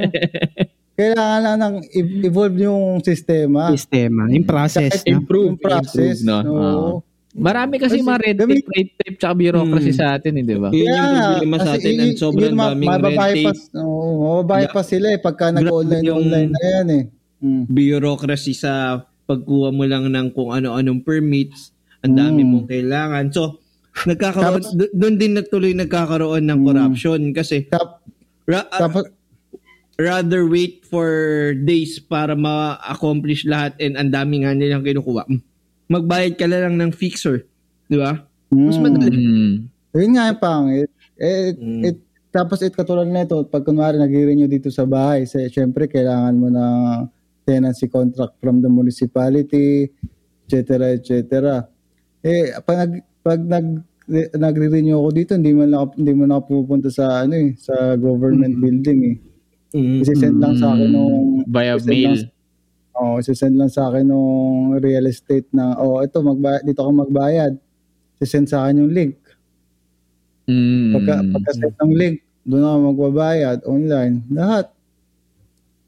kailangan 0.95 1.41
lang 1.41 1.57
ng 1.59 1.75
evolve 2.23 2.59
yung 2.61 2.85
sistema. 3.01 3.73
Sistema. 3.73 4.29
Yung 4.29 4.45
process. 4.45 5.01
Kahit 5.01 5.09
No? 5.09 5.17
Improve, 5.17 5.49
yung 5.49 5.59
process. 5.59 6.21
improve, 6.21 6.45
no? 6.45 6.45
no? 6.45 6.53
Ah. 6.53 6.95
Marami 7.35 7.75
kasi 7.77 7.99
Kasi 7.99 8.05
mga 8.05 8.19
red 8.21 8.37
gamit- 8.37 8.63
tape, 8.63 8.71
red 8.71 8.89
tape, 8.95 9.17
tsaka 9.17 9.35
bureaucracy 9.35 9.91
Hmm. 9.91 9.99
sa 9.99 10.07
atin 10.15 10.33
eh, 10.33 10.45
di 10.45 10.55
ba? 10.55 10.69
Yun 10.69 10.77
yung 10.77 10.93
Kaya, 10.95 11.25
problema 11.33 11.57
sa 11.59 11.71
atin. 11.73 11.93
Ang 11.97 12.15
sobrang 12.15 12.47
yun, 12.47 12.61
daming 12.61 12.91
red 12.93 13.17
tape. 13.33 13.59
Oo, 13.75 14.07
mababypass 14.39 14.87
sila 14.87 15.07
eh 15.09 15.19
pagka 15.19 15.47
nag-online 15.51 16.05
yung- 16.05 16.21
online 16.21 16.51
na 16.53 16.61
yan 16.63 16.87
eh. 16.93 17.05
Mm. 17.41 17.63
bureaucracy 17.67 18.53
sa 18.53 19.03
pagkuha 19.25 19.73
mo 19.73 19.85
lang 19.85 20.09
ng 20.09 20.29
kung 20.31 20.53
ano-anong 20.53 21.01
permits. 21.01 21.73
Ang 22.05 22.15
dami 22.15 22.41
Mm. 22.45 22.49
mong 22.49 22.67
kailangan. 22.69 23.25
So, 23.33 23.59
nagkakaroon, 24.05 24.63
do- 24.75 24.93
doon 24.93 25.17
din 25.17 25.33
natuloy 25.33 25.73
nagkakaroon 25.73 26.45
ng 26.45 26.59
Mm. 26.61 26.67
corruption 26.67 27.21
kasi 27.33 27.65
Tap, 27.67 28.05
ra- 28.45 28.69
tapos, 28.69 29.09
rather 29.95 30.45
wait 30.45 30.83
for 30.85 31.09
days 31.57 31.97
para 31.97 32.35
ma-accomplish 32.35 33.47
lahat 33.47 33.79
and 33.79 33.95
ang 33.95 34.11
dami 34.11 34.43
nga 34.43 34.53
nilang 34.53 34.83
kinukuha. 34.83 35.25
Magbayad 35.87 36.35
ka 36.35 36.45
na 36.45 36.67
lang 36.67 36.75
ng 36.77 36.91
fixer. 36.91 37.47
Di 37.87 37.97
ba? 37.97 38.19
Mas 38.51 38.77
mm, 38.77 38.83
madali. 38.83 39.17
Mm. 39.17 39.55
Yun 39.95 40.13
nga 40.13 40.29
yung 40.29 40.41
pangit. 40.43 40.91
Eh, 41.15 41.55
Mm. 41.55 41.83
it, 41.85 41.97
tapos 42.29 42.59
it 42.61 42.75
katulad 42.75 43.07
nito, 43.07 43.47
pag 43.47 43.63
kunwari 43.63 43.95
nag-renew 43.95 44.51
dito 44.51 44.67
sa 44.69 44.83
bahay, 44.83 45.23
say, 45.25 45.47
syempre 45.47 45.87
kailangan 45.87 46.35
mo 46.35 46.51
ng 46.51 47.07
tenancy 47.45 47.87
contract 47.87 48.41
from 48.41 48.61
the 48.61 48.69
municipality, 48.69 49.89
etc. 50.45 50.97
etc. 50.97 51.23
Eh, 52.25 52.57
pag, 52.65 52.89
nag, 52.89 52.93
pag 53.21 53.41
nag, 53.41 53.67
nagre-renew 54.37 54.97
ako 54.97 55.11
dito, 55.13 55.33
hindi 55.37 55.53
man 55.53 55.73
ako, 55.73 55.97
hindi 55.97 56.13
man 56.13 56.31
ako 56.33 56.41
pupunta 56.65 56.89
sa 56.89 57.25
ano 57.25 57.37
eh, 57.37 57.57
sa 57.57 57.97
government 57.97 58.61
building 58.61 59.01
eh. 59.13 59.17
Mm. 59.75 60.07
Isisend 60.07 60.37
lang 60.39 60.55
sa 60.55 60.73
akin 60.73 60.89
nung 60.89 61.43
Via 61.51 61.75
isisend 61.75 61.91
mail. 61.91 62.13
lang- 62.15 62.33
Oo, 62.95 63.15
isisend 63.19 63.57
lang 63.59 63.71
sa 63.73 63.91
akin 63.91 64.07
nung 64.07 64.79
real 64.79 65.03
estate 65.11 65.51
na, 65.51 65.75
oh, 65.83 65.99
ito, 65.99 66.23
magbayad, 66.23 66.63
dito 66.63 66.79
ka 66.79 66.93
magbayad. 66.95 67.53
Isisend 68.23 68.47
sa 68.47 68.65
akin 68.65 68.87
yung 68.87 68.93
link. 68.95 69.19
Mm. 70.47 70.95
Pagka, 70.95 71.15
pagka-set 71.35 71.75
ng 71.75 71.93
link, 71.93 72.17
doon 72.47 72.63
ako 72.63 72.79
magbabayad, 72.93 73.59
online, 73.67 74.15
lahat. 74.31 74.69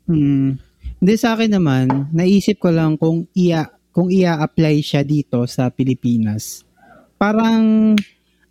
Hmm. 0.09 0.57
Hindi 0.97 1.15
sa 1.21 1.37
akin 1.37 1.51
naman, 1.53 1.85
naisip 2.13 2.57
ko 2.57 2.73
lang 2.73 2.97
kung 2.97 3.29
ia 3.37 3.69
kung 3.93 4.13
ia-apply 4.13 4.85
siya 4.85 5.01
dito 5.01 5.45
sa 5.49 5.73
Pilipinas. 5.73 6.65
Parang 7.17 7.97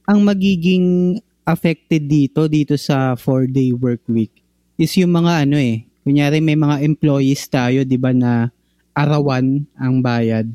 ang 0.06 0.20
magiging 0.26 1.18
affected 1.46 2.10
dito 2.10 2.50
dito 2.50 2.74
sa 2.82 3.14
4-day 3.14 3.70
work 3.78 4.02
week 4.10 4.34
is 4.82 4.89
yung 4.98 5.14
mga 5.14 5.46
ano 5.46 5.58
eh. 5.62 5.86
Kunyari 6.02 6.41
may 6.41 6.58
mga 6.58 6.82
employees 6.86 7.46
tayo, 7.50 7.82
'di 7.82 7.98
ba 7.98 8.14
na 8.14 8.50
arawan 8.93 9.66
ang 9.78 10.02
bayad. 10.02 10.50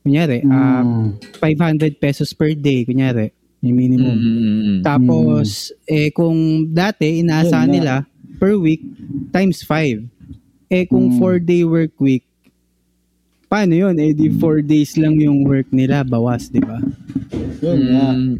Kunyari, 0.00 0.40
Mm. 0.44 1.20
500 1.36 2.00
pesos 2.00 2.32
per 2.32 2.56
day, 2.56 2.84
kunyari, 2.88 3.32
yung 3.60 3.76
minimum. 3.76 4.16
Mm. 4.16 4.78
Tapos, 4.80 5.72
eh, 5.84 6.08
kung 6.08 6.64
dati, 6.72 7.20
inaasahan 7.20 7.68
nila 7.68 7.94
per 8.40 8.56
week 8.56 8.80
times 9.28 9.60
5. 9.64 10.00
Eh, 10.70 10.86
kung 10.86 11.10
Mm. 11.10 11.18
4-day 11.18 11.66
work 11.66 11.98
week, 11.98 12.22
paano 13.50 13.74
yun? 13.74 13.98
Eh, 13.98 14.14
di 14.14 14.30
4 14.30 14.62
days 14.62 14.94
lang 14.94 15.18
yung 15.18 15.42
work 15.42 15.66
nila, 15.74 16.06
bawas, 16.06 16.46
di 16.46 16.62
ba? 16.62 16.78
Yun 17.58 17.80
nga. 17.90 18.06
Mm. 18.14 18.34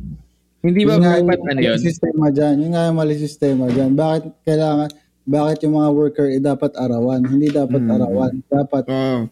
Hindi 0.62 0.82
ba 0.86 0.94
dapat 0.94 1.26
yung 1.42 1.50
ano 1.50 1.60
yun? 1.60 1.78
sistema 1.82 2.30
dyan. 2.30 2.54
Yun 2.62 2.70
nga 2.70 2.86
yung 2.86 2.98
mali 3.02 3.18
sistema 3.18 3.66
dyan. 3.66 3.98
Bakit 3.98 4.46
kailangan, 4.46 4.88
bakit 5.26 5.58
yung 5.66 5.74
mga 5.74 5.90
worker 5.90 6.26
eh, 6.30 6.38
dapat 6.38 6.70
arawan? 6.78 7.18
Hindi 7.26 7.50
dapat 7.50 7.82
Hmm. 7.82 7.94
arawan. 7.98 8.32
Dapat, 8.46 8.84
Ah. 8.86 9.26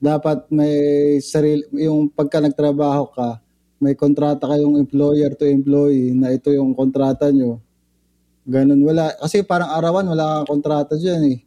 dapat 0.00 0.38
may 0.48 0.74
sarili, 1.20 1.68
yung 1.74 2.08
pagka 2.08 2.40
nagtrabaho 2.40 3.12
ka, 3.12 3.42
may 3.76 3.92
kontrata 3.92 4.48
kayong 4.48 4.80
employer 4.80 5.36
to 5.36 5.44
employee 5.44 6.16
na 6.16 6.32
ito 6.32 6.48
yung 6.48 6.72
kontrata 6.72 7.28
nyo. 7.28 7.60
Ganun, 8.42 8.80
wala. 8.80 9.12
Kasi 9.20 9.44
parang 9.44 9.68
arawan, 9.68 10.08
wala 10.08 10.40
kang 10.40 10.56
kontrata 10.56 10.96
dyan 10.96 11.36
eh. 11.36 11.38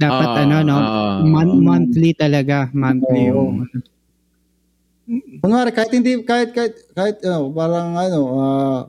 Dapat 0.00 0.28
Ah, 0.32 0.40
ano, 0.48 0.56
no? 0.64 0.76
ah. 0.80 1.20
Mon- 1.20 1.60
monthly 1.60 2.16
talaga. 2.16 2.72
Monthly 2.72 3.28
Oo. 3.28 3.52
yung... 3.52 3.52
Kunwari, 5.44 5.74
kahit 5.76 5.92
hindi, 5.92 6.24
kahit, 6.24 6.56
kahit, 6.56 6.74
kahit, 6.96 7.16
ano, 7.26 7.52
parang 7.52 7.98
ano, 7.98 8.18
uh, 8.32 8.80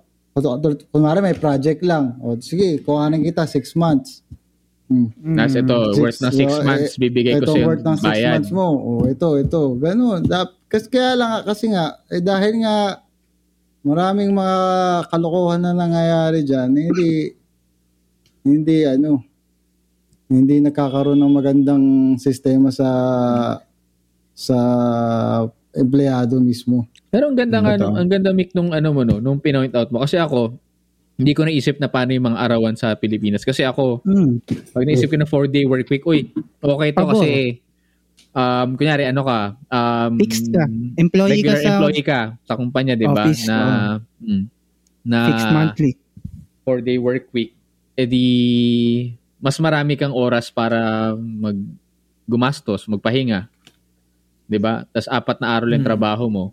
kunwari 0.88 1.20
may 1.20 1.36
project 1.36 1.84
lang. 1.84 2.16
O, 2.24 2.40
sige, 2.40 2.80
kuhanin 2.80 3.26
kita, 3.28 3.44
six 3.44 3.76
months. 3.76 4.24
Hmm. 4.88 5.08
Nas 5.20 5.56
ito, 5.56 5.76
Six- 5.96 6.00
worth 6.00 6.20
na 6.20 6.30
6 6.32 6.48
oh, 6.48 6.64
months, 6.68 6.94
eh, 6.96 7.00
bibigay 7.00 7.34
ko 7.40 7.44
ito 7.44 7.54
sa'yo 7.56 7.66
worth 7.68 7.84
ng 7.88 7.98
six 8.00 8.12
bayad. 8.12 8.32
months 8.38 8.52
mo. 8.52 8.68
O, 8.76 8.90
ito, 9.08 9.28
ito. 9.40 9.62
Ganun. 9.80 10.22
Kasi 10.68 10.86
kaya 10.88 11.12
lang, 11.20 11.32
kasi 11.44 11.66
nga, 11.72 12.00
eh, 12.08 12.20
dahil 12.24 12.54
nga, 12.64 12.76
maraming 13.82 14.32
mga 14.32 14.58
kalokohan 15.10 15.60
na 15.60 15.74
nangyayari 15.74 16.46
dyan, 16.46 16.70
hindi, 16.72 17.34
hindi, 18.46 18.78
ano, 18.86 19.26
hindi 20.32 20.64
nakakaroon 20.64 21.20
ng 21.20 21.34
magandang 21.36 21.86
sistema 22.16 22.72
sa, 22.72 22.88
sa 24.32 24.58
empleyado 25.76 26.40
mismo. 26.40 26.88
Pero 27.12 27.28
ang 27.28 27.36
ganda 27.36 27.60
nga, 27.60 27.76
ang 27.76 28.08
ganda 28.08 28.32
Mick 28.32 28.56
nung 28.56 28.72
ano 28.72 28.96
mo 28.96 29.04
no, 29.04 29.20
nung 29.20 29.44
pinoint 29.44 29.76
out 29.76 29.92
mo. 29.92 30.00
Kasi 30.00 30.16
ako, 30.16 30.56
hindi 31.20 31.36
ko 31.36 31.44
naisip 31.44 31.78
na 31.78 31.92
paano 31.92 32.16
yung 32.16 32.32
mga 32.32 32.40
arawan 32.48 32.80
sa 32.80 32.96
Pilipinas. 32.96 33.44
Kasi 33.44 33.68
ako, 33.68 34.00
Mm. 34.08 34.40
pag 34.72 34.88
naisip 34.88 35.12
ko 35.12 35.20
na 35.20 35.28
4-day 35.28 35.68
work 35.68 35.88
week, 35.92 36.08
uy, 36.08 36.32
okay 36.64 36.90
to 36.96 37.04
Ako. 37.04 37.10
kasi, 37.14 37.60
um, 38.32 38.80
kunyari, 38.80 39.12
ano 39.12 39.22
ka, 39.22 39.40
um, 39.68 40.12
Fixed 40.16 40.48
ka. 40.50 40.64
Employee 40.96 41.44
ka 41.44 41.52
regular 41.52 41.60
sa 41.60 41.70
employee 41.76 42.06
ka 42.08 42.20
sa 42.48 42.54
kumpanya, 42.56 42.96
di 42.96 43.06
ba? 43.06 43.28
Office, 43.28 43.44
Na, 43.46 43.58
mm, 44.24 44.44
na 45.04 45.20
fixed 45.28 45.52
monthly. 45.52 45.92
4-day 46.64 46.98
work 46.98 47.28
week, 47.36 47.52
edi 48.00 48.26
mas 49.42 49.58
marami 49.58 49.98
kang 49.98 50.14
oras 50.14 50.48
para 50.48 51.12
mag 51.18 51.58
gumastos, 52.24 52.86
magpahinga. 52.86 53.50
'Di 54.46 54.58
ba? 54.58 54.86
Tapos 54.88 55.10
apat 55.10 55.38
na 55.40 55.52
araw 55.52 55.68
lang 55.68 55.82
Hmm. 55.82 55.90
trabaho 55.90 56.26
mo. 56.28 56.46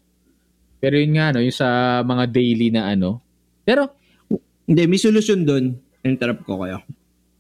Pero 0.79 0.97
yun 0.97 1.15
nga 1.15 1.31
no, 1.31 1.39
yung 1.39 1.53
sa 1.53 1.69
mga 2.01 2.25
daily 2.27 2.71
na 2.71 2.89
ano. 2.89 3.21
Pero 3.63 3.95
Hindi, 4.65 4.85
may 4.85 5.01
solusyon 5.01 5.49
doon. 5.49 5.65
Interrupt 6.03 6.45
ko 6.45 6.61
kayo. 6.61 6.85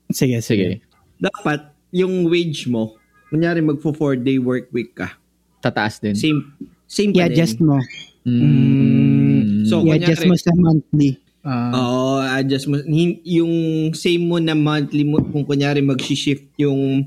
Sige, 0.08 0.40
sige. 0.40 0.80
sige, 0.80 0.86
Dapat, 1.20 1.60
yung 1.92 2.24
wage 2.24 2.64
mo, 2.64 2.96
kunyari 3.28 3.60
magfo 3.60 3.92
4-day 3.92 4.40
work 4.40 4.72
week 4.72 4.96
ka, 4.96 5.12
tataas 5.60 6.00
din. 6.00 6.16
same 6.16 6.40
same 6.88 7.12
pa 7.12 7.28
I-adjust 7.28 7.60
din. 7.60 7.68
mo. 7.68 7.76
Mm. 8.24 9.68
So, 9.68 9.84
I-adjust 9.84 10.24
mo 10.24 10.32
sa 10.34 10.56
monthly. 10.56 11.20
Ah, 11.46 11.70
Oo, 11.70 12.18
adjust 12.20 12.66
mo. 12.66 12.82
Yung 13.22 13.54
same 13.94 14.22
mo 14.26 14.42
na 14.42 14.58
monthly 14.58 15.06
mo, 15.06 15.22
kung 15.22 15.46
kunyari 15.46 15.78
mag-shift 15.78 16.44
yung 16.58 17.06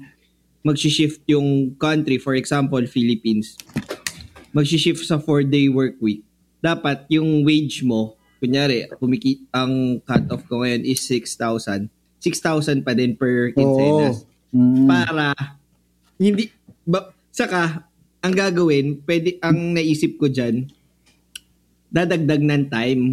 mag-shift 0.61 1.21
yung 1.25 1.73
country, 1.75 2.21
for 2.21 2.38
example, 2.38 2.82
Philippines, 2.86 3.57
mag-shift 4.53 5.01
sa 5.03 5.17
4-day 5.17 5.67
work 5.73 5.97
week, 5.99 6.21
dapat 6.61 7.09
yung 7.09 7.41
wage 7.41 7.82
mo, 7.82 8.13
kunyari, 8.38 8.86
kumiki, 9.01 9.41
ang 9.49 10.01
cut-off 10.05 10.45
ko 10.45 10.61
ngayon 10.61 10.86
is 10.86 11.01
6,000. 11.05 11.89
6,000 12.21 12.86
pa 12.86 12.93
din 12.93 13.17
per 13.17 13.57
quincenas. 13.57 14.29
Mm. 14.53 14.86
Para, 14.86 15.34
hindi, 16.21 16.53
ba, 16.86 17.09
saka, 17.34 17.89
ang 18.21 18.34
gagawin, 18.38 19.01
pwede, 19.09 19.41
ang 19.41 19.73
naisip 19.73 20.21
ko 20.21 20.29
dyan, 20.29 20.69
dadagdag 21.89 22.45
ng 22.45 22.63
time 22.69 23.03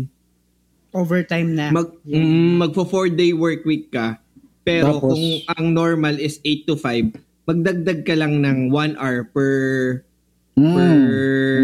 overtime 0.91 1.53
na. 1.53 1.68
mag 1.70 1.93
mm, 2.03 2.53
magfo 2.59 2.82
4 2.82 3.11
day 3.11 3.30
work 3.30 3.62
week 3.62 3.89
ka 3.89 4.16
pero 4.62 4.97
Tapos- 4.97 5.12
kung 5.12 5.24
ang 5.51 5.66
normal 5.70 6.16
is 6.16 6.41
8 6.41 6.64
to 6.64 6.74
5 6.74 7.12
magdagdag 7.45 8.03
ka 8.03 8.12
lang 8.12 8.39
ng 8.39 8.68
1 8.68 8.97
hour 8.97 9.24
per 9.26 9.53
Mm. 10.53 10.74
per 10.74 10.99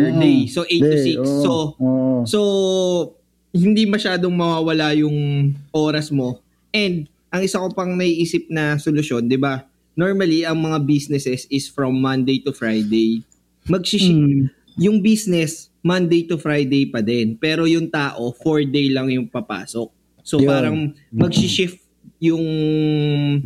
Mm. 0.09 0.18
day 0.18 0.39
so 0.47 0.62
8 0.64 0.81
to 0.81 0.95
Day, 0.95 1.05
6 1.11 1.18
oo, 1.18 1.43
so 1.43 1.53
oo. 1.75 2.18
so 2.25 2.41
hindi 3.51 3.85
masyadong 3.85 4.31
mawawala 4.31 4.95
yung 4.95 5.14
oras 5.70 6.09
mo 6.09 6.39
and 6.70 7.05
ang 7.29 7.43
isa 7.43 7.59
ko 7.59 7.70
pang 7.70 7.93
naiisip 7.93 8.47
na 8.49 8.77
solusyon 8.77 9.25
'di 9.25 9.37
ba 9.37 9.66
normally 9.93 10.43
ang 10.43 10.57
mga 10.57 10.79
businesses 10.81 11.47
is 11.49 11.66
from 11.66 11.95
Monday 11.95 12.39
to 12.39 12.51
Friday 12.51 13.22
magshi 13.64 13.99
Mm. 14.01 14.47
Yung 14.77 14.99
business 15.01 15.70
Monday 15.81 16.25
to 16.25 16.41
Friday 16.41 16.89
pa 16.89 17.05
din. 17.05 17.37
Pero 17.37 17.68
yung 17.68 17.87
tao, 17.87 18.33
4 18.33 18.64
day 18.64 18.89
lang 18.89 19.12
yung 19.12 19.29
papasok. 19.29 19.93
So 20.25 20.41
Yun. 20.41 20.49
parang 20.49 20.77
magshi-shift 21.12 21.85
yung 22.16 22.45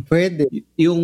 Pwede. 0.07 0.47
yung 0.79 1.03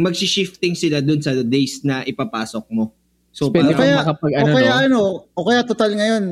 magshi-shifting 0.00 0.72
sila 0.72 1.04
dun 1.04 1.20
sa 1.20 1.36
days 1.36 1.84
na 1.84 2.00
ipapasok 2.02 2.64
mo. 2.72 2.96
So 3.30 3.48
O 3.48 3.52
parang 3.52 3.76
ka 3.76 3.84
kaya, 3.84 3.96
makapag- 4.00 4.34
o 4.34 4.40
ano, 4.40 4.54
kaya 4.56 4.72
no? 4.72 4.80
ano, 4.80 5.00
o 5.36 5.44
kaya 5.44 5.60
total 5.62 5.90
ngayon, 5.94 6.24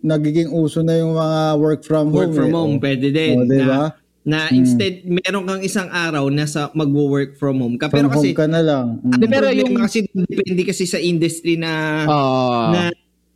nagiging 0.00 0.50
uso 0.54 0.86
na 0.86 0.94
yung 0.94 1.18
mga 1.18 1.40
work 1.58 1.82
from 1.82 2.14
work 2.14 2.30
home. 2.30 2.36
from 2.36 2.50
eh. 2.50 2.56
home 2.56 2.74
O, 2.78 2.80
pwede 2.80 3.06
din. 3.10 3.34
o, 3.36 3.44
diba? 3.44 3.82
Na, 3.90 4.05
na 4.26 4.50
instead, 4.50 5.06
meron 5.06 5.46
kang 5.46 5.62
isang 5.62 5.86
araw 5.86 6.26
na 6.28 6.44
sa 6.44 6.68
magwo-work 6.72 7.34
from 7.34 7.56
home 7.56 7.76
ka. 7.76 7.86
From 7.86 7.94
Pero 7.96 8.08
kasi, 8.10 8.28
home 8.28 8.36
ka 8.36 8.46
na 8.46 8.58
lang. 8.58 8.86
Mm. 9.00 9.10
ang 9.14 9.20
Pero 9.24 9.46
yung- 9.48 9.78
kasi 9.78 10.02
depende 10.10 10.66
kasi 10.66 10.82
sa 10.82 10.98
industry 10.98 11.54
na 11.54 11.72
Ah. 12.04 12.66
na 12.68 12.80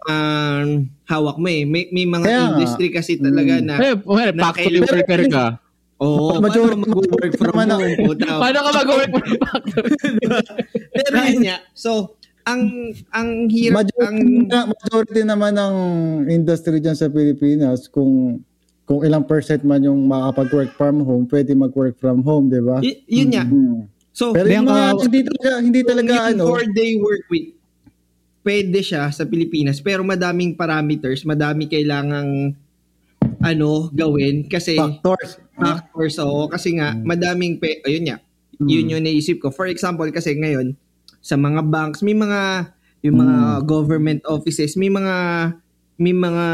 um, 0.03 0.66
hawak 1.05 1.36
mo 1.36 1.47
eh. 1.47 1.62
May, 1.62 1.86
may 1.88 2.05
mga 2.05 2.26
Kaya 2.26 2.43
industry 2.51 2.88
kasi 2.91 3.12
talaga 3.16 3.62
na 3.62 3.78
Eh, 3.78 3.95
well, 4.03 4.32
na 4.32 4.43
factory 4.45 4.66
kailangan- 4.76 4.91
worker 4.91 5.22
ka. 5.30 5.47
Oo, 6.01 6.41
Majority- 6.41 6.80
paano 6.80 6.97
mag-work 6.97 7.32
from 7.36 7.53
home? 7.53 7.70
Paano 8.18 8.59
ka 8.59 8.70
mag-work 8.74 9.11
from 9.12 9.30
factory? 9.38 9.91
Pero 10.97 11.16
yun 11.22 11.41
nga, 11.45 11.57
so, 11.70 12.16
ang 12.43 12.62
ang 13.12 13.28
hirap, 13.47 13.84
Majority, 13.84 14.03
ang, 14.03 14.18
na- 14.49 14.66
majority 14.66 15.20
naman 15.22 15.53
ng 15.55 15.74
industry 16.26 16.80
dyan 16.80 16.97
sa 16.97 17.07
Pilipinas, 17.07 17.86
kung 17.86 18.41
kung 18.91 19.07
ilang 19.07 19.22
percent 19.22 19.62
man 19.62 19.78
yung 19.86 20.11
makakapag-work 20.11 20.74
from 20.74 21.07
home, 21.07 21.22
pwede 21.30 21.55
mag-work 21.55 21.95
from 21.95 22.26
home, 22.26 22.51
di 22.51 22.59
ba? 22.59 22.82
y- 22.82 22.99
yun 23.07 23.30
nga. 23.30 23.47
Mm. 23.47 23.86
So, 24.11 24.34
Pero 24.34 24.51
yung 24.51 24.66
mga, 24.66 24.99
mga- 24.99 25.03
hindi 25.07 25.20
talaga, 25.22 25.51
hindi 25.62 25.80
talaga 25.86 26.12
ano, 26.34 26.43
four-day 26.51 26.99
work 26.99 27.24
week, 27.30 27.55
pwede 28.43 28.82
siya 28.82 29.07
sa 29.14 29.22
Pilipinas, 29.30 29.78
pero 29.78 30.03
madaming 30.03 30.59
parameters, 30.59 31.22
madami 31.22 31.70
kailangang 31.70 32.59
ano, 33.38 33.88
gawin 33.95 34.51
kasi 34.51 34.74
factors. 34.74 35.38
factors 35.55 36.14
oo 36.20 36.45
kasi 36.51 36.76
nga 36.76 36.93
madaming 36.93 37.57
pe, 37.57 37.80
ayun 37.88 38.05
nga 38.11 38.18
yun 38.61 38.93
yung 38.93 39.01
naisip 39.01 39.41
ko 39.41 39.49
for 39.49 39.64
example 39.64 40.05
kasi 40.12 40.36
ngayon 40.36 40.76
sa 41.24 41.41
mga 41.41 41.64
banks 41.64 42.05
may 42.05 42.12
mga 42.12 42.68
yung 43.01 43.16
mga 43.16 43.64
government 43.64 44.20
offices 44.28 44.76
may 44.76 44.93
mga 44.93 45.16
may 45.97 46.12
mga 46.12 46.47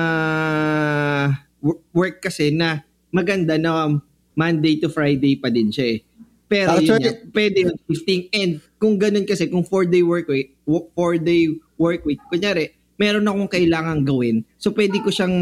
work 1.91 2.21
kasi 2.21 2.51
na 2.51 2.83
maganda 3.09 3.57
na 3.57 3.99
Monday 4.33 4.77
to 4.77 4.89
Friday 4.89 5.35
pa 5.35 5.49
din 5.49 5.69
siya 5.69 5.97
eh 5.97 6.01
pero 6.47 6.79
yun 6.79 6.95
Actually- 6.95 7.03
nga, 7.03 7.14
pwede 7.33 7.57
yung 7.64 7.77
shifting 7.85 8.23
and 8.31 8.51
kung 8.77 8.95
ganun 8.95 9.27
kasi 9.27 9.47
kung 9.47 9.64
4 9.64 9.85
day 9.85 10.03
work 10.03 10.27
week 10.27 10.55
4 10.64 10.93
day 11.19 11.51
work 11.75 12.05
week 12.05 12.23
kunyari 12.27 12.71
meron 12.95 13.25
akong 13.25 13.51
kailangan 13.51 14.01
gawin 14.01 14.47
so 14.55 14.71
pwede 14.71 15.01
ko 15.01 15.11
siyang 15.11 15.35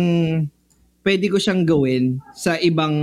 pwede 1.02 1.28
ko 1.28 1.36
siyang 1.36 1.62
gawin 1.62 2.04
sa 2.32 2.56
ibang 2.56 2.96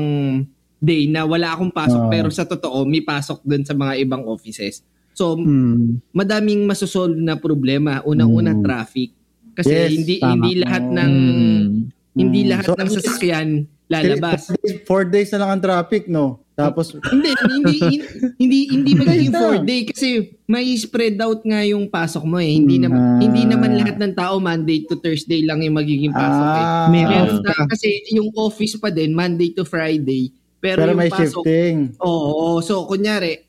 day 0.82 1.06
na 1.06 1.22
wala 1.24 1.54
akong 1.54 1.70
pasok 1.70 2.02
Ah. 2.02 2.10
pero 2.10 2.28
sa 2.28 2.42
totoo 2.44 2.82
may 2.84 3.00
pasok 3.00 3.46
dun 3.46 3.62
sa 3.62 3.78
mga 3.78 4.02
ibang 4.02 4.26
offices. 4.26 4.82
So 5.14 5.38
Mm. 5.38 6.02
madaming 6.10 6.66
masosolve 6.66 7.14
na 7.14 7.38
problema. 7.38 8.02
Unang-una 8.02 8.58
Mm. 8.58 8.66
traffic 8.66 9.14
kasi 9.54 9.70
Yes, 9.70 9.90
hindi 9.94 10.16
tama. 10.18 10.32
hindi 10.34 10.52
lahat 10.58 10.84
ng 10.90 11.14
Mm. 11.14 11.70
Hindi 12.12 12.40
Mm. 12.42 12.50
lahat 12.50 12.66
So, 12.66 12.74
ng 12.74 12.84
least- 12.84 12.98
sasakyan 13.00 13.48
lalabas. 13.88 14.42
Four 14.46 14.56
days, 14.58 14.78
four 14.86 15.04
days 15.06 15.30
na 15.32 15.38
lang 15.38 15.50
ang 15.52 15.62
traffic, 15.62 16.08
no? 16.08 16.40
Tapos, 16.54 16.94
hindi 17.12 17.32
hindi 17.34 17.76
hindi 17.76 17.90
hindi 18.38 18.60
hindi 18.70 18.92
magiging 18.94 19.32
Days 19.32 19.44
4 19.44 19.52
na. 19.54 19.66
day 19.66 19.82
kasi 19.84 20.08
may 20.46 20.68
spread 20.76 21.18
out 21.18 21.42
nga 21.42 21.60
yung 21.62 21.88
pasok 21.88 22.24
mo 22.24 22.38
eh. 22.38 22.54
Hindi 22.54 22.78
naman 22.78 23.00
Ah. 23.00 23.18
hindi 23.18 23.44
naman 23.44 23.72
lahat 23.74 23.96
ng 23.98 24.14
tao 24.14 24.38
Monday 24.38 24.86
to 24.86 24.96
Thursday 24.96 25.42
lang 25.42 25.60
yung 25.60 25.74
magiging 25.74 26.12
pasok 26.12 26.48
eh. 26.48 26.64
ah, 26.64 26.88
May 26.88 27.04
Meron 27.04 27.42
na, 27.42 27.66
kasi 27.66 27.88
yung 28.12 28.30
office 28.34 28.76
pa 28.76 28.88
din 28.88 29.12
Monday 29.12 29.52
to 29.52 29.64
Friday. 29.64 30.30
Pero, 30.60 30.86
pero 30.86 30.94
yung 30.94 31.00
may 31.00 31.10
pasok, 31.10 31.42
shifting. 31.42 31.98
Oo, 31.98 32.62
so 32.62 32.86
kunyari, 32.86 33.42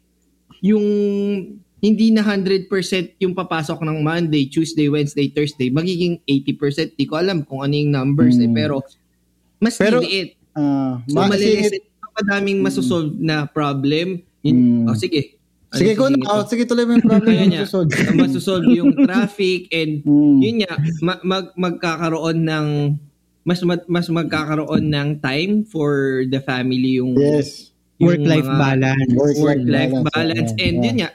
yung 0.61 0.87
hindi 1.83 2.09
na 2.09 2.23
100% 2.23 2.71
yung 3.19 3.35
papasok 3.35 3.83
ng 3.83 3.99
Monday, 4.01 4.47
Tuesday, 4.47 4.87
Wednesday, 4.87 5.27
Thursday, 5.27 5.67
magiging 5.69 6.23
80%. 6.23 6.95
Di 6.95 7.05
ko 7.05 7.19
alam 7.19 7.43
kung 7.43 7.61
ano 7.61 7.75
yung 7.75 7.91
numbers 7.91 8.39
eh, 8.39 8.47
Hmm. 8.47 8.55
pero 8.55 8.75
mas 9.59 9.75
Pero, 9.75 9.99
liliit. 9.99 10.39
Ah, 10.55 11.03
So 11.05 11.17
ma- 11.17 11.27
maliliit. 11.29 11.83
Madaming 12.15 12.61
masosolve 12.61 13.17
na 13.17 13.45
problem. 13.45 14.21
Yun, 14.41 14.57
Hmm. 14.85 14.87
oh, 14.87 14.95
sige. 14.95 15.41
Ano 15.73 15.81
sige 15.81 15.93
ko 15.97 16.05
na, 16.07 16.21
oh, 16.29 16.45
sige 16.45 16.63
tuloy 16.63 16.85
mo 16.85 16.93
yung 16.93 17.09
problem 17.09 17.35
yung 17.41 17.51
nga. 17.51 17.65
susunod. 17.65 17.89
masosolve 18.15 18.69
yung 18.71 18.93
traffic 19.09 19.73
and 19.73 20.05
Mm. 20.05 20.39
yun 20.39 20.57
nga 20.61 20.73
ma- 21.01 21.23
mag 21.25 21.47
magkakaroon 21.57 22.45
ng 22.45 22.67
mas 23.43 23.59
ma- 23.63 23.89
mas 23.89 24.07
magkakaroon 24.07 24.85
ng 24.85 25.09
time 25.19 25.65
for 25.65 25.91
the 26.29 26.39
family 26.39 27.01
yung 27.01 27.17
Yes. 27.17 27.73
yung 27.97 28.13
Work-life 28.13 28.45
balance. 28.47 29.11
work-life 29.35 29.95
balance, 30.13 30.53
yeah, 30.53 30.63
and 30.63 30.75
yeah. 30.77 30.85
yun 30.85 30.97
nga 31.01 31.11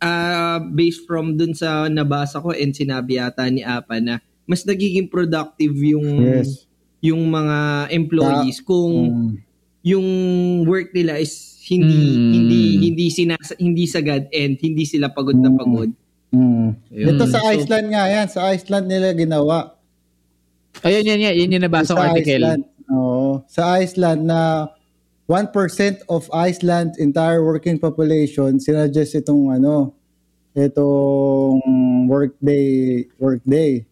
ah 0.00 0.58
based 0.58 1.04
from 1.04 1.36
dun 1.36 1.52
sa 1.52 1.86
nabasa 1.86 2.40
ko 2.40 2.50
and 2.50 2.72
sinabi 2.72 3.20
yata 3.20 3.44
ni 3.46 3.60
Apa 3.60 4.00
na 4.00 4.18
mas 4.44 4.64
nagiging 4.64 5.06
productive 5.06 5.76
yung 5.76 6.08
Yes. 6.18 6.64
yung 7.00 7.28
mga 7.28 7.88
employees 7.92 8.60
kung 8.60 8.92
Mm. 9.08 9.30
yung 9.80 10.06
work 10.64 10.92
nila 10.92 11.16
is 11.16 11.32
hindi 11.64 12.16
Mm. 12.16 12.32
hindi 12.34 12.60
hindi 12.82 13.06
sinas 13.08 13.52
hindi 13.56 13.84
sagad 13.86 14.26
and 14.32 14.56
hindi 14.58 14.84
sila 14.84 15.08
pagod 15.08 15.36
na 15.36 15.52
Mm. 15.52 15.56
pagod. 15.56 15.90
Mm. 16.30 16.68
Ito 16.90 17.24
sa 17.26 17.40
So, 17.42 17.48
Iceland 17.48 17.86
nga 17.90 18.04
yan. 18.06 18.26
Sa 18.26 18.40
Iceland 18.50 18.86
nila 18.86 19.10
ginawa. 19.12 19.74
Ayun, 20.80 21.02
yan, 21.02 21.20
yan. 21.20 21.34
Yun 21.34 21.54
yung 21.58 21.64
nabasa 21.66 21.92
sa 21.92 22.06
article. 22.06 22.40
Iceland. 22.40 22.62
Oo. 22.88 23.42
Sa 23.50 23.62
Iceland 23.76 24.22
na 24.24 24.70
1% 25.30 25.54
of 26.10 26.26
Iceland's 26.34 26.98
entire 26.98 27.38
working 27.40 27.78
population 27.78 28.58
sinuggest 28.58 29.14
itong 29.14 29.54
ano 29.54 29.94
itong 30.52 31.62
workday 32.10 33.06
workday 33.16 33.86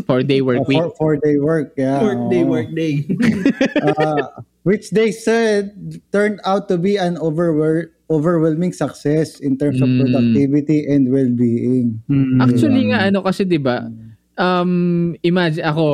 Four-day 0.00 0.40
work 0.40 0.64
week. 0.64 0.80
four, 0.80 0.88
four 0.96 1.14
day 1.20 1.36
work 1.36 1.76
yeah 1.76 2.00
work 2.00 2.32
day, 2.32 2.42
work 2.42 2.68
day. 2.72 3.04
Uh, 4.00 4.40
which 4.62 4.88
they 4.90 5.12
said 5.12 5.76
turned 6.08 6.40
out 6.48 6.68
to 6.68 6.76
be 6.76 6.96
an 6.96 7.20
overwhel- 7.20 7.92
overwhelming 8.08 8.72
success 8.72 9.36
in 9.40 9.56
terms 9.56 9.76
of 9.78 9.88
Mm. 9.88 10.00
productivity 10.00 10.88
and 10.88 11.12
well-being 11.12 12.00
Mm. 12.08 12.40
Actually 12.40 12.88
nga, 12.88 13.12
ano 13.12 13.20
kasi 13.20 13.44
'di 13.44 13.60
ba 13.60 13.92
um, 14.40 15.12
imagine 15.20 15.68
ako, 15.68 15.86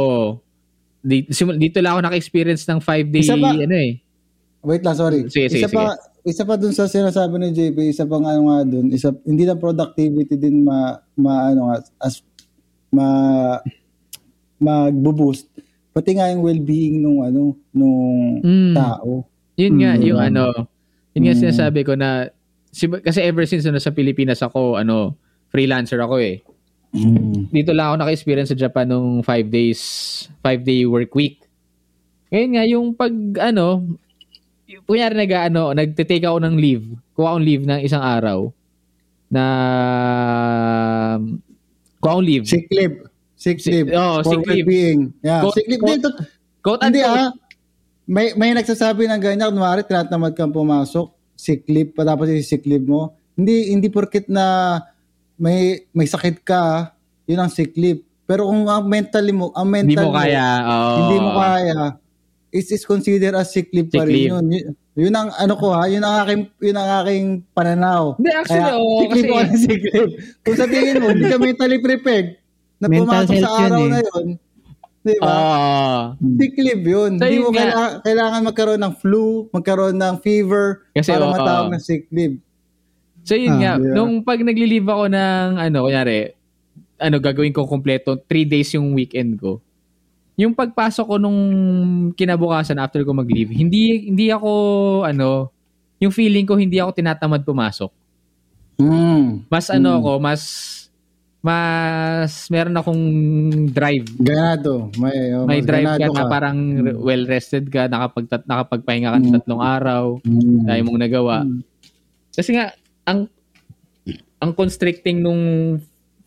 dito, 1.02 1.34
dito 1.58 1.82
lang 1.82 1.98
ako 1.98 2.00
naka-experience 2.06 2.62
ng 2.62 2.78
five-day, 2.78 3.26
Isa 3.26 3.34
pa. 3.34 3.58
ano 3.58 3.74
eh. 3.74 4.05
Wait 4.66 4.82
lang, 4.82 4.98
sorry. 4.98 5.30
Sige, 5.30 5.46
sige, 5.46 5.62
isa 5.62 5.70
pa 5.70 5.94
isa 6.26 6.42
pa 6.42 6.58
dun 6.58 6.74
sa 6.74 6.90
sinasabi 6.90 7.38
ni 7.38 7.54
JP, 7.54 7.78
isa 7.86 8.02
pa 8.02 8.18
nga 8.18 8.34
ano 8.34 8.50
nga 8.50 8.66
dun, 8.66 8.90
isa 8.90 9.14
hindi 9.22 9.46
lang 9.46 9.62
productivity 9.62 10.34
din 10.34 10.66
ma, 10.66 10.98
ma 11.14 11.54
ano 11.54 11.70
nga 11.70 11.76
as 12.02 12.18
ma 12.90 13.06
magbo-boost 14.58 15.46
pati 15.94 16.12
nga 16.12 16.28
yung 16.28 16.42
well-being 16.42 16.98
nung 16.98 17.22
ano 17.22 17.54
nung 17.70 18.42
Mm. 18.42 18.74
tao. 18.74 19.24
Yun 19.56 19.74
nga, 19.80 19.92
Mm. 19.96 20.02
yung 20.04 20.20
ano, 20.20 20.44
yun 21.16 21.22
nga 21.24 21.34
Mm. 21.38 21.42
sinasabi 21.46 21.80
ko 21.86 21.96
na, 21.96 22.28
si- 22.68 22.90
kasi 22.90 23.24
ever 23.24 23.48
since 23.48 23.64
ano, 23.64 23.80
sa 23.80 23.94
Pilipinas 23.94 24.44
ako, 24.44 24.76
ano, 24.76 25.16
freelancer 25.48 25.96
ako 26.02 26.18
eh. 26.20 26.42
Mm. 26.92 27.48
dito 27.52 27.70
lang 27.72 27.92
ako 27.92 27.96
naka-experience 28.02 28.50
sa 28.52 28.58
Japan 28.58 28.88
nung 28.88 29.20
five 29.22 29.46
days, 29.48 29.80
five 30.42 30.60
day 30.64 30.84
work 30.84 31.12
week. 31.14 31.40
Ngayon 32.28 32.50
nga, 32.52 32.64
yung 32.66 32.86
pag, 32.92 33.12
ano, 33.40 33.96
kunyari 34.84 35.14
nag, 35.16 35.32
ano, 35.46 35.70
nagte-take 35.72 36.22
ako 36.22 36.38
ng 36.42 36.56
leave, 36.56 36.84
kuha 37.12 37.32
akong 37.32 37.44
leave 37.44 37.64
ng 37.64 37.80
isang 37.80 38.02
araw, 38.02 38.50
na, 39.26 39.44
kuha 41.98 42.10
akong 42.12 42.26
leave. 42.26 42.44
Sick 42.46 42.66
leave. 42.70 42.96
Sick 43.36 43.58
Si- 43.60 43.68
leave. 43.70 43.92
oh, 43.92 44.22
for 44.22 44.32
sick 44.32 44.44
leave. 44.44 44.64
well-being. 44.64 45.00
Yeah, 45.20 45.44
Quote- 45.44 45.54
sick 45.54 45.66
leave. 45.68 45.80
quote- 45.80 46.00
Dito, 46.00 46.10
Quote 46.60 46.82
hindi 46.82 47.00
ah. 47.00 47.30
May, 48.06 48.34
may 48.34 48.54
nagsasabi 48.54 49.06
ng 49.06 49.18
ganyan, 49.18 49.50
kunwari, 49.50 49.82
tinatamad 49.82 50.32
kang 50.32 50.50
pumasok, 50.50 51.10
sick 51.34 51.66
leave, 51.66 51.90
pa 51.90 52.02
tapos 52.02 52.26
yung 52.26 52.38
sick 52.40 52.62
leave 52.64 52.82
mo. 52.82 53.14
Hindi, 53.34 53.70
hindi 53.70 53.86
porkit 53.86 54.26
na 54.26 54.78
may, 55.36 55.84
may 55.92 56.06
sakit 56.06 56.40
ka, 56.40 56.58
ah, 56.58 56.80
yun 57.26 57.38
ang 57.38 57.50
sick 57.50 57.74
leave. 57.74 58.00
Pero 58.24 58.46
kung 58.46 58.66
ang 58.66 58.86
mentally 58.86 59.30
mo, 59.30 59.50
ang 59.52 59.66
mental 59.68 59.90
Hindi 59.90 59.98
mo 60.00 60.10
kaya. 60.10 60.46
oo. 60.64 60.94
hindi 60.96 61.16
mo 61.18 61.30
kaya, 61.34 61.78
is 62.56 62.68
is 62.70 62.82
considered 62.82 63.32
as 63.32 63.48
sick 63.48 63.68
leave 63.70 63.86
pa 63.86 64.00
Sick 64.00 64.08
rin 64.08 64.14
leave. 64.16 64.30
yun. 64.30 64.44
Yun, 64.48 64.64
yun 64.96 65.14
ang 65.14 65.28
ano 65.30 65.54
ko 65.54 65.70
ha, 65.70 65.84
yun 65.84 66.00
ang 66.00 66.24
aking, 66.24 66.40
yun 66.58 66.74
ang 66.74 66.90
aking 66.98 67.24
pananaw. 67.52 68.16
Hindi, 68.16 68.32
actually, 68.32 68.64
Kaya, 68.64 68.74
oo, 68.74 68.96
sick 68.98 69.10
leave 69.12 69.28
kasi- 69.30 69.60
sick 69.62 69.82
leave. 69.86 70.12
Kung 70.40 70.56
sabihin 70.56 70.94
mo, 70.98 71.06
hindi 71.08 71.26
ka 71.26 71.36
mentally 71.36 71.78
prepared 71.78 72.28
na 72.76 72.86
Mental 72.86 73.04
pumasok 73.22 73.34
sa 73.34 73.48
yun 73.54 73.60
araw 73.62 73.78
eh. 73.78 73.88
na 73.88 74.00
yun, 74.02 74.26
di 75.02 75.14
ba? 75.16 75.28
Oo. 75.28 75.96
Sick 76.34 76.54
leave 76.56 76.82
yun. 76.82 77.12
So, 77.12 77.22
Hindi 77.22 77.30
yun 77.30 77.42
mo 77.42 77.50
nga. 77.50 77.58
kailangan, 77.58 77.90
kailangan 78.02 78.40
magkaroon 78.42 78.82
ng 78.82 78.94
flu, 78.96 79.24
magkaroon 79.50 79.96
ng 79.96 80.14
fever, 80.18 80.64
Kasi, 80.90 81.08
para 81.08 81.22
oo. 81.22 81.30
matawag 81.30 81.68
ng 81.70 81.82
sick 81.82 82.08
leave. 82.10 82.36
So 83.22 83.34
yun 83.34 83.54
Ah, 83.54 83.58
nga, 83.58 83.72
yeah. 83.76 83.90
nung 83.92 84.22
pag 84.22 84.38
nagli-leave 84.38 84.86
ako 84.86 85.04
ng 85.08 85.46
ano, 85.56 85.78
kunyari, 85.82 86.30
ano, 86.96 87.16
gagawin 87.18 87.50
ko 87.50 87.66
kompleto, 87.66 88.14
three 88.22 88.44
days 88.44 88.70
yung 88.72 88.94
weekend 88.94 89.36
ko. 89.36 89.58
Yung 90.36 90.52
pagpasok 90.52 91.06
ko 91.08 91.16
nung 91.16 91.40
kinabukasan 92.12 92.76
after 92.76 93.00
ko 93.00 93.16
mag-leave, 93.16 93.56
hindi, 93.56 94.12
hindi 94.12 94.28
ako, 94.28 94.52
ano, 95.08 95.48
yung 95.96 96.12
feeling 96.12 96.44
ko 96.44 96.60
hindi 96.60 96.76
ako 96.76 96.92
tinatamad 96.92 97.40
pumasok. 97.40 97.88
Mm. 98.76 99.48
Mas 99.48 99.72
ano 99.72 99.96
Mm. 99.96 99.98
ako, 100.04 100.10
mas, 100.20 100.42
mas, 101.40 102.32
meron 102.52 102.76
akong 102.76 103.04
drive. 103.72 104.04
Ganado. 104.20 104.92
May, 105.00 105.16
oh, 105.32 105.48
May 105.48 105.64
drive 105.64 105.88
ka 105.96 106.04
ganado 106.04 106.20
na 106.20 106.24
parang 106.28 106.58
well-rested 107.00 107.64
ka, 107.72 107.88
nakapag, 107.88 108.28
nakapagpahinga 108.44 109.16
ka 109.16 109.20
Mm. 109.24 109.32
tatlong 109.40 109.62
araw, 109.64 110.04
Mm. 110.20 110.68
dahil 110.68 110.82
mong 110.84 111.00
nagawa. 111.00 111.36
Mm. 111.48 111.60
Kasi 112.36 112.50
nga, 112.52 112.76
ang 113.08 113.32
ang 114.36 114.52
constricting 114.52 115.24
nung 115.24 115.42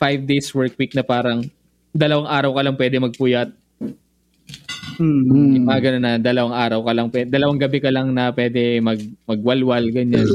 five 0.02 0.26
days 0.26 0.50
work 0.58 0.74
week 0.82 0.98
na 0.98 1.06
parang 1.06 1.46
dalawang 1.94 2.26
araw 2.26 2.58
ka 2.58 2.62
lang 2.66 2.76
pwede 2.76 2.98
magpuyat. 2.98 3.54
Mm. 5.00 5.24
Mm. 5.26 5.64
Mga 5.64 5.80
ganun 5.82 6.04
na, 6.04 6.12
dalawang 6.20 6.56
araw 6.56 6.80
ka 6.84 6.92
lang, 6.92 7.08
dalawang 7.32 7.60
gabi 7.60 7.80
ka 7.80 7.90
lang 7.90 8.12
na 8.12 8.30
pwede 8.36 8.84
mag, 8.84 9.00
magwalwal, 9.24 9.84
ganyan. 9.90 10.28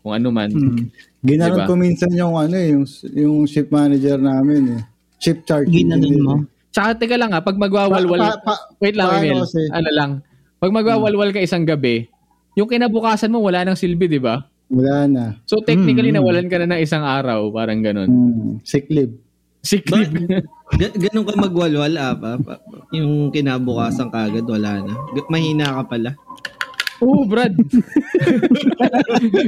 Kung 0.00 0.16
ano 0.16 0.28
man. 0.32 0.50
Mm. 0.50 0.88
Ginanon 1.20 1.58
Diba? 1.60 1.68
ko 1.68 1.74
minsan 1.76 2.10
yung 2.16 2.34
ano 2.34 2.56
eh, 2.56 2.72
yung, 2.72 2.86
yung 3.12 3.36
ship 3.44 3.68
manager 3.68 4.16
namin 4.16 4.78
eh. 4.78 4.82
Ship 5.20 5.44
chart. 5.44 5.68
Ginanon 5.68 6.18
mo. 6.22 6.34
Tsaka 6.72 6.94
teka 6.96 7.16
lang 7.18 7.34
ha, 7.34 7.44
pag 7.44 7.58
magwawalwal, 7.58 8.20
Pa- 8.20 8.40
pa- 8.44 8.64
wait 8.78 8.94
lang, 8.94 9.08
Emil, 9.18 9.42
ano 9.72 9.90
lang, 9.92 10.10
pag 10.56 10.72
magwawalwal 10.72 11.32
ka 11.34 11.42
isang 11.42 11.66
gabi, 11.66 12.06
yung 12.54 12.68
kinabukasan 12.70 13.30
mo 13.30 13.42
wala 13.42 13.62
nang 13.62 13.78
silbi, 13.78 14.06
di 14.06 14.20
ba? 14.22 14.42
Wala 14.68 15.08
na. 15.08 15.24
So 15.48 15.64
technically, 15.64 16.12
Mm. 16.12 16.20
nawalan 16.20 16.48
ka 16.48 16.60
na 16.60 16.76
ng 16.76 16.80
isang 16.84 17.02
araw, 17.02 17.48
parang 17.50 17.80
ganun. 17.80 18.08
Mm. 18.08 18.48
Sick 18.62 18.86
leave. 18.92 19.16
Sick 19.60 19.84
leave. 19.88 20.12
Ga- 20.70 20.96
ganun 20.96 21.24
ka 21.24 21.34
magwalwal, 21.34 21.94
ah, 21.94 22.14
pa, 22.14 22.36
pa- 22.36 22.62
yung 22.90 23.28
kinabukasan 23.28 24.08
kagad, 24.08 24.44
wala 24.44 24.80
na. 24.80 24.92
Mahina 25.26 25.76
ka 25.76 25.88
pala. 25.88 26.10
Oo, 26.98 27.22
Brad. 27.24 27.54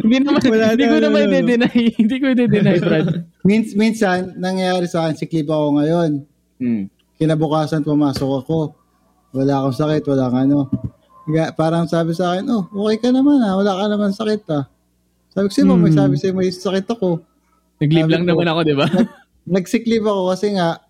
hindi 0.00 0.16
naman, 0.18 0.38
Wala 0.40 0.70
hindi 0.70 0.84
na, 0.84 0.90
ko 0.90 0.96
naman 1.00 1.22
na. 1.26 1.36
i-deny. 1.36 1.78
Hindi 1.96 2.14
ko 2.16 2.24
i-deny, 2.28 2.76
Brad. 2.78 3.06
Mins, 3.42 3.74
minsan, 3.74 4.34
nangyayari 4.36 4.86
sa 4.86 5.04
akin, 5.04 5.16
leave 5.16 5.46
ako 5.46 5.66
ngayon. 5.76 6.10
Hmm. 6.58 6.84
Kinabukasan, 7.16 7.82
pumasok 7.82 8.30
ako. 8.44 8.58
Wala 9.32 9.62
akong 9.62 9.76
sakit, 9.76 10.02
wala 10.06 10.26
kang 10.26 10.42
ano. 10.46 10.58
Parang 11.54 11.86
sabi 11.86 12.10
sa 12.12 12.34
akin, 12.34 12.46
oh, 12.48 12.66
okay 12.82 12.98
ka 12.98 13.10
naman 13.10 13.38
ah, 13.40 13.54
wala 13.54 13.76
ka 13.76 13.84
naman 13.88 14.10
sakit 14.10 14.42
ah. 14.50 14.66
Sabi 15.30 15.46
ko, 15.46 15.52
sino 15.52 15.74
may 15.74 15.90
Hmm. 15.90 15.98
sabi 16.00 16.14
sa'yo 16.16 16.34
may 16.34 16.50
sakit 16.50 16.86
ako. 16.88 17.22
Nag-leave 17.78 18.10
lang 18.10 18.24
ko, 18.24 18.30
naman 18.34 18.46
ako, 18.46 18.60
di 18.62 18.74
ba? 18.74 18.86
Nag-sick 19.46 19.84
leave 19.88 20.04
ako 20.04 20.32
kasi 20.32 20.56
nga, 20.56 20.80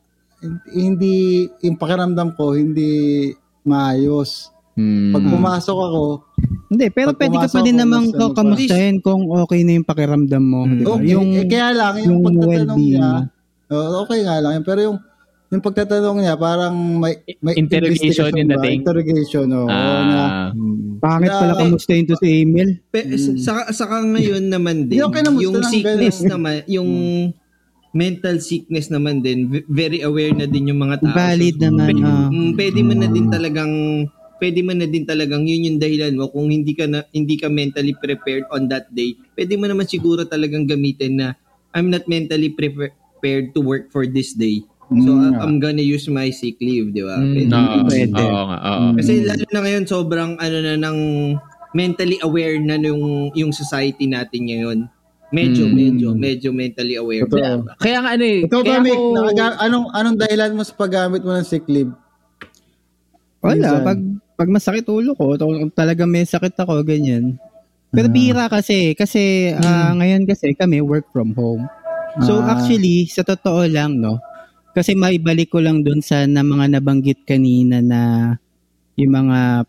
hindi, 0.73 1.47
yung 1.61 1.77
pakiramdam 1.77 2.33
ko, 2.35 2.57
hindi 2.57 3.31
maayos. 3.63 4.51
Hmm. 4.75 5.13
Pag 5.13 5.25
pumasok 5.29 5.79
ako, 5.79 6.03
Hindi, 6.71 6.87
pero 6.95 7.11
Pag 7.11 7.19
pwede 7.19 7.37
ka 7.43 7.49
pa 7.51 7.61
din 7.67 7.75
namang 7.83 8.15
mas 8.15 8.71
ano 8.71 9.03
kung 9.03 9.27
okay 9.43 9.67
na 9.67 9.75
yung 9.75 9.83
pakiramdam 9.83 10.39
mo. 10.39 10.63
Mm. 10.63 10.71
di 10.71 10.83
ba? 10.87 10.91
okay, 10.95 11.11
Yung, 11.11 11.29
eh, 11.35 11.47
kaya 11.51 11.69
lang, 11.75 11.95
yung, 11.99 12.07
yung 12.07 12.23
pagtatanong 12.23 12.79
well-being 12.79 12.95
niya, 12.95 13.11
oh, 13.75 13.89
okay 14.07 14.21
nga 14.23 14.37
lang, 14.39 14.63
pero 14.63 14.81
yung 14.87 14.99
yung 15.51 15.63
pagtatanong 15.67 16.23
niya, 16.23 16.39
parang 16.39 16.75
may, 17.03 17.27
may 17.43 17.59
Interrogation 17.59 18.31
yung 18.31 18.55
ba? 18.55 18.63
dating? 18.63 18.87
Interrogation, 18.87 19.47
oo. 19.51 19.67
na, 19.67 20.23
Ah. 20.23 20.49
pangit 21.03 21.35
pala 21.35 21.53
na- 21.53 21.59
kamustahin 21.59 22.07
to 22.07 22.15
si 22.23 22.47
Emil. 22.47 22.79
Pe, 22.87 23.19
saka, 23.19 23.75
saka 23.75 24.07
ngayon 24.07 24.47
naman 24.47 24.87
din, 24.87 25.03
okay 25.03 25.27
yung 25.43 25.59
sickness 25.67 26.23
naman, 26.23 26.63
yung 26.71 26.91
mental 27.91 28.38
sickness 28.38 28.86
naman 28.88 29.20
din, 29.20 29.51
v- 29.51 29.66
very 29.66 30.01
aware 30.01 30.30
na 30.30 30.47
din 30.47 30.70
yung 30.70 30.80
mga 30.80 31.03
tao. 31.03 31.14
Valid 31.14 31.57
So, 31.59 31.64
naman. 31.66 31.86
Pwede, 31.91 32.03
ah. 32.07 32.28
mm, 32.30 32.53
pwede 32.55 32.80
mo 32.80 32.93
na 32.95 33.09
din 33.09 33.26
talagang 33.28 33.72
pwede 34.41 34.61
mo 34.64 34.72
na 34.72 34.86
din 34.88 35.05
talagang 35.05 35.45
yun 35.45 35.68
yung 35.68 35.78
dahilan 35.78 36.16
mo 36.16 36.32
kung 36.32 36.49
hindi 36.49 36.72
ka 36.72 36.88
na, 36.88 37.05
hindi 37.12 37.36
ka 37.36 37.53
mentally 37.53 37.93
prepared 37.93 38.49
on 38.49 38.72
that 38.72 38.88
day. 38.88 39.12
Pwede 39.36 39.59
mo 39.61 39.68
naman 39.68 39.84
siguro 39.84 40.24
talagang 40.24 40.64
gamitin 40.64 41.20
na 41.20 41.28
I'm 41.70 41.93
not 41.93 42.09
mentally 42.09 42.49
prepared 42.49 43.53
to 43.53 43.61
work 43.61 43.93
for 43.93 44.09
this 44.09 44.32
day. 44.32 44.64
So 44.91 45.14
Mm, 45.14 45.38
I'm 45.38 45.57
gonna 45.62 45.86
use 45.86 46.11
my 46.11 46.34
sick 46.34 46.59
leave, 46.59 46.91
di 46.91 47.07
ba? 47.07 47.14
Mm, 47.14 47.30
Pwede. 47.30 47.55
oo, 47.55 47.78
Pwede. 47.86 48.22
oo 48.26 48.43
nga, 48.51 48.59
oo. 48.59 48.86
Kasi 48.99 49.12
lalo 49.22 49.45
na 49.47 49.61
ngayon 49.62 49.84
sobrang 49.86 50.30
ano 50.34 50.57
na 50.59 50.74
ng 50.74 50.99
mentally 51.70 52.18
aware 52.26 52.59
na 52.59 52.74
yung 52.74 53.30
yung 53.30 53.53
society 53.55 54.11
natin 54.11 54.51
ngayon. 54.51 54.78
Medyo 55.31 55.64
Mm. 55.64 55.74
medyo 55.74 56.09
medyo 56.11 56.49
mentally 56.51 56.99
aware. 56.99 57.22
Totoo. 57.22 57.70
Kaya 57.78 58.03
nga 58.03 58.11
ano 58.18 58.24
eh. 58.24 58.43
Ikaw 58.45 58.61
ba, 58.61 58.66
kaya 58.66 58.81
Mick, 58.83 58.99
ako- 58.99 59.14
nakaga- 59.14 59.59
anong, 59.62 59.87
anong 59.95 60.18
dahilan 60.18 60.53
mo 60.53 60.62
sa 60.62 60.74
paggamit 60.74 61.22
mo 61.22 61.31
ng 61.31 61.47
sick 61.47 61.62
leave? 61.70 61.95
Wala, 63.41 63.55
Minsan. 63.57 63.85
pag 63.87 64.01
pag 64.35 64.49
masakit 64.51 64.85
ulo 64.89 65.12
ko, 65.14 65.37
talaga 65.70 66.03
may 66.05 66.24
sakit 66.24 66.57
ako, 66.57 66.81
ganyan. 66.83 67.37
Pero 67.91 68.09
Ah. 68.09 68.12
bira 68.12 68.45
kasi, 68.49 68.93
kasi 68.95 69.53
ah, 69.53 69.93
ngayon 69.93 70.24
kasi 70.24 70.51
kami 70.53 70.81
work 70.81 71.07
from 71.11 71.31
home. 71.33 71.68
So 72.20 72.41
Ah. 72.41 72.57
actually, 72.57 73.07
sa 73.07 73.22
totoo 73.22 73.64
lang, 73.66 74.01
no, 74.01 74.18
kasi 74.72 74.95
maibalik 74.95 75.47
ko 75.47 75.61
lang 75.61 75.83
dun 75.83 76.01
sa 76.01 76.24
na 76.24 76.41
mga 76.41 76.72
nabanggit 76.72 77.22
kanina 77.22 77.78
na 77.78 78.01
yung 78.97 79.12
mga 79.12 79.68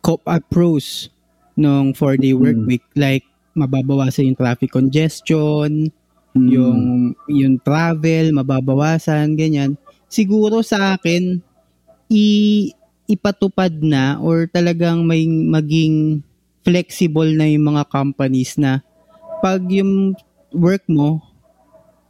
co- 0.00 0.24
uh, 0.24 0.40
pros 0.42 1.12
nung 1.54 1.92
four-day 1.92 2.32
work 2.32 2.56
Mm. 2.56 2.66
week, 2.66 2.86
like 2.94 3.27
mababawasan 3.58 4.30
yung 4.30 4.38
traffic 4.38 4.70
congestion, 4.70 5.90
Mm. 6.36 6.48
yung 6.52 6.80
yung 7.26 7.56
travel 7.58 8.30
mababawasan 8.30 9.32
ganyan 9.34 9.74
siguro 10.06 10.60
sa 10.60 10.94
akin 10.94 11.40
i 12.12 12.26
ipatupad 13.08 13.72
na 13.80 14.20
or 14.20 14.44
talagang 14.44 15.08
may 15.08 15.24
maging 15.24 16.20
flexible 16.60 17.26
na 17.32 17.48
yung 17.48 17.72
mga 17.72 17.88
companies 17.88 18.60
na 18.60 18.84
pag 19.40 19.64
yung 19.72 20.12
work 20.52 20.84
mo 20.86 21.24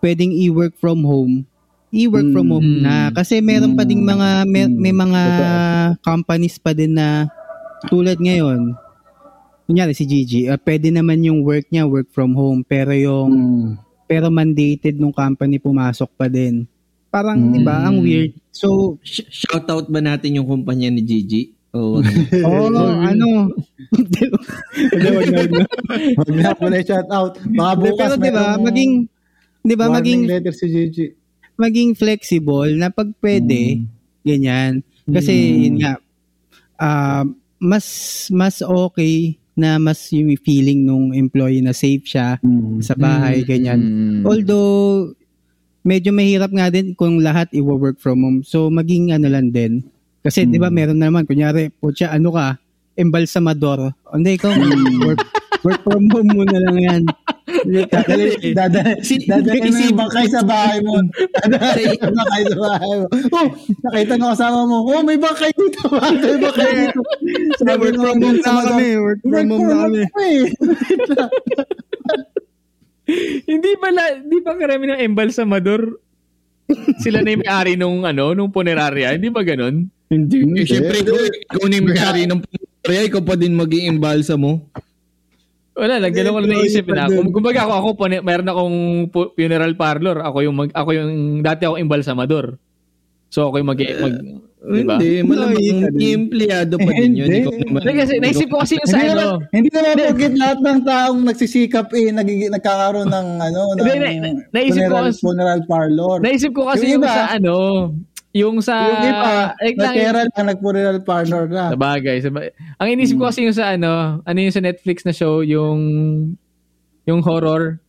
pwedeng 0.03 0.35
i-work 0.35 0.75
from 0.77 1.07
home 1.07 1.47
i-work 1.95 2.27
from 2.35 2.51
home 2.51 2.67
Mm. 2.67 2.83
na 2.85 2.95
kasi 3.15 3.39
meron 3.39 3.79
pa 3.79 3.87
ding 3.87 4.03
mga 4.03 4.45
may, 4.45 4.67
Mm. 4.67 4.77
may 4.77 4.93
mga 4.93 5.23
Totoo. 5.25 5.57
companies 6.03 6.59
pa 6.59 6.75
din 6.75 6.99
na 6.99 7.31
tulad 7.87 8.19
ngayon 8.19 8.75
kunyari 9.69 9.93
si 9.93 10.09
Gigi, 10.09 10.49
ah, 10.49 10.57
pwede 10.57 10.89
naman 10.89 11.21
yung 11.21 11.45
work 11.45 11.69
niya 11.69 11.85
work 11.85 12.09
from 12.09 12.33
home 12.33 12.65
pero 12.65 12.97
yung 12.97 13.29
Mm. 13.29 13.69
pero 14.09 14.33
mandated 14.33 14.97
nung 14.97 15.13
company 15.13 15.61
pumasok 15.61 16.09
pa 16.17 16.25
din. 16.25 16.65
Parang, 17.13 17.37
Mm. 17.37 17.53
di 17.53 17.61
ba, 17.61 17.85
ang 17.85 18.01
weird. 18.01 18.33
So, 18.49 18.97
Sh- 19.05 19.29
Shoutout 19.29 19.93
ba 19.93 20.01
natin 20.01 20.41
yung 20.41 20.49
kumpanya 20.49 20.89
ni 20.89 21.05
Gigi? 21.05 21.53
O 21.77 22.01
wag 22.01 22.09
na? 22.09 22.17
oh, 22.49 22.97
ano. 22.97 23.53
Hindi, 23.93 24.21
wag 24.33 25.29
na, 25.29 25.37
wag 25.37 25.51
na. 25.53 25.65
Huwag 26.57 26.73
na 26.73 26.81
shout 26.81 27.09
out. 27.13 27.37
Baka 27.53 27.73
bukas 27.77 28.09
pero 28.09 28.17
di 28.17 28.31
ba, 28.33 28.41
merong 28.57 28.65
maging, 28.65 28.93
di 29.61 29.75
ba, 29.77 29.85
maging, 29.93 30.21
letter 30.25 30.55
si 30.57 30.67
Gigi. 30.73 31.07
maging 31.61 31.93
flexible 31.93 32.73
na 32.73 32.89
pag 32.89 33.13
pwede, 33.21 33.85
ganyan. 34.25 34.81
Kasi, 35.05 35.33
Mm. 35.37 35.61
yun 35.61 35.77
nga, 35.77 35.93
ah, 36.81 37.29
mas, 37.61 37.85
mas 38.33 38.65
okay 38.65 39.37
na 39.59 39.77
mas 39.77 39.99
yung 40.15 40.31
feeling 40.41 40.87
nung 40.87 41.11
employee 41.11 41.61
na 41.61 41.75
safe 41.75 42.07
siya 42.07 42.39
Mm. 42.41 42.79
sa 42.81 42.95
bahay, 42.95 43.43
ganyan. 43.43 43.83
Mm. 43.83 44.23
Although, 44.23 45.13
medyo 45.83 46.15
mahirap 46.15 46.53
nga 46.55 46.71
din 46.71 46.95
kung 46.95 47.19
lahat 47.19 47.51
i-work 47.51 47.99
from 47.99 48.23
home. 48.23 48.41
So 48.47 48.71
maging 48.71 49.11
ano 49.11 49.27
lang 49.27 49.51
din. 49.51 49.83
Kasi 50.21 50.45
'di 50.45 50.61
ba 50.61 50.69
meron 50.69 51.01
naman 51.01 51.25
kunyari, 51.25 51.73
putya 51.73 52.13
ano 52.13 52.35
ka, 52.35 52.61
embalsamador. 52.99 53.95
Hindi 54.13 54.37
ikaw 54.37 54.53
work 55.03 55.23
work 55.65 55.81
from 55.83 56.05
home 56.11 56.31
mo 56.33 56.43
na 56.47 56.59
lang 56.69 56.79
yan. 56.79 57.03
Dadali, 57.89 58.37
dadali, 58.59 58.93
Si- 59.01 59.25
dadali 59.25 59.73
mo 59.73 59.81
yung 59.81 59.99
bangkay 59.99 60.27
sa 60.29 60.43
bahay 60.45 60.79
mo. 60.85 61.01
Dadali 61.49 61.83
yung 61.97 62.15
bangkay 62.15 62.43
sa 62.45 62.57
bahay 62.57 62.93
mo. 63.01 63.07
Oh, 63.33 63.47
nakita 63.89 64.13
ng 64.15 64.31
kasama 64.37 64.61
mo. 64.69 64.77
Oh, 64.85 65.03
may 65.03 65.19
bangkay 65.19 65.51
dito. 65.57 65.83
May 66.23 66.39
bangkay 66.39 66.73
dito. 66.87 67.01
Sabi 67.61 67.81
work 67.81 67.97
from 67.97 68.19
home 68.21 68.39
na 68.39 68.45
sa 68.45 68.63
kami. 68.69 68.89
Work 69.01 69.21
from 69.25 69.47
home 69.49 69.67
na 69.67 69.77
kami. 69.83 70.03
hindi 73.49 73.71
pala, 73.81 74.03
hindi 74.21 74.39
pa 74.45 74.53
karami 74.55 74.85
ng 74.93 75.01
embalsamador. 75.09 75.83
Sila 77.01 77.25
na 77.25 77.33
yung 77.33 77.41
may-ari 77.41 77.73
nung, 77.81 78.05
ano, 78.05 78.37
nung 78.37 78.53
punerarya. 78.53 79.17
Hindi 79.17 79.33
ba 79.33 79.41
ganun? 79.41 79.89
Hindi. 80.13 80.45
Eh, 80.61 80.69
Siyempre, 80.69 81.01
ikaw, 81.01 81.65
na 81.65 81.75
yung 81.81 81.89
may-ari 81.89 82.23
ng 82.29 82.41
pumariya, 82.45 83.09
ikaw 83.09 83.23
pa 83.25 83.35
din 83.41 83.57
maging 83.57 83.97
imbalsa 83.97 84.37
mo. 84.37 84.69
Wala 85.79 86.03
lang, 86.03 86.11
ganun 86.11 86.35
ko 86.35 86.41
lang 86.43 86.53
naisip 86.59 86.87
na. 86.91 87.07
Kung, 87.07 87.31
kumbaga 87.31 87.63
ako, 87.63 87.73
ako, 87.73 87.89
pune- 87.95 88.25
meron 88.27 88.51
akong 88.51 88.77
funeral 89.33 89.73
parlor. 89.79 90.19
Ako 90.21 90.39
yung, 90.43 90.57
mag, 90.59 90.71
ako 90.75 90.91
yung, 90.91 91.11
dati 91.39 91.63
ako 91.65 91.79
embalsamador. 91.79 92.59
So, 93.31 93.47
ako 93.47 93.63
yung 93.63 93.71
mag, 93.71 93.79
mag 93.79 94.15
diba? 94.59 94.99
Hindi, 94.99 95.23
malamang 95.23 95.55
may 95.95 96.19
empleyado 96.19 96.83
pa 96.83 96.91
din 96.91 97.15
yun. 97.15 97.31
Hindi. 97.31 97.95
Kasi, 97.95 98.19
naisip 98.19 98.51
ko 98.51 98.59
kasi 98.59 98.75
yung 98.75 98.91
sa 98.91 98.99
Hindi 98.99 99.09
ano. 99.15 99.21
naman, 99.39 99.55
hindi 99.55 99.69
naman 99.71 99.95
porket 99.95 100.35
lahat 100.35 100.59
ng 100.59 100.81
taong 100.83 101.21
nagsisikap 101.23 101.87
eh, 101.95 102.11
nagig- 102.11 102.51
nagkakaroon 102.51 103.07
ng 103.07 103.27
ano, 103.39 103.61
ng 103.79 103.85
Hindi, 103.87 103.95
na- 103.95 104.35
na- 104.35 104.43
naisip 104.51 104.83
ko 104.83 104.91
funeral, 104.91 105.07
kasi- 105.07 105.23
funeral 105.23 105.61
parlor. 105.65 106.17
Naisip 106.19 106.51
ko 106.51 106.63
kasi 106.67 106.85
Yung 106.91 106.95
yung, 106.99 107.05
sa 107.07 107.31
ano, 107.31 107.55
yung 108.39 108.63
sa... 108.63 108.75
yung 108.87 109.03
iba, 109.03 109.31
eh, 109.59 109.75
nagpera 109.75 110.21
lang, 110.31 110.47
nag-funeral 110.55 110.99
parlor 111.03 111.51
na. 111.51 111.75
Sa 111.75 111.79
bagay. 111.79 112.17
Sa 112.23 112.31
ba- 112.31 112.55
Ang 112.79 112.89
inisip 112.95 113.19
ko 113.19 113.27
kasi 113.27 113.43
yung 113.43 113.57
sa 113.57 113.75
ano, 113.75 114.23
ano 114.23 114.39
yung 114.39 114.55
sa 114.55 114.63
Netflix 114.63 115.03
na 115.03 115.11
show, 115.11 115.43
yung 115.43 115.79
yung 117.03 117.21
horror. 117.27 117.83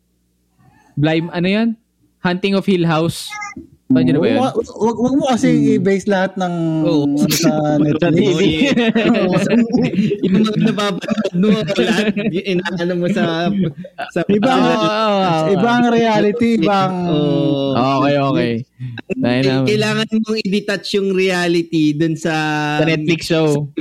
Blind, 0.97 1.29
ano 1.31 1.47
yan? 1.47 1.69
Hunting 2.19 2.57
of 2.57 2.65
Hill 2.65 2.83
House. 2.83 3.29
Paano 3.89 4.05
nyo 4.05 4.13
na 4.13 4.21
ba 4.21 4.29
yun? 4.29 4.37
Wag, 4.37 4.53
wag, 4.69 4.97
wag 5.01 5.15
mo 5.17 5.25
kasi 5.33 5.49
i-base 5.81 6.05
lahat 6.05 6.37
ng 6.37 6.53
ano, 6.85 7.25
sa 7.25 7.81
Netflix. 7.81 8.77
yung 10.21 10.33
mga 10.45 10.51
napapanood 10.61 11.33
mo, 11.33 11.57
lahat, 11.73 12.13
inaano 12.29 12.93
mo 13.01 13.09
sa... 13.09 13.49
sa 14.13 14.21
Iba, 14.29 14.53
Oo, 14.53 14.61
oo, 14.61 15.09
oo. 15.09 15.45
ibang 15.57 15.89
reality, 15.89 16.61
ibang... 16.61 16.93
Oo. 17.09 17.73
Okay, 17.73 18.15
okay. 18.21 18.51
Dahil 19.17 19.43
naman. 19.49 19.65
kailangan 19.65 20.07
mong 20.21 20.37
i-detach 20.45 20.85
yung 20.93 21.09
reality 21.09 21.97
dun 21.97 22.13
sa, 22.13 22.33
Sa 22.77 22.85
Netflix 22.85 23.19
show. 23.25 23.73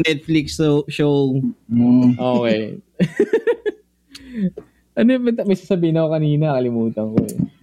Netflix 0.00 0.46
show. 0.56 0.76
show. 0.88 1.36
Mm. 1.68 2.16
Okay. 2.16 2.80
ano 4.96 5.08
yung 5.12 5.24
may 5.28 5.56
sasabihin 5.60 6.00
ako 6.00 6.08
kanina, 6.08 6.56
kalimutan 6.56 7.12
ko 7.12 7.20
eh. 7.20 7.60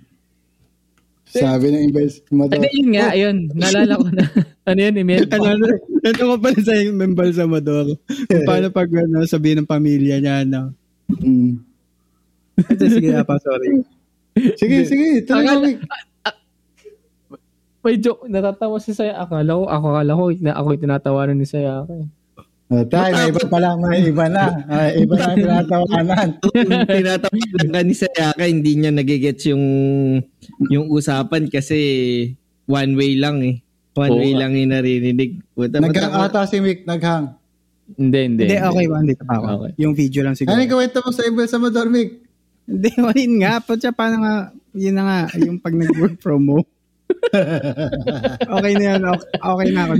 Sabi 1.29 1.69
ng 1.69 1.83
invest 1.93 2.25
mo 2.33 2.49
Hindi, 2.49 2.69
yun 2.73 2.89
nga, 2.97 3.13
ayun. 3.13 3.37
Naalala 3.53 3.93
ko 4.01 4.07
na. 4.09 4.25
ano 4.69 4.79
yun, 4.81 4.95
Emil? 4.97 5.29
ano, 5.29 5.45
ano, 5.45 5.65
ano 5.77 6.21
ko 6.25 6.35
pala 6.41 6.59
sa 6.65 6.73
yung 6.73 6.97
embalsamador. 6.97 7.87
Kung 8.25 8.43
paano 8.49 8.67
pag 8.79 8.89
ano, 8.89 9.21
sabihin 9.29 9.61
ng 9.61 9.69
pamilya 9.69 10.17
niya, 10.17 10.41
ano. 10.41 10.73
Mm. 11.21 11.61
Ito, 12.65 12.83
sige 12.89 13.09
na 13.13 13.21
pa, 13.21 13.37
sorry. 13.37 13.85
Sige, 14.59 14.87
sige. 14.87 15.27
Tuloy. 15.27 15.75
May 17.83 17.95
joke, 17.99 18.23
natatawa 18.31 18.79
si 18.79 18.95
Saya. 18.95 19.19
Akala 19.19 19.51
ko, 19.51 19.67
ako 19.67 19.85
akala 19.91 20.11
ko, 20.15 20.23
na 20.39 20.51
ako 20.55 20.67
yung 20.71 20.83
tinatawanan 20.87 21.35
ni 21.35 21.47
Saya. 21.47 21.83
Eh. 21.91 22.07
Oh, 22.69 22.85
tay, 22.85 23.09
may 23.09 23.33
iba 23.33 23.45
pala, 23.49 23.73
may 23.81 24.05
iba 24.05 24.29
na. 24.29 24.45
May 24.69 25.01
iba 25.01 25.17
na 25.17 25.25
ang 25.33 25.37
tinatawanan. 25.41 26.29
Tinatawag 27.01 27.49
ka 27.73 27.81
ni 27.81 27.93
Sayaka, 27.97 28.45
hindi 28.45 28.77
niya 28.77 28.93
nagigets 28.93 29.49
yung 29.49 29.65
yung 30.69 30.85
usapan 30.93 31.49
kasi 31.49 31.77
one 32.69 32.93
way 32.93 33.17
lang 33.17 33.41
eh. 33.41 33.65
One 33.97 34.13
Oo 34.13 34.21
way 34.21 34.37
lang 34.37 34.53
yung 34.53 34.69
naririnig. 34.69 35.41
Naghang 35.57 36.13
ata 36.13 36.45
si 36.45 36.61
Mick, 36.61 36.85
naghang. 36.85 37.33
Hindi, 37.97 38.19
hindi. 38.21 38.43
Hindi, 38.45 38.61
okay 38.61 38.85
ba? 38.85 38.97
Dito 39.01 39.23
pa 39.25 39.35
ako. 39.41 39.47
Okay. 39.49 39.71
Yung 39.81 39.93
video 39.97 40.21
lang 40.21 40.37
siguro. 40.37 40.53
Ano 40.53 40.61
yung 40.61 40.73
kwento 40.77 41.01
mo 41.01 41.09
sa 41.09 41.25
Ibel 41.25 41.49
Salvador, 41.49 41.89
Mick? 41.89 42.21
Hindi, 42.69 42.89
yun 43.25 43.35
nga. 43.41 43.65
Po, 43.65 43.73
siya, 43.73 43.89
paano 43.89 44.21
nga, 44.21 44.35
yun 44.77 44.93
na 44.93 45.03
nga, 45.09 45.19
yung 45.41 45.57
pag 45.57 45.73
nag-work 45.73 46.21
from 46.21 46.45
home. 46.45 46.69
okay 48.57 48.73
na 48.77 48.83
yan. 48.95 49.01
Okay, 49.05 49.29
okay 49.37 49.67
na 49.73 49.81
ako. 49.85 49.93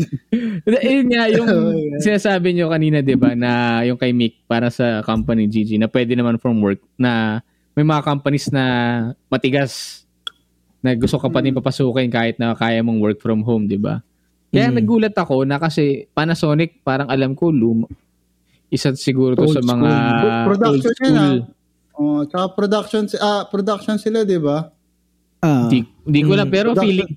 Yun 0.82 1.08
nga, 1.10 1.24
yung 1.30 1.50
sinasabi 2.06 2.48
nyo 2.54 2.70
kanina, 2.70 3.02
di 3.02 3.16
ba, 3.18 3.34
na 3.34 3.82
yung 3.86 3.98
kay 3.98 4.14
Mick 4.14 4.46
para 4.46 4.70
sa 4.70 5.02
company 5.06 5.50
GG, 5.50 5.78
na 5.78 5.90
pwede 5.90 6.14
naman 6.14 6.38
from 6.38 6.62
work, 6.62 6.82
na 6.98 7.42
may 7.74 7.86
mga 7.86 8.02
companies 8.06 8.50
na 8.50 8.66
matigas 9.30 10.04
na 10.80 10.96
gusto 10.96 11.20
ka 11.20 11.28
pa 11.28 11.44
din 11.44 11.56
papasukin 11.56 12.08
kahit 12.08 12.40
na 12.40 12.56
kaya 12.56 12.80
mong 12.80 13.04
work 13.04 13.20
from 13.20 13.44
home, 13.44 13.68
di 13.68 13.76
ba? 13.76 14.00
Kaya 14.50 14.72
Mm. 14.74 14.76
nagulat 14.82 15.14
ako 15.14 15.46
na 15.46 15.62
kasi 15.62 16.10
Panasonic, 16.16 16.82
parang 16.82 17.06
alam 17.12 17.36
ko, 17.38 17.54
lum 17.54 17.86
isa 18.70 18.94
siguro 18.94 19.34
to 19.34 19.50
Old 19.50 19.58
sa 19.58 19.62
mga 19.66 19.90
school. 19.90 20.46
Production 20.46 20.94
old 20.94 21.02
yan, 21.02 21.18
school. 21.18 21.40
Oh, 22.00 22.22
tsaka 22.24 22.46
production, 22.56 23.04
ah, 23.20 23.44
production 23.50 23.98
sila, 24.00 24.24
di 24.24 24.40
ba? 24.40 24.72
Ah. 25.40 25.72
Di, 25.72 25.88
di 26.04 26.22
ko 26.28 26.36
lang, 26.36 26.52
pero 26.52 26.76
Production. 26.76 26.84
feeling, 26.84 27.10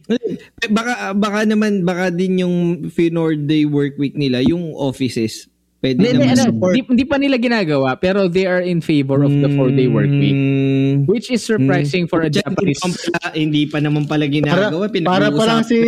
baka 0.70 1.10
baka 1.10 1.40
naman 1.42 1.82
baka 1.82 2.14
din 2.14 2.46
yung 2.46 2.56
Finor 2.86 3.34
Day 3.34 3.66
work 3.66 3.98
week 3.98 4.14
nila, 4.14 4.38
yung 4.46 4.70
offices. 4.78 5.50
Pwede 5.82 5.98
hindi, 5.98 6.14
hindi, 6.14 6.22
naman 6.30 6.38
ano, 6.38 6.46
support. 6.46 6.74
di, 6.78 6.80
di 6.94 7.04
pa 7.10 7.18
nila 7.18 7.36
ginagawa, 7.42 7.98
pero 7.98 8.30
they 8.30 8.46
are 8.46 8.62
in 8.62 8.78
favor 8.78 9.26
of 9.26 9.34
the 9.34 9.50
four-day 9.58 9.90
work 9.90 10.06
week. 10.14 10.30
Mm. 10.30 11.10
Which 11.10 11.26
is 11.26 11.42
surprising 11.42 12.06
for 12.06 12.22
a 12.22 12.30
Diyan, 12.30 12.54
Japanese 12.54 12.78
Hindi, 12.78 12.94
pa 12.94 13.10
pala, 13.18 13.28
hindi 13.34 13.62
pa 13.66 13.78
naman 13.82 14.02
pala 14.06 14.30
Para, 14.30 14.70
ginagawa. 14.70 14.86
para 15.02 15.26
pa 15.34 15.42
lang 15.42 15.66
si 15.66 15.78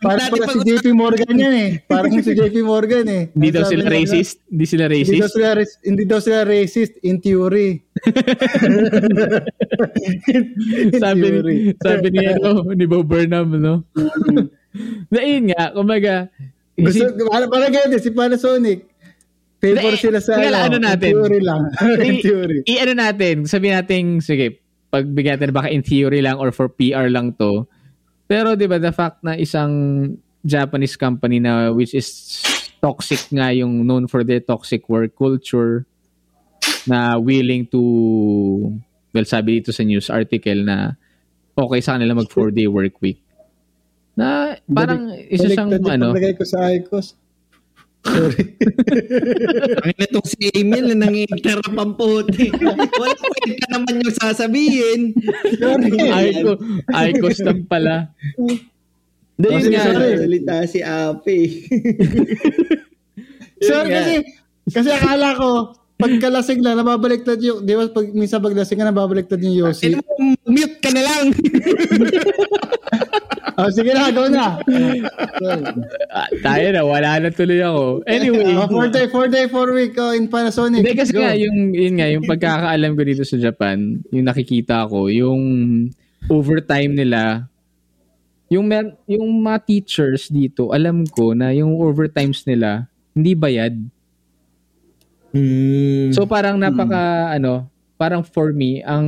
para 0.00 0.24
Dati 0.24 0.40
pa 0.40 0.48
lang 0.48 0.56
si 0.56 0.60
JP 0.72 0.86
Morgan 0.96 1.36
yan 1.36 1.52
eh. 1.52 1.70
Parang 1.84 2.16
si 2.16 2.32
JP 2.32 2.56
Morgan 2.64 3.04
eh. 3.12 3.28
Hindi 3.36 3.48
daw 3.52 3.68
sila 3.68 3.84
racist? 3.92 4.40
Hindi 4.48 4.64
sila 4.64 4.84
Hindi 4.88 5.04
daw 5.04 5.28
racist? 5.28 5.36
sila, 5.36 5.48
hindi 5.84 6.04
daw 6.08 6.18
sila 6.24 6.38
racist 6.48 6.92
in 7.04 7.20
theory. 7.20 7.84
In 10.80 10.96
sabi 10.96 11.20
theory. 11.28 11.76
ni, 11.76 11.76
sabi 11.84 12.06
ni, 12.08 12.24
ano, 12.24 12.72
ni 12.72 12.84
Bo 12.88 13.04
Burnham, 13.04 13.52
no? 13.52 13.84
na 15.12 15.20
yun 15.20 15.52
nga, 15.52 15.76
kumbaga, 15.76 16.32
Gusto, 16.76 17.08
isip- 17.08 17.20
para, 17.28 17.44
para 17.48 17.68
ganyan, 17.72 18.00
si 18.00 18.12
Panasonic. 18.12 18.95
Favor 19.56 19.92
Eh, 19.92 19.98
sila 19.98 20.18
sa 20.20 20.36
ano 20.36 20.76
in 20.76 20.84
natin? 20.84 21.12
theory 21.16 21.40
lang. 21.40 21.62
in 22.04 22.14
i- 22.14 22.22
theory. 22.22 22.58
i-ano 22.68 22.92
natin, 22.92 23.34
sabi 23.48 23.72
natin, 23.72 24.20
sige, 24.20 24.60
pagbigyan 24.92 25.40
natin 25.40 25.52
baka 25.52 25.72
in 25.72 25.80
theory 25.80 26.20
lang 26.20 26.36
or 26.36 26.52
for 26.52 26.68
PR 26.68 27.08
lang 27.08 27.32
to. 27.34 27.64
Pero 28.26 28.52
'di 28.52 28.66
ba 28.66 28.76
the 28.76 28.90
fact 28.90 29.22
na 29.22 29.32
isang 29.32 29.72
Japanese 30.42 30.94
company 30.94 31.38
na 31.38 31.70
which 31.70 31.90
is 31.90 32.06
toxic 32.78 33.22
nga 33.30 33.50
yung 33.50 33.82
known 33.82 34.06
for 34.06 34.22
their 34.22 34.38
toxic 34.38 34.86
work 34.86 35.14
culture 35.14 35.86
na 36.84 37.16
willing 37.16 37.66
to 37.66 37.80
well 39.10 39.26
sabi 39.26 39.58
dito 39.58 39.72
sa 39.72 39.82
news 39.82 40.06
article 40.06 40.62
na 40.62 40.94
okay 41.54 41.80
sa 41.80 41.96
kanila 41.96 42.14
mag 42.14 42.28
four 42.28 42.50
day 42.50 42.68
work 42.68 42.94
week. 43.00 43.22
Na 44.14 44.54
parang 44.64 45.10
isa 45.12 45.48
siyang 45.48 45.72
ano, 45.72 46.12
ko 46.12 46.44
sa 46.44 46.68
ICOS. 46.68 47.16
Sorry. 48.06 48.42
Ang 49.82 49.90
ina 49.92 50.06
tong 50.14 50.28
si 50.28 50.38
Emil 50.54 50.94
na 50.94 51.06
nanginterap 51.06 51.74
ang 51.74 51.92
puti. 51.98 52.48
Wala 52.96 53.14
kwenta 53.18 53.66
naman 53.74 54.02
yung 54.02 54.14
sasabihin. 54.14 55.00
Aiko, 56.14 56.54
Aicos 56.94 57.42
lang 57.42 57.66
pala. 57.66 58.14
Hindi, 58.38 59.48
yun 59.52 59.64
nga. 59.74 59.84
sorry. 59.92 60.16
Salita 60.16 60.54
si 60.64 60.80
Ape. 60.80 61.38
Sir, 63.66 63.84
kasi, 63.88 64.14
kasi 64.68 64.88
akala 64.92 65.32
ko, 65.36 65.72
pagkalasing 65.96 66.60
na, 66.60 66.76
nababaliktad 66.76 67.40
yung, 67.40 67.64
di 67.64 67.72
ba, 67.72 67.88
pag, 67.88 68.06
minsan 68.12 68.44
paglasing 68.44 68.76
ka, 68.76 68.88
nababaliktad 68.88 69.40
yung 69.40 69.56
Yossi. 69.64 69.96
Mo, 69.96 70.36
mute 70.44 70.76
ka 70.80 70.92
na 70.92 71.02
lang. 71.02 71.24
Oh, 73.56 73.72
sige 73.72 73.88
na, 73.96 74.12
go 74.12 74.28
na. 74.28 74.60
Ah, 76.12 76.28
tayo 76.44 76.76
na, 76.76 76.84
wala 76.84 77.16
na 77.24 77.32
tuloy 77.32 77.64
ako. 77.64 78.04
Anyway, 78.04 78.52
Oh, 78.52 78.68
four 78.68 78.92
day, 78.92 79.08
four 79.08 79.26
day, 79.32 79.48
four 79.48 79.72
week 79.72 79.96
oh, 79.96 80.12
in 80.12 80.28
Panasonic. 80.28 80.84
hindi 80.84 80.92
kasi 80.92 81.16
Go. 81.16 81.24
nga, 81.24 81.32
yung, 81.32 81.72
yun 81.72 81.96
nga, 81.96 82.08
yung 82.12 82.28
pagkakaalam 82.28 82.92
ko 82.92 83.02
dito 83.08 83.24
sa 83.24 83.40
Japan, 83.40 84.04
yung 84.12 84.28
nakikita 84.28 84.84
ko, 84.92 85.08
yung 85.08 85.40
overtime 86.28 86.92
nila, 87.00 87.48
yung, 88.52 88.68
mer- 88.68 89.00
yung 89.08 89.24
mga 89.40 89.58
teachers 89.64 90.28
dito, 90.28 90.76
alam 90.76 91.08
ko 91.08 91.32
na 91.32 91.48
yung 91.56 91.80
overtimes 91.80 92.44
nila, 92.44 92.84
hindi 93.16 93.32
bayad. 93.32 93.72
Hmm. 95.30 96.12
So 96.12 96.24
parang 96.24 96.56
napaka, 96.56 97.32
ano, 97.32 97.66
parang 97.96 98.22
for 98.22 98.52
me, 98.52 98.84
ang 98.84 99.06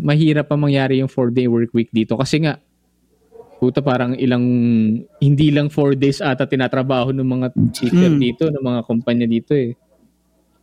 mahirap 0.00 0.48
pa 0.48 0.56
mangyari 0.56 1.02
yung 1.02 1.10
four-day 1.10 1.46
work 1.46 1.74
week 1.74 1.90
dito. 1.90 2.14
Kasi 2.14 2.42
nga, 2.42 2.58
puta 3.58 3.78
parang 3.78 4.18
ilang, 4.18 4.42
hindi 5.18 5.48
lang 5.54 5.70
four 5.70 5.94
days 5.94 6.18
ata 6.18 6.46
tinatrabaho 6.46 7.14
ng 7.14 7.22
mga 7.26 7.46
teacher 7.70 8.10
Mm. 8.10 8.18
dito, 8.18 8.44
ng 8.50 8.62
mga 8.62 8.80
kumpanya 8.86 9.26
dito 9.26 9.54
eh. 9.54 9.74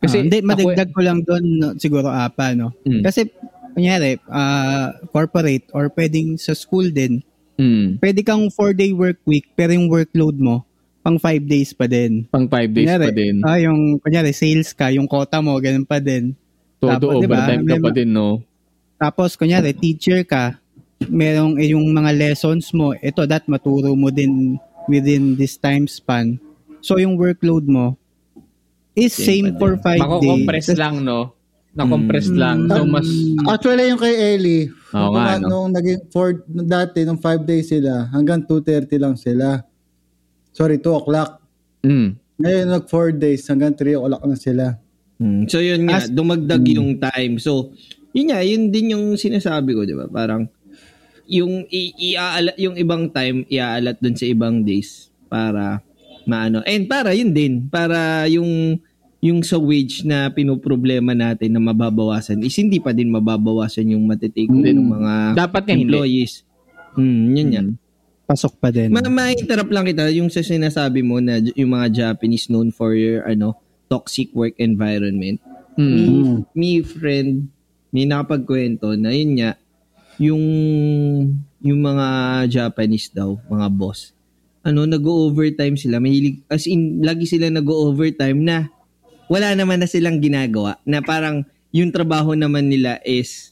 Kasi 0.00 0.16
hindi, 0.24 0.38
ako- 0.40 0.48
madagdag 0.48 0.90
ko 0.92 1.00
lang 1.00 1.18
doon 1.24 1.44
no, 1.60 1.68
siguro 1.76 2.08
apa, 2.08 2.52
no? 2.52 2.72
Mm. 2.84 3.00
Kasi, 3.04 3.28
kunyari, 3.72 4.20
ah, 4.28 4.92
corporate 5.12 5.68
or 5.72 5.88
pwedeng 5.92 6.36
sa 6.36 6.52
school 6.52 6.88
din, 6.88 7.20
Mm. 7.56 8.00
pwede 8.00 8.20
kang 8.24 8.48
four-day 8.48 8.92
work 8.92 9.20
week 9.24 9.52
pero 9.52 9.72
yung 9.72 9.88
workload 9.92 10.40
mo, 10.40 10.64
pang 11.00 11.16
five 11.16 11.42
days 11.42 11.72
pa 11.72 11.84
din. 11.84 12.24
Pang 12.26 12.44
five 12.44 12.68
days 12.68 12.84
Kunyari, 12.86 13.06
pa 13.06 13.12
din. 13.12 13.36
Ah, 13.40 13.58
yung, 13.58 13.96
kunyari, 13.98 14.30
sales 14.30 14.70
ka, 14.70 14.88
yung 14.88 15.04
quota 15.04 15.40
mo, 15.40 15.56
ganun 15.56 15.84
pa 15.84 15.96
din. 15.96 16.36
Todo 16.76 16.96
tapos, 17.08 17.12
diba, 17.18 17.36
overtime 17.36 17.62
ka 17.62 17.74
may- 17.74 17.82
pa 17.82 17.90
din, 17.90 18.10
no? 18.10 18.28
Tapos, 18.96 19.32
kunyari, 19.32 19.72
teacher 19.72 20.20
ka, 20.22 20.60
merong 21.02 21.56
eh, 21.56 21.72
yung 21.72 21.88
mga 21.88 22.12
lessons 22.12 22.68
mo, 22.70 22.92
ito, 22.94 23.24
that 23.24 23.44
maturo 23.46 23.92
mo 23.92 24.08
din 24.08 24.60
within 24.86 25.32
this 25.34 25.56
time 25.56 25.88
span. 25.88 26.36
So, 26.80 26.96
yung 26.96 27.16
workload 27.16 27.64
mo 27.64 27.96
is 28.92 29.12
same 29.12 29.56
for 29.56 29.76
five 29.78 30.00
Mako-compress 30.00 30.68
days. 30.68 30.76
lang, 30.76 31.00
no? 31.00 31.32
Na-compress 31.70 32.28
Mm. 32.28 32.36
lang. 32.36 32.56
So, 32.66 32.82
mas... 32.84 33.08
Actually, 33.46 33.88
yung 33.88 34.00
kay 34.00 34.14
Ellie, 34.34 34.64
Oo 34.90 35.00
nung, 35.06 35.14
nga, 35.14 35.38
no? 35.38 35.46
nung 35.48 35.68
naging 35.70 36.00
four, 36.10 36.42
dati, 36.44 37.06
nung 37.06 37.16
5 37.16 37.40
days 37.40 37.70
sila, 37.70 38.10
hanggang 38.10 38.42
2.30 38.42 38.98
lang 38.98 39.14
sila. 39.14 39.62
Sorry, 40.50 40.78
2 40.78 41.00
o'clock. 41.00 41.40
Mm. 41.82 42.18
Ngayon, 42.40 42.66
nag 42.66 42.84
4 42.88 43.12
days, 43.14 43.44
hanggang 43.46 43.76
3 43.76 43.96
o'clock 43.96 44.24
na 44.24 44.36
sila. 44.36 44.64
Hmm. 45.20 45.44
So 45.44 45.60
yun 45.60 45.84
nga, 45.84 46.00
As- 46.00 46.08
dumagdag 46.08 46.64
yung 46.64 46.96
time. 46.96 47.36
So, 47.36 47.76
yun 48.16 48.32
nga, 48.32 48.40
yun 48.40 48.72
din 48.72 48.96
yung 48.96 49.20
sinasabi 49.20 49.76
ko, 49.76 49.84
di 49.84 49.92
ba? 49.92 50.08
Parang, 50.08 50.48
yung, 51.28 51.68
i- 51.68 52.16
iaalat, 52.16 52.56
yung 52.56 52.80
ibang 52.80 53.12
time, 53.12 53.44
iaalat 53.46 54.00
dun 54.00 54.16
sa 54.16 54.24
ibang 54.24 54.64
days 54.64 55.12
para 55.28 55.84
maano. 56.24 56.64
And 56.64 56.88
para 56.88 57.12
yun 57.12 57.36
din, 57.36 57.68
para 57.68 58.24
yung 58.26 58.80
yung 59.20 59.44
sa 59.44 59.60
wage 59.60 60.00
na 60.08 60.32
pinoproblema 60.32 61.12
natin 61.12 61.52
na 61.52 61.60
mababawasan 61.60 62.40
is 62.40 62.56
hindi 62.56 62.80
pa 62.80 62.96
din 62.96 63.12
mababawasan 63.12 63.92
yung 63.92 64.08
matitake 64.08 64.48
din 64.48 64.80
ng 64.80 64.88
mga 64.88 65.12
Dapat 65.36 65.62
nga 65.68 65.76
hindi. 65.76 65.92
employees. 65.92 66.40
Hmm, 66.96 67.36
yun 67.36 67.48
yan. 67.52 67.66
Pasok 68.30 68.62
pa 68.62 68.70
din. 68.70 68.94
Ma 68.94 69.02
ma-interrupt 69.02 69.74
lang 69.74 69.90
kita 69.90 70.06
yung 70.14 70.30
sa 70.30 70.38
sinasabi 70.38 71.02
mo 71.02 71.18
na 71.18 71.42
yung 71.58 71.74
mga 71.74 71.90
Japanese 71.90 72.46
known 72.46 72.70
for 72.70 72.94
your 72.94 73.26
ano 73.26 73.58
toxic 73.90 74.30
work 74.38 74.54
environment. 74.62 75.42
Mm. 75.74 76.46
Me 76.54 76.78
friend, 76.86 77.50
may 77.90 78.06
nakapagkwento 78.06 78.94
na 78.94 79.10
yun 79.10 79.34
nga 79.34 79.58
yung 80.22 80.44
yung 81.58 81.80
mga 81.82 82.06
Japanese 82.46 83.10
daw, 83.10 83.34
mga 83.50 83.66
boss. 83.74 84.14
Ano, 84.62 84.84
nag-overtime 84.84 85.74
sila. 85.74 85.98
Mahilig, 85.98 86.44
as 86.46 86.68
in, 86.68 87.00
lagi 87.00 87.24
sila 87.24 87.48
nag-overtime 87.50 88.38
na 88.38 88.70
wala 89.26 89.56
naman 89.56 89.80
na 89.80 89.88
silang 89.88 90.20
ginagawa. 90.22 90.76
Na 90.86 91.02
parang 91.02 91.42
yung 91.72 91.90
trabaho 91.90 92.36
naman 92.38 92.68
nila 92.68 93.02
is 93.02 93.49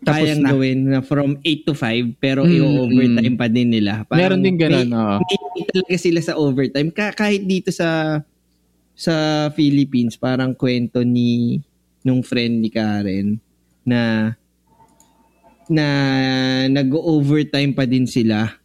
Tapos 0.00 0.18
kayang 0.20 0.42
na. 0.42 0.50
gawin 0.50 0.78
na 0.86 0.98
from 1.00 1.36
8 1.40 1.62
to 1.62 1.72
5 1.72 2.14
pero 2.16 2.42
Mm, 2.42 2.52
i-overtime 2.52 3.34
pa 3.34 3.46
din 3.46 3.68
nila. 3.68 4.02
Meron 4.08 4.40
din 4.40 4.54
ganun, 4.54 4.84
may- 4.84 4.94
oo. 4.94 5.16
may 5.18 5.64
talaga 5.64 5.96
sila 5.96 6.20
sa 6.20 6.34
overtime. 6.34 6.88
Ka- 6.88 7.12
kahit 7.12 7.42
dito 7.42 7.70
sa 7.70 8.20
sa 8.92 9.14
Philippines, 9.52 10.14
parang 10.14 10.52
kwento 10.52 11.00
ni 11.00 11.62
nung 12.00 12.20
friend 12.20 12.58
ni 12.58 12.68
Karen 12.68 13.38
na 13.82 14.32
na 15.66 15.86
nag-overtime 16.66 17.72
pa 17.72 17.84
din 17.84 18.04
sila. 18.04 18.56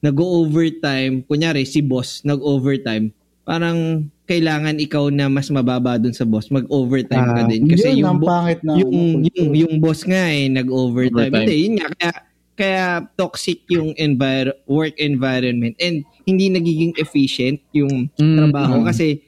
Nag-overtime, 0.00 1.20
kunyari 1.22 1.64
si 1.64 1.80
boss 1.80 2.22
nag-overtime. 2.22 3.10
Parang 3.42 4.06
kailangan 4.26 4.76
ikaw 4.76 5.06
na 5.08 5.26
mas 5.26 5.46
mababa 5.48 5.96
dun 5.96 6.10
sa 6.10 6.26
boss, 6.26 6.50
mag-overtime 6.50 7.30
ka 7.30 7.42
Ah, 7.42 7.48
din 7.48 7.62
kasi 7.64 7.94
yun, 7.94 8.02
yung 8.02 8.18
bo- 8.18 8.26
pangit 8.26 8.58
na. 8.60 8.74
yung, 8.74 8.94
yung 9.24 9.50
yung 9.54 9.74
boss 9.78 10.02
nga 10.02 10.26
eh 10.28 10.50
nag-overtime. 10.50 11.30
Overtime. 11.30 11.46
Hindi, 11.46 11.56
yun 11.56 11.74
nga 11.78 11.88
kaya 11.94 12.12
kaya 12.56 12.84
toxic 13.14 13.62
yung 13.68 13.92
envir- 13.94 14.56
work 14.64 14.96
environment 14.96 15.76
and 15.78 16.02
hindi 16.24 16.48
nagiging 16.48 16.96
efficient 16.96 17.60
yung 17.70 18.08
Mm, 18.16 18.36
trabaho 18.36 18.80
mm. 18.80 18.86
kasi 18.88 19.20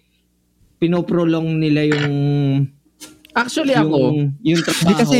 pinoprolong 0.76 1.58
nila 1.58 1.86
yung 1.86 2.14
Actually 3.34 3.70
ako, 3.70 4.18
yung, 4.18 4.18
yung 4.42 4.60
trabaho. 4.64 4.82
Hindi 4.82 4.94
kasi, 4.98 5.18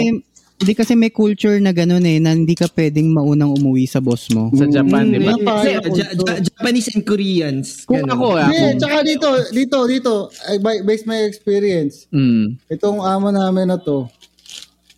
hindi 0.59 0.72
kasi 0.74 0.92
may 0.92 1.09
culture 1.09 1.54
na 1.56 1.70
gano'n 1.70 2.02
eh, 2.02 2.18
na 2.18 2.34
hindi 2.34 2.52
ka 2.52 2.66
pwedeng 2.68 3.09
maunang 3.09 3.54
umuwi 3.54 3.86
sa 3.86 4.02
boss 4.02 4.26
mo. 4.28 4.50
sa 4.50 4.66
Japan, 4.66 5.06
Mm, 5.06 5.12
di 5.12 5.18
ba? 5.20 5.32
Kasi- 5.38 5.70
Ja- 5.94 6.12
Ja- 6.12 6.42
Japanese 6.42 6.90
and 6.92 7.04
Koreans. 7.04 7.86
Kung 7.86 8.02
ganun. 8.02 8.11
ako, 8.11 8.26
ah, 8.34 8.50
Hindi, 8.50 8.74
tsaka 8.76 8.96
dito, 9.02 9.28
dito, 9.48 9.78
dito, 9.86 10.12
by- 10.59 10.82
based 10.82 11.06
my 11.06 11.22
experience, 11.22 12.11
mm, 12.11 12.59
itong 12.68 12.98
amo 12.98 13.30
namin 13.30 13.70
na 13.70 13.78
to, 13.78 14.11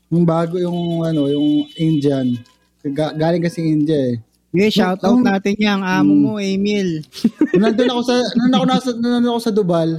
yung 0.08 0.24
bago 0.24 0.56
yung, 0.56 1.04
ano, 1.04 1.28
yung 1.28 1.48
Indian, 1.76 2.40
ga- 2.82 3.12
galing 3.12 3.44
kasi 3.44 3.60
India 3.60 4.00
eh. 4.10 4.16
Yeah, 4.50 4.66
shout 4.66 4.98
out 5.04 5.20
natin 5.20 5.54
yung 5.60 5.78
amo 5.78 6.10
mo, 6.10 6.32
Emil. 6.36 7.06
Nandun 7.54 7.86
ako 7.86 8.00
sa, 8.02 8.14
nandun 8.34 8.56
ako, 8.56 8.66
nasa, 8.66 8.90
nandun 8.96 9.30
ako 9.30 9.40
sa 9.40 9.52
Dubal, 9.52 9.90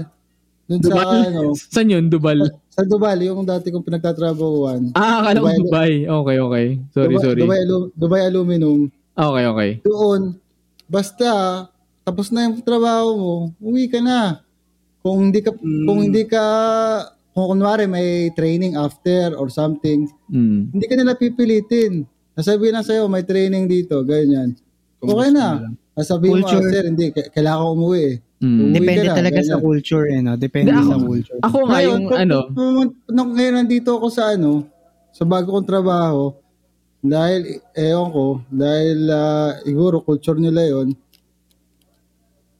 dun 0.64 0.80
sa, 0.82 0.94
ano, 1.24 1.52
Saan 1.54 1.88
yun? 1.88 2.08
Dubal? 2.08 2.40
sa 2.68 2.82
Dubal, 2.82 3.20
yung 3.20 3.44
dati 3.44 3.68
kong 3.68 3.84
pinagtatrabahuan. 3.84 4.94
Ah, 4.94 5.20
akala 5.22 5.38
ko 5.38 5.44
Dubai. 5.44 5.58
Dubai. 5.60 5.92
Okay, 6.06 6.38
okay. 6.40 6.66
Sorry, 6.90 7.08
Dubai, 7.10 7.22
sorry. 7.22 7.42
Dubai, 7.42 7.60
Alu- 7.62 7.92
Dubai 7.94 8.22
Aluminum. 8.24 8.80
Okay, 9.12 9.46
okay. 9.46 9.72
Doon, 9.82 10.22
basta, 10.86 11.32
tapos 12.02 12.30
na 12.30 12.46
yung 12.46 12.60
trabaho 12.60 13.10
mo, 13.14 13.34
uwi 13.60 13.86
ka 13.86 14.00
na. 14.00 14.40
Kung 15.00 15.28
hindi 15.28 15.40
ka, 15.40 15.52
kung 15.58 16.00
hindi 16.00 16.24
ka, 16.24 16.44
kung 17.32 17.48
kunwari 17.50 17.86
may 17.86 18.08
training 18.32 18.74
after 18.74 19.34
or 19.34 19.48
something, 19.48 20.08
Mm. 20.26 20.72
hindi 20.72 20.86
ka 20.86 20.96
nila 20.96 21.14
pipilitin. 21.14 22.06
Nasabihin 22.32 22.72
na 22.72 22.82
sa'yo, 22.82 23.06
may 23.06 23.22
training 23.22 23.68
dito, 23.68 24.00
ganyan. 24.02 24.56
Okay 24.98 25.30
na. 25.30 25.68
Sasabihin 25.94 26.40
mo, 26.40 26.46
Culture. 26.46 26.62
ah, 26.62 26.72
sir, 26.72 26.84
hindi, 26.86 27.06
k- 27.10 27.28
kailangan 27.30 27.60
ko 27.60 27.72
umuwi 27.76 28.02
eh. 28.02 28.16
Mm. 28.42 28.74
Depende 28.74 29.06
na, 29.06 29.14
talaga 29.14 29.40
sa 29.46 29.56
ganyan. 29.56 29.62
culture 29.62 30.06
eh, 30.10 30.20
no? 30.26 30.34
Depende 30.34 30.74
Hindi, 30.74 30.82
sa 30.90 30.96
ako- 30.98 31.06
culture. 31.06 31.40
Ako 31.46 31.58
nga 31.62 31.72
Ngayon, 31.78 31.94
yung 31.94 32.06
pag- 32.10 32.22
ano, 32.26 32.38
nung 33.06 33.32
ngayon 33.38 33.56
nandito 33.62 33.90
ako 33.94 34.08
sa 34.10 34.24
ano, 34.34 34.66
sa 35.14 35.24
bago 35.30 35.54
kong 35.54 35.70
trabaho, 35.70 36.34
dahil, 37.02 37.62
ewan 37.74 38.10
ko, 38.10 38.26
dahil 38.50 38.98
uh, 39.10 39.52
siguro 39.62 40.06
culture 40.06 40.38
nila 40.38 40.62
yon 40.70 40.94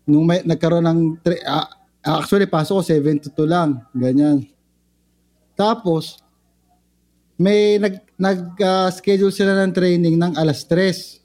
nung 0.06 0.26
may, 0.26 0.42
nagkaroon 0.46 0.86
ng, 0.86 1.02
tra- 1.22 1.46
ah, 1.46 1.70
actually 2.22 2.50
pasok 2.50 2.82
ko 2.82 2.84
7 2.86 3.26
to 3.26 3.30
2 3.34 3.46
lang, 3.46 3.82
ganyan. 3.94 4.46
Tapos, 5.54 6.22
may 7.38 7.82
nag, 7.82 8.02
nag-schedule 8.22 9.34
sila 9.34 9.66
ng 9.66 9.74
training 9.74 10.14
ng 10.18 10.38
alas 10.38 10.62
3. 10.66 11.22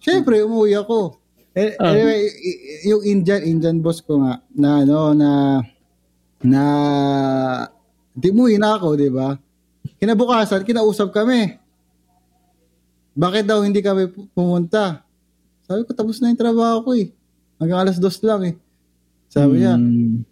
Siyempre, 0.00 0.40
umuwi 0.40 0.72
ako. 0.72 1.17
Eh, 1.58 1.74
Ah. 1.74 1.90
Anyway, 1.90 2.22
y- 2.22 2.38
y- 2.38 2.82
yung 2.94 3.02
Indian, 3.02 3.42
Indian 3.42 3.78
boss 3.82 3.98
ko 3.98 4.22
nga, 4.22 4.38
na 4.54 4.86
ano, 4.86 5.10
na, 5.10 5.30
na, 6.38 6.62
di 8.14 8.30
umuwi 8.30 8.62
na 8.62 8.78
ako, 8.78 8.94
di 8.94 9.10
ba? 9.10 9.34
Kinabukasan, 9.98 10.62
kinausap 10.62 11.10
kami. 11.10 11.58
Bakit 13.18 13.44
daw 13.44 13.66
hindi 13.66 13.82
kami 13.82 14.06
pu- 14.06 14.30
pumunta? 14.30 15.02
Sabi 15.66 15.82
ko, 15.82 15.90
tapos 15.90 16.22
na 16.22 16.30
yung 16.30 16.38
trabaho 16.38 16.86
ko 16.86 16.90
eh. 16.94 17.10
Hanggang 17.58 17.82
alas 17.82 17.98
dos 17.98 18.22
lang 18.22 18.46
eh. 18.46 18.54
Sabi 19.26 19.60
niya, 19.60 19.74
Mm. 19.74 20.22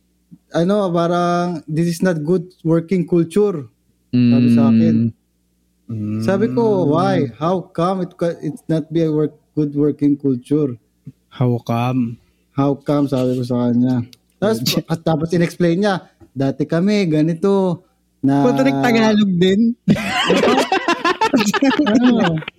ano, 0.54 0.86
parang, 0.94 1.66
this 1.66 1.90
is 1.90 2.00
not 2.00 2.22
good 2.22 2.46
working 2.62 3.02
culture. 3.02 3.66
mm, 4.14 4.30
Sabi 4.30 4.48
sa 4.54 4.62
akin. 4.70 4.96
Mm. 5.90 6.20
Sabi 6.22 6.46
ko, 6.54 6.62
why? 6.88 7.26
How 7.34 7.58
come 7.60 8.06
it 8.06 8.14
it's 8.40 8.62
not 8.70 8.86
be 8.88 9.02
a 9.02 9.10
work, 9.10 9.34
good 9.52 9.74
working 9.74 10.14
culture? 10.14 10.78
How 11.36 11.60
come? 11.60 12.16
How 12.56 12.72
come? 12.80 13.04
Sabi 13.12 13.36
ko 13.36 13.44
sa 13.44 13.68
kanya. 13.68 14.08
Tapos, 14.40 14.58
at 14.88 15.00
tapos 15.04 15.28
in-explain 15.36 15.84
niya, 15.84 16.08
dati 16.32 16.64
kami, 16.64 17.04
ganito, 17.08 17.84
na... 18.24 18.40
Punta 18.40 18.64
Tagalog 18.64 19.32
din. 19.36 19.76
Ano? 21.84 22.40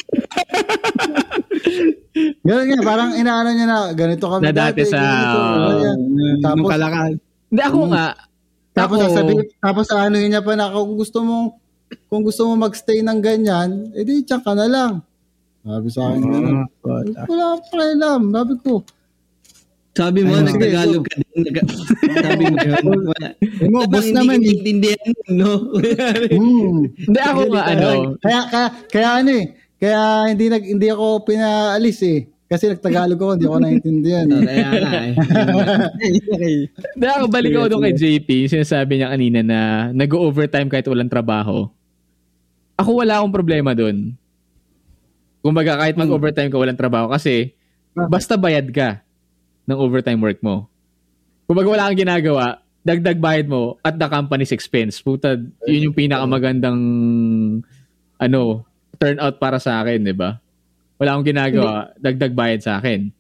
Ganun 2.48 2.66
nga, 2.66 2.82
parang 2.82 3.12
inaano 3.14 3.50
niya 3.54 3.68
na, 3.68 3.78
ganito 3.94 4.26
kami 4.26 4.42
Na 4.42 4.54
dati 4.54 4.82
sa- 4.86 4.98
ganito. 5.02 5.40
Nung 6.08 6.42
Tapos, 6.42 6.70
kalakal. 6.70 7.12
Hindi, 7.48 7.62
ako 7.64 7.80
nga. 7.94 8.08
tapos 8.78 8.98
ako, 9.02 9.06
sasabi, 9.10 9.32
tapos 9.58 9.86
ano 9.90 10.16
niya 10.22 10.42
pa 10.46 10.54
na, 10.54 10.70
kung 10.70 10.94
gusto 10.98 11.20
mo, 11.26 11.36
kung 12.10 12.22
gusto 12.22 12.46
mo 12.46 12.54
magstay 12.58 13.02
ng 13.02 13.20
ganyan, 13.22 13.90
edi 13.94 14.22
tiyan 14.22 14.42
ka 14.44 14.54
na 14.54 14.68
lang. 14.70 14.92
Sabi 15.68 15.88
sa 15.92 16.02
akin, 16.08 16.22
ganun. 16.24 16.56
Ah, 16.88 17.28
Wala 17.28 17.46
pa 17.60 17.76
kailam. 17.76 18.22
Sabi 18.32 18.54
ko, 18.58 18.74
Sabi 19.92 20.20
mo, 20.22 20.32
Ano? 20.32 20.46
nagtagalog 20.48 21.04
ka 21.04 21.16
din. 21.18 21.40
Nag- 21.44 21.68
sabi 22.24 22.44
mo 22.46 22.56
yun. 22.56 22.86
Wala. 23.04 23.28
Mo, 23.68 23.80
boss 23.84 24.06
Hindi 24.06 24.14
naman. 24.14 24.30
ka 24.30 24.34
eh. 24.34 24.40
naiintindihan, 24.40 25.12
no? 25.34 25.52
Hmm. 26.38 26.80
Hindi 26.88 27.20
ako 27.20 27.42
nga 27.50 27.64
ano. 27.68 27.90
Kaya, 28.18 28.40
kaya, 28.48 28.68
kaya 28.88 29.10
ano 29.18 29.32
eh. 29.34 29.46
Kaya 29.78 30.02
hindi 30.28 30.46
nag 30.48 30.64
hindi 30.64 30.88
ako 30.88 31.06
pinaalis 31.24 32.00
eh. 32.02 32.20
Kasi 32.46 32.72
nagtagalog 32.72 33.18
ako, 33.18 33.32
hindi 33.36 33.46
ako 33.46 33.58
naintindihan. 33.60 34.26
eh. 34.30 34.40
Kaya 34.48 34.68
nga 34.72 34.92
eh. 35.02 35.12
Hindi 36.94 37.06
ako 37.06 37.26
balik 37.28 37.54
ako 37.54 37.66
doon 37.68 37.84
kay 37.84 37.96
JP. 37.98 38.30
Sinasabi 38.48 38.92
niya 38.96 39.12
kanina 39.12 39.40
na 39.42 39.60
nag-overtime 39.92 40.70
kahit 40.70 40.88
walang 40.88 41.12
trabaho. 41.12 41.68
Ako 42.78 43.02
wala 43.02 43.20
akong 43.20 43.34
problema 43.34 43.74
doon. 43.74 44.14
Kumbaga 45.40 45.78
kahit 45.78 45.96
mag-overtime 45.96 46.50
ka 46.50 46.58
walang 46.58 46.80
trabaho 46.80 47.08
kasi 47.08 47.54
basta 48.08 48.36
bayad 48.36 48.68
ka 48.70 49.02
ng 49.66 49.78
overtime 49.78 50.20
work 50.20 50.42
mo. 50.42 50.68
Kumbaga 51.46 51.68
wala 51.68 51.84
kang 51.88 52.02
ginagawa, 52.02 52.46
dagdag 52.82 53.20
bayad 53.20 53.48
mo 53.48 53.76
at 53.82 53.96
the 53.96 54.08
company's 54.08 54.52
expense. 54.52 55.00
Puta, 55.00 55.36
yun 55.64 55.92
yung 55.92 55.96
pinakamagandang 55.96 56.80
ano, 58.18 58.42
turnout 58.98 59.38
para 59.38 59.58
sa 59.58 59.80
akin, 59.80 60.02
'di 60.02 60.16
ba? 60.16 60.42
Wala 60.98 61.14
akong 61.14 61.28
ginagawa, 61.28 61.94
dagdag 61.96 62.34
bayad 62.34 62.62
sa 62.62 62.82
akin. 62.82 63.14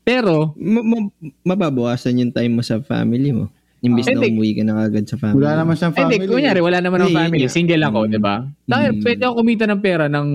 Pero 0.00 0.56
Ma- 0.56 0.80
ma- 0.82 1.12
mababawasan 1.44 2.16
yung 2.18 2.32
time 2.32 2.56
mo 2.56 2.62
sa 2.64 2.80
family 2.80 3.30
mo. 3.30 3.52
Imbis 3.80 4.08
na 4.08 4.20
Hindi. 4.20 4.28
umuwi 4.32 4.50
ka 4.56 4.62
na 4.64 4.74
kagad 4.76 5.04
sa 5.08 5.16
family. 5.16 5.40
Wala 5.40 5.52
naman 5.56 5.74
siyang 5.76 5.94
family. 5.96 6.16
Hindi, 6.20 6.28
kunyari, 6.28 6.60
wala 6.60 6.78
naman 6.80 6.98
akong 7.00 7.12
Hindi, 7.12 7.20
family. 7.20 7.46
Single 7.48 7.84
ako, 7.84 7.98
di 8.08 8.20
ba? 8.20 8.36
Dahil 8.64 8.90
Mm. 8.92 9.00
pwede 9.04 9.20
ako 9.24 9.32
kumita 9.40 9.64
ng 9.64 9.80
pera 9.80 10.04
ng 10.08 10.26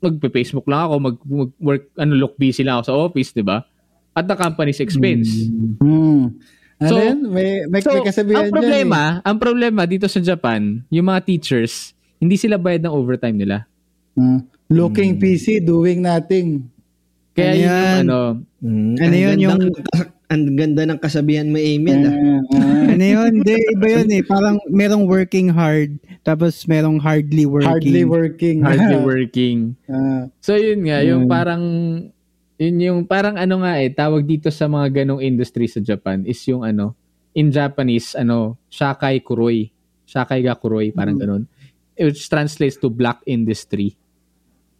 magpe-Facebook 0.00 0.64
lang 0.64 0.80
ako, 0.82 0.94
mag, 0.98 1.16
work 1.58 1.92
ano, 1.94 2.12
look 2.14 2.34
busy 2.34 2.60
lang 2.60 2.76
ako 2.76 2.84
sa 2.84 2.96
office, 2.98 3.30
di 3.30 3.40
ba? 3.40 3.62
At 4.10 4.24
the 4.24 4.34
company's 4.34 4.80
expense. 4.80 5.48
Hmm. 5.78 6.34
Ano 6.76 6.88
So- 6.88 6.98
yan? 6.98 7.18
May, 7.28 7.48
may, 7.68 7.80
So, 7.80 7.92
may 7.92 8.02
kasabihan 8.02 8.36
ang 8.38 8.44
dyan 8.46 8.56
problema, 8.56 9.00
ang 9.20 9.36
problema 9.36 9.80
dito 9.84 10.08
sa 10.08 10.18
Japan, 10.18 10.80
yung 10.88 11.06
mga 11.06 11.20
teachers, 11.22 11.92
hindi 12.16 12.34
sila 12.34 12.56
bayad 12.56 12.82
ng 12.82 12.92
overtime 12.92 13.36
nila. 13.36 13.68
eh. 14.16 14.18
Hmm. 14.18 14.40
Looking 14.66 15.18
PC, 15.18 15.60
doing 15.60 16.00
nothing. 16.00 16.66
Kaya 17.32 17.50
Ano 17.50 17.56
yun 17.56 17.68
yung 17.70 18.00
ano, 18.00 18.18
Mm, 18.60 18.92
Ano 18.94 19.14
yun, 19.14 19.28
ganda 19.30 19.40
yung- 19.40 19.60
ng- 19.72 20.18
Ang 20.30 20.42
ganda 20.54 20.82
ng 20.86 21.00
kasabihan 21.00 21.50
mo, 21.50 21.58
Emil. 21.58 22.06
Ah, 22.06 22.38
ah. 22.54 22.94
ano 22.94 23.02
yun? 23.02 23.30
Hindi, 23.34 23.56
iba 23.74 23.86
yun 23.90 24.10
eh. 24.12 24.22
Parang 24.22 24.62
merong 24.70 25.02
working 25.02 25.50
hard, 25.50 25.98
tapos 26.20 26.64
merong 26.64 27.00
hardly 27.00 27.44
working. 27.44 27.68
Hardly 27.70 28.04
working. 28.04 28.56
hardly 28.60 28.98
working. 29.00 29.58
Ah. 29.88 30.28
So 30.40 30.54
yun 30.54 30.84
nga, 30.84 31.00
yung 31.00 31.24
Mm. 31.24 31.30
parang 31.30 31.64
yun 32.56 32.76
yung 32.76 33.00
parang 33.04 33.40
ano 33.40 33.64
nga 33.64 33.80
eh, 33.80 33.88
tawag 33.88 34.28
dito 34.28 34.52
sa 34.52 34.68
mga 34.68 35.02
ganong 35.02 35.24
industry 35.24 35.64
sa 35.64 35.80
Japan 35.80 36.22
is 36.24 36.36
yung 36.44 36.60
ano, 36.60 36.92
in 37.32 37.48
Japanese, 37.48 38.12
ano, 38.12 38.60
shakai 38.68 39.22
kuroi. 39.22 39.70
Shakai 40.04 40.42
ga 40.42 40.54
kuroi, 40.54 40.90
parang 40.90 41.16
Mm. 41.16 41.22
ganon. 41.22 41.42
Which 41.94 42.26
translates 42.26 42.76
to 42.76 42.88
black 42.88 43.20
industry 43.24 43.92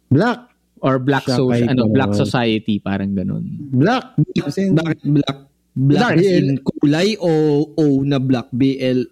Black. 0.09 0.49
or 0.79 0.97
black 0.97 1.23
social, 1.23 1.69
ano, 1.69 1.85
black 1.87 2.13
society, 2.13 2.77
parang 2.77 3.13
ganon. 3.13 3.45
Black. 3.71 4.17
Kasi 4.35 4.69
Bakit 4.69 4.99
black? 5.05 5.37
Black 5.71 6.19
Dark. 6.19 6.19
in 6.19 6.59
kulay 6.59 7.15
o 7.15 7.31
O 7.71 8.03
na 8.03 8.19
black? 8.19 8.51
BL? 8.51 9.07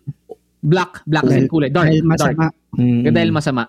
Black, 0.59 1.03
black 1.03 1.23
Dahil- 1.23 1.39
and 1.39 1.47
kulay, 1.47 1.69
dark, 1.69 1.87
Dahil 1.87 2.01
dark. 2.01 2.11
masama. 2.11 2.45
Mm. 2.75 2.99
Kaya 3.01 3.13
dahil 3.13 3.31
masama. 3.31 3.63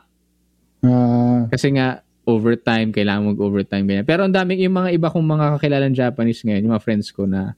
Ah, 0.80 1.40
Kasi 1.46 1.66
nga, 1.70 1.88
overtime, 2.24 2.88
kailangan 2.88 3.34
mag-overtime, 3.34 3.84
ganyan. 3.84 4.06
Pero 4.06 4.24
ang 4.24 4.32
daming, 4.32 4.64
yung 4.64 4.76
mga 4.76 4.90
iba 4.92 5.08
kong 5.08 5.26
mga 5.26 5.46
kakilalang 5.56 5.94
Japanese 5.94 6.40
ngayon, 6.40 6.62
yung 6.62 6.72
mga 6.72 6.84
friends 6.84 7.10
ko 7.10 7.26
na, 7.26 7.52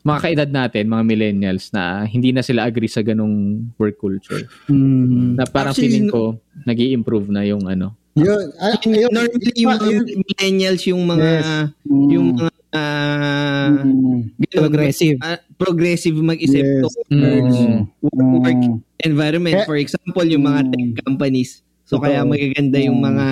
mga 0.00 0.20
kaedad 0.22 0.50
natin, 0.50 0.86
mga 0.86 1.04
millennials, 1.04 1.68
na 1.70 2.06
hindi 2.06 2.30
na 2.30 2.40
sila 2.40 2.62
agree 2.62 2.86
sa 2.86 3.02
ganong 3.02 3.66
work 3.74 3.98
culture. 3.98 4.46
Hmm. 4.70 5.34
Na 5.34 5.44
parang 5.44 5.74
Actually, 5.74 5.90
feeling 5.90 6.08
ko, 6.08 6.38
nag 6.62 6.78
improve 6.78 7.26
na 7.28 7.42
yung 7.42 7.66
ano. 7.66 7.98
yun. 8.14 8.46
Yun. 8.86 9.10
Normally, 9.12 9.52
yung 9.58 9.70
mga 9.74 9.86
Yun. 9.90 10.04
millennials, 10.22 10.82
yung 10.86 11.02
mga, 11.04 11.26
Yes. 11.26 11.48
Mm. 11.84 12.08
yung 12.08 12.26
mga, 12.32 12.50
ah, 12.76 13.68
Mm. 13.72 14.36
ganun, 14.36 14.52
Progressive. 14.52 15.16
ah, 15.20 15.40
progressive 15.56 16.16
mag-isip 16.16 16.60
Yes. 16.60 16.82
towards 17.08 17.56
Mm. 17.58 17.80
work, 18.00 18.20
work 18.42 18.60
Mm. 18.60 18.76
environment. 19.02 19.56
For 19.64 19.76
example, 19.76 20.26
yung 20.26 20.44
mga 20.44 20.60
Mm. 20.62 20.70
tech 20.70 20.86
companies. 21.02 21.50
So, 21.86 21.96
kaya 21.98 22.20
magaganda 22.22 22.78
yung 22.78 22.98
Mm. 22.98 23.06
mga 23.08 23.26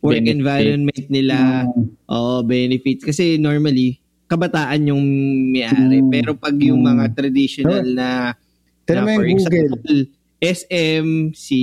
work 0.00 0.16
Benefits. 0.16 0.34
environment 0.34 1.04
nila. 1.08 1.36
Mm. 1.66 1.84
Oh, 2.06 2.40
benefits. 2.40 3.02
Kasi 3.02 3.36
normally, 3.36 4.00
kabataan 4.24 4.88
yung 4.88 5.04
may-ari. 5.52 6.00
Mm. 6.00 6.10
Pero 6.10 6.34
pag 6.34 6.56
yung 6.56 6.80
Mm. 6.80 6.88
mga 6.90 7.04
traditional 7.14 7.84
na, 7.86 8.08
mo 8.84 8.90
na 8.90 9.00
yung 9.00 9.08
for 9.14 9.24
Google. 9.24 9.32
example, 9.32 9.98
SM, 10.40 11.06
si 11.32 11.60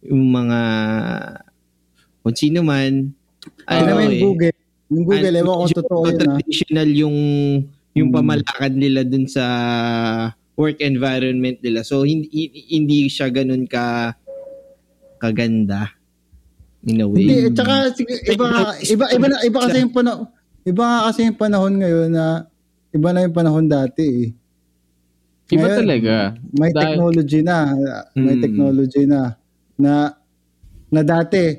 yung 0.00 0.24
mga 0.26 0.60
kung 2.20 2.36
sino 2.36 2.60
man. 2.60 3.12
Mo 3.64 3.72
ano 3.72 3.88
yung 4.04 4.12
eh, 4.12 4.20
Google. 4.20 4.57
Yung 4.88 5.04
Google, 5.04 5.36
ewan 5.36 5.68
ko 5.68 5.84
totoo 5.84 6.02
yun 6.08 6.16
ah. 6.16 6.36
traditional 6.40 6.88
yung 6.90 7.16
yung 7.92 8.08
Mm. 8.08 8.16
pamalakad 8.16 8.72
nila 8.72 9.02
dun 9.02 9.26
sa 9.26 9.44
work 10.54 10.80
environment 10.80 11.60
nila. 11.60 11.84
So 11.84 12.02
hindi 12.02 12.30
hindi 12.70 13.06
siya 13.06 13.28
ganun 13.28 13.68
ka 13.68 14.16
kaganda 15.18 15.92
in 16.82 17.02
a 17.02 17.06
way. 17.06 17.26
Hindi, 17.26 17.52
at 17.52 17.54
saka 17.58 17.74
iba 18.30 18.46
iba 18.80 19.04
iba 19.12 19.26
na, 19.28 19.36
iba 19.42 19.58
kasi 19.60 19.76
yung 19.82 19.92
panahon 19.92 20.24
iba 20.64 20.82
nga 20.84 20.98
kasi 21.10 21.18
yung 21.26 21.38
panahon 21.38 21.72
ngayon 21.74 22.08
na 22.08 22.26
iba 22.88 23.08
na 23.10 23.20
yung 23.26 23.36
panahon 23.36 23.66
dati 23.66 24.04
eh. 24.04 24.28
Iba 25.48 25.64
Ngayon, 25.64 25.78
talaga. 25.80 26.14
May 26.54 26.70
Dahil- 26.70 26.80
technology 26.92 27.40
na, 27.40 27.56
may 28.14 28.36
Hmm. 28.36 28.42
technology 28.44 29.02
na 29.04 29.20
na 29.74 29.92
na 30.88 31.00
dati 31.02 31.56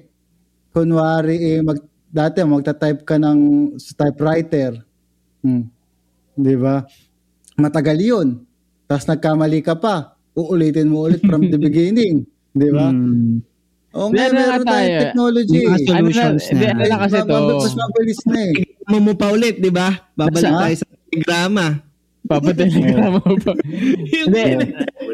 kunwari 0.70 1.58
eh 1.58 1.60
mag 1.60 1.78
dati 2.10 2.42
magta-type 2.42 3.06
ka 3.06 3.16
ng 3.18 3.40
sa 3.78 3.94
typewriter. 4.06 4.82
Hmm. 5.42 5.70
'Di 6.36 6.56
ba? 6.58 6.84
Matagal 7.56 7.98
'yun. 8.00 8.28
Tapos 8.86 9.06
nagkamali 9.06 9.62
ka 9.62 9.78
pa, 9.78 10.18
uulitin 10.34 10.90
mo 10.90 11.06
ulit 11.06 11.22
from 11.22 11.46
the 11.48 11.60
beginning, 11.68 12.26
'di 12.52 12.70
ba? 12.74 12.90
Hmm. 12.90 13.42
O 13.90 14.14
Hindi, 14.14 14.22
ngayon 14.22 14.30
ano 14.30 14.38
nga 14.38 14.46
meron 14.54 14.68
tayong 14.70 14.94
tayo? 14.94 15.02
technology. 15.02 15.60
Mga 15.60 15.66
eh. 15.66 15.90
Ano 15.90 16.10
na, 16.14 16.14
solutions 16.14 16.44
hindi, 16.54 16.66
na. 16.70 16.74
ano 16.78 16.96
kasi 17.02 17.18
to, 17.26 17.38
Mas 17.58 17.74
mabilis 17.74 18.22
na 18.30 18.40
eh. 18.46 18.54
Mo 18.86 18.98
mo 19.02 19.14
pa 19.18 19.28
ulit, 19.34 19.56
'di 19.58 19.72
ba? 19.74 19.90
Babalik 20.14 20.54
tayo 20.54 20.76
sa 20.78 20.86
telegrama. 21.10 21.66
papadaligram 22.30 23.12
mo 23.18 23.34
pa. 23.42 23.54
Hindi, 23.58 24.44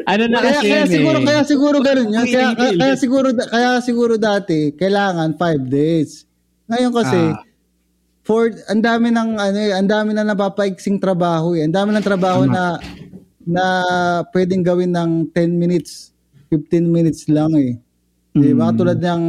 ano 0.04 0.24
na 0.28 0.38
Kaya, 0.38 0.60
kasi 0.60 0.66
kaya 0.68 0.84
yun 0.84 0.88
siguro 0.92 1.16
eh. 1.16 1.24
kaya 1.24 1.40
siguro 1.48 1.76
ganoon 1.80 2.10
yan. 2.12 2.26
Kaya, 2.28 2.48
kaya, 2.52 2.72
kaya 2.76 2.94
siguro 3.00 3.28
kaya 3.32 3.70
siguro 3.80 4.14
dati 4.20 4.76
kailangan 4.76 5.32
five 5.40 5.62
days. 5.64 6.25
Ngayon 6.66 6.92
kasi 6.92 7.18
Ah. 7.18 7.38
for 8.26 8.50
ang 8.66 8.82
dami 8.82 9.10
ng 9.10 9.30
ano 9.38 9.58
eh, 9.58 9.72
ang 9.72 9.86
dami 9.86 10.10
na 10.10 10.26
napapaiksing 10.26 10.98
trabaho 10.98 11.54
eh. 11.54 11.62
Ang 11.62 11.74
dami 11.74 11.94
ng 11.94 12.02
trabaho 12.04 12.42
na 12.44 12.78
na 13.46 13.64
pwedeng 14.34 14.66
gawin 14.66 14.90
ng 14.90 15.30
10 15.30 15.54
minutes, 15.54 16.10
15 16.50 16.90
minutes 16.90 17.30
lang 17.30 17.54
eh. 17.54 17.78
Di 18.34 18.50
ba? 18.52 18.68
Mm. 18.68 18.76
Tulad 18.76 18.98
ng 18.98 19.22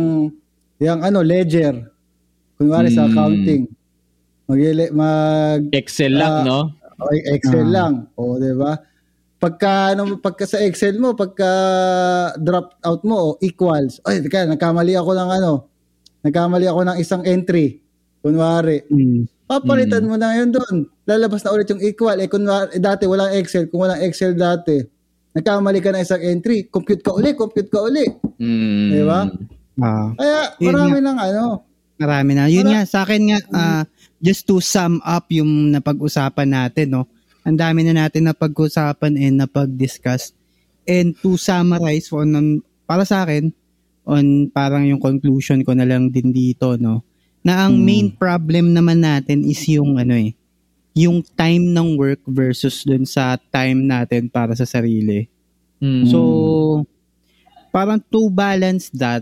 yung 0.79 1.01
ano 1.01 1.19
ledger. 1.21 1.77
Kunwari 2.57 2.89
sa 2.89 3.05
Mm. 3.05 3.09
accounting. 3.13 3.63
Mag, 4.49 4.59
mag 4.91 5.61
Excel 5.71 6.17
lang, 6.17 6.33
Ah, 6.33 6.43
no? 6.43 6.59
Okay, 6.97 7.19
Excel 7.29 7.67
Ah. 7.69 7.73
lang. 7.77 7.93
O, 8.17 8.41
'di 8.41 8.57
ba? 8.57 8.81
Pagka 9.37 9.93
ano, 9.93 10.17
pagka 10.17 10.49
sa 10.49 10.57
Excel 10.57 10.97
mo, 10.97 11.13
pagka 11.13 11.45
drop 12.41 12.73
out 12.81 13.05
mo 13.05 13.15
o 13.15 13.29
equals. 13.37 14.01
Ay, 14.01 14.25
teka, 14.25 14.49
nagkamali 14.49 14.97
ako 14.97 15.13
ng 15.13 15.29
ano. 15.29 15.69
Nagkamali 16.27 16.67
ako 16.67 16.81
ng 16.83 16.97
isang 16.99 17.23
entry. 17.23 17.79
Kunwari, 18.19 18.83
Hmm. 18.91 19.23
papalitan 19.47 20.03
mo 20.03 20.19
na 20.19 20.35
'yun 20.35 20.51
doon. 20.51 20.83
Lalabas 21.07 21.39
na 21.47 21.55
ulit 21.55 21.71
yung 21.71 21.79
equal. 21.79 22.19
Eh, 22.19 22.27
kunwari, 22.27 22.75
eh, 22.75 22.81
dati 22.83 23.07
walang 23.07 23.31
Excel. 23.31 23.71
Kung 23.71 23.87
walang 23.87 24.03
Excel 24.03 24.35
dati, 24.35 24.75
nagkamali 25.31 25.79
ka 25.79 25.95
ng 25.95 26.03
isang 26.03 26.19
entry, 26.19 26.67
compute 26.67 26.99
ka 26.99 27.15
uli, 27.15 27.31
compute 27.31 27.71
ka 27.71 27.79
uli. 27.79 28.03
Mm. 28.35 28.89
Di 28.91 29.03
ba? 29.07 29.21
Ah. 29.79 30.11
Kaya 30.17 30.39
marami 30.59 30.99
ng 30.99 31.17
ano. 31.17 31.43
Marami 31.97 32.31
na. 32.35 32.45
Yun 32.51 32.67
Wala- 32.67 32.83
nga, 32.83 32.89
sa 32.89 32.99
akin 33.07 33.21
nga, 33.31 33.39
ah, 33.53 33.83
just 34.19 34.43
to 34.43 34.59
sum 34.59 34.99
up 35.01 35.29
yung 35.31 35.71
napag-usapan 35.71 36.49
natin, 36.49 36.93
no? 36.93 37.07
Ang 37.47 37.55
dami 37.55 37.87
na 37.87 38.05
natin 38.05 38.27
napag-usapan 38.27 39.15
and 39.15 39.39
napag-discuss. 39.39 40.35
And 40.83 41.15
to 41.23 41.39
summarize 41.39 42.11
on 42.11 42.59
para 42.83 43.07
sa 43.07 43.23
akin, 43.23 43.55
on 44.07 44.47
parang 44.49 44.87
yung 44.87 45.03
conclusion 45.03 45.61
ko 45.61 45.75
na 45.75 45.83
lang 45.83 46.07
din 46.07 46.31
dito, 46.31 46.79
no? 46.79 47.03
Na 47.43 47.67
ang 47.67 47.75
Hmm. 47.75 47.83
main 47.83 48.07
problem 48.09 48.71
naman 48.71 49.03
natin 49.03 49.43
is 49.43 49.59
yung 49.67 49.99
ano 49.99 50.15
eh, 50.15 50.31
yung 50.95 51.21
time 51.35 51.69
ng 51.69 51.93
work 51.93 52.23
versus 52.25 52.81
dun 52.81 53.03
sa 53.03 53.35
time 53.51 53.83
natin 53.83 54.31
para 54.31 54.55
sa 54.55 54.65
sarili. 54.65 55.27
Mm. 55.77 56.09
So, 56.09 56.19
parang 57.69 58.01
to 58.09 58.33
balance 58.33 58.89
that, 58.97 59.21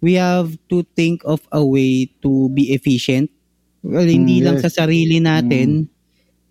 we 0.00 0.18
have 0.18 0.50
to 0.66 0.82
think 0.96 1.22
of 1.22 1.38
a 1.54 1.62
way 1.62 2.10
to 2.18 2.50
be 2.50 2.74
efficient. 2.74 3.30
Well, 3.78 4.10
hindi 4.10 4.42
Mm, 4.42 4.44
lang 4.44 4.56
yes. 4.58 4.64
sa 4.66 4.84
sarili 4.84 5.22
natin, 5.22 5.86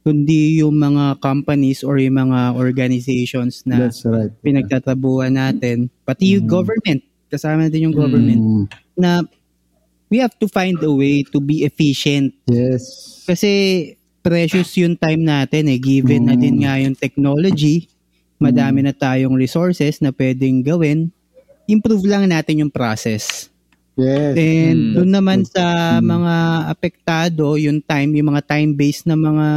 kundi 0.01 0.63
yung 0.63 0.79
mga 0.79 1.19
companies 1.19 1.83
or 1.83 1.99
yung 1.99 2.15
mga 2.15 2.55
organizations 2.55 3.67
na 3.67 3.91
That's 3.91 4.07
right. 4.07 4.31
pinagtatabuhan 4.39 5.35
natin, 5.35 5.91
pati 6.07 6.39
yung 6.39 6.47
Mm. 6.47 6.53
government, 6.55 7.01
kasama 7.27 7.67
natin 7.67 7.91
yung 7.91 7.95
government, 7.95 8.41
Mm. 8.41 8.65
na 8.95 9.21
we 10.07 10.17
have 10.17 10.33
to 10.39 10.47
find 10.47 10.79
a 10.79 10.91
way 10.91 11.23
to 11.23 11.39
be 11.39 11.67
efficient. 11.67 12.31
Yes. 12.47 13.21
Kasi 13.27 13.51
precious 14.23 14.71
yung 14.75 14.95
time 14.95 15.23
natin 15.23 15.67
eh, 15.67 15.79
given 15.79 16.27
na 16.27 16.35
Mm. 16.35 16.41
din 16.41 16.55
nga 16.63 16.73
yung 16.79 16.95
technology, 16.95 17.87
madami 18.37 18.83
na 18.83 18.93
tayong 18.93 19.35
resources 19.35 19.99
na 19.99 20.11
pwedeng 20.11 20.63
gawin, 20.63 21.11
improve 21.65 22.07
lang 22.07 22.27
natin 22.27 22.63
yung 22.63 22.71
process. 22.71 23.51
Yes. 23.97 24.37
And 24.37 24.79
Mm. 24.79 24.93
doon 24.93 25.11
naman 25.11 25.39
sa 25.43 25.97
Mm. 25.97 26.05
mga 26.05 26.35
apektado, 26.69 27.57
yung 27.57 27.81
time, 27.81 28.13
yung 28.15 28.29
mga 28.29 28.45
time-based 28.45 29.09
na 29.09 29.17
mga 29.17 29.47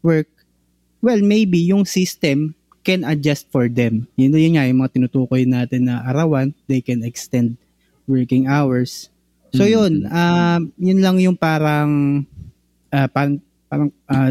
work, 0.00 0.30
well, 1.02 1.18
maybe 1.18 1.66
yung 1.66 1.82
system 1.82 2.54
can 2.82 3.06
adjust 3.06 3.46
for 3.48 3.70
them. 3.70 4.06
Yun, 4.18 4.34
yun 4.34 4.54
nga, 4.58 4.66
yung 4.66 4.82
mga 4.82 4.92
tinutukoy 4.98 5.46
natin 5.46 5.86
na 5.86 6.02
arawan, 6.02 6.50
they 6.66 6.82
can 6.82 7.06
extend 7.06 7.54
working 8.04 8.50
hours. 8.50 9.08
So 9.54 9.62
Mm. 9.62 9.70
yun, 9.70 9.92
um, 10.10 10.60
yun 10.76 10.98
lang 11.00 11.16
yung 11.22 11.38
parang 11.38 12.22
ah, 12.92 13.08
parang, 13.08 13.40
parang 13.72 13.88
ah, 14.04 14.28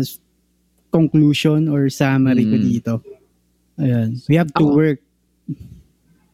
conclusion 0.93 1.65
or 1.65 1.89
summary 1.89 2.45
ko 2.45 2.57
Mm. 2.59 2.65
dito. 2.67 2.93
Ayan. 3.79 4.13
We 4.29 4.37
have 4.37 4.53
to 4.53 4.61
Ako- 4.61 4.75
work. 4.75 4.99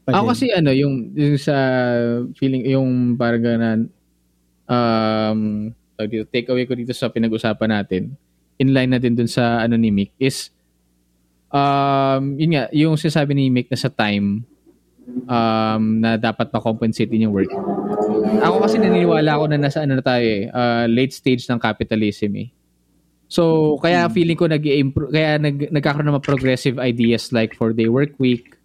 pa 0.04 0.12
Ako 0.12 0.24
din. 0.24 0.32
kasi 0.34 0.46
ano, 0.52 0.72
yung, 0.72 0.96
yung 1.16 1.38
sa 1.40 1.56
feeling, 2.36 2.64
yung 2.68 3.16
parang 3.16 3.44
ganan, 3.44 3.80
um, 4.68 5.72
take 6.32 6.48
away 6.48 6.68
ko 6.68 6.76
dito 6.76 6.92
sa 6.92 7.08
pinag-usapan 7.08 7.70
natin, 7.80 8.16
in 8.58 8.74
line 8.74 8.92
na 8.92 9.00
din 9.00 9.16
dun 9.16 9.30
sa 9.30 9.64
ano 9.64 9.76
ni 9.76 9.92
Mick, 9.92 10.12
is, 10.20 10.52
um, 11.52 12.24
yun 12.40 12.52
nga, 12.56 12.66
yung 12.74 12.96
sinasabi 12.96 13.36
ni 13.36 13.52
Mick 13.52 13.68
na 13.72 13.80
sa 13.80 13.92
time, 13.92 14.44
um, 15.28 15.84
na 16.04 16.20
dapat 16.20 16.52
ma-compensate 16.52 17.10
din 17.10 17.28
yung 17.28 17.36
work. 17.36 17.52
Ako 18.44 18.64
kasi 18.64 18.80
naniniwala 18.80 19.40
ako 19.40 19.44
na 19.52 19.58
nasa 19.60 19.84
ano 19.84 20.00
na 20.00 20.04
tayo 20.04 20.24
eh, 20.24 20.52
uh, 20.52 20.86
late 20.88 21.16
stage 21.16 21.48
ng 21.48 21.60
capitalism 21.60 22.36
eh. 22.38 22.50
So, 23.28 23.76
kaya 23.84 24.08
feeling 24.08 24.40
ko 24.40 24.48
nag 24.48 24.64
kaya 25.12 25.36
nag, 25.36 25.68
nagkakaroon 25.72 26.08
ng 26.08 26.16
mga 26.16 26.28
progressive 26.28 26.78
ideas 26.80 27.36
like 27.36 27.56
four-day 27.60 27.92
work 27.92 28.16
week, 28.20 28.56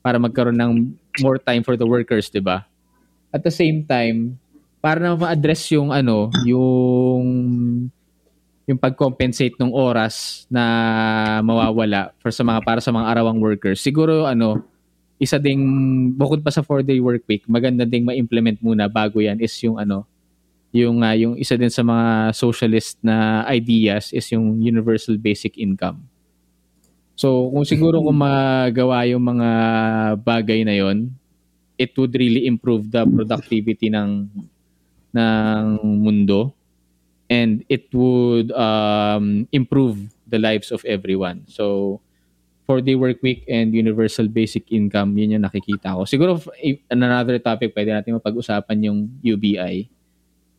para 0.00 0.16
magkaroon 0.16 0.56
ng 0.56 0.72
more 1.20 1.36
time 1.36 1.60
for 1.60 1.76
the 1.76 1.84
workers, 1.84 2.32
'di 2.32 2.40
ba? 2.40 2.64
At 3.30 3.44
the 3.44 3.52
same 3.52 3.84
time, 3.84 4.40
para 4.80 4.98
na 4.98 5.14
ma-address 5.14 5.70
yung 5.76 5.92
ano, 5.92 6.32
yung 6.48 7.24
yung 8.68 8.78
pag-compensate 8.78 9.56
ng 9.56 9.72
oras 9.72 10.44
na 10.52 10.62
mawawala 11.40 12.12
for 12.20 12.30
sa 12.30 12.44
mga 12.44 12.60
para 12.62 12.80
sa 12.82 12.92
mga 12.92 13.08
arawang 13.16 13.40
workers. 13.40 13.80
Siguro 13.80 14.28
ano, 14.28 14.62
isa 15.20 15.36
ding 15.36 15.60
bukod 16.16 16.40
pa 16.40 16.52
sa 16.52 16.64
four-day 16.64 17.00
work 17.00 17.24
week, 17.28 17.44
maganda 17.48 17.84
ding 17.84 18.04
ma-implement 18.04 18.60
muna 18.60 18.88
bago 18.88 19.20
'yan 19.20 19.40
is 19.40 19.52
yung 19.64 19.76
ano, 19.80 20.04
yung 20.70 21.02
ah, 21.02 21.16
yung 21.18 21.34
isa 21.34 21.58
din 21.58 21.72
sa 21.72 21.82
mga 21.82 22.30
socialist 22.36 23.00
na 23.02 23.42
ideas 23.50 24.14
is 24.14 24.24
yung 24.30 24.62
universal 24.62 25.18
basic 25.18 25.58
income. 25.58 26.06
So, 27.18 27.52
kung 27.52 27.68
siguro 27.68 28.00
kung 28.00 28.16
magawa 28.24 29.04
yung 29.10 29.20
mga 29.20 29.48
bagay 30.24 30.64
na 30.64 30.72
yon, 30.78 31.10
it 31.76 31.92
would 31.98 32.14
really 32.16 32.46
improve 32.48 32.88
the 32.88 33.02
productivity 33.04 33.90
ng 33.90 34.30
ng 35.10 35.64
mundo 35.82 36.54
and 37.30 37.62
it 37.70 37.86
would 37.94 38.50
um, 38.52 39.46
improve 39.54 40.10
the 40.26 40.42
lives 40.42 40.74
of 40.74 40.82
everyone. 40.84 41.46
So, 41.46 41.98
four-day 42.66 42.94
work 42.94 43.22
week 43.22 43.46
and 43.46 43.70
universal 43.74 44.26
basic 44.26 44.70
income, 44.70 45.14
yun 45.14 45.38
yung 45.38 45.46
nakikita 45.46 45.94
ko. 45.94 46.02
Siguro, 46.06 46.42
if- 46.58 46.82
another 46.90 47.38
topic, 47.38 47.70
pwede 47.74 47.94
natin 47.94 48.18
mapag-usapan 48.18 48.78
yung 48.82 48.98
UBI. 49.22 49.86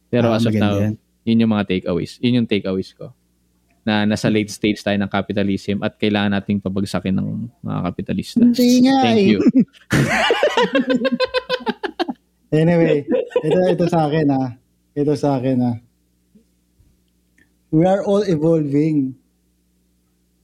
Pero 0.07 0.31
Ah, 0.31 0.39
as 0.39 0.48
of 0.48 0.56
now, 0.56 0.76
yan. 0.76 0.95
yun 1.23 1.43
yung 1.43 1.52
mga 1.52 1.68
takeaways. 1.68 2.19
Yun 2.19 2.43
yung 2.43 2.48
takeaways 2.48 2.91
ko 2.91 3.11
na 3.81 4.06
nasa 4.06 4.30
late 4.30 4.52
stage 4.53 4.77
tayo 4.84 4.93
ng 4.93 5.10
capitalism 5.10 5.81
at 5.81 5.98
kailangan 5.98 6.38
nating 6.38 6.61
pabagsakin 6.61 7.18
ng 7.18 7.49
mga 7.65 7.80
kapitalista. 7.89 8.38
Hindi 8.45 8.85
nga 8.85 8.95
Thank 9.02 9.18
eh. 9.18 9.27
you. 9.27 9.39
Anyway, 12.52 13.07
ito 13.48 13.57
ito 13.64 13.85
sa 13.88 14.11
akin 14.11 14.27
ah. 14.27 14.60
Ito 14.91 15.15
sa 15.15 15.39
akin 15.39 15.57
ah. 15.64 15.76
We 17.72 17.88
are 17.88 18.03
all 18.03 18.27
evolving. 18.27 19.15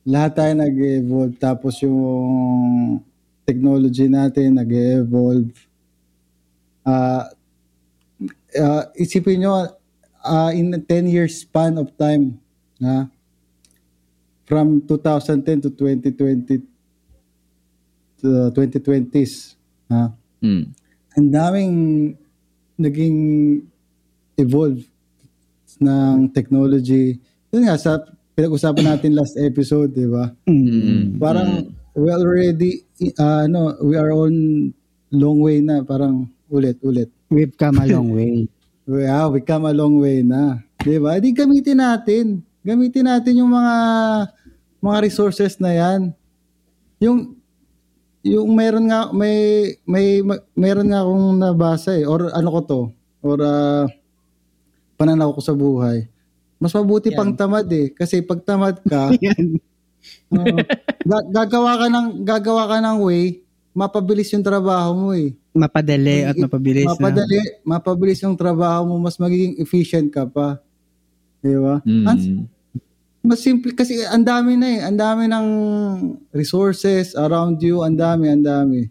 Lahat 0.07 0.39
tayo 0.39 0.51
nag-evolve. 0.55 1.35
Tapos 1.35 1.75
yung 1.83 3.03
technology 3.43 4.07
natin 4.07 4.55
nag-evolve. 4.55 5.51
Ah 6.87 7.27
ah, 8.55 8.83
isipin 8.95 9.43
nyo, 9.43 9.67
ah, 10.23 10.51
in 10.53 10.73
a 10.73 10.79
10 10.81 11.07
years 11.07 11.43
span 11.43 11.77
of 11.77 11.91
time, 11.97 12.39
na 12.79 13.09
from 14.45 14.81
2010 14.85 15.67
to 15.67 15.69
2020 15.75 16.63
to 18.17 18.29
2020s, 18.53 19.59
ha? 19.91 20.13
Mm. 20.41 20.69
ang 21.17 21.27
daming 21.33 21.75
naging 22.77 23.17
evolve 24.37 24.85
ng 25.79 26.31
technology. 26.33 27.17
Yun 27.53 27.67
nga, 27.67 27.75
sa 27.79 28.01
pinag-usapan 28.37 28.85
natin 28.95 29.17
last 29.17 29.33
episode, 29.39 29.93
di 29.97 30.05
ba? 30.05 30.29
Mm. 30.45 31.17
Parang 31.17 31.73
we 31.97 32.09
already, 32.13 32.85
uh, 33.17 33.49
ano, 33.49 33.73
we 33.81 33.97
are 33.97 34.13
on 34.13 34.33
long 35.11 35.39
way 35.41 35.63
na. 35.63 35.81
Parang 35.81 36.29
ulit, 36.51 36.77
ulit. 36.85 37.09
We've 37.33 37.55
come 37.57 37.81
a 37.81 37.87
long 37.89 38.13
way. 38.13 38.47
Wow, 38.87 39.29
we 39.33 39.41
come 39.41 39.65
a 39.67 39.73
long 39.73 39.97
way 39.99 40.21
na. 40.21 40.61
Di 40.79 41.01
ba? 41.01 41.17
Di 41.17 41.33
gamitin 41.33 41.81
natin. 41.81 42.45
Gamitin 42.61 43.09
natin 43.09 43.41
yung 43.41 43.51
mga 43.51 43.75
mga 44.79 44.97
resources 45.03 45.57
na 45.57 45.73
yan. 45.73 46.13
Yung 47.01 47.37
yung 48.27 48.51
meron 48.53 48.91
nga 48.91 49.09
may 49.15 49.71
may 49.87 50.19
ma- 50.19 50.43
meron 50.51 50.89
nga 50.91 51.01
akong 51.05 51.27
nabasa 51.39 51.95
eh 51.95 52.03
or 52.03 52.27
ano 52.33 52.49
ko 52.51 52.59
to 52.65 52.81
or 53.23 53.39
ah, 53.39 53.87
pananaw 54.97 55.31
ko 55.31 55.41
sa 55.41 55.53
buhay. 55.53 56.09
Mas 56.57 56.73
mabuti 56.73 57.13
pang 57.13 57.31
tamad 57.37 57.69
eh 57.69 57.93
kasi 57.93 58.25
pag 58.25 58.41
tamad 58.41 58.81
ka 58.81 59.13
Yan. 59.25 59.61
Oo. 60.33 60.57
Ga- 61.05 61.27
gagawa 61.29 61.71
ka 61.77 61.87
ng 61.87 62.07
gagawa 62.25 62.63
ka 62.67 62.77
ng 62.81 62.97
way, 63.05 63.45
mapabilis 63.77 64.33
yung 64.33 64.43
trabaho 64.43 64.91
mo 64.97 65.09
eh. 65.13 65.37
Mapadali 65.53 66.25
at 66.25 66.35
mapabilis 66.37 66.85
na. 66.85 66.93
Mapadali, 66.97 67.39
mapabilis 67.61 68.19
yung 68.25 68.37
trabaho 68.37 68.89
mo, 68.89 68.95
mas 68.97 69.17
magiging 69.17 69.57
efficient 69.61 70.09
ka 70.09 70.25
pa. 70.25 70.57
Di 71.41 71.53
ba? 71.57 71.81
Mm. 71.85 72.45
Mas 73.27 73.43
simple 73.43 73.75
kasi 73.75 74.01
ang 74.07 74.23
dami 74.23 74.55
na 74.55 74.67
eh, 74.71 74.79
ang 74.87 74.97
dami 74.97 75.27
ng 75.27 75.47
resources 76.31 77.11
around 77.17 77.59
you, 77.59 77.83
ang 77.83 77.97
dami, 77.99 78.31
ang 78.31 78.43
dami. 78.45 78.87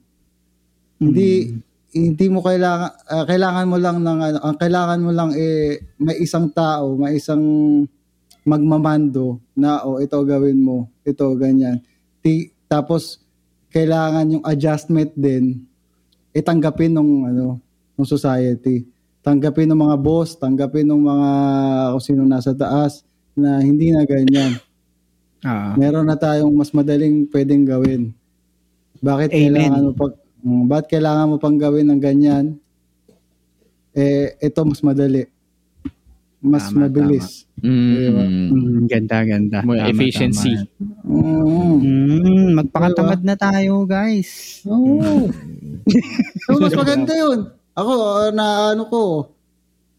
Hindi 1.01 1.57
hindi 1.94 2.26
mo 2.26 2.42
kailangan 2.42 2.90
ah, 3.06 3.24
kailangan 3.24 3.66
mo 3.68 3.76
lang 3.78 3.96
ng 4.02 4.18
ano, 4.18 4.38
ang 4.42 4.56
kailangan 4.58 5.00
mo 5.00 5.10
lang 5.14 5.30
eh 5.36 5.78
may 6.00 6.18
isang 6.18 6.50
tao, 6.50 6.98
may 6.98 7.18
isang 7.18 7.42
magmamando 8.46 9.42
na 9.58 9.82
oh 9.82 9.98
ito 9.98 10.18
gawin 10.22 10.62
mo, 10.62 10.90
ito 11.02 11.26
ganyan. 11.34 11.82
Ti, 12.22 12.50
tapos 12.66 13.22
kailangan 13.70 14.38
yung 14.38 14.44
adjustment 14.46 15.10
din 15.14 15.66
itanggapin 16.36 16.92
ng 16.92 17.10
ano 17.32 17.46
ng 17.96 18.06
society. 18.06 18.84
Tanggapin 19.24 19.66
ng 19.66 19.80
mga 19.80 19.96
boss, 19.98 20.38
tanggapin 20.38 20.86
ng 20.86 21.02
mga 21.02 21.30
kung 21.96 22.04
sino 22.04 22.22
nasa 22.22 22.54
taas 22.54 23.02
na 23.34 23.58
hindi 23.58 23.90
na 23.90 24.06
ganyan. 24.06 24.54
Ah. 25.42 25.74
Meron 25.74 26.06
na 26.06 26.14
tayong 26.14 26.52
mas 26.54 26.70
madaling 26.70 27.26
pwedeng 27.32 27.66
gawin. 27.66 28.14
Bakit 29.02 29.30
Amen. 29.32 29.40
kailangan 29.50 29.82
mo 29.82 29.92
pag 29.96 30.12
mm, 30.47 30.70
bakit 30.70 30.94
kailangan 30.94 31.35
mo 31.35 31.36
pang 31.43 31.59
gawin 31.59 31.90
ng 31.90 31.98
ganyan? 31.98 32.55
Eh 33.90 34.39
ito 34.39 34.62
mas 34.62 34.78
madali. 34.86 35.27
Mas 36.47 36.70
Tama, 36.70 36.86
mabilis. 36.86 37.48
Mm. 37.59 38.52
Mm, 38.52 38.81
ganda, 38.86 39.18
ganda. 39.27 39.59
More 39.66 39.82
Tama, 39.82 39.90
efficiency. 39.90 40.55
tama. 40.55 41.02
Mm. 41.02 41.77
Mm, 41.82 42.48
magpakatamad 42.62 43.20
na 43.24 43.35
tayo, 43.35 43.82
guys. 43.89 44.62
Oo. 44.68 45.32
so, 46.47 46.60
mas 46.60 46.77
maganda 46.77 47.16
yun. 47.16 47.51
Ako, 47.73 47.93
na 48.36 48.77
ano 48.77 48.85
ko, 48.86 49.02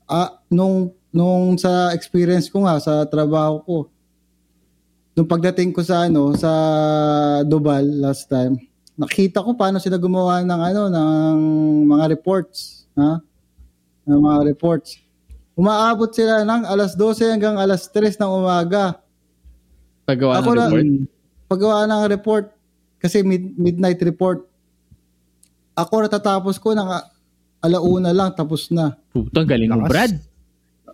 ah, 0.07 0.39
nung, 0.47 0.93
nung 1.11 1.57
sa 1.57 1.91
experience 1.91 2.47
ko 2.47 2.63
nga, 2.63 2.77
sa 2.79 3.03
trabaho 3.09 3.55
ko, 3.65 3.77
nung 5.17 5.27
pagdating 5.27 5.73
ko 5.73 5.81
sa 5.81 6.05
ano, 6.05 6.31
sa 6.37 6.51
Dubai 7.43 7.81
last 7.81 8.29
time, 8.29 8.61
nakita 8.97 9.39
ko 9.39 9.53
paano 9.53 9.77
sila 9.77 9.95
gumawa 9.95 10.41
ng 10.41 10.61
ano, 10.63 10.81
ng 10.89 11.37
mga 11.87 12.05
reports, 12.09 12.89
ha? 12.93 13.21
Ng 14.03 14.19
mga 14.19 14.39
reports. 14.47 14.97
Umaabot 15.53 16.09
sila 16.09 16.41
ng 16.41 16.65
alas 16.65 16.93
12 16.93 17.29
hanggang 17.29 17.55
alas 17.55 17.85
3 17.87 18.17
ng 18.17 18.31
umaga. 18.31 18.97
Paggawa 20.03 20.41
Ako 20.41 20.49
ng 20.49 20.55
na, 20.55 20.65
report. 20.67 20.85
paggawa 21.45 21.77
ng 21.85 22.01
report, 22.07 22.45
kasi 22.97 23.21
mid- 23.21 23.53
midnight 23.55 24.01
report, 24.01 24.49
ako 25.73 25.93
natatapos 26.01 26.57
ko 26.57 26.73
ng 26.73 26.89
alauna 27.59 28.09
lang, 28.09 28.33
tapos 28.33 28.69
na. 28.69 28.97
Puto, 29.13 29.33
ang 29.35 29.45
galing 29.45 29.69
mo. 29.69 29.85
Brad. 29.85 30.17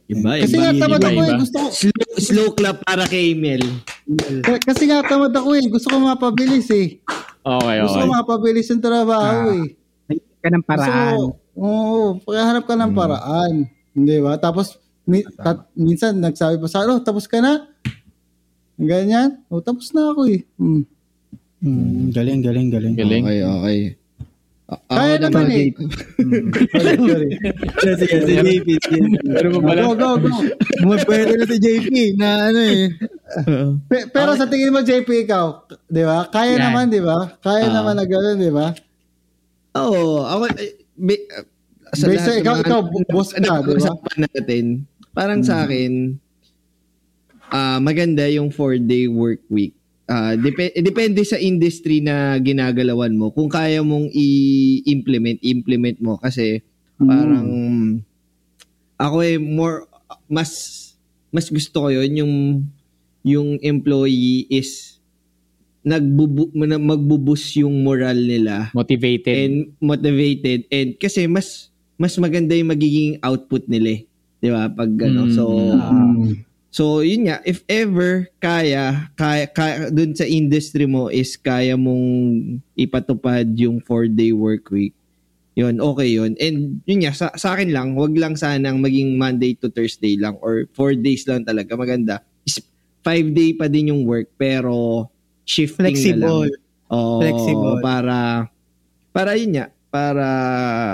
Iba, 0.03 0.35
Kasi 0.35 0.59
iba. 0.59 0.63
nga 0.67 0.71
tamad 0.83 0.99
iba, 0.99 1.07
ako 1.07 1.19
eh, 1.19 1.29
iba. 1.29 1.39
gusto 1.39 1.57
ko, 1.57 1.67
Slow, 1.71 2.03
slow 2.19 2.47
clap 2.51 2.83
para 2.83 3.07
kay 3.07 3.31
k- 4.43 4.59
kasi 4.61 4.83
nga 4.91 4.99
tamad 4.99 5.31
ako 5.31 5.55
eh, 5.55 5.63
gusto 5.71 5.87
ko 5.87 5.95
mapabilis 5.97 6.67
eh. 6.75 6.99
Okay, 7.43 7.75
Gusto 7.83 7.97
okay. 7.99 8.07
ko 8.07 8.15
mapabilis 8.15 8.67
yung 8.71 8.79
trabaho 8.79 9.39
Ah, 9.51 9.55
eh. 9.59 9.67
Ka 10.39 10.47
ng 10.47 10.63
paraan. 10.63 11.15
Gusto 11.19 11.39
Oo, 11.53 12.17
paghahanap 12.23 12.63
ka 12.65 12.73
ng 12.73 12.93
paraan. 12.95 13.53
Hindi 13.93 14.15
ba? 14.19 14.39
Tapos, 14.41 14.79
mi- 15.05 15.27
tat- 15.37 15.69
minsan 15.75 16.17
nagsabi 16.17 16.57
pa 16.57 16.65
sa 16.65 16.81
ano, 16.81 16.97
tapos 16.97 17.29
ka 17.29 17.37
na? 17.37 17.67
Ganyan? 18.79 19.43
O, 19.51 19.61
tapos 19.61 19.93
na 19.93 20.09
ako 20.09 20.33
eh. 20.33 20.41
Hmm. 20.57 20.81
Mm, 21.63 22.11
galing, 22.11 22.41
galing, 22.43 22.67
galing. 22.73 22.93
Galing. 22.97 23.23
Okay, 23.23 23.39
okay. 23.39 23.79
A- 24.73 24.81
ako 24.83 24.97
Kaya 24.97 25.15
naman 25.21 25.45
eh. 25.47 25.67
sorry, 26.73 26.97
sorry. 26.97 27.29
Sige, 27.95 28.15
si 28.19 28.33
JP. 28.39 28.67
Pero 29.23 29.47
mo 29.51 29.59
pala, 29.61 29.79
Go, 29.83 29.93
go, 29.93 30.09
go. 30.17 30.29
Pwede 31.05 31.33
na 31.35 31.45
si 31.45 31.57
JP 31.57 31.87
na 32.15 32.49
ano 32.49 32.59
eh. 32.59 32.89
Pe- 33.85 34.09
pero 34.09 34.33
sa 34.33 34.45
tingin 34.45 34.69
mo, 34.69 34.81
JP, 34.81 35.05
ikaw, 35.23 35.65
di 35.85 36.01
ba? 36.01 36.25
Kaya 36.27 36.57
Yan. 36.57 36.61
naman, 36.63 36.85
di 36.87 36.99
ba? 36.99 37.37
Kaya 37.39 37.69
Ah. 37.69 37.73
naman 37.73 37.95
na 37.95 38.05
gano'n, 38.05 38.37
di 38.37 38.49
ba? 38.49 38.73
Oo, 39.75 40.21
ako, 40.21 40.43
eh, 40.57 40.73
uh, 41.01 41.45
sa 41.93 42.05
Based 42.05 42.25
lahat 42.25 42.41
ikaw- 42.41 42.61
ikaw, 42.61 42.79
boss 43.07 43.29
ka, 43.31 43.41
di 43.41 43.49
ba? 43.49 43.93
natin, 44.17 44.65
parang 45.11 45.41
sa 45.41 45.63
akin, 45.63 46.17
ah 47.49 47.77
maganda 47.77 48.25
yung 48.27 48.49
four-day 48.49 49.05
work 49.05 49.41
week. 49.47 49.77
Ah, 50.03 50.35
dep- 50.35 50.75
depende 50.77 51.23
sa 51.23 51.39
industry 51.39 51.99
na 51.99 52.35
ginagalawan 52.37 53.15
mo. 53.15 53.31
Kung 53.31 53.47
kaya 53.47 53.79
mong 53.79 54.11
i-implement, 54.11 55.39
implement 55.41 55.97
mo. 55.97 56.19
Kasi 56.19 56.59
parang 56.99 57.47
ako 58.95 59.17
eh 59.21 59.35
more 59.35 59.87
mas 60.27 60.51
mas 61.27 61.47
gusto 61.47 61.83
ko 61.83 61.89
yun 61.89 62.13
yung 62.15 62.33
yung 63.23 63.49
employee 63.59 64.45
is 64.47 64.99
nagbubu 65.81 66.47
na- 66.53 66.79
magbubus 66.79 67.57
yung 67.57 67.83
moral 67.83 68.15
nila 68.15 68.71
motivated. 68.71 69.33
and 69.33 69.55
motivated 69.79 70.63
and 70.69 70.95
kasi 70.95 71.27
mas 71.27 71.67
mas 71.95 72.15
maganda 72.15 72.55
yung 72.55 72.71
magiging 72.71 73.19
output 73.19 73.67
nila 73.67 73.99
eh. 73.99 74.01
'di 74.39 74.49
ba 74.49 74.67
pag 74.69 74.91
ano 75.01 75.27
Mm. 75.27 75.33
so 75.33 75.43
Hmm. 75.73 76.39
So 76.73 77.05
yun 77.05 77.29
nga 77.29 77.37
if 77.45 77.61
ever 77.69 78.25
kaya 78.41 79.13
kaya, 79.13 79.45
kaya 79.45 79.93
dun 79.93 80.17
sa 80.17 80.25
industry 80.25 80.89
mo 80.89 81.05
is 81.13 81.37
kaya 81.37 81.77
mong 81.77 82.57
ipatupad 82.73 83.45
yung 83.53 83.77
four 83.77 84.09
day 84.09 84.33
work 84.33 84.73
week 84.73 84.97
yun 85.53 85.77
okay 85.77 86.09
yun 86.09 86.33
and 86.41 86.81
yun 86.89 87.05
nga 87.05 87.13
sa, 87.13 87.29
sa 87.37 87.53
akin 87.53 87.69
lang 87.69 87.93
wag 87.93 88.17
lang 88.17 88.33
sanang 88.33 88.81
maging 88.81 89.21
Monday 89.21 89.53
to 89.53 89.69
Thursday 89.69 90.17
lang 90.17 90.33
or 90.41 90.65
four 90.73 90.97
days 90.97 91.29
lang 91.29 91.45
talaga 91.45 91.77
maganda 91.77 92.25
is 92.41 92.57
five 93.05 93.29
day 93.37 93.53
pa 93.53 93.69
din 93.69 93.93
yung 93.93 94.09
work 94.09 94.33
pero 94.33 95.05
shifting 95.45 95.85
na 95.85 95.93
Flexible. 95.93 96.49
lang 96.49 96.61
Oo, 96.93 97.21
Flexible. 97.21 97.77
para 97.85 98.17
para 99.13 99.37
yun 99.37 99.61
nga 99.61 99.69
para 99.93 100.25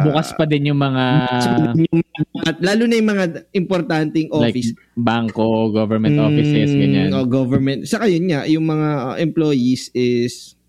Bukas 0.03 0.35
pa 0.35 0.43
din 0.43 0.75
yung 0.75 0.81
mga 0.83 1.05
yung, 1.79 2.03
at 2.43 2.59
lalo 2.59 2.83
na 2.83 2.99
yung 2.99 3.09
mga 3.15 3.25
importanteng 3.55 4.27
like 4.35 4.51
office 4.51 4.75
bangko, 4.99 5.71
government 5.71 6.19
offices, 6.19 6.75
Mm, 6.75 6.79
ganyan. 6.83 7.09
O 7.15 7.23
government. 7.23 7.87
Saka 7.87 8.11
yun 8.11 8.27
nga, 8.27 8.43
yung 8.43 8.67
mga 8.67 8.89
uh, 8.99 9.15
employees 9.15 9.87
is 9.95 10.59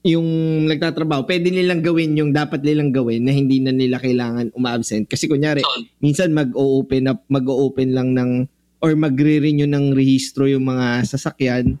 yung 0.00 0.26
nagtatrabaho, 0.64 1.28
pwede 1.28 1.52
nilang 1.52 1.84
gawin 1.84 2.16
yung 2.16 2.32
dapat 2.32 2.64
nilang 2.64 2.90
gawin 2.90 3.20
na 3.20 3.36
hindi 3.36 3.60
na 3.60 3.70
nila 3.70 4.00
kailangan 4.00 4.48
uma-absent. 4.56 5.06
Kasi 5.06 5.28
kunyari, 5.28 5.60
minsan 6.00 6.32
mag-o-open 6.32 7.04
up, 7.12 7.20
mag-o-open 7.28 7.92
lang 7.92 8.16
ng 8.16 8.30
or 8.80 8.96
magre-renew 8.96 9.68
ng 9.68 9.92
rehistro 9.92 10.48
yung 10.48 10.64
mga 10.64 11.04
sasakyan. 11.04 11.76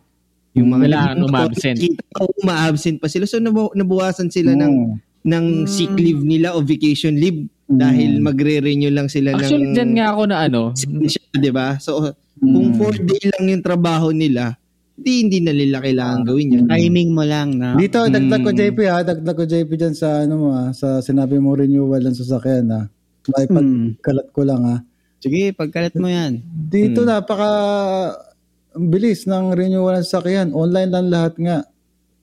Yung 0.52 0.68
mga 0.68 0.82
Kailangan 0.86 1.16
uma-absent. 1.22 1.76
Kita 1.78 2.02
ko, 2.10 2.22
uma-absent 2.42 2.96
pa 2.98 3.06
sila. 3.06 3.24
So 3.24 3.38
nabu- 3.38 3.70
nabuwasan 3.72 4.28
sila 4.28 4.54
ng 4.54 4.74
Oo. 4.74 4.94
ng 5.20 5.44
sick 5.64 5.92
leave 5.94 6.24
nila 6.24 6.52
o 6.52 6.64
vacation 6.64 7.14
leave 7.14 7.44
dahil 7.66 8.18
magre-renew 8.18 8.90
lang 8.90 9.06
sila 9.06 9.36
Actually, 9.36 9.70
ng 9.70 9.74
dyan 9.76 9.90
nga 9.94 10.06
ako 10.10 10.22
na 10.26 10.36
ano, 10.42 10.60
'di 10.74 11.50
ba? 11.50 11.78
So 11.78 12.02
kung 12.34 12.74
four 12.74 12.96
day 12.96 13.30
lang 13.30 13.46
yung 13.48 13.62
trabaho 13.62 14.10
nila, 14.10 14.58
di 14.96 15.22
hindi 15.22 15.38
na 15.38 15.52
nila 15.52 15.78
kailangan 15.78 16.24
gawin 16.24 16.56
yun. 16.56 16.64
Timing 16.66 17.10
mo 17.12 17.22
lang 17.22 17.54
na. 17.54 17.76
Dito, 17.76 18.02
dagdag 18.02 18.42
ko 18.42 18.50
Mm. 18.50 18.58
JP 18.58 18.78
ha, 18.84 18.98
dagdag 19.00 19.36
ko 19.36 19.44
JP 19.44 19.70
dyan 19.70 19.94
sa 19.94 20.24
ano 20.24 20.34
mo 20.36 20.48
ha, 20.50 20.72
sa 20.72 20.98
sinabi 20.98 21.36
mo 21.36 21.54
renewal 21.54 22.00
ng 22.00 22.16
sasakyan 22.16 22.66
ha. 22.68 22.82
May 23.30 23.46
Hmm. 23.46 23.54
pagkalat 23.94 24.28
ko 24.32 24.40
lang 24.42 24.62
ha. 24.64 24.76
Sige, 25.20 25.52
pagkalat 25.52 25.94
mo 25.94 26.08
yan. 26.08 26.40
Dito 26.66 27.04
napaka 27.04 27.52
ang 28.70 28.86
bilis 28.90 29.26
ng 29.26 29.54
renewal 29.54 29.98
ng 29.98 30.06
sasakyan. 30.06 30.54
Online 30.54 30.90
lang 30.90 31.06
lahat 31.10 31.34
nga. 31.38 31.58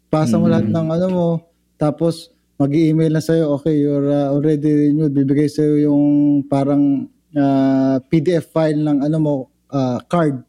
Pasa 0.08 0.40
mo 0.40 0.48
lahat 0.48 0.72
ng 0.72 0.88
ano 0.88 1.08
mo, 1.12 1.28
tapos 1.76 2.32
mag-email 2.56 3.12
na 3.12 3.22
sa'yo, 3.22 3.54
okay, 3.60 3.76
you're 3.76 4.08
uh, 4.08 4.32
already 4.32 4.90
renewed. 4.90 5.12
Bibigay 5.12 5.52
sa'yo 5.52 5.92
yung 5.92 6.04
parang 6.48 7.06
uh, 7.36 8.00
PDF 8.08 8.50
file 8.50 8.80
ng 8.80 9.04
ano 9.04 9.18
mo, 9.20 9.36
uh, 9.70 10.00
card. 10.08 10.42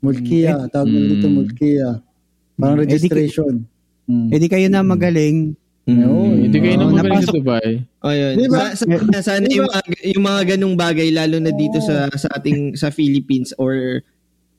Mulkia, 0.00 0.70
tawag 0.72 0.88
mo 0.88 0.98
dito 1.04 1.28
Mulkia. 1.28 2.00
Parang 2.56 2.80
Eh, 2.80 2.88
di- 2.88 2.96
registration. 2.96 3.68
Mm. 4.08 4.28
Eh 4.32 4.38
di 4.40 4.48
kayo 4.48 4.66
na 4.72 4.80
magaling. 4.80 5.52
Oo, 5.90 6.38
hindi 6.38 6.58
kayo 6.62 6.76
Oo, 6.78 6.94
na 6.94 7.02
magaling 7.02 7.26
sa 7.26 7.34
Dubai. 7.34 7.70
Ayun. 8.06 8.32
Diba? 8.38 8.58
Sa, 8.78 8.84
sa, 8.86 9.20
sana 9.34 9.46
yung 9.50 9.66
mga, 9.66 9.80
yung 10.14 10.24
mga 10.24 10.40
ganung 10.54 10.76
bagay 10.78 11.08
lalo 11.10 11.42
na 11.42 11.50
dito 11.50 11.82
sa 11.82 12.06
sa 12.14 12.28
ating 12.38 12.78
sa 12.78 12.94
Philippines 12.94 13.50
or 13.58 14.00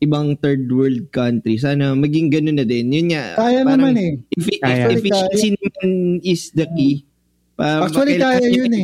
ibang 0.02 0.34
third 0.36 0.66
world 0.68 1.08
country. 1.10 1.56
Sana 1.56 1.94
maging 1.94 2.28
ganun 2.28 2.58
na 2.58 2.66
din. 2.66 2.90
Yun 2.90 3.14
nga. 3.14 3.38
Kaya 3.38 3.62
parang 3.62 3.94
naman 3.94 3.96
eh. 3.96 4.12
effi- 4.34 4.58
Kaya. 4.60 4.90
efficiency 4.90 5.48
naman 5.54 5.90
is 6.20 6.50
the 6.52 6.66
key. 6.68 7.06
Pa- 7.54 7.86
Actually, 7.86 8.18
kaya 8.18 8.42
yung 8.44 8.66
yun 8.68 8.72
eh. 8.74 8.84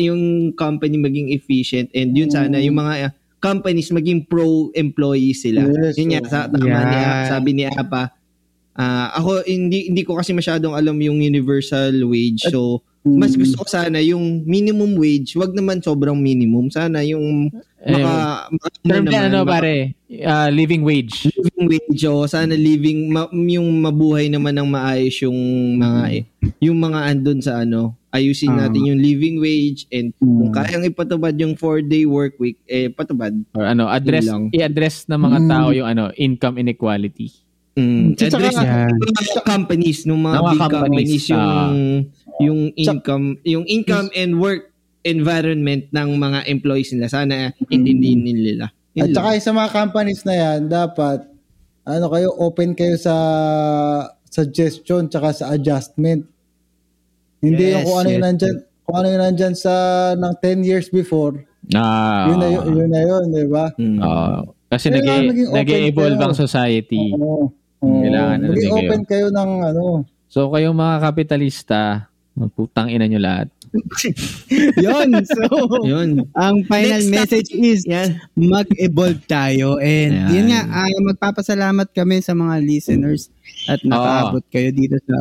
Yung 0.00 0.22
company 0.52 0.94
maging 0.94 1.34
efficient 1.34 1.90
and 1.90 2.14
yun 2.14 2.30
sana 2.30 2.56
yung 2.56 2.78
mga 2.78 2.92
uh, 3.02 3.12
companies 3.38 3.90
maging 3.90 4.24
pro-employee 4.24 5.34
sila. 5.34 5.66
Yes, 5.66 5.98
yun 5.98 6.14
nga, 6.14 6.22
sa, 6.24 6.38
tama 6.46 6.62
ni 6.62 6.70
Yeah. 6.96 7.26
sabi 7.28 7.50
ni 7.52 7.64
Apa, 7.66 8.14
ah, 8.72 9.12
ako 9.14 9.42
hindi 9.44 9.90
hindi 9.90 10.00
ko 10.00 10.14
kasi 10.14 10.30
masyadong 10.30 10.72
alam 10.72 10.94
yung 10.96 11.18
universal 11.18 11.92
wage. 12.04 12.46
So, 12.46 12.80
Mm. 12.80 12.93
Mas 13.04 13.36
gusto 13.36 13.60
ko 13.60 13.66
sana 13.66 14.00
yung 14.00 14.42
minimum 14.42 14.96
wage, 14.96 15.36
wag 15.36 15.52
naman 15.52 15.78
sobrang 15.78 16.16
minimum. 16.16 16.72
Sana 16.72 17.04
yung 17.04 17.52
maka, 17.84 18.48
maka 18.48 18.68
Term 18.80 19.04
naman, 19.04 19.28
ano 19.28 19.38
maka- 19.44 19.52
pare? 19.60 19.76
Ah, 20.24 20.48
living 20.48 20.80
wage. 20.80 21.28
living 21.36 21.68
wage 21.68 22.02
o 22.06 22.24
sana 22.24 22.56
living 22.56 23.12
ma, 23.12 23.28
yung 23.28 23.68
mabuhay 23.78 24.32
naman 24.32 24.56
ng 24.56 24.64
maayos 24.64 25.20
yung 25.20 25.36
mga 25.76 26.24
yung 26.62 26.78
mga 26.78 26.98
andun 27.04 27.40
sa 27.40 27.60
ano 27.60 27.92
ayusin 28.08 28.54
Ah. 28.54 28.64
natin 28.64 28.88
yung 28.88 29.00
living 29.02 29.36
wage 29.36 29.84
and 29.90 30.14
kung 30.16 30.48
kayang 30.48 30.86
ipatubad 30.86 31.34
yung 31.34 31.58
four 31.58 31.82
day 31.82 32.06
work 32.06 32.38
week 32.38 32.56
eh 32.64 32.88
patubad 32.88 33.34
Or 33.52 33.66
ano, 33.66 33.84
address, 33.84 34.30
i-address 34.48 35.04
ng 35.04 35.20
mga 35.20 35.38
tao 35.44 35.68
yung 35.74 35.84
ano, 35.84 36.08
income 36.14 36.56
inequality. 36.56 37.43
Mm. 37.74 38.18
Address 38.18 38.56
Yan. 38.58 38.90
yung 38.94 39.16
mga 39.18 39.42
companies 39.42 39.98
nung 40.06 40.22
mga 40.22 40.36
Ng 40.38 40.42
mga 40.42 40.52
big 40.52 40.60
companies, 40.60 40.82
companies, 40.82 41.24
yung 41.30 41.46
ah. 41.46 41.70
yung 42.42 42.60
income 42.74 43.26
yung 43.46 43.64
income 43.66 44.08
and 44.14 44.38
work 44.38 44.70
environment 45.04 45.86
ng 45.92 46.08
mga 46.16 46.38
employees 46.48 46.90
nila 46.96 47.12
sana 47.12 47.52
intindihin 47.68 48.24
nila 48.24 48.72
Yun 48.94 49.02
At 49.02 49.08
lang. 49.10 49.16
saka 49.18 49.28
yung 49.34 49.44
sa 49.44 49.54
mga 49.58 49.70
companies 49.74 50.22
na 50.22 50.34
yan, 50.38 50.58
dapat 50.70 51.18
ano 51.84 52.06
kayo 52.14 52.28
open 52.38 52.78
kayo 52.78 52.94
sa 52.94 53.14
suggestion 54.30 55.10
tsaka 55.10 55.34
sa 55.34 55.44
adjustment. 55.50 56.22
Hindi 57.42 57.74
yung 57.74 57.82
Yes, 57.82 57.86
kung 57.90 57.96
ano 57.98 58.08
yung 58.08 58.22
yes. 58.22 58.28
nandyan, 58.30 58.56
kung 58.86 58.96
ano 58.96 59.06
yung 59.10 59.22
nandyan 59.26 59.54
sa 59.58 59.74
ng 60.14 60.34
10 60.40 60.62
years 60.62 60.86
before. 60.94 61.42
Na, 61.68 61.82
yun 62.30 62.38
na 62.38 62.48
yun, 62.54 62.64
yun 62.70 62.90
na 62.90 63.02
yun, 63.02 63.24
di 63.34 63.46
ba? 63.50 63.66
Mm. 63.76 63.98
ah, 64.00 64.40
kasi 64.70 64.94
nag- 64.94 65.52
nag-evolve 65.52 66.20
ang 66.22 66.36
society. 66.38 67.12
Oo. 67.18 67.50
Oo. 67.84 68.00
Kailangan 68.02 68.36
na 68.40 68.46
Maging 68.48 68.56
din 68.56 68.72
kayo. 68.72 68.88
open 68.88 69.02
kayo 69.04 69.26
ng 69.28 69.50
ano. 69.62 69.84
So 70.26 70.48
kayong 70.50 70.74
mga 70.74 70.96
kapitalista, 71.00 71.80
Putang 72.34 72.90
ina 72.90 73.06
nyo 73.06 73.22
lahat. 73.22 73.46
Yun. 74.78 75.08
So, 75.26 75.44
Yun. 75.82 76.22
ang 76.32 76.62
final 76.64 77.02
Next 77.02 77.10
message 77.10 77.48
is 77.50 77.82
Yan. 77.84 78.16
mag-evolve 78.32 79.18
tayo. 79.26 79.76
And 79.82 80.14
Ayan. 80.14 80.30
yun 80.30 80.46
nga, 80.50 80.60
ah, 80.64 80.88
magpapasalamat 81.04 81.86
kami 81.90 82.18
sa 82.18 82.32
mga 82.32 82.54
listeners 82.60 83.28
at 83.66 83.80
nakaabot 83.82 84.42
kayo 84.48 84.70
dito 84.70 84.94
sa 85.02 85.16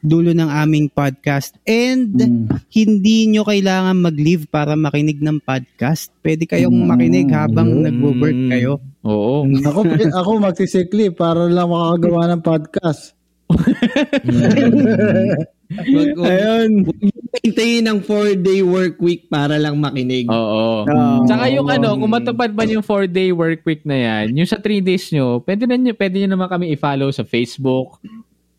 dulo 0.00 0.30
ng 0.30 0.46
aming 0.46 0.86
podcast. 0.88 1.54
And 1.64 2.12
Mm. 2.12 2.44
hindi 2.68 3.16
nyo 3.30 3.42
kailangan 3.42 3.96
mag-leave 3.96 4.44
para 4.46 4.74
makinig 4.74 5.18
ng 5.18 5.40
podcast. 5.40 6.10
Pwede 6.20 6.44
kayong 6.44 6.74
Mm. 6.74 6.86
makinig 6.86 7.28
habang 7.30 7.68
Mm. 7.70 7.80
nagwo-work 7.86 8.40
kayo. 8.50 8.72
Oo. 9.02 9.46
Ako, 9.46 9.78
ako 10.20 10.28
magsisikli 10.42 11.08
para 11.08 11.46
lang 11.46 11.70
makakagawa 11.70 12.20
ng 12.34 12.40
podcast. 12.42 13.14
Wag 15.66 15.86
wag- 16.14 16.18
Ayun. 16.22 16.70
wag 16.84 16.98
yung 17.00 17.16
hintayin 17.34 17.84
ng 17.84 17.98
four-day 18.00 18.60
work 18.60 18.96
week 18.98 19.26
para 19.26 19.56
lang 19.56 19.76
makinig. 19.76 20.28
Oo. 20.28 20.84
Oo. 20.84 21.24
Tsaka 21.24 21.48
yung 21.48 21.66
ano, 21.66 21.96
kung 21.96 22.10
matupad 22.10 22.50
man 22.50 22.68
yung 22.68 22.82
4-day 22.82 23.30
work 23.30 23.64
week 23.64 23.82
na 23.82 23.96
yan, 23.96 24.34
yung 24.34 24.44
sa 24.44 24.56
3 24.56 24.78
days 24.78 25.08
nyo, 25.10 25.40
pwede, 25.40 25.64
na 25.64 25.74
nyo, 25.74 25.92
pwede 25.92 26.16
nyo 26.16 26.28
naman 26.30 26.48
kami 26.48 26.70
i-follow 26.70 27.08
sa 27.08 27.22
Facebook. 27.22 27.98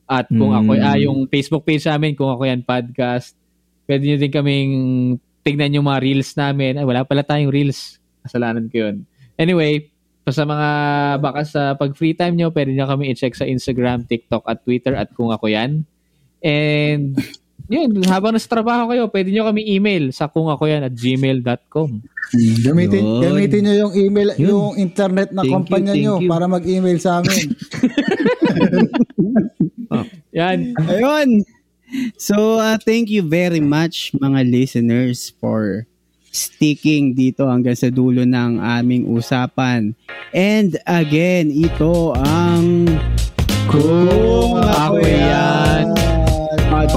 At 0.05 0.27
kung 0.27 0.49
Hmm. 0.49 0.59
ako, 0.59 0.71
ah, 0.77 0.97
yung 0.97 1.25
Facebook 1.25 1.63
page 1.63 1.81
namin, 1.83 2.13
kung 2.13 2.29
ako 2.29 2.41
yan 2.43 2.61
podcast, 2.61 3.33
pwede 3.83 4.03
nyo 4.03 4.17
din 4.17 4.29
kaming 4.31 4.71
tignan 5.41 5.73
yung 5.73 5.85
mga 5.85 6.01
reels 6.01 6.33
namin. 6.33 6.75
Ay, 6.75 6.85
wala 6.85 7.01
pala 7.01 7.21
tayong 7.21 7.49
reels. 7.49 7.97
Kasalanan 8.21 8.65
ko 8.67 8.81
yun. 8.81 9.05
Anyway, 9.35 9.89
so 10.21 10.33
sa 10.33 10.41
mga 10.41 10.69
baka 11.19 11.41
sa 11.41 11.61
pag 11.73 11.93
free 11.93 12.13
time 12.13 12.33
nyo, 12.33 12.49
pwede 12.49 12.69
nyo 12.69 12.85
kami 12.85 13.09
i-check 13.09 13.33
sa 13.33 13.45
Instagram, 13.45 14.03
TikTok 14.03 14.41
at 14.43 14.61
Twitter 14.61 14.93
at 14.93 15.09
kung 15.11 15.29
ako 15.29 15.47
yan. 15.47 15.85
And 16.45 17.17
yun, 17.65 18.05
habang 18.05 18.37
nasa 18.37 18.45
trabaho 18.45 18.93
kayo, 18.93 19.09
pwede 19.09 19.33
nyo 19.33 19.49
kami 19.49 19.65
email 19.65 20.13
sa 20.13 20.29
kung 20.29 20.53
ako 20.53 20.69
yan 20.69 20.85
at 20.85 20.93
gmail.com. 20.93 21.89
Gamitin, 22.61 23.03
Yun. 23.05 23.21
gamitin 23.21 23.61
nyo 23.65 23.73
yung 23.85 23.93
email, 23.97 24.29
Yun. 24.37 24.49
yung 24.49 24.73
internet 24.77 25.33
na 25.33 25.41
Thank 25.41 25.49
you, 25.49 25.55
kumpanya 25.57 25.93
thank 25.93 26.03
nyo 26.05 26.13
you. 26.21 26.29
para 26.29 26.45
mag-email 26.45 26.97
sa 27.01 27.21
amin. 27.21 27.45
Yan. 30.37 30.73
Ayun. 30.85 31.29
So, 32.17 32.61
uh, 32.61 32.77
thank 32.81 33.09
you 33.09 33.25
very 33.25 33.61
much 33.61 34.13
mga 34.17 34.45
listeners 34.45 35.33
for 35.41 35.89
sticking 36.29 37.15
dito 37.15 37.47
hanggang 37.47 37.77
sa 37.77 37.89
dulo 37.89 38.27
ng 38.27 38.61
aming 38.61 39.09
usapan. 39.09 39.95
And 40.35 40.77
again, 40.85 41.49
ito 41.49 42.13
ang 42.13 42.85
Kung 43.65 44.61
Ako 44.61 45.01
Yan 45.01 46.04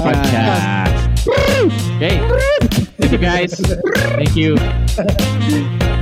Podcast. 0.01 1.27
Okay. 1.97 2.17
Thank 2.97 3.11
you 3.11 3.17
guys. 3.17 3.59
Thank 4.15 4.35
you. 4.35 5.98